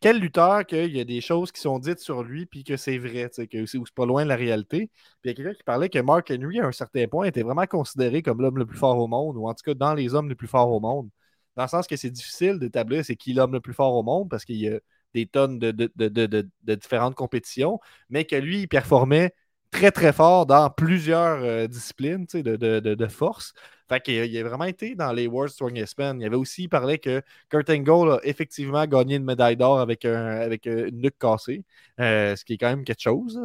quel, 0.02 0.20
lutteur 0.20 0.66
qu'il 0.66 0.96
y 0.96 1.00
a 1.00 1.04
des 1.04 1.22
choses 1.22 1.52
qui 1.52 1.62
sont 1.62 1.80
dites 1.80 2.00
sur 2.00 2.24
lui 2.24 2.46
puis 2.46 2.64
que 2.64 2.78
c'est 2.78 2.98
vrai, 2.98 3.30
que 3.52 3.66
c'est 3.66 3.80
pas 3.96 4.06
loin 4.06 4.24
de 4.24 4.30
la 4.30 4.36
réalité. 4.36 4.90
Puis 5.22 5.26
il 5.26 5.28
y 5.30 5.32
a 5.32 5.34
quelqu'un 5.34 5.54
qui 5.54 5.64
parlait 5.64 5.90
que 5.90 6.00
Mark 6.00 6.32
Henry, 6.32 6.60
à 6.60 6.66
un 6.68 6.72
certain 6.72 7.08
point, 7.08 7.26
était 7.26 7.44
vraiment 7.44 7.66
considéré 7.66 8.22
comme 8.22 8.42
l'homme 8.42 8.58
le 8.58 8.66
plus 8.66 8.78
fort 8.78 8.98
au 8.98 9.08
monde, 9.08 9.38
ou 9.38 9.48
en 9.48 9.54
tout 9.54 9.64
cas 9.66 9.74
dans 9.74 9.94
les 9.94 10.14
hommes 10.14 10.30
les 10.30 10.36
plus 10.36 10.48
forts 10.48 10.72
au 10.72 10.80
monde. 10.80 11.10
Dans 11.56 11.64
le 11.64 11.70
sens 11.70 11.88
que 11.88 11.96
c'est 11.96 12.12
difficile 12.12 12.60
d'établir 12.60 13.06
c'est 13.06 13.16
qui 13.16 13.34
l'homme 13.34 13.54
le 13.54 13.62
plus 13.62 13.74
fort 13.74 13.96
au 13.96 14.04
monde 14.04 14.30
parce 14.30 14.46
qu'il 14.46 14.58
y 14.58 14.68
a 14.68 14.80
des 15.14 15.26
tonnes 15.26 15.60
de, 15.60 16.76
différentes 16.76 17.16
compétitions, 17.16 17.80
mais 18.10 18.26
que 18.26 18.36
lui, 18.36 18.62
il 18.62 18.68
performait 18.68 19.34
très 19.72 19.92
très 19.92 20.14
fort 20.14 20.46
dans 20.46 20.70
plusieurs 20.70 21.44
euh, 21.44 21.68
disciplines 21.68 22.26
de 22.34 23.08
force. 23.08 23.54
Fait 23.88 24.02
qu'il 24.02 24.20
a- 24.20 24.26
il 24.26 24.38
a 24.38 24.44
vraiment 24.44 24.64
été 24.66 24.96
dans 24.96 25.12
les 25.14 25.28
World 25.28 25.52
Strongest 25.52 25.98
Men. 25.98 26.20
Il 26.20 26.26
avait 26.26 26.36
aussi 26.36 26.68
parlé 26.68 26.98
que 26.98 27.22
Kurt 27.50 27.70
Angle 27.70 28.14
a 28.14 28.20
effectivement 28.24 28.86
gagné 28.88 29.16
une 29.18 29.24
médaille 29.26 29.58
d'or 29.58 29.80
avec, 29.80 30.06
un, 30.06 30.16
avec 30.42 30.66
euh, 30.68 30.90
une 30.90 31.02
nuque 31.02 31.18
cassée, 31.20 31.64
euh, 32.00 32.36
ce 32.36 32.44
qui 32.44 32.54
est 32.54 32.58
quand 32.58 32.70
même 32.70 32.84
quelque 32.84 33.02
chose, 33.02 33.40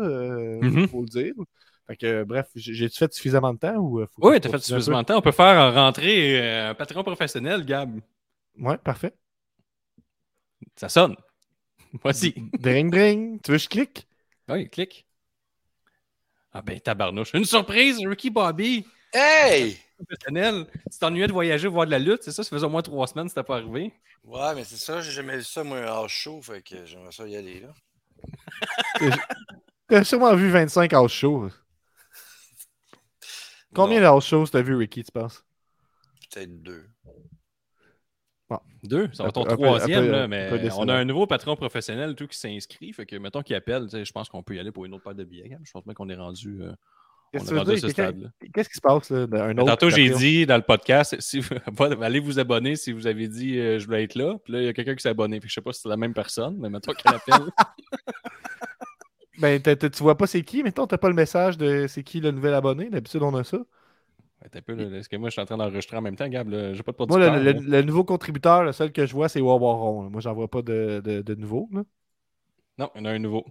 il 0.62 0.68
Mhm. 0.70 0.88
faut 0.88 1.02
le 1.02 1.08
dire. 1.08 1.34
Fait 1.86 1.96
que, 1.96 2.24
bref, 2.24 2.46
j'ai- 2.54 2.72
j'ai-tu 2.72 2.96
fait 2.98 3.12
suffisamment 3.12 3.52
de 3.52 3.58
temps 3.58 3.76
ou 3.76 4.00
euh, 4.00 4.06
faut 4.06 4.22
que 4.22 4.26
Oui, 4.28 4.34
je 4.36 4.38
t'as 4.38 4.48
fait 4.50 4.58
suffisamment 4.62 5.00
de 5.02 5.06
temps. 5.06 5.18
On 5.18 5.22
peut 5.22 5.32
faire 5.32 5.74
rentrer 5.74 6.40
euh, 6.40 6.70
un 6.70 6.74
Patreon 6.74 7.02
professionnel, 7.02 7.64
Gab. 7.64 8.00
Ouais, 8.58 8.78
parfait. 8.78 9.12
Ça 10.76 10.88
sonne. 10.88 11.16
Voici. 12.02 12.34
Dring, 12.58 12.90
dring. 12.90 13.40
Tu 13.42 13.50
veux 13.50 13.58
que 13.58 13.62
je 13.64 13.68
clique? 13.68 14.06
Oui, 14.48 14.68
clique. 14.70 15.06
Ah 16.52 16.62
ben, 16.62 16.80
tabarnouche. 16.80 17.32
Une 17.34 17.44
surprise, 17.44 17.98
Ricky 18.04 18.30
Bobby. 18.30 18.84
Hey! 19.12 19.76
Professionnel. 20.06 20.66
Tu 20.90 20.98
t'ennuyais 20.98 21.26
de 21.26 21.32
voyager, 21.32 21.68
voir 21.68 21.86
de 21.86 21.90
la 21.90 21.98
lutte, 21.98 22.22
c'est 22.22 22.32
ça? 22.32 22.42
Ça 22.42 22.50
faisait 22.50 22.66
au 22.66 22.70
moins 22.70 22.82
trois 22.82 23.06
semaines, 23.06 23.28
c'était 23.28 23.42
pas 23.42 23.56
arrivé. 23.56 23.92
Ouais, 24.24 24.54
mais 24.54 24.64
c'est 24.64 24.76
ça, 24.76 25.00
j'ai 25.00 25.12
jamais 25.12 25.36
vu 25.36 25.44
ça, 25.44 25.64
moi, 25.64 25.78
un 25.78 25.86
house 25.86 26.10
show, 26.10 26.40
fait 26.42 26.62
que 26.62 26.84
j'aimerais 26.84 27.12
ça 27.12 27.26
y 27.26 27.36
aller, 27.36 27.60
là. 27.60 27.72
T'as 29.88 30.04
sûrement 30.04 30.34
vu 30.34 30.50
25 30.50 30.92
house 30.92 31.12
shows. 31.12 31.50
Combien 33.74 34.00
de 34.00 34.04
house 34.04 34.26
shows 34.26 34.46
t'as 34.46 34.62
vu, 34.62 34.74
Ricky, 34.76 35.02
tu 35.02 35.12
penses? 35.12 35.44
Peut-être 36.32 36.62
deux. 36.62 36.86
Deux, 38.82 39.10
ça 39.12 39.24
va 39.24 39.30
ton 39.30 39.44
troisième, 39.44 40.06
peu- 40.06 40.10
là, 40.10 40.26
mais 40.26 40.50
on 40.76 40.88
a 40.88 40.94
un 40.94 41.04
nouveau 41.04 41.26
patron 41.26 41.54
professionnel 41.54 42.14
tout 42.14 42.26
qui 42.26 42.38
s'inscrit. 42.38 42.92
Fait 42.92 43.04
que 43.04 43.14
mettons 43.16 43.42
qu'il 43.42 43.54
appelle, 43.54 43.88
je 43.92 44.12
pense 44.12 44.28
qu'on 44.28 44.42
peut 44.42 44.56
y 44.56 44.58
aller 44.58 44.72
pour 44.72 44.86
une 44.86 44.94
autre 44.94 45.04
paire 45.04 45.14
de 45.14 45.24
billets. 45.24 45.48
Gab. 45.50 45.60
Je 45.64 45.70
pense 45.70 45.84
bien 45.84 45.92
qu'on 45.92 46.08
est 46.08 46.16
rendu, 46.16 46.62
euh, 46.62 46.72
Qu'est-ce 47.32 48.68
qui 48.68 48.74
se 48.74 48.80
passe 48.80 49.10
là? 49.10 49.22
autre 49.22 49.64
Tantôt, 49.66 49.90
j'ai 49.90 50.10
dit 50.10 50.46
dans 50.46 50.56
le 50.56 50.62
podcast, 50.62 51.16
si 51.20 51.40
vous- 51.40 51.54
allez 52.02 52.20
vous 52.20 52.38
abonner 52.40 52.76
si 52.76 52.92
vous 52.92 53.06
avez 53.06 53.28
dit 53.28 53.58
euh, 53.58 53.78
je 53.78 53.86
voulais 53.86 54.02
être 54.04 54.14
là. 54.16 54.36
Puis 54.44 54.52
là, 54.52 54.60
il 54.60 54.64
y 54.64 54.68
a 54.68 54.72
quelqu'un 54.72 54.94
qui 54.94 55.02
s'est 55.02 55.08
abonné. 55.10 55.38
Puis 55.40 55.48
je 55.48 55.54
sais 55.54 55.60
pas 55.60 55.72
si 55.72 55.80
c'est 55.82 55.88
la 55.88 55.96
même 55.96 56.14
personne, 56.14 56.56
mais 56.58 56.68
mettons 56.70 56.92
qu'il 56.92 57.10
appelle. 57.12 57.46
Ben, 59.38 59.58
t'as- 59.62 59.74
t'as- 59.76 59.88
tu 59.88 60.02
vois 60.02 60.18
pas 60.18 60.26
c'est 60.26 60.42
qui, 60.42 60.62
mettons, 60.62 60.86
t'as 60.86 60.98
pas 60.98 61.08
le 61.08 61.14
message 61.14 61.56
de 61.56 61.86
c'est 61.88 62.02
qui 62.02 62.20
le 62.20 62.30
nouvel 62.30 62.52
abonné? 62.52 62.90
D'habitude, 62.90 63.22
on 63.22 63.34
a 63.34 63.42
ça. 63.42 63.56
Un 64.54 64.60
peu, 64.60 64.74
là, 64.74 64.98
Est-ce 64.98 65.08
que 65.08 65.16
moi, 65.16 65.28
je 65.28 65.32
suis 65.32 65.40
en 65.40 65.46
train 65.46 65.56
d'enregistrer 65.56 65.96
en 65.96 66.02
même 66.02 66.16
temps, 66.16 66.28
Gab? 66.28 66.50
J'ai 66.74 66.82
pas 66.82 66.92
de 66.92 67.06
Moi, 67.08 67.18
le, 67.38 67.52
le- 67.52 67.82
nouveau 67.82 68.04
contributeur, 68.04 68.64
le 68.64 68.72
seul 68.72 68.92
que 68.92 69.06
je 69.06 69.12
vois, 69.14 69.28
c'est 69.30 69.40
Wawaron. 69.40 70.10
Moi, 70.10 70.20
j'en 70.20 70.34
vois 70.34 70.48
pas 70.48 70.60
de, 70.62 71.00
de, 71.04 71.22
de 71.22 71.34
nouveau. 71.34 71.68
là. 71.72 71.82
Non, 72.78 72.90
il 72.94 72.98
y 72.98 73.02
en 73.02 73.04
a 73.06 73.10
un 73.12 73.18
nouveau. 73.18 73.44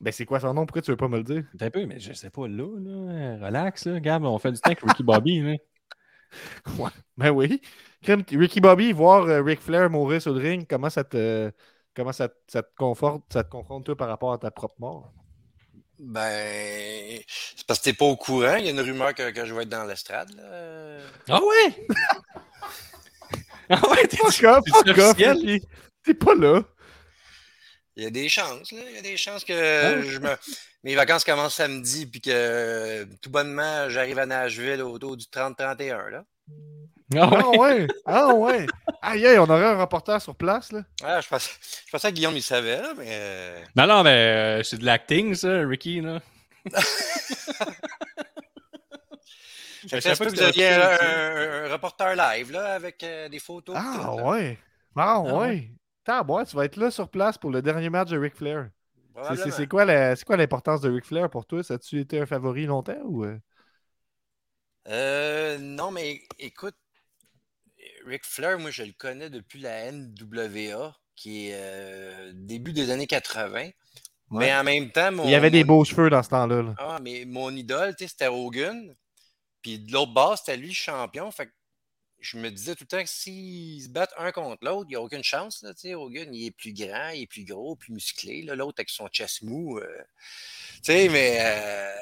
Ben, 0.00 0.12
c'est 0.12 0.26
quoi 0.26 0.40
son 0.40 0.52
nom? 0.52 0.66
Pourquoi 0.66 0.82
tu 0.82 0.90
veux 0.90 0.96
pas 0.96 1.08
me 1.08 1.16
le 1.18 1.24
dire? 1.24 1.44
Un 1.60 1.70
peu, 1.70 1.86
mais 1.86 1.98
je 1.98 2.12
sais 2.12 2.30
pas 2.30 2.46
là, 2.46 2.68
là. 2.78 3.46
Relax, 3.46 3.86
là, 3.86 4.00
Gab. 4.00 4.24
On 4.24 4.38
fait 4.38 4.52
du 4.52 4.60
temps 4.60 4.68
avec 4.70 4.80
Ricky 4.80 5.02
Bobby. 5.02 5.40
Là. 5.40 5.54
Ben 7.16 7.30
oui. 7.30 7.62
Ricky 8.06 8.60
Bobby, 8.60 8.92
voir 8.92 9.24
euh, 9.26 9.42
Ric 9.42 9.60
Flair 9.60 9.88
mourir 9.88 10.20
sur 10.20 10.34
le 10.34 10.40
ring, 10.40 10.66
comment 10.68 10.90
ça 10.90 11.02
te, 11.02 11.50
comment 11.94 12.12
ça, 12.12 12.28
te- 12.28 12.34
ça 12.48 12.62
te 12.62 12.74
conforte, 12.76 13.22
ça 13.32 13.42
te 13.42 13.48
confronte 13.50 13.86
toi 13.86 13.96
par 13.96 14.08
rapport 14.08 14.32
à 14.32 14.38
ta 14.38 14.50
propre 14.50 14.74
mort? 14.78 15.12
Ben, 15.98 17.18
c'est 17.28 17.66
parce 17.66 17.78
que 17.78 17.84
t'es 17.84 17.92
pas 17.94 18.04
au 18.04 18.16
courant. 18.16 18.56
Il 18.56 18.66
y 18.66 18.68
a 18.68 18.72
une 18.72 18.80
rumeur 18.80 19.14
que, 19.14 19.30
que 19.30 19.46
je 19.46 19.54
vais 19.54 19.62
être 19.62 19.70
dans 19.70 19.84
l'estrade, 19.84 20.30
là. 20.36 20.98
Ah 21.28 21.40
ouais? 21.40 21.86
ah 23.70 23.80
ouais, 23.90 24.06
t'es? 24.06 24.18
Ricky. 25.32 25.66
T'es 26.04 26.14
pas 26.14 26.34
là. 26.34 26.62
Il 27.96 28.04
y 28.04 28.06
a 28.06 28.10
des 28.10 28.28
chances, 28.28 28.72
là. 28.72 28.80
Il 28.90 28.94
y 28.96 28.98
a 28.98 29.02
des 29.02 29.16
chances 29.16 29.44
que 29.44 29.52
Ah. 29.54 30.02
je 30.02 30.18
me... 30.18 30.36
mes 30.84 30.94
vacances 30.94 31.24
commencent 31.24 31.54
samedi, 31.54 32.06
puis 32.06 32.20
que 32.20 33.04
tout 33.22 33.30
bonnement, 33.30 33.88
j'arrive 33.88 34.18
à 34.18 34.26
Nashville 34.26 34.82
autour 34.82 35.16
du 35.16 35.24
30-31, 35.26 36.10
là. 36.10 36.24
Ah 37.16 37.28
ouais? 37.28 37.38
Ah 37.38 37.48
ouais! 37.56 37.86
Ah 38.06 38.26
ouais! 38.34 38.66
Aïe, 39.02 39.26
aïe, 39.26 39.38
on 39.38 39.44
aurait 39.44 39.64
un 39.66 39.78
reporter 39.80 40.20
sur 40.20 40.34
place, 40.34 40.72
là. 40.72 40.82
Ah, 41.02 41.20
je 41.20 41.28
pensais, 41.28 41.50
je 41.86 41.90
pensais 41.92 42.10
que 42.10 42.14
Guillaume, 42.16 42.36
il 42.36 42.42
savait, 42.42 42.82
là, 42.82 42.92
mais... 42.96 43.06
euh, 43.08 43.60
Non, 43.76 43.86
non, 43.86 44.02
mais 44.02 44.10
euh, 44.60 44.62
c'est 44.62 44.76
de 44.78 44.84
l'acting, 44.84 45.34
ça, 45.34 45.60
Ricky, 45.60 46.00
là. 46.00 46.20
Je 49.88 50.00
savais 50.00 50.16
pas 50.16 50.24
que 50.24 50.30
vous 50.30 50.42
aviez 50.42 50.68
un, 50.68 51.68
reporter 51.72 52.16
live, 52.16 52.50
là, 52.50 52.74
avec 52.74 53.02
euh, 53.04 53.28
des 53.28 53.38
photos. 53.38 53.76
Ah 53.78 53.92
tout, 53.94 54.16
là. 54.16 54.24
ouais! 54.24 54.58
Ah 54.96 55.20
ouais. 55.20 55.70
T'as 56.06 56.22
tu 56.44 56.54
vas 56.56 56.64
être 56.64 56.76
là 56.76 56.90
sur 56.92 57.08
place 57.08 57.36
pour 57.36 57.50
le 57.50 57.60
dernier 57.62 57.90
match 57.90 58.10
de 58.10 58.16
Ric 58.18 58.36
Flair. 58.36 58.70
C'est- 59.50 59.66
quoi 59.66 59.84
l'importance 59.84 60.80
de 60.80 60.90
Ric 60.90 61.04
Flair 61.04 61.28
pour 61.28 61.46
toi? 61.46 61.64
Ça 61.64 61.74
a-tu 61.74 61.98
été 62.00 62.20
un 62.20 62.26
favori 62.26 62.66
longtemps 62.66 63.00
ou. 63.04 63.24
euh? 63.24 63.38
Euh, 64.88 65.58
non, 65.58 65.90
mais 65.90 66.20
écoute, 66.38 66.76
Ric 68.06 68.24
Flair, 68.24 68.58
moi, 68.58 68.70
je 68.70 68.84
le 68.84 68.92
connais 68.92 69.30
depuis 69.30 69.60
la 69.60 69.86
NWA, 69.86 70.94
qui 71.16 71.48
est 71.48 71.54
euh, 71.56 72.32
début 72.34 72.72
des 72.72 72.90
années 72.90 73.06
80. 73.08 73.70
Mais 74.30 74.54
en 74.54 74.64
même 74.64 74.90
temps, 74.90 75.10
mon, 75.12 75.24
Il 75.24 75.30
y 75.30 75.34
avait 75.34 75.50
des 75.50 75.64
beaux 75.64 75.84
cheveux 75.84 76.10
dans 76.10 76.22
ce 76.22 76.28
temps-là. 76.30 76.62
là. 76.62 76.74
Ah, 76.78 76.98
mais 77.02 77.24
mon 77.26 77.50
idole, 77.50 77.94
c'était 77.98 78.28
Hogan. 78.28 78.94
Puis 79.62 79.80
de 79.80 79.92
l'autre 79.92 80.12
base, 80.12 80.40
c'était 80.44 80.56
lui 80.56 80.68
le 80.68 80.74
champion. 80.74 81.30
Fait 81.32 81.46
que 81.46 81.52
je 82.30 82.38
me 82.38 82.50
disais 82.50 82.74
tout 82.74 82.84
le 82.84 82.88
temps 82.88 83.02
que 83.02 83.08
s'ils 83.08 83.82
se 83.84 83.88
battent 83.88 84.14
un 84.18 84.32
contre 84.32 84.64
l'autre, 84.64 84.86
il 84.88 84.92
n'y 84.92 84.96
a 84.96 85.00
aucune 85.00 85.22
chance. 85.22 85.62
Là, 85.62 85.72
Hogan, 85.96 86.34
il 86.34 86.46
est 86.46 86.50
plus 86.50 86.72
grand, 86.72 87.10
il 87.10 87.22
est 87.22 87.26
plus 87.26 87.44
gros, 87.44 87.76
plus 87.76 87.92
musclé. 87.92 88.42
là. 88.42 88.54
L'autre 88.56 88.76
avec 88.78 88.90
son 88.90 89.08
chest 89.08 89.42
mou. 89.42 89.78
euh, 89.78 89.86
tu 90.76 90.80
sais, 90.92 91.08
mais. 91.08 91.38
euh, 91.40 91.92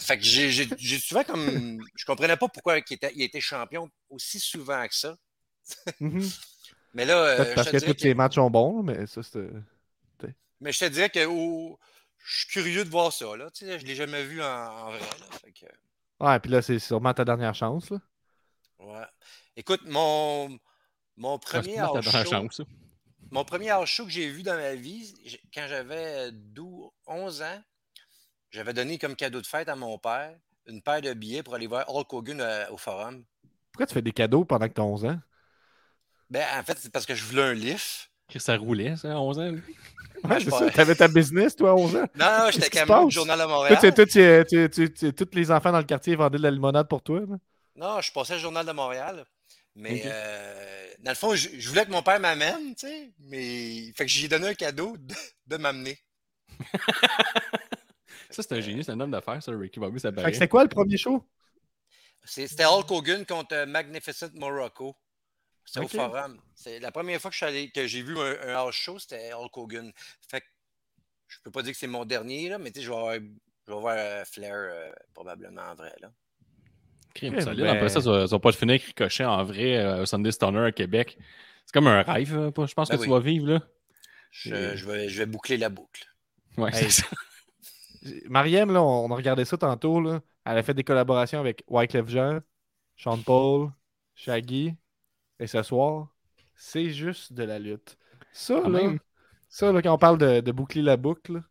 fait 0.00 0.18
que 0.18 0.24
j'ai 0.24 0.98
souvent 0.98 1.24
comme. 1.24 1.80
Je 1.96 2.04
comprenais 2.04 2.36
pas 2.36 2.48
pourquoi 2.48 2.78
il 2.78 2.84
était, 2.94 3.12
il 3.14 3.22
était 3.22 3.40
champion 3.40 3.90
aussi 4.10 4.38
souvent 4.38 4.86
que 4.86 4.94
ça. 4.94 5.16
Mhm. 6.00 6.28
Mais 6.94 7.06
là, 7.06 7.16
euh, 7.16 7.54
parce 7.54 7.68
je 7.68 7.78
que 7.78 7.92
tous 7.92 8.04
les 8.04 8.12
matchs 8.12 8.34
sont 8.34 8.50
bons, 8.50 8.82
mais 8.82 9.06
ça, 9.06 9.22
c'est. 9.22 9.48
Mais 10.60 10.72
je 10.72 10.78
te 10.78 10.84
dirais 10.84 11.08
que 11.08 11.20
je 11.20 12.38
suis 12.38 12.46
curieux 12.48 12.84
de 12.84 12.90
voir 12.90 13.12
ça. 13.12 13.34
Là. 13.34 13.48
Je 13.58 13.64
ne 13.64 13.76
l'ai 13.78 13.94
jamais 13.94 14.22
vu 14.24 14.42
en, 14.42 14.46
en 14.46 14.90
vrai. 14.90 15.00
Là. 15.00 15.38
Fait 15.42 15.52
que, 15.52 15.66
Ouais, 16.20 16.38
puis 16.38 16.50
là, 16.52 16.60
c'est 16.62 16.78
sûrement 16.78 17.14
ta 17.14 17.24
dernière 17.24 17.54
chance. 17.54 17.90
Là. 17.90 17.98
ouais. 18.78 19.06
Écoute, 19.56 19.82
mon, 19.86 20.58
mon 21.16 21.38
premier 21.38 21.76
show, 22.02 22.48
mon 23.30 23.44
premier 23.44 23.74
show 23.86 24.04
que 24.04 24.10
j'ai 24.10 24.28
vu 24.30 24.42
dans 24.42 24.56
ma 24.56 24.74
vie, 24.74 25.14
quand 25.52 25.66
j'avais 25.68 26.32
12, 26.32 26.90
11 27.06 27.42
ans, 27.42 27.62
j'avais 28.50 28.72
donné 28.72 28.98
comme 28.98 29.16
cadeau 29.16 29.40
de 29.40 29.46
fête 29.46 29.68
à 29.68 29.76
mon 29.76 29.98
père 29.98 30.34
une 30.66 30.80
paire 30.80 31.02
de 31.02 31.12
billets 31.12 31.42
pour 31.42 31.54
aller 31.54 31.66
voir 31.66 31.88
Hulk 31.88 32.12
Hogan 32.12 32.40
euh, 32.40 32.70
au 32.70 32.76
forum. 32.76 33.24
Pourquoi 33.72 33.86
tu 33.86 33.94
fais 33.94 34.02
des 34.02 34.12
cadeaux 34.12 34.44
pendant 34.44 34.68
que 34.68 34.74
tu 34.74 34.80
as 34.80 34.84
11 34.84 35.04
ans? 35.06 35.18
Ben, 36.30 36.46
en 36.58 36.62
fait, 36.62 36.78
c'est 36.78 36.90
parce 36.92 37.04
que 37.04 37.14
je 37.14 37.24
voulais 37.24 37.42
un 37.42 37.52
lift. 37.54 38.10
Chris, 38.28 38.40
ça 38.40 38.56
roulait, 38.56 38.96
ça, 38.96 39.12
à 39.12 39.16
11 39.16 39.38
ans. 39.38 39.50
lui? 39.50 39.62
Ouais, 40.24 40.38
je 40.38 40.44
c'est 40.44 40.50
ça. 40.50 40.70
T'avais 40.70 40.94
ta 40.94 41.08
business, 41.08 41.56
toi, 41.56 41.70
à 41.70 41.74
11 41.74 41.96
ans? 41.96 42.06
Non, 42.14 42.26
non, 42.38 42.50
j'étais 42.52 42.70
camelot 42.70 42.94
passe? 42.94 43.08
du 43.08 43.14
Journal 43.14 43.38
de 43.38 43.44
Toi, 43.44 43.54
Montréal. 43.54 43.80
tu- 43.80 43.92
toi, 43.92 44.06
tu- 44.06 44.70
tu- 44.70 44.70
tu- 44.70 44.92
tu- 44.94 45.12
tous 45.12 45.36
les 45.36 45.50
enfants 45.50 45.72
dans 45.72 45.78
le 45.78 45.84
quartier 45.84 46.14
vendaient 46.14 46.38
de 46.38 46.42
la 46.42 46.50
limonade 46.50 46.88
pour 46.88 47.02
toi. 47.02 47.20
là. 47.20 47.36
Non, 47.74 48.00
je 48.00 48.12
passais 48.12 48.34
le 48.34 48.38
Journal 48.40 48.64
de 48.64 48.72
Montréal. 48.72 49.24
Mais 49.74 50.02
euh, 50.04 50.94
dans 51.00 51.12
le 51.12 51.16
fond, 51.16 51.34
je, 51.34 51.48
je 51.58 51.68
voulais 51.68 51.86
que 51.86 51.90
mon 51.90 52.02
père 52.02 52.20
m'amène, 52.20 52.74
tu 52.74 52.86
sais. 52.86 53.10
Mais 53.20 53.92
fait 53.94 54.04
que 54.04 54.10
j'ai 54.10 54.28
donné 54.28 54.48
un 54.48 54.54
cadeau 54.54 54.96
de, 54.98 55.14
de 55.46 55.56
m'amener. 55.56 55.98
Ça, 58.30 58.42
c'est 58.42 58.52
un 58.52 58.60
génie, 58.60 58.84
c'est 58.84 58.92
un 58.92 59.00
homme 59.00 59.10
d'affaires, 59.10 59.42
ça, 59.42 59.52
Ricky 59.52 59.78
Bobby, 59.80 60.00
ça 60.00 60.12
Fait 60.12 60.22
que 60.24 60.32
c'était 60.32 60.48
quoi 60.48 60.62
le 60.62 60.68
premier 60.68 60.96
show? 60.96 61.26
C'était 62.24 62.64
Hulk 62.64 62.90
Hogan 62.90 63.26
contre 63.26 63.54
euh, 63.54 63.66
Magnificent 63.66 64.30
Morocco. 64.34 64.96
C'était 65.64 65.80
au 65.84 65.88
forum. 65.88 66.40
C'est 66.54 66.78
la 66.78 66.92
première 66.92 67.20
fois 67.20 67.30
que, 67.30 67.34
je 67.34 67.38
suis 67.38 67.46
allé- 67.46 67.70
que 67.70 67.86
j'ai 67.86 68.02
vu 68.02 68.16
un, 68.18 68.48
un 68.48 68.54
house 68.54 68.74
show, 68.74 68.98
c'était 68.98 69.32
Hulk 69.32 69.56
Hogan. 69.56 69.92
Fait 70.28 70.40
que 70.40 70.46
je 71.28 71.38
peux 71.42 71.50
pas 71.50 71.62
dire 71.62 71.72
que 71.72 71.78
c'est 71.78 71.86
mon 71.86 72.04
dernier, 72.04 72.48
là, 72.48 72.58
mais 72.58 72.70
tu 72.70 72.80
sais, 72.80 72.86
je 72.86 72.90
vais 72.90 72.96
avoir, 72.96 73.14
je 73.14 73.72
vais 73.72 74.00
euh, 74.00 74.24
Flair 74.24 74.54
euh, 74.54 74.92
probablement 75.14 75.62
en 75.62 75.74
vrai. 75.74 75.94
Là. 76.00 76.12
Crime, 77.14 77.34
Ok, 77.34 77.42
solide. 77.42 77.60
ben- 77.64 77.76
Après 77.76 77.88
ça, 77.88 78.00
ça 78.00 78.10
va, 78.10 78.26
ça 78.26 78.36
va 78.36 78.40
pas 78.40 78.52
te 78.52 78.56
finir 78.56 78.80
Ricochet 78.80 79.24
en 79.24 79.44
vrai 79.44 79.76
euh, 79.78 80.02
au 80.02 80.06
Sunday 80.06 80.32
Stunner 80.32 80.60
à 80.66 80.72
Québec. 80.72 81.18
C'est 81.66 81.72
comme 81.72 81.86
un 81.86 82.02
rêve, 82.02 82.36
euh, 82.36 82.50
je 82.66 82.74
pense 82.74 82.88
Ben 82.88 82.96
que 82.96 83.00
oui. 83.00 83.06
tu 83.06 83.10
vas 83.12 83.20
vivre 83.20 83.46
là. 83.48 83.60
Je, 84.30 84.54
Et- 84.54 84.76
je 84.76 84.86
vais, 84.88 85.08
je 85.08 85.18
vais 85.18 85.26
boucler 85.26 85.56
la 85.58 85.68
boucle. 85.68 86.04
Ouais, 86.56 86.70
Hey. 86.74 86.84
c'est 86.90 87.02
ça. 87.02 87.06
Mariam, 88.28 88.72
là, 88.72 88.82
on, 88.82 89.10
a 89.10 89.14
regardé 89.14 89.44
ça 89.44 89.56
tantôt. 89.56 90.00
Là. 90.00 90.20
Elle 90.44 90.58
a 90.58 90.62
fait 90.62 90.74
des 90.74 90.82
collaborations 90.84 91.38
avec 91.40 91.62
Wyclef 91.68 92.08
Jean, 92.08 92.40
Sean 92.96 93.18
Paul, 93.18 93.70
Shaggy. 94.14 94.74
Et 95.38 95.46
ce 95.46 95.62
soir, 95.62 96.08
c'est 96.56 96.90
juste 96.90 97.32
de 97.32 97.44
la 97.44 97.58
lutte. 97.58 97.96
Ça, 98.32 98.60
Quand 98.62 98.68
là, 98.70 98.82
même. 98.82 98.98
ça, 99.48 99.70
là, 99.72 99.82
quand 99.82 99.94
on 99.94 99.98
parle 99.98 100.18
de, 100.18 100.40
de 100.40 100.52
boucler 100.52 100.82
la 100.82 100.96
boucle, 100.96 101.42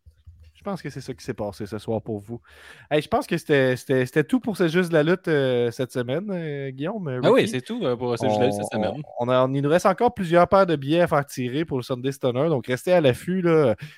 je 0.64 0.70
pense 0.70 0.80
que 0.80 0.90
c'est 0.90 1.00
ça 1.00 1.12
qui 1.12 1.24
s'est 1.24 1.34
passé 1.34 1.66
ce 1.66 1.76
soir 1.78 2.00
pour 2.00 2.20
vous. 2.20 2.40
Hey, 2.88 3.02
je 3.02 3.08
pense 3.08 3.26
que 3.26 3.36
c'était- 3.36 4.22
tout 4.22 4.38
pour 4.38 4.56
C'est 4.56 4.68
juste 4.68 4.90
de 4.90 4.94
la 4.94 5.02
lutte 5.02 5.26
euh, 5.26 5.72
cette 5.72 5.90
semaine, 5.90 6.30
euh, 6.30 6.70
Guillaume. 6.70 7.08
euh, 7.08 7.20
Ah 7.24 7.32
oui, 7.32 7.48
c'est 7.48 7.62
tout 7.62 7.80
pour 7.98 8.16
ce 8.16 8.26
jeu 8.28 8.50
cette 8.52 8.66
semaine. 8.72 9.02
On, 9.18 9.26
on 9.26 9.28
a- 9.28 9.48
il 9.52 9.60
nous 9.60 9.68
reste 9.68 9.86
encore 9.86 10.14
plusieurs 10.14 10.46
paires 10.46 10.66
de 10.66 10.76
billets 10.76 11.00
à 11.00 11.08
faire 11.08 11.26
tirer 11.26 11.64
pour 11.64 11.78
le 11.78 11.82
Sunday 11.82 12.12
Stunner. 12.12 12.48
Donc, 12.48 12.68
restez 12.68 12.92
à 12.92 13.00
l'affût. 13.00 13.42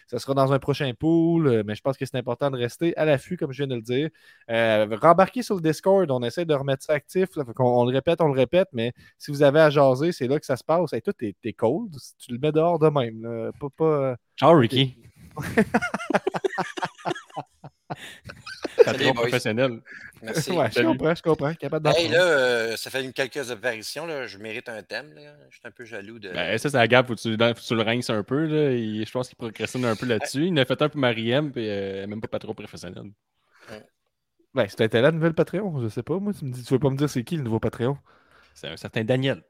Ça 0.07 0.19
sera 0.19 0.33
dans 0.33 0.55
un 0.55 0.59
prochain 0.59 0.91
pool. 0.99 1.62
Mais 1.67 1.75
je 1.75 1.83
pense 1.83 1.99
que 1.99 2.07
c'est 2.07 2.17
important 2.17 2.51
de 2.51 2.57
rester 2.57 2.97
à 2.97 3.05
l'affût, 3.05 3.37
comme 3.37 3.53
je 3.53 3.59
viens 3.59 3.67
de 3.67 3.75
le 3.75 3.83
dire. 3.83 4.09
Euh, 4.51 4.87
rembarquez 5.03 5.43
sur 5.43 5.57
le 5.57 5.61
Discord. 5.61 6.11
On 6.11 6.23
essaie 6.23 6.47
de 6.47 6.55
remettre 6.55 6.83
ça 6.85 6.95
actif. 6.95 7.29
là. 7.37 7.45
On, 7.59 7.85
le 7.85 7.93
répète, 7.93 8.23
on 8.23 8.29
le 8.29 8.39
répète. 8.41 8.69
Mais 8.73 8.93
si 9.19 9.31
vous 9.31 9.43
avez 9.43 9.61
à 9.61 9.69
jaser, 9.69 10.12
c'est 10.12 10.29
là 10.29 10.41
que 10.41 10.47
ça 10.47 10.57
se 10.57 10.65
passe. 10.65 10.95
Hey, 10.95 11.03
toi, 11.03 11.12
t'es 11.12 11.35
t'es 11.43 11.53
cold. 11.53 11.95
Tu 12.19 12.33
le 12.33 12.39
mets 12.39 12.53
dehors 12.53 12.79
de 12.79 12.89
même. 12.89 13.23
là. 13.23 13.51
Pas, 13.61 13.67
pas... 13.77 14.17
Ciao, 14.39 14.57
Ricky. 14.57 14.97
Salut, 18.85 19.12
professionnel. 19.14 19.80
Merci. 20.22 20.51
Ouais, 20.55 20.70
je 20.74 20.82
comprends, 20.82 21.14
je 21.14 21.22
comprends. 21.22 21.55
Capable 21.55 21.89
Hey, 21.97 22.09
là, 22.09 22.22
euh, 22.22 22.76
ça 22.76 22.91
fait 22.91 23.05
une 23.05 23.12
quelques 23.12 23.51
apparitions. 23.51 24.07
Là. 24.07 24.26
Je 24.26 24.39
mérite 24.39 24.68
un 24.68 24.82
thème. 24.82 25.12
Là. 25.14 25.35
Je 25.51 25.57
suis 25.59 25.66
un 25.66 25.70
peu 25.70 25.85
jaloux 25.85 26.18
de. 26.18 26.30
Ben, 26.30 26.57
ça, 26.59 26.70
c'est 26.70 26.76
la 26.76 26.89
gap 26.89 27.09
où 27.11 27.14
tu, 27.14 27.37
dans- 27.37 27.55
faut 27.55 27.61
que 27.61 27.66
tu 27.66 27.74
le 27.74 27.82
rinces 27.82 28.11
un 28.11 28.22
peu. 28.22 28.47
Là. 28.47 28.72
Il- 28.72 29.07
je 29.07 29.11
pense 29.12 29.28
qu'il 29.28 29.37
procrastine 29.37 29.85
un 29.85 29.97
peu 29.97 30.07
là-dessus. 30.07 30.47
Il 30.47 30.53
en 30.53 30.57
a 30.59 30.64
fait 30.64 30.80
un 30.80 30.89
pour 30.89 31.01
Mariem, 31.01 31.53
puis 31.53 31.68
euh, 31.68 32.07
même 32.07 32.20
pas 32.20 32.28
pas 32.28 32.39
trop 32.39 32.55
professionnel. 32.55 33.05
Ben, 34.55 34.66
c'était 34.68 35.01
la 35.01 35.11
nouvelle 35.11 35.35
Patreon. 35.35 35.80
Je 35.82 35.89
sais 35.89 36.03
pas. 36.05 36.18
Moi, 36.18 36.32
tu 36.32 36.45
me 36.45 36.53
dis, 36.53 36.62
tu 36.62 36.72
veux 36.74 36.78
pas 36.78 36.91
me 36.91 36.97
dire 36.97 37.11
c'est 37.11 37.24
qui 37.24 37.37
le 37.37 37.43
nouveau 37.43 37.59
Patreon? 37.59 37.99
C'est 38.55 38.68
un 38.68 38.76
certain 38.76 39.03
Daniel. 39.03 39.43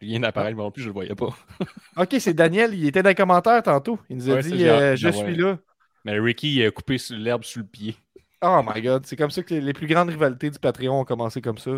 Il 0.00 0.08
vient 0.08 0.20
d'apparaître 0.20 0.56
non 0.56 0.70
plus, 0.70 0.82
je 0.82 0.88
le 0.88 0.92
voyais 0.92 1.14
pas. 1.14 1.36
Ok, 1.96 2.16
c'est 2.20 2.34
Daniel. 2.34 2.74
Il 2.74 2.86
était 2.86 3.02
dans 3.02 3.08
les 3.10 3.14
commentaires 3.14 3.62
tantôt. 3.62 3.98
Il 4.08 4.16
nous 4.16 4.30
a 4.30 4.34
Ouais, 4.34 4.42
dit 4.42 4.66
euh, 4.66 4.96
Je 4.96 5.08
ouais. 5.08 5.12
suis 5.12 5.36
là. 5.36 5.58
Mais 6.04 6.18
Ricky 6.18 6.56
il 6.56 6.66
a 6.66 6.70
coupé 6.70 6.98
sur 6.98 7.16
l'herbe 7.16 7.44
sous 7.44 7.60
le 7.60 7.66
pied. 7.66 7.96
Oh 8.40 8.62
my 8.64 8.80
god, 8.80 9.04
c'est 9.04 9.16
comme 9.16 9.30
ça 9.30 9.42
que 9.42 9.52
les, 9.54 9.60
les 9.60 9.72
plus 9.72 9.88
grandes 9.88 10.10
rivalités 10.10 10.48
du 10.50 10.58
Patreon 10.60 11.00
ont 11.00 11.04
commencé 11.04 11.40
comme 11.40 11.58
ça. 11.58 11.72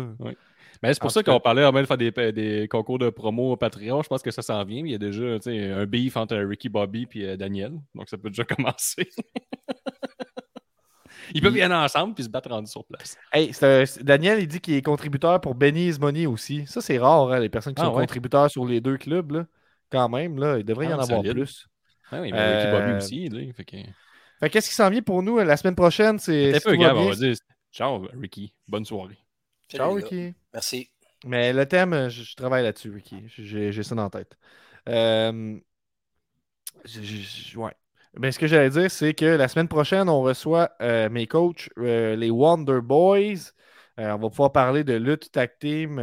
Mais 0.83 0.93
c'est 0.93 0.99
pour 0.99 1.07
En 1.07 1.09
ça 1.09 1.23
qu'on 1.23 1.39
parlait 1.39 1.63
avant 1.63 1.79
de 1.81 1.85
faire 1.85 1.97
des, 1.97 2.11
des 2.31 2.67
concours 2.67 2.99
de 2.99 3.09
promo 3.09 3.51
au 3.53 3.57
Patreon. 3.57 4.01
Je 4.03 4.07
pense 4.07 4.21
que 4.21 4.31
ça 4.31 4.41
s'en 4.43 4.63
vient. 4.63 4.83
Il 4.85 4.91
y 4.91 4.95
a 4.95 4.97
déjà 4.99 5.37
un 5.47 5.85
beef 5.85 6.17
entre 6.17 6.37
Ricky 6.37 6.69
Bobby 6.69 7.07
et 7.15 7.25
euh, 7.29 7.37
Daniel. 7.37 7.73
Donc 7.95 8.09
ça 8.09 8.17
peut 8.17 8.29
déjà 8.29 8.43
commencer. 8.45 9.09
Ils 11.33 11.41
peuvent 11.41 11.55
y 11.57 11.61
aller 11.61 11.73
ensemble 11.73 12.13
puis 12.13 12.23
se 12.23 12.29
battre 12.29 12.49
rendu 12.49 12.69
sur 12.69 12.85
place. 12.85 13.17
Hey, 13.31 13.51
un- 13.61 13.83
Daniel, 14.01 14.39
il 14.39 14.47
dit 14.47 14.59
qu'il 14.59 14.73
est 14.75 14.81
contributeur 14.81 15.39
pour 15.41 15.55
Benny's 15.55 15.99
Money 15.99 16.25
aussi. 16.25 16.65
Ça, 16.67 16.81
c'est 16.81 16.97
rare, 16.97 17.31
hein, 17.31 17.39
les 17.39 17.49
personnes 17.49 17.73
qui 17.73 17.81
Ah 17.81 17.85
sont 17.85 17.93
ouais? 17.93 18.01
contributeurs 18.01 18.49
sur 18.49 18.65
les 18.65 18.81
deux 18.81 18.97
clubs. 18.97 19.31
Là. 19.31 19.45
Quand 19.91 20.09
même, 20.09 20.37
là, 20.37 20.57
il 20.57 20.63
devrait 20.63 20.85
y 20.87 20.91
Ah, 20.91 20.97
en 20.97 20.99
avoir 20.99 21.21
solide. 21.21 21.33
plus. 21.33 21.67
Ah 22.11 22.21
oui, 22.21 22.31
mais 22.31 22.55
Ricky 22.55 22.67
Euh, 22.67 22.79
Bobby 22.79 22.97
aussi. 22.97 23.29
Là, 23.29 23.53
fait 23.53 23.65
que... 23.65 23.77
Fait 24.39 24.49
qu'est-ce 24.49 24.69
qui 24.69 24.75
s'en 24.75 24.89
vient 24.89 25.01
pour 25.01 25.21
nous 25.21 25.37
euh, 25.37 25.43
la 25.43 25.55
semaine 25.55 25.75
prochaine? 25.75 26.17
C'est 26.17 26.57
si 26.59 26.65
peu, 26.65 26.75
Gab, 26.75 26.97
on 26.97 27.09
va 27.09 27.15
dire 27.15 27.35
ciao, 27.71 28.07
Ricky. 28.19 28.53
Bonne 28.67 28.85
soirée. 28.85 29.17
Ciao, 29.69 29.95
gars. 29.95 30.03
Ricky. 30.03 30.33
Merci. 30.53 30.89
Mais 31.25 31.53
le 31.53 31.65
thème, 31.67 31.93
euh, 31.93 32.09
je, 32.09 32.23
je 32.23 32.35
travaille 32.35 32.63
là-dessus, 32.63 32.91
Ricky. 32.91 33.23
J'ai 33.27 33.83
ça 33.83 33.95
dans 33.95 34.03
la 34.03 34.09
tête. 34.09 34.35
Euh, 34.89 35.59
j- 36.85 37.23
j- 37.23 37.57
ouais. 37.57 37.73
Ben, 38.17 38.31
ce 38.31 38.39
que 38.39 38.47
j'allais 38.47 38.69
dire, 38.69 38.91
c'est 38.91 39.13
que 39.13 39.25
la 39.25 39.47
semaine 39.47 39.69
prochaine, 39.69 40.09
on 40.09 40.21
reçoit 40.21 40.71
euh, 40.81 41.09
mes 41.09 41.27
coachs, 41.27 41.69
euh, 41.77 42.15
les 42.15 42.29
Wonder 42.29 42.79
Boys. 42.81 43.53
Euh, 43.99 44.11
on 44.13 44.17
va 44.17 44.29
pouvoir 44.29 44.51
parler 44.51 44.83
de 44.83 44.93
lutte 44.95 45.31
tag 45.31 45.51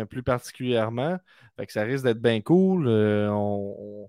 plus 0.09 0.23
particulièrement. 0.23 1.19
Fait 1.57 1.67
que 1.67 1.73
ça 1.73 1.83
risque 1.83 2.05
d'être 2.05 2.21
bien 2.21 2.41
cool. 2.41 2.87
Euh, 2.89 3.29
on, 3.31 4.09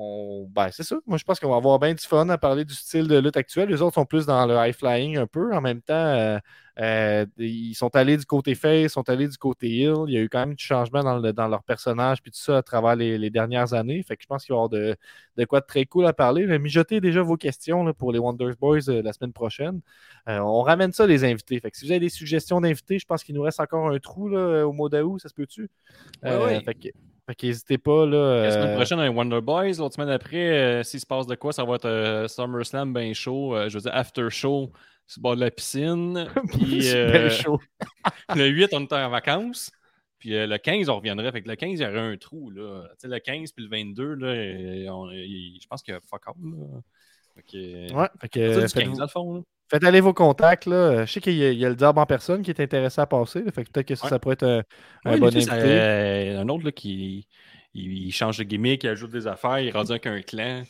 on- 0.00 0.48
ben, 0.50 0.68
c'est 0.72 0.82
ça. 0.82 0.96
Moi, 1.06 1.18
je 1.18 1.24
pense 1.24 1.38
qu'on 1.38 1.50
va 1.50 1.56
avoir 1.56 1.78
bien 1.78 1.92
du 1.94 2.04
fun 2.06 2.28
à 2.28 2.38
parler 2.38 2.64
du 2.64 2.74
style 2.74 3.06
de 3.06 3.18
lutte 3.18 3.36
actuel. 3.36 3.68
Les 3.68 3.82
autres 3.82 3.94
sont 3.94 4.06
plus 4.06 4.26
dans 4.26 4.46
le 4.46 4.54
high 4.56 4.74
flying 4.74 5.16
un 5.18 5.26
peu. 5.26 5.54
En 5.54 5.60
même 5.60 5.82
temps, 5.82 5.92
euh, 5.94 6.38
euh, 6.78 7.26
ils 7.36 7.74
sont 7.74 7.94
allés 7.94 8.16
du 8.16 8.24
côté 8.24 8.54
face, 8.54 8.84
ils 8.84 8.90
sont 8.90 9.08
allés 9.10 9.28
du 9.28 9.36
côté 9.36 9.66
heel. 9.68 9.96
Il 10.06 10.14
y 10.14 10.16
a 10.16 10.20
eu 10.20 10.28
quand 10.30 10.38
même 10.40 10.54
du 10.54 10.64
changement 10.64 11.02
dans, 11.04 11.18
le- 11.18 11.32
dans 11.32 11.48
leur 11.48 11.62
personnage 11.62 12.22
puis 12.22 12.30
tout 12.30 12.38
ça 12.38 12.58
à 12.58 12.62
travers 12.62 12.96
les, 12.96 13.18
les 13.18 13.28
dernières 13.30 13.74
années. 13.74 14.02
Fait 14.02 14.16
que 14.16 14.22
je 14.22 14.26
pense 14.26 14.44
qu'il 14.44 14.54
va 14.54 14.56
y 14.56 14.58
avoir 14.58 14.68
de, 14.70 14.96
de 15.36 15.44
quoi 15.44 15.60
de 15.60 15.66
très 15.66 15.84
cool 15.84 16.06
à 16.06 16.12
parler. 16.14 16.46
Mais 16.46 16.58
mijotez 16.58 17.00
déjà 17.00 17.20
vos 17.22 17.36
questions 17.36 17.84
là, 17.84 17.92
pour 17.92 18.12
les 18.12 18.18
Wonder 18.18 18.52
Boys 18.58 18.88
euh, 18.88 19.02
la 19.02 19.12
semaine 19.12 19.32
prochaine. 19.34 19.80
On 20.26 20.62
ramène 20.62 20.92
ça, 20.92 21.06
les 21.06 21.24
invités. 21.24 21.58
Fait 21.60 21.70
que 21.70 21.76
si 21.76 21.84
vous 21.84 21.90
avez 21.90 22.00
des 22.00 22.08
suggestions 22.08 22.60
d'invités, 22.60 22.98
je 22.98 23.04
pense 23.06 23.24
qu'il 23.24 23.34
nous 23.34 23.42
reste 23.42 23.60
encore 23.60 23.90
un 23.90 23.98
trou 23.98 24.28
là, 24.28 24.64
au 24.64 24.72
mois 24.72 24.88
d'août, 24.88 25.18
ça 25.20 25.28
se 25.28 25.34
peut-tu? 25.34 25.68
Ouais, 26.22 26.36
ouais. 26.36 26.60
Fait 26.62 26.74
que- 26.74 26.88
fait 27.30 27.34
qu'hésitez 27.36 27.78
pas. 27.78 28.06
Là, 28.06 28.42
La 28.42 28.50
semaine 28.50 28.68
euh, 28.70 28.76
prochaine, 28.76 28.98
un 28.98 29.08
Wonder 29.10 29.40
Boys. 29.40 29.72
L'autre 29.78 29.94
semaine 29.94 30.08
après, 30.10 30.50
euh, 30.50 30.82
s'il 30.82 30.98
se 31.00 31.06
passe 31.06 31.26
de 31.26 31.36
quoi, 31.36 31.52
ça 31.52 31.64
va 31.64 31.76
être 31.76 31.84
euh, 31.86 32.26
SummerSlam 32.26 32.92
bien 32.92 33.12
chaud. 33.12 33.54
je 33.68 33.74
veux 33.74 33.82
dire, 33.82 33.94
after 33.94 34.28
show 34.30 34.72
sur 35.06 35.20
le 35.20 35.22
bord 35.22 35.36
de 35.36 35.40
la 35.40 35.50
piscine. 35.50 36.28
Puis 36.52 36.80
bien 36.92 37.28
chaud. 37.28 37.60
le 38.34 38.46
8, 38.48 38.70
on 38.72 38.80
était 38.84 38.96
en 38.96 39.10
vacances. 39.10 39.70
Puis 40.18 40.34
euh, 40.34 40.46
le 40.46 40.58
15, 40.58 40.88
on 40.88 40.96
reviendrait. 40.96 41.30
Fait 41.32 41.40
que 41.42 41.48
le 41.48 41.54
15, 41.56 41.78
il 41.78 41.82
y 41.82 41.86
aurait 41.86 41.98
un 42.00 42.16
trou. 42.16 42.50
Là. 42.50 42.82
Tu 42.92 42.94
sais, 42.98 43.08
le 43.08 43.18
15 43.20 43.52
puis 43.52 43.64
le 43.64 43.70
22, 43.70 44.14
là, 44.14 44.92
on- 44.92 45.08
je 45.10 45.66
pense 45.68 45.82
qu'il 45.82 45.94
y 45.94 45.96
a 45.96 46.00
fuck. 46.00 46.26
Là. 46.26 46.32
Fait 47.36 47.42
que, 47.42 47.94
Ouais, 47.94 48.08
fait 48.20 48.28
que, 48.28 48.66
faites-vous- 48.68 49.00
15, 49.70 49.78
dans 49.78 49.78
le 49.78 49.78
fond. 49.78 49.78
Là. 49.78 49.78
Faites 49.78 49.84
aller 49.84 50.00
vos 50.00 50.12
contacts. 50.14 50.66
Là. 50.66 51.04
Je 51.06 51.12
sais 51.12 51.20
qu'il 51.20 51.34
y, 51.36 51.44
a- 51.44 51.50
il 51.52 51.58
y 51.58 51.64
a 51.64 51.68
le 51.68 51.76
diable 51.76 51.98
en 51.98 52.06
personne 52.06 52.42
qui 52.42 52.50
est 52.50 52.60
intéressé 52.60 53.00
à 53.00 53.06
passer. 53.06 53.42
Fait 53.52 53.64
que 53.64 53.70
peut-être 53.70 53.86
que 53.88 53.94
ça, 53.94 54.04
Ouais. 54.04 54.10
ça 54.10 54.18
pourrait 54.18 54.34
être 54.34 54.46
un, 54.46 54.62
un 55.04 55.18
bon 55.18 55.26
invité. 55.28 55.50
euh, 55.52 56.40
un 56.40 56.48
autre 56.48 56.64
là, 56.64 56.72
qui 56.72 57.26
il, 57.74 58.06
il 58.08 58.12
change 58.12 58.38
de 58.38 58.44
gimmick, 58.44 58.82
il 58.84 58.88
ajoute 58.88 59.10
des 59.12 59.26
affaires, 59.26 59.58
il 59.60 59.70
rendu 59.70 59.92
avec 59.92 60.06
un 60.06 60.20
clan. 60.22 60.62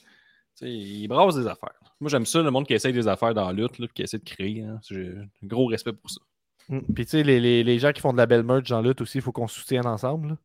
Il 0.63 1.09
brasse 1.09 1.37
des 1.37 1.47
affaires. 1.47 1.73
Moi, 2.01 2.11
j'aime 2.11 2.27
ça, 2.27 2.43
le 2.43 2.51
monde 2.51 2.67
qui 2.67 2.75
essaye 2.75 2.93
des 2.93 3.09
affaires 3.09 3.33
dans 3.35 3.47
la 3.47 3.53
lutte, 3.53 3.79
là, 3.79 3.87
qui 3.95 4.03
essaie 4.03 4.19
de 4.19 4.25
créer. 4.25 4.63
hein. 4.63 4.79
J'ai 4.89 5.09
un 5.43 5.47
gros 5.47 5.67
respect 5.67 5.93
pour 5.93 6.11
ça. 6.11 6.21
Mm. 6.69 6.81
Puis 6.95 7.05
tu 7.07 7.11
sais, 7.13 7.23
les, 7.23 7.41
les- 7.41 7.65
les 7.65 7.79
gens 7.79 7.93
qui 7.93 8.01
font 8.01 8.13
de 8.13 8.19
la 8.19 8.27
belle 8.27 8.43
merch 8.43 8.69
dans 8.69 8.83
lutte 8.83 9.01
aussi, 9.01 9.19
il 9.19 9.23
faut 9.23 9.33
qu'on 9.33 9.49
se 9.49 9.59
soutienne 9.61 9.87
ensemble. 9.87 10.29
là. 10.29 10.37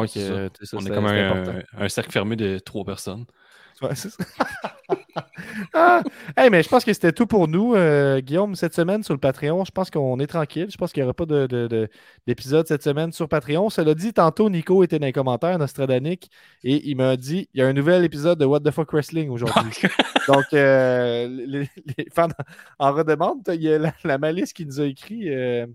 Ouais, 0.00 0.06
euh, 0.18 0.48
ça, 0.62 0.76
On 0.76 0.80
est 0.86 0.90
comme 0.90 1.06
un 1.06 1.88
cercle 1.88 2.12
fermé 2.12 2.36
de 2.36 2.58
trois 2.58 2.84
personnes. 2.84 3.24
Ouais, 3.82 3.90
c'est 3.94 4.10
ça. 4.10 4.24
Ah! 5.74 6.02
Hey, 6.36 6.50
mais 6.50 6.62
je 6.62 6.68
pense 6.68 6.84
que 6.84 6.92
c'était 6.92 7.12
tout 7.12 7.26
pour 7.26 7.48
nous, 7.48 7.74
euh, 7.74 8.20
Guillaume, 8.20 8.54
cette 8.54 8.74
semaine 8.74 9.02
sur 9.02 9.14
le 9.14 9.20
Patreon. 9.20 9.64
Je 9.64 9.70
pense 9.70 9.90
qu'on 9.90 10.18
est 10.20 10.26
tranquille. 10.26 10.68
Je 10.70 10.76
pense 10.76 10.92
qu'il 10.92 11.02
n'y 11.02 11.04
aura 11.04 11.14
pas 11.14 11.26
de- 11.26 11.46
de- 11.46 11.66
de- 11.66 11.88
d'épisode 12.26 12.66
cette 12.66 12.82
semaine 12.82 13.12
sur 13.12 13.28
Patreon. 13.28 13.70
Cela 13.70 13.94
dit, 13.94 14.12
tantôt, 14.12 14.50
Nico 14.50 14.82
était 14.84 14.98
dans 14.98 15.06
les 15.06 15.12
commentaires, 15.12 15.58
Nostradanic, 15.58 16.30
et 16.64 16.88
il 16.88 16.96
m'a 16.96 17.16
dit 17.16 17.48
il 17.54 17.60
y 17.60 17.62
a 17.62 17.66
un 17.68 17.72
nouvel 17.72 18.04
épisode 18.04 18.38
de 18.38 18.44
What 18.44 18.60
the 18.60 18.70
Fuck 18.70 18.92
Wrestling 18.92 19.30
aujourd'hui. 19.30 19.82
Donc, 20.28 20.44
euh, 20.54 21.28
les, 21.28 21.68
les 21.98 22.06
fans 22.14 22.28
en 22.78 22.92
redemandent. 22.92 23.42
Il 23.48 23.62
y 23.62 23.72
a 23.72 23.78
la, 23.78 23.92
la 24.04 24.18
malice 24.18 24.52
qui 24.52 24.66
nous 24.66 24.80
a 24.80 24.84
écrit 24.84 25.28
euh, 25.30 25.66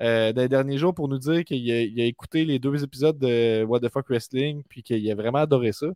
euh, 0.00 0.32
dans 0.32 0.42
les 0.42 0.48
derniers 0.48 0.78
jours 0.78 0.94
pour 0.94 1.08
nous 1.08 1.18
dire 1.18 1.44
qu'il 1.44 1.70
a, 1.72 1.74
a 2.02 2.06
écouté 2.06 2.44
les 2.44 2.58
deux 2.58 2.82
épisodes 2.84 3.18
de 3.18 3.64
What 3.64 3.80
the 3.80 3.88
Fuck 3.90 4.08
Wrestling, 4.10 4.62
puis 4.68 4.82
qu'il 4.82 5.10
a 5.10 5.14
vraiment 5.14 5.38
adoré 5.38 5.72
ça. 5.72 5.86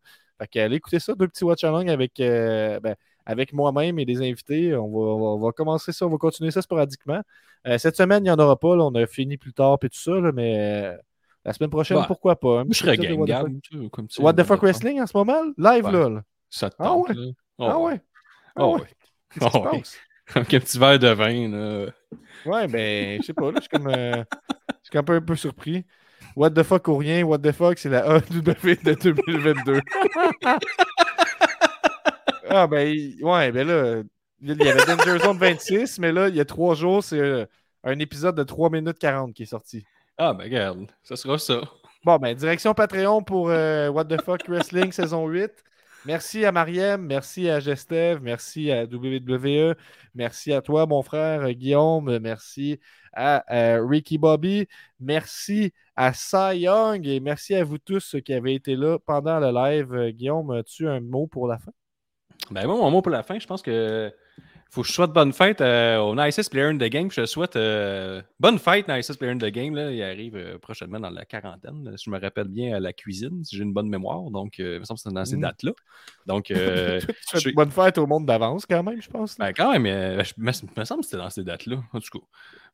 Fait 0.43 0.49
qu'allez 0.49 0.76
écouter 0.76 0.99
ça, 0.99 1.14
deux 1.14 1.28
petits 1.28 1.45
watch 1.45 1.62
along 1.64 1.88
avec, 1.88 2.18
euh, 2.20 2.80
ben, 2.80 2.95
avec 3.24 3.53
moi-même 3.53 3.99
et 3.99 4.05
des 4.05 4.18
invités. 4.18 4.74
On 4.74 4.88
va, 4.88 4.99
on 4.99 5.38
va- 5.38 5.53
commencer 5.53 5.93
ça, 5.93 6.07
on 6.07 6.11
va 6.11 6.16
continuer 6.18 6.51
ça 6.51 6.62
sporadiquement. 6.62 7.22
Euh, 7.66 7.78
cette 7.78 7.97
semaine, 7.97 8.20
il 8.24 8.28
n'y 8.28 8.30
en 8.30 8.38
aura 8.38 8.59
pas. 8.59 8.74
là. 8.76 8.84
on 8.84 8.95
a 8.95 9.07
fini 9.07 9.36
plus 9.36 9.53
tard 9.53 9.78
et 9.82 9.88
tout 9.88 9.99
ça, 10.01 10.11
là, 10.12 10.32
mais 10.32 10.59
euh, 10.59 10.97
la 11.45 11.53
semaine 11.53 11.70
prochaine, 11.70 11.99
Ouais. 11.99 12.05
pourquoi 12.07 12.34
pas? 12.38 12.64
Moi, 12.64 12.66
je 12.70 12.78
serais 12.78 12.97
game, 12.97 13.18
What 13.20 13.26
the. 13.26 13.30
Fuck- 13.32 13.90
comme 13.90 14.09
What 14.18 14.34
the 14.34 14.43
fuck 14.43 14.61
Wrestling 14.62 15.01
en 15.01 15.07
ce 15.07 15.16
moment? 15.16 15.43
Live, 15.57 15.84
Ouais. 15.86 15.93
là. 15.93 16.22
Ça 16.51 16.70
te 16.70 16.76
Ah 16.80 16.84
tente, 16.86 17.09
ouais? 17.11 17.14
Ah 17.61 17.78
ouais? 17.78 18.01
Ah 18.01 18.51
Ah 18.57 18.68
ouais? 18.68 18.80
ouais. 18.80 18.88
Qu'est-ce 19.32 19.47
qui 19.47 19.51
se 19.53 19.59
Ah 19.59 19.70
ouais. 19.72 19.82
Avec 20.34 20.55
un 20.55 20.61
petit 20.61 20.78
verre 20.78 20.99
de 20.99 21.09
vin, 21.09 21.49
là. 21.49 21.86
Ouais, 22.47 22.66
ben, 22.66 23.20
je 23.20 23.26
sais 23.26 23.32
pas, 23.34 23.47
là, 23.51 23.53
je 23.57 23.61
suis 23.62 23.68
comme, 23.68 23.88
euh, 23.88 24.24
je 24.82 24.88
suis 24.90 24.99
un 24.99 25.03
peu, 25.05 25.14
un 25.14 25.20
peu 25.20 25.36
surpris. 25.36 25.84
What 26.37 26.51
the 26.51 26.62
fuck 26.62 26.89
ou 26.89 26.97
rien, 26.97 27.24
what 27.24 27.39
the 27.39 27.53
fuck, 27.53 27.78
c'est 27.78 27.91
la 27.91 28.05
AW 28.16 28.20
de 28.20 28.95
2022. 28.95 29.80
ah, 32.49 32.66
ben, 32.66 32.97
ouais, 33.20 33.53
ben 33.53 33.66
là, 33.66 34.03
il 34.41 34.57
y 34.57 34.68
avait 34.68 34.85
Danger 34.87 35.18
Zone 35.18 35.39
26, 35.39 35.99
mais 35.99 36.12
là, 36.12 36.28
il 36.28 36.37
y 36.37 36.41
a 36.41 36.45
trois 36.45 36.74
jours, 36.74 37.05
c'est 37.05 37.18
euh, 37.18 37.45
un 37.85 37.99
épisode 37.99 38.35
de 38.37 38.43
3 38.43 38.70
minutes 38.70 38.99
40 38.99 39.35
qui 39.35 39.43
est 39.43 39.47
sorti. 39.47 39.85
Ah, 40.18 40.33
ben 40.33 40.45
regarde, 40.45 40.91
ça 41.03 41.16
sera 41.16 41.39
ça. 41.39 41.61
Bon, 42.05 42.16
ben, 42.16 42.35
direction 42.35 42.74
Patreon 42.74 43.22
pour 43.22 43.51
euh, 43.51 43.89
What 43.89 44.07
the 44.07 44.20
Fuck 44.22 44.49
Wrestling 44.49 44.91
saison 44.93 45.26
8. 45.26 45.53
Merci 46.05 46.45
à 46.45 46.51
Mariem, 46.51 47.01
merci 47.01 47.49
à 47.49 47.61
Gestev, 47.61 48.20
merci 48.20 48.72
à 48.72 48.87
WWE, 48.87 49.76
merci 50.16 50.53
à 50.53 50.61
toi, 50.61 50.85
mon 50.85 51.01
frère 51.03 51.49
Guillaume, 51.53 52.18
merci 52.18 52.80
à 53.13 53.45
euh, 53.55 53.85
Ricky 53.87 54.19
Bobby, 54.19 54.67
merci 55.01 55.73
à 55.97 56.13
Cy 56.13 56.61
Young 56.61 57.07
et 57.07 57.21
merci 57.21 57.55
à 57.55 57.65
vous 57.65 57.79
tous 57.79 58.17
qui 58.25 58.33
avez 58.33 58.55
été 58.55 58.77
là 58.77 58.99
pendant 58.99 59.39
le 59.41 59.51
live. 59.53 59.93
Euh, 59.95 60.11
Guillaume, 60.11 60.51
as-tu 60.53 60.89
un 60.89 61.01
mot 61.01 61.27
pour 61.27 61.47
la 61.49 61.59
fin? 61.59 61.73
Ben 62.51 62.67
moi, 62.67 62.77
mon 62.77 62.91
mot 62.91 63.03
pour 63.03 63.13
la 63.13 63.23
fin, 63.23 63.39
je 63.39 63.47
pense 63.47 63.63
que 63.63 64.13
faut 64.71 64.81
que 64.81 64.89
je 64.89 64.93
souhaite 64.95 65.11
bonne 65.11 65.35
fête 65.35 65.61
euh, 65.61 65.99
au 65.99 66.15
nicest 66.17 66.51
player 66.51 66.67
in 66.69 66.77
the 66.79 66.85
game. 66.89 67.11
Je 67.11 67.27
souhaite 67.27 67.57
euh, 67.57 68.23
bonne 68.41 68.59
fête, 68.59 68.89
nicest 68.89 69.19
player 69.19 69.35
in 69.35 69.39
the 69.39 69.51
game. 69.53 69.75
Là. 69.77 69.91
Il 69.91 70.03
arrive 70.03 70.35
euh, 70.35 70.59
prochainement 70.59 70.99
dans 70.99 71.11
la 71.11 71.27
quarantaine. 71.27 71.85
là, 71.85 71.95
Si 71.99 72.07
je 72.07 72.11
me 72.11 72.19
rappelle 72.19 72.49
bien 72.49 72.75
à 72.75 72.81
la 72.81 72.95
cuisine, 72.95 73.45
si 73.45 73.55
j'ai 73.57 73.63
une 73.65 73.75
bonne 73.75 73.91
mémoire. 73.91 74.23
Donc, 74.31 74.57
il 74.59 74.65
me 74.81 74.85
semble 74.85 74.97
que 74.99 75.03
c'est 75.03 75.13
dans 75.15 75.27
ces 75.27 75.37
Mm. 75.37 75.41
dates-là. 75.43 75.73
Donc, 76.25 76.47
je- 76.49 77.55
bonne 77.55 77.71
fête 77.71 77.99
au 77.99 78.07
monde 78.07 78.25
d'avance 78.25 78.65
quand 78.65 78.83
même, 78.83 79.01
je 79.03 79.11
pense. 79.11 79.37
ben, 79.37 79.53
quand 79.53 79.79
même, 79.79 79.85
je- 80.25 80.33
me, 80.39 80.47
me 80.79 80.85
semble 80.87 81.01
que 81.03 81.07
c'était 81.07 81.19
dans 81.19 81.31
ces 81.31 81.45
dates-là, 81.45 81.77
en 81.93 82.01
tout 82.01 82.19
cas. 82.19 82.25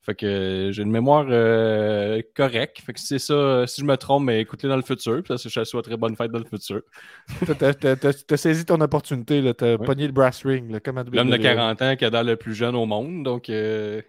Fait 0.02 0.14
que 0.14 0.70
j'ai 0.72 0.82
une 0.82 0.90
mémoire 0.90 1.26
euh, 1.28 2.22
correcte. 2.34 2.80
Fait 2.80 2.92
que 2.94 3.00
c'est 3.00 3.18
ça. 3.18 3.66
Si 3.66 3.80
je 3.82 3.86
me 3.86 3.96
trompe, 3.96 4.24
mais 4.24 4.40
écoutez 4.40 4.66
dans 4.68 4.76
le 4.76 4.82
futur. 4.82 5.22
Parce 5.26 5.42
que 5.42 5.48
je 5.50 5.60
te 5.60 5.64
souhaiterais 5.64 5.96
bonne 5.98 6.16
fête 6.16 6.30
dans 6.30 6.38
le 6.38 6.44
futur. 6.46 6.80
T'as- 7.58 8.36
saisi 8.36 8.64
ton 8.64 8.80
opportunité, 8.80 9.42
là, 9.42 9.52
t'as 9.54 9.76
Ouais. 9.76 9.84
pogné 9.86 10.06
le 10.06 10.12
brass 10.12 10.44
ring, 10.46 10.70
là, 10.70 10.80
comme 10.80 10.98
à 10.98 11.02
L'homme 11.04 11.28
de 11.30 11.36
WWE. 11.36 11.42
40 11.42 11.82
ans 11.82 11.96
qui 11.96 12.04
a 12.04 12.10
l'air 12.10 12.24
le 12.24 12.36
plus 12.36 12.54
jeune 12.54 12.74
au 12.76 12.86
monde. 12.86 13.22
Donc, 13.24 13.50
euh, 13.50 14.00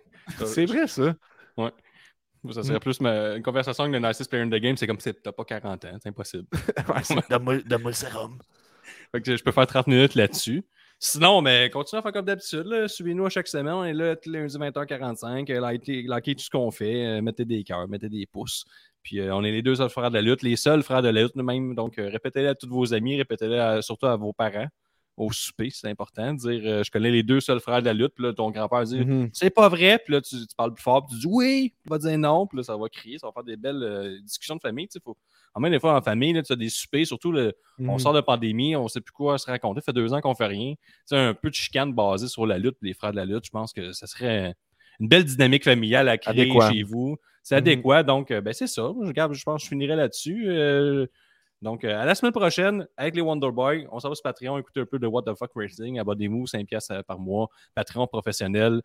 C'est 0.46 0.66
vrai, 0.66 0.88
ça. 0.88 1.16
Ça 2.54 2.64
serait 2.64 2.80
plus 2.80 3.02
ma- 3.02 3.36
une 3.36 3.44
conversation 3.44 3.84
avec 3.84 4.00
le 4.02 4.08
nicest 4.08 4.30
player 4.30 4.46
in 4.46 4.50
the 4.50 4.62
game. 4.62 4.78
C'est 4.78 4.88
comme 4.88 5.00
si 5.02 5.14
t'as 5.14 5.34
pas 5.34 5.44
40 5.44 5.84
ans. 5.84 5.98
C'est 6.02 6.08
impossible. 6.10 6.46
Ouais, 6.88 7.04
c'est-. 7.04 7.16
Fait 9.12 9.22
que 9.22 9.36
je 9.36 9.44
peux 9.44 9.52
faire 9.52 9.68
30 9.68 9.88
minutes 9.88 10.16
là-dessus. 10.16 10.64
Sinon, 11.02 11.41
mais 11.41 11.70
continuez 11.70 12.00
à 12.00 12.02
faire 12.02 12.12
comme 12.12 12.26
d'habitude. 12.26 12.88
Suivez-nous 12.88 13.26
à 13.26 13.30
chaque 13.30 13.47
semaine. 13.47 13.74
On 13.74 13.86
est 13.86 13.93
là 13.93 14.18
tous 14.18 14.30
les 14.30 14.39
lundis 14.41 14.58
20h45. 14.58 15.50
Euh, 15.50 15.72
Likez, 15.72 16.02
likez 16.04 16.36
tout 16.36 16.43
ce 16.43 16.50
qu'on 16.50 16.72
fait. 16.72 17.06
Euh, 17.06 17.22
mettez 17.22 17.45
des 17.45 17.64
cœurs, 17.64 17.88
mettez 17.88 18.10
des 18.10 18.26
pouces. 18.26 18.66
Puis 19.02 19.22
euh, 19.22 19.34
on 19.34 19.45
est 19.45 19.52
les 19.52 19.62
deux 19.62 19.76
seuls 19.76 19.89
frères 19.89 20.10
de 20.10 20.16
la 20.16 20.22
lutte, 20.22 20.41
les 20.43 20.58
seuls 20.58 20.84
frères 20.84 21.02
de 21.02 21.08
la 21.08 21.22
lutte 21.24 21.36
même. 21.38 21.74
Donc 21.74 21.97
euh, 21.97 22.10
répétez-le 22.10 22.50
à 22.50 22.56
tous 22.56 22.68
vos 22.68 22.93
amis, 22.93 23.16
répétez-le 23.16 23.82
surtout 23.82 24.08
à 24.08 24.18
vos 24.18 24.34
parents. 24.34 24.68
Au 25.16 25.32
souper, 25.32 25.70
c'est 25.70 25.88
important. 25.89 26.34
Dire 26.34 26.84
je 26.84 26.91
connais 26.91 27.12
les 27.12 27.24
deux 27.24 27.39
seuls 27.39 27.60
frères 27.62 27.80
de 27.82 27.86
la 27.86 27.93
lutte. 27.93 28.14
Puis 28.16 28.26
là, 28.26 28.34
ton 28.34 28.52
grand-père 28.52 28.84
dit 28.84 29.00
Mhm. 29.00 29.30
c'est 29.32 29.50
pas 29.50 29.70
vrai. 29.70 30.00
Puis 30.04 30.14
là, 30.14 30.22
tu, 30.22 30.36
tu 30.36 30.56
parles 30.58 30.74
plus 30.74 30.84
fort. 30.84 31.06
Puis 31.06 31.16
tu 31.16 31.22
dis 31.22 31.28
oui. 31.34 31.74
Il 31.86 31.89
va 31.89 31.97
dire 31.97 32.18
non. 32.18 32.45
Puis 32.45 32.58
là, 32.58 32.64
ça 32.64 32.76
va 32.76 32.88
crier. 32.89 33.18
Ça 33.20 33.28
va 33.28 33.34
faire 33.34 33.43
des 33.45 33.56
belles 33.58 34.20
discussions 34.24 34.56
de 34.58 34.62
famille. 34.62 34.88
tu 34.88 34.93
sais, 34.93 35.00
Faut... 35.04 35.16
En 35.56 35.62
même 35.62 35.72
des 35.72 35.80
fois, 35.80 35.97
en 35.97 36.02
famille, 36.02 36.34
là, 36.34 36.43
tu 36.43 36.54
as 36.54 36.56
des 36.56 36.70
soupers, 36.70 37.06
surtout 37.06 37.32
le, 37.32 37.54
on 37.80 37.93
Mhm. 37.93 38.00
sort 38.00 38.14
de 38.14 38.22
pandémie, 38.22 38.76
on 38.76 38.88
sait 38.88 39.02
plus 39.02 39.12
quoi 39.14 39.38
se 39.38 39.45
raconter. 39.50 39.82
Ça 39.82 39.86
fait 39.86 39.93
deux 39.93 40.14
ans 40.14 40.22
qu'on 40.22 40.36
fait 40.36 40.45
rien. 40.47 40.74
C'est 41.06 41.18
un 41.18 41.34
peu 41.34 41.50
de 41.50 41.56
chicane 41.56 41.93
basée 41.93 42.28
sur 42.28 42.45
la 42.45 42.58
lutte, 42.58 42.78
les 42.82 42.93
frères 42.93 43.12
de 43.12 43.18
la 43.18 43.26
lutte. 43.26 43.45
Je 43.45 43.50
pense 43.52 43.74
que 43.74 43.91
ça 43.91 44.06
serait 44.08 44.54
une 45.00 45.08
belle 45.08 45.26
dynamique 45.26 45.64
familiale 45.64 46.08
à 46.10 46.18
créer 46.18 46.41
Adéquat. 46.43 46.72
chez 46.72 46.84
vous. 46.84 47.18
C'est 47.43 47.56
Mhm. 47.56 47.60
adéquat. 47.60 48.04
Donc, 48.04 48.32
euh, 48.32 48.41
ben, 48.41 48.54
c'est 48.54 48.68
ça. 48.68 48.91
Je, 49.02 49.08
regarde, 49.08 49.34
je 49.34 49.43
pense 49.43 49.62
que 49.62 49.64
je 49.66 49.70
finirai 49.70 49.95
là-dessus. 49.95 50.45
Euh, 50.50 51.08
donc, 51.62 51.84
euh, 51.84 52.00
à 52.00 52.06
la 52.06 52.14
semaine 52.16 52.32
prochaine, 52.34 52.88
avec 52.95 53.16
les 53.16 53.22
Wonder 53.22 53.52
Boys, 53.52 53.86
on 53.91 54.00
s'en 54.00 54.10
va 54.10 54.16
sur 54.16 54.24
Patreon, 54.24 54.58
écouter 54.60 54.82
un 54.82 54.86
peu 54.86 55.00
de 55.00 55.08
What 55.08 55.24
the 55.24 55.36
Fuck 55.38 55.52
Wrestling. 55.56 56.00
Abonnez-vous, 56.00 56.47
5 56.47 56.68
piastres 56.68 56.91
euh, 56.93 57.02
par 57.04 57.18
mois. 57.20 57.47
Patreon 57.76 58.08
professionnel. 58.08 58.82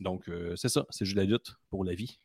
Donc, 0.00 0.28
euh, 0.28 0.54
c'est 0.56 0.68
ça. 0.68 0.86
C'est 0.90 1.04
juste 1.04 1.16
la 1.16 1.24
lutte 1.24 1.52
pour 1.70 1.84
la 1.84 1.94
vie. 1.94 2.18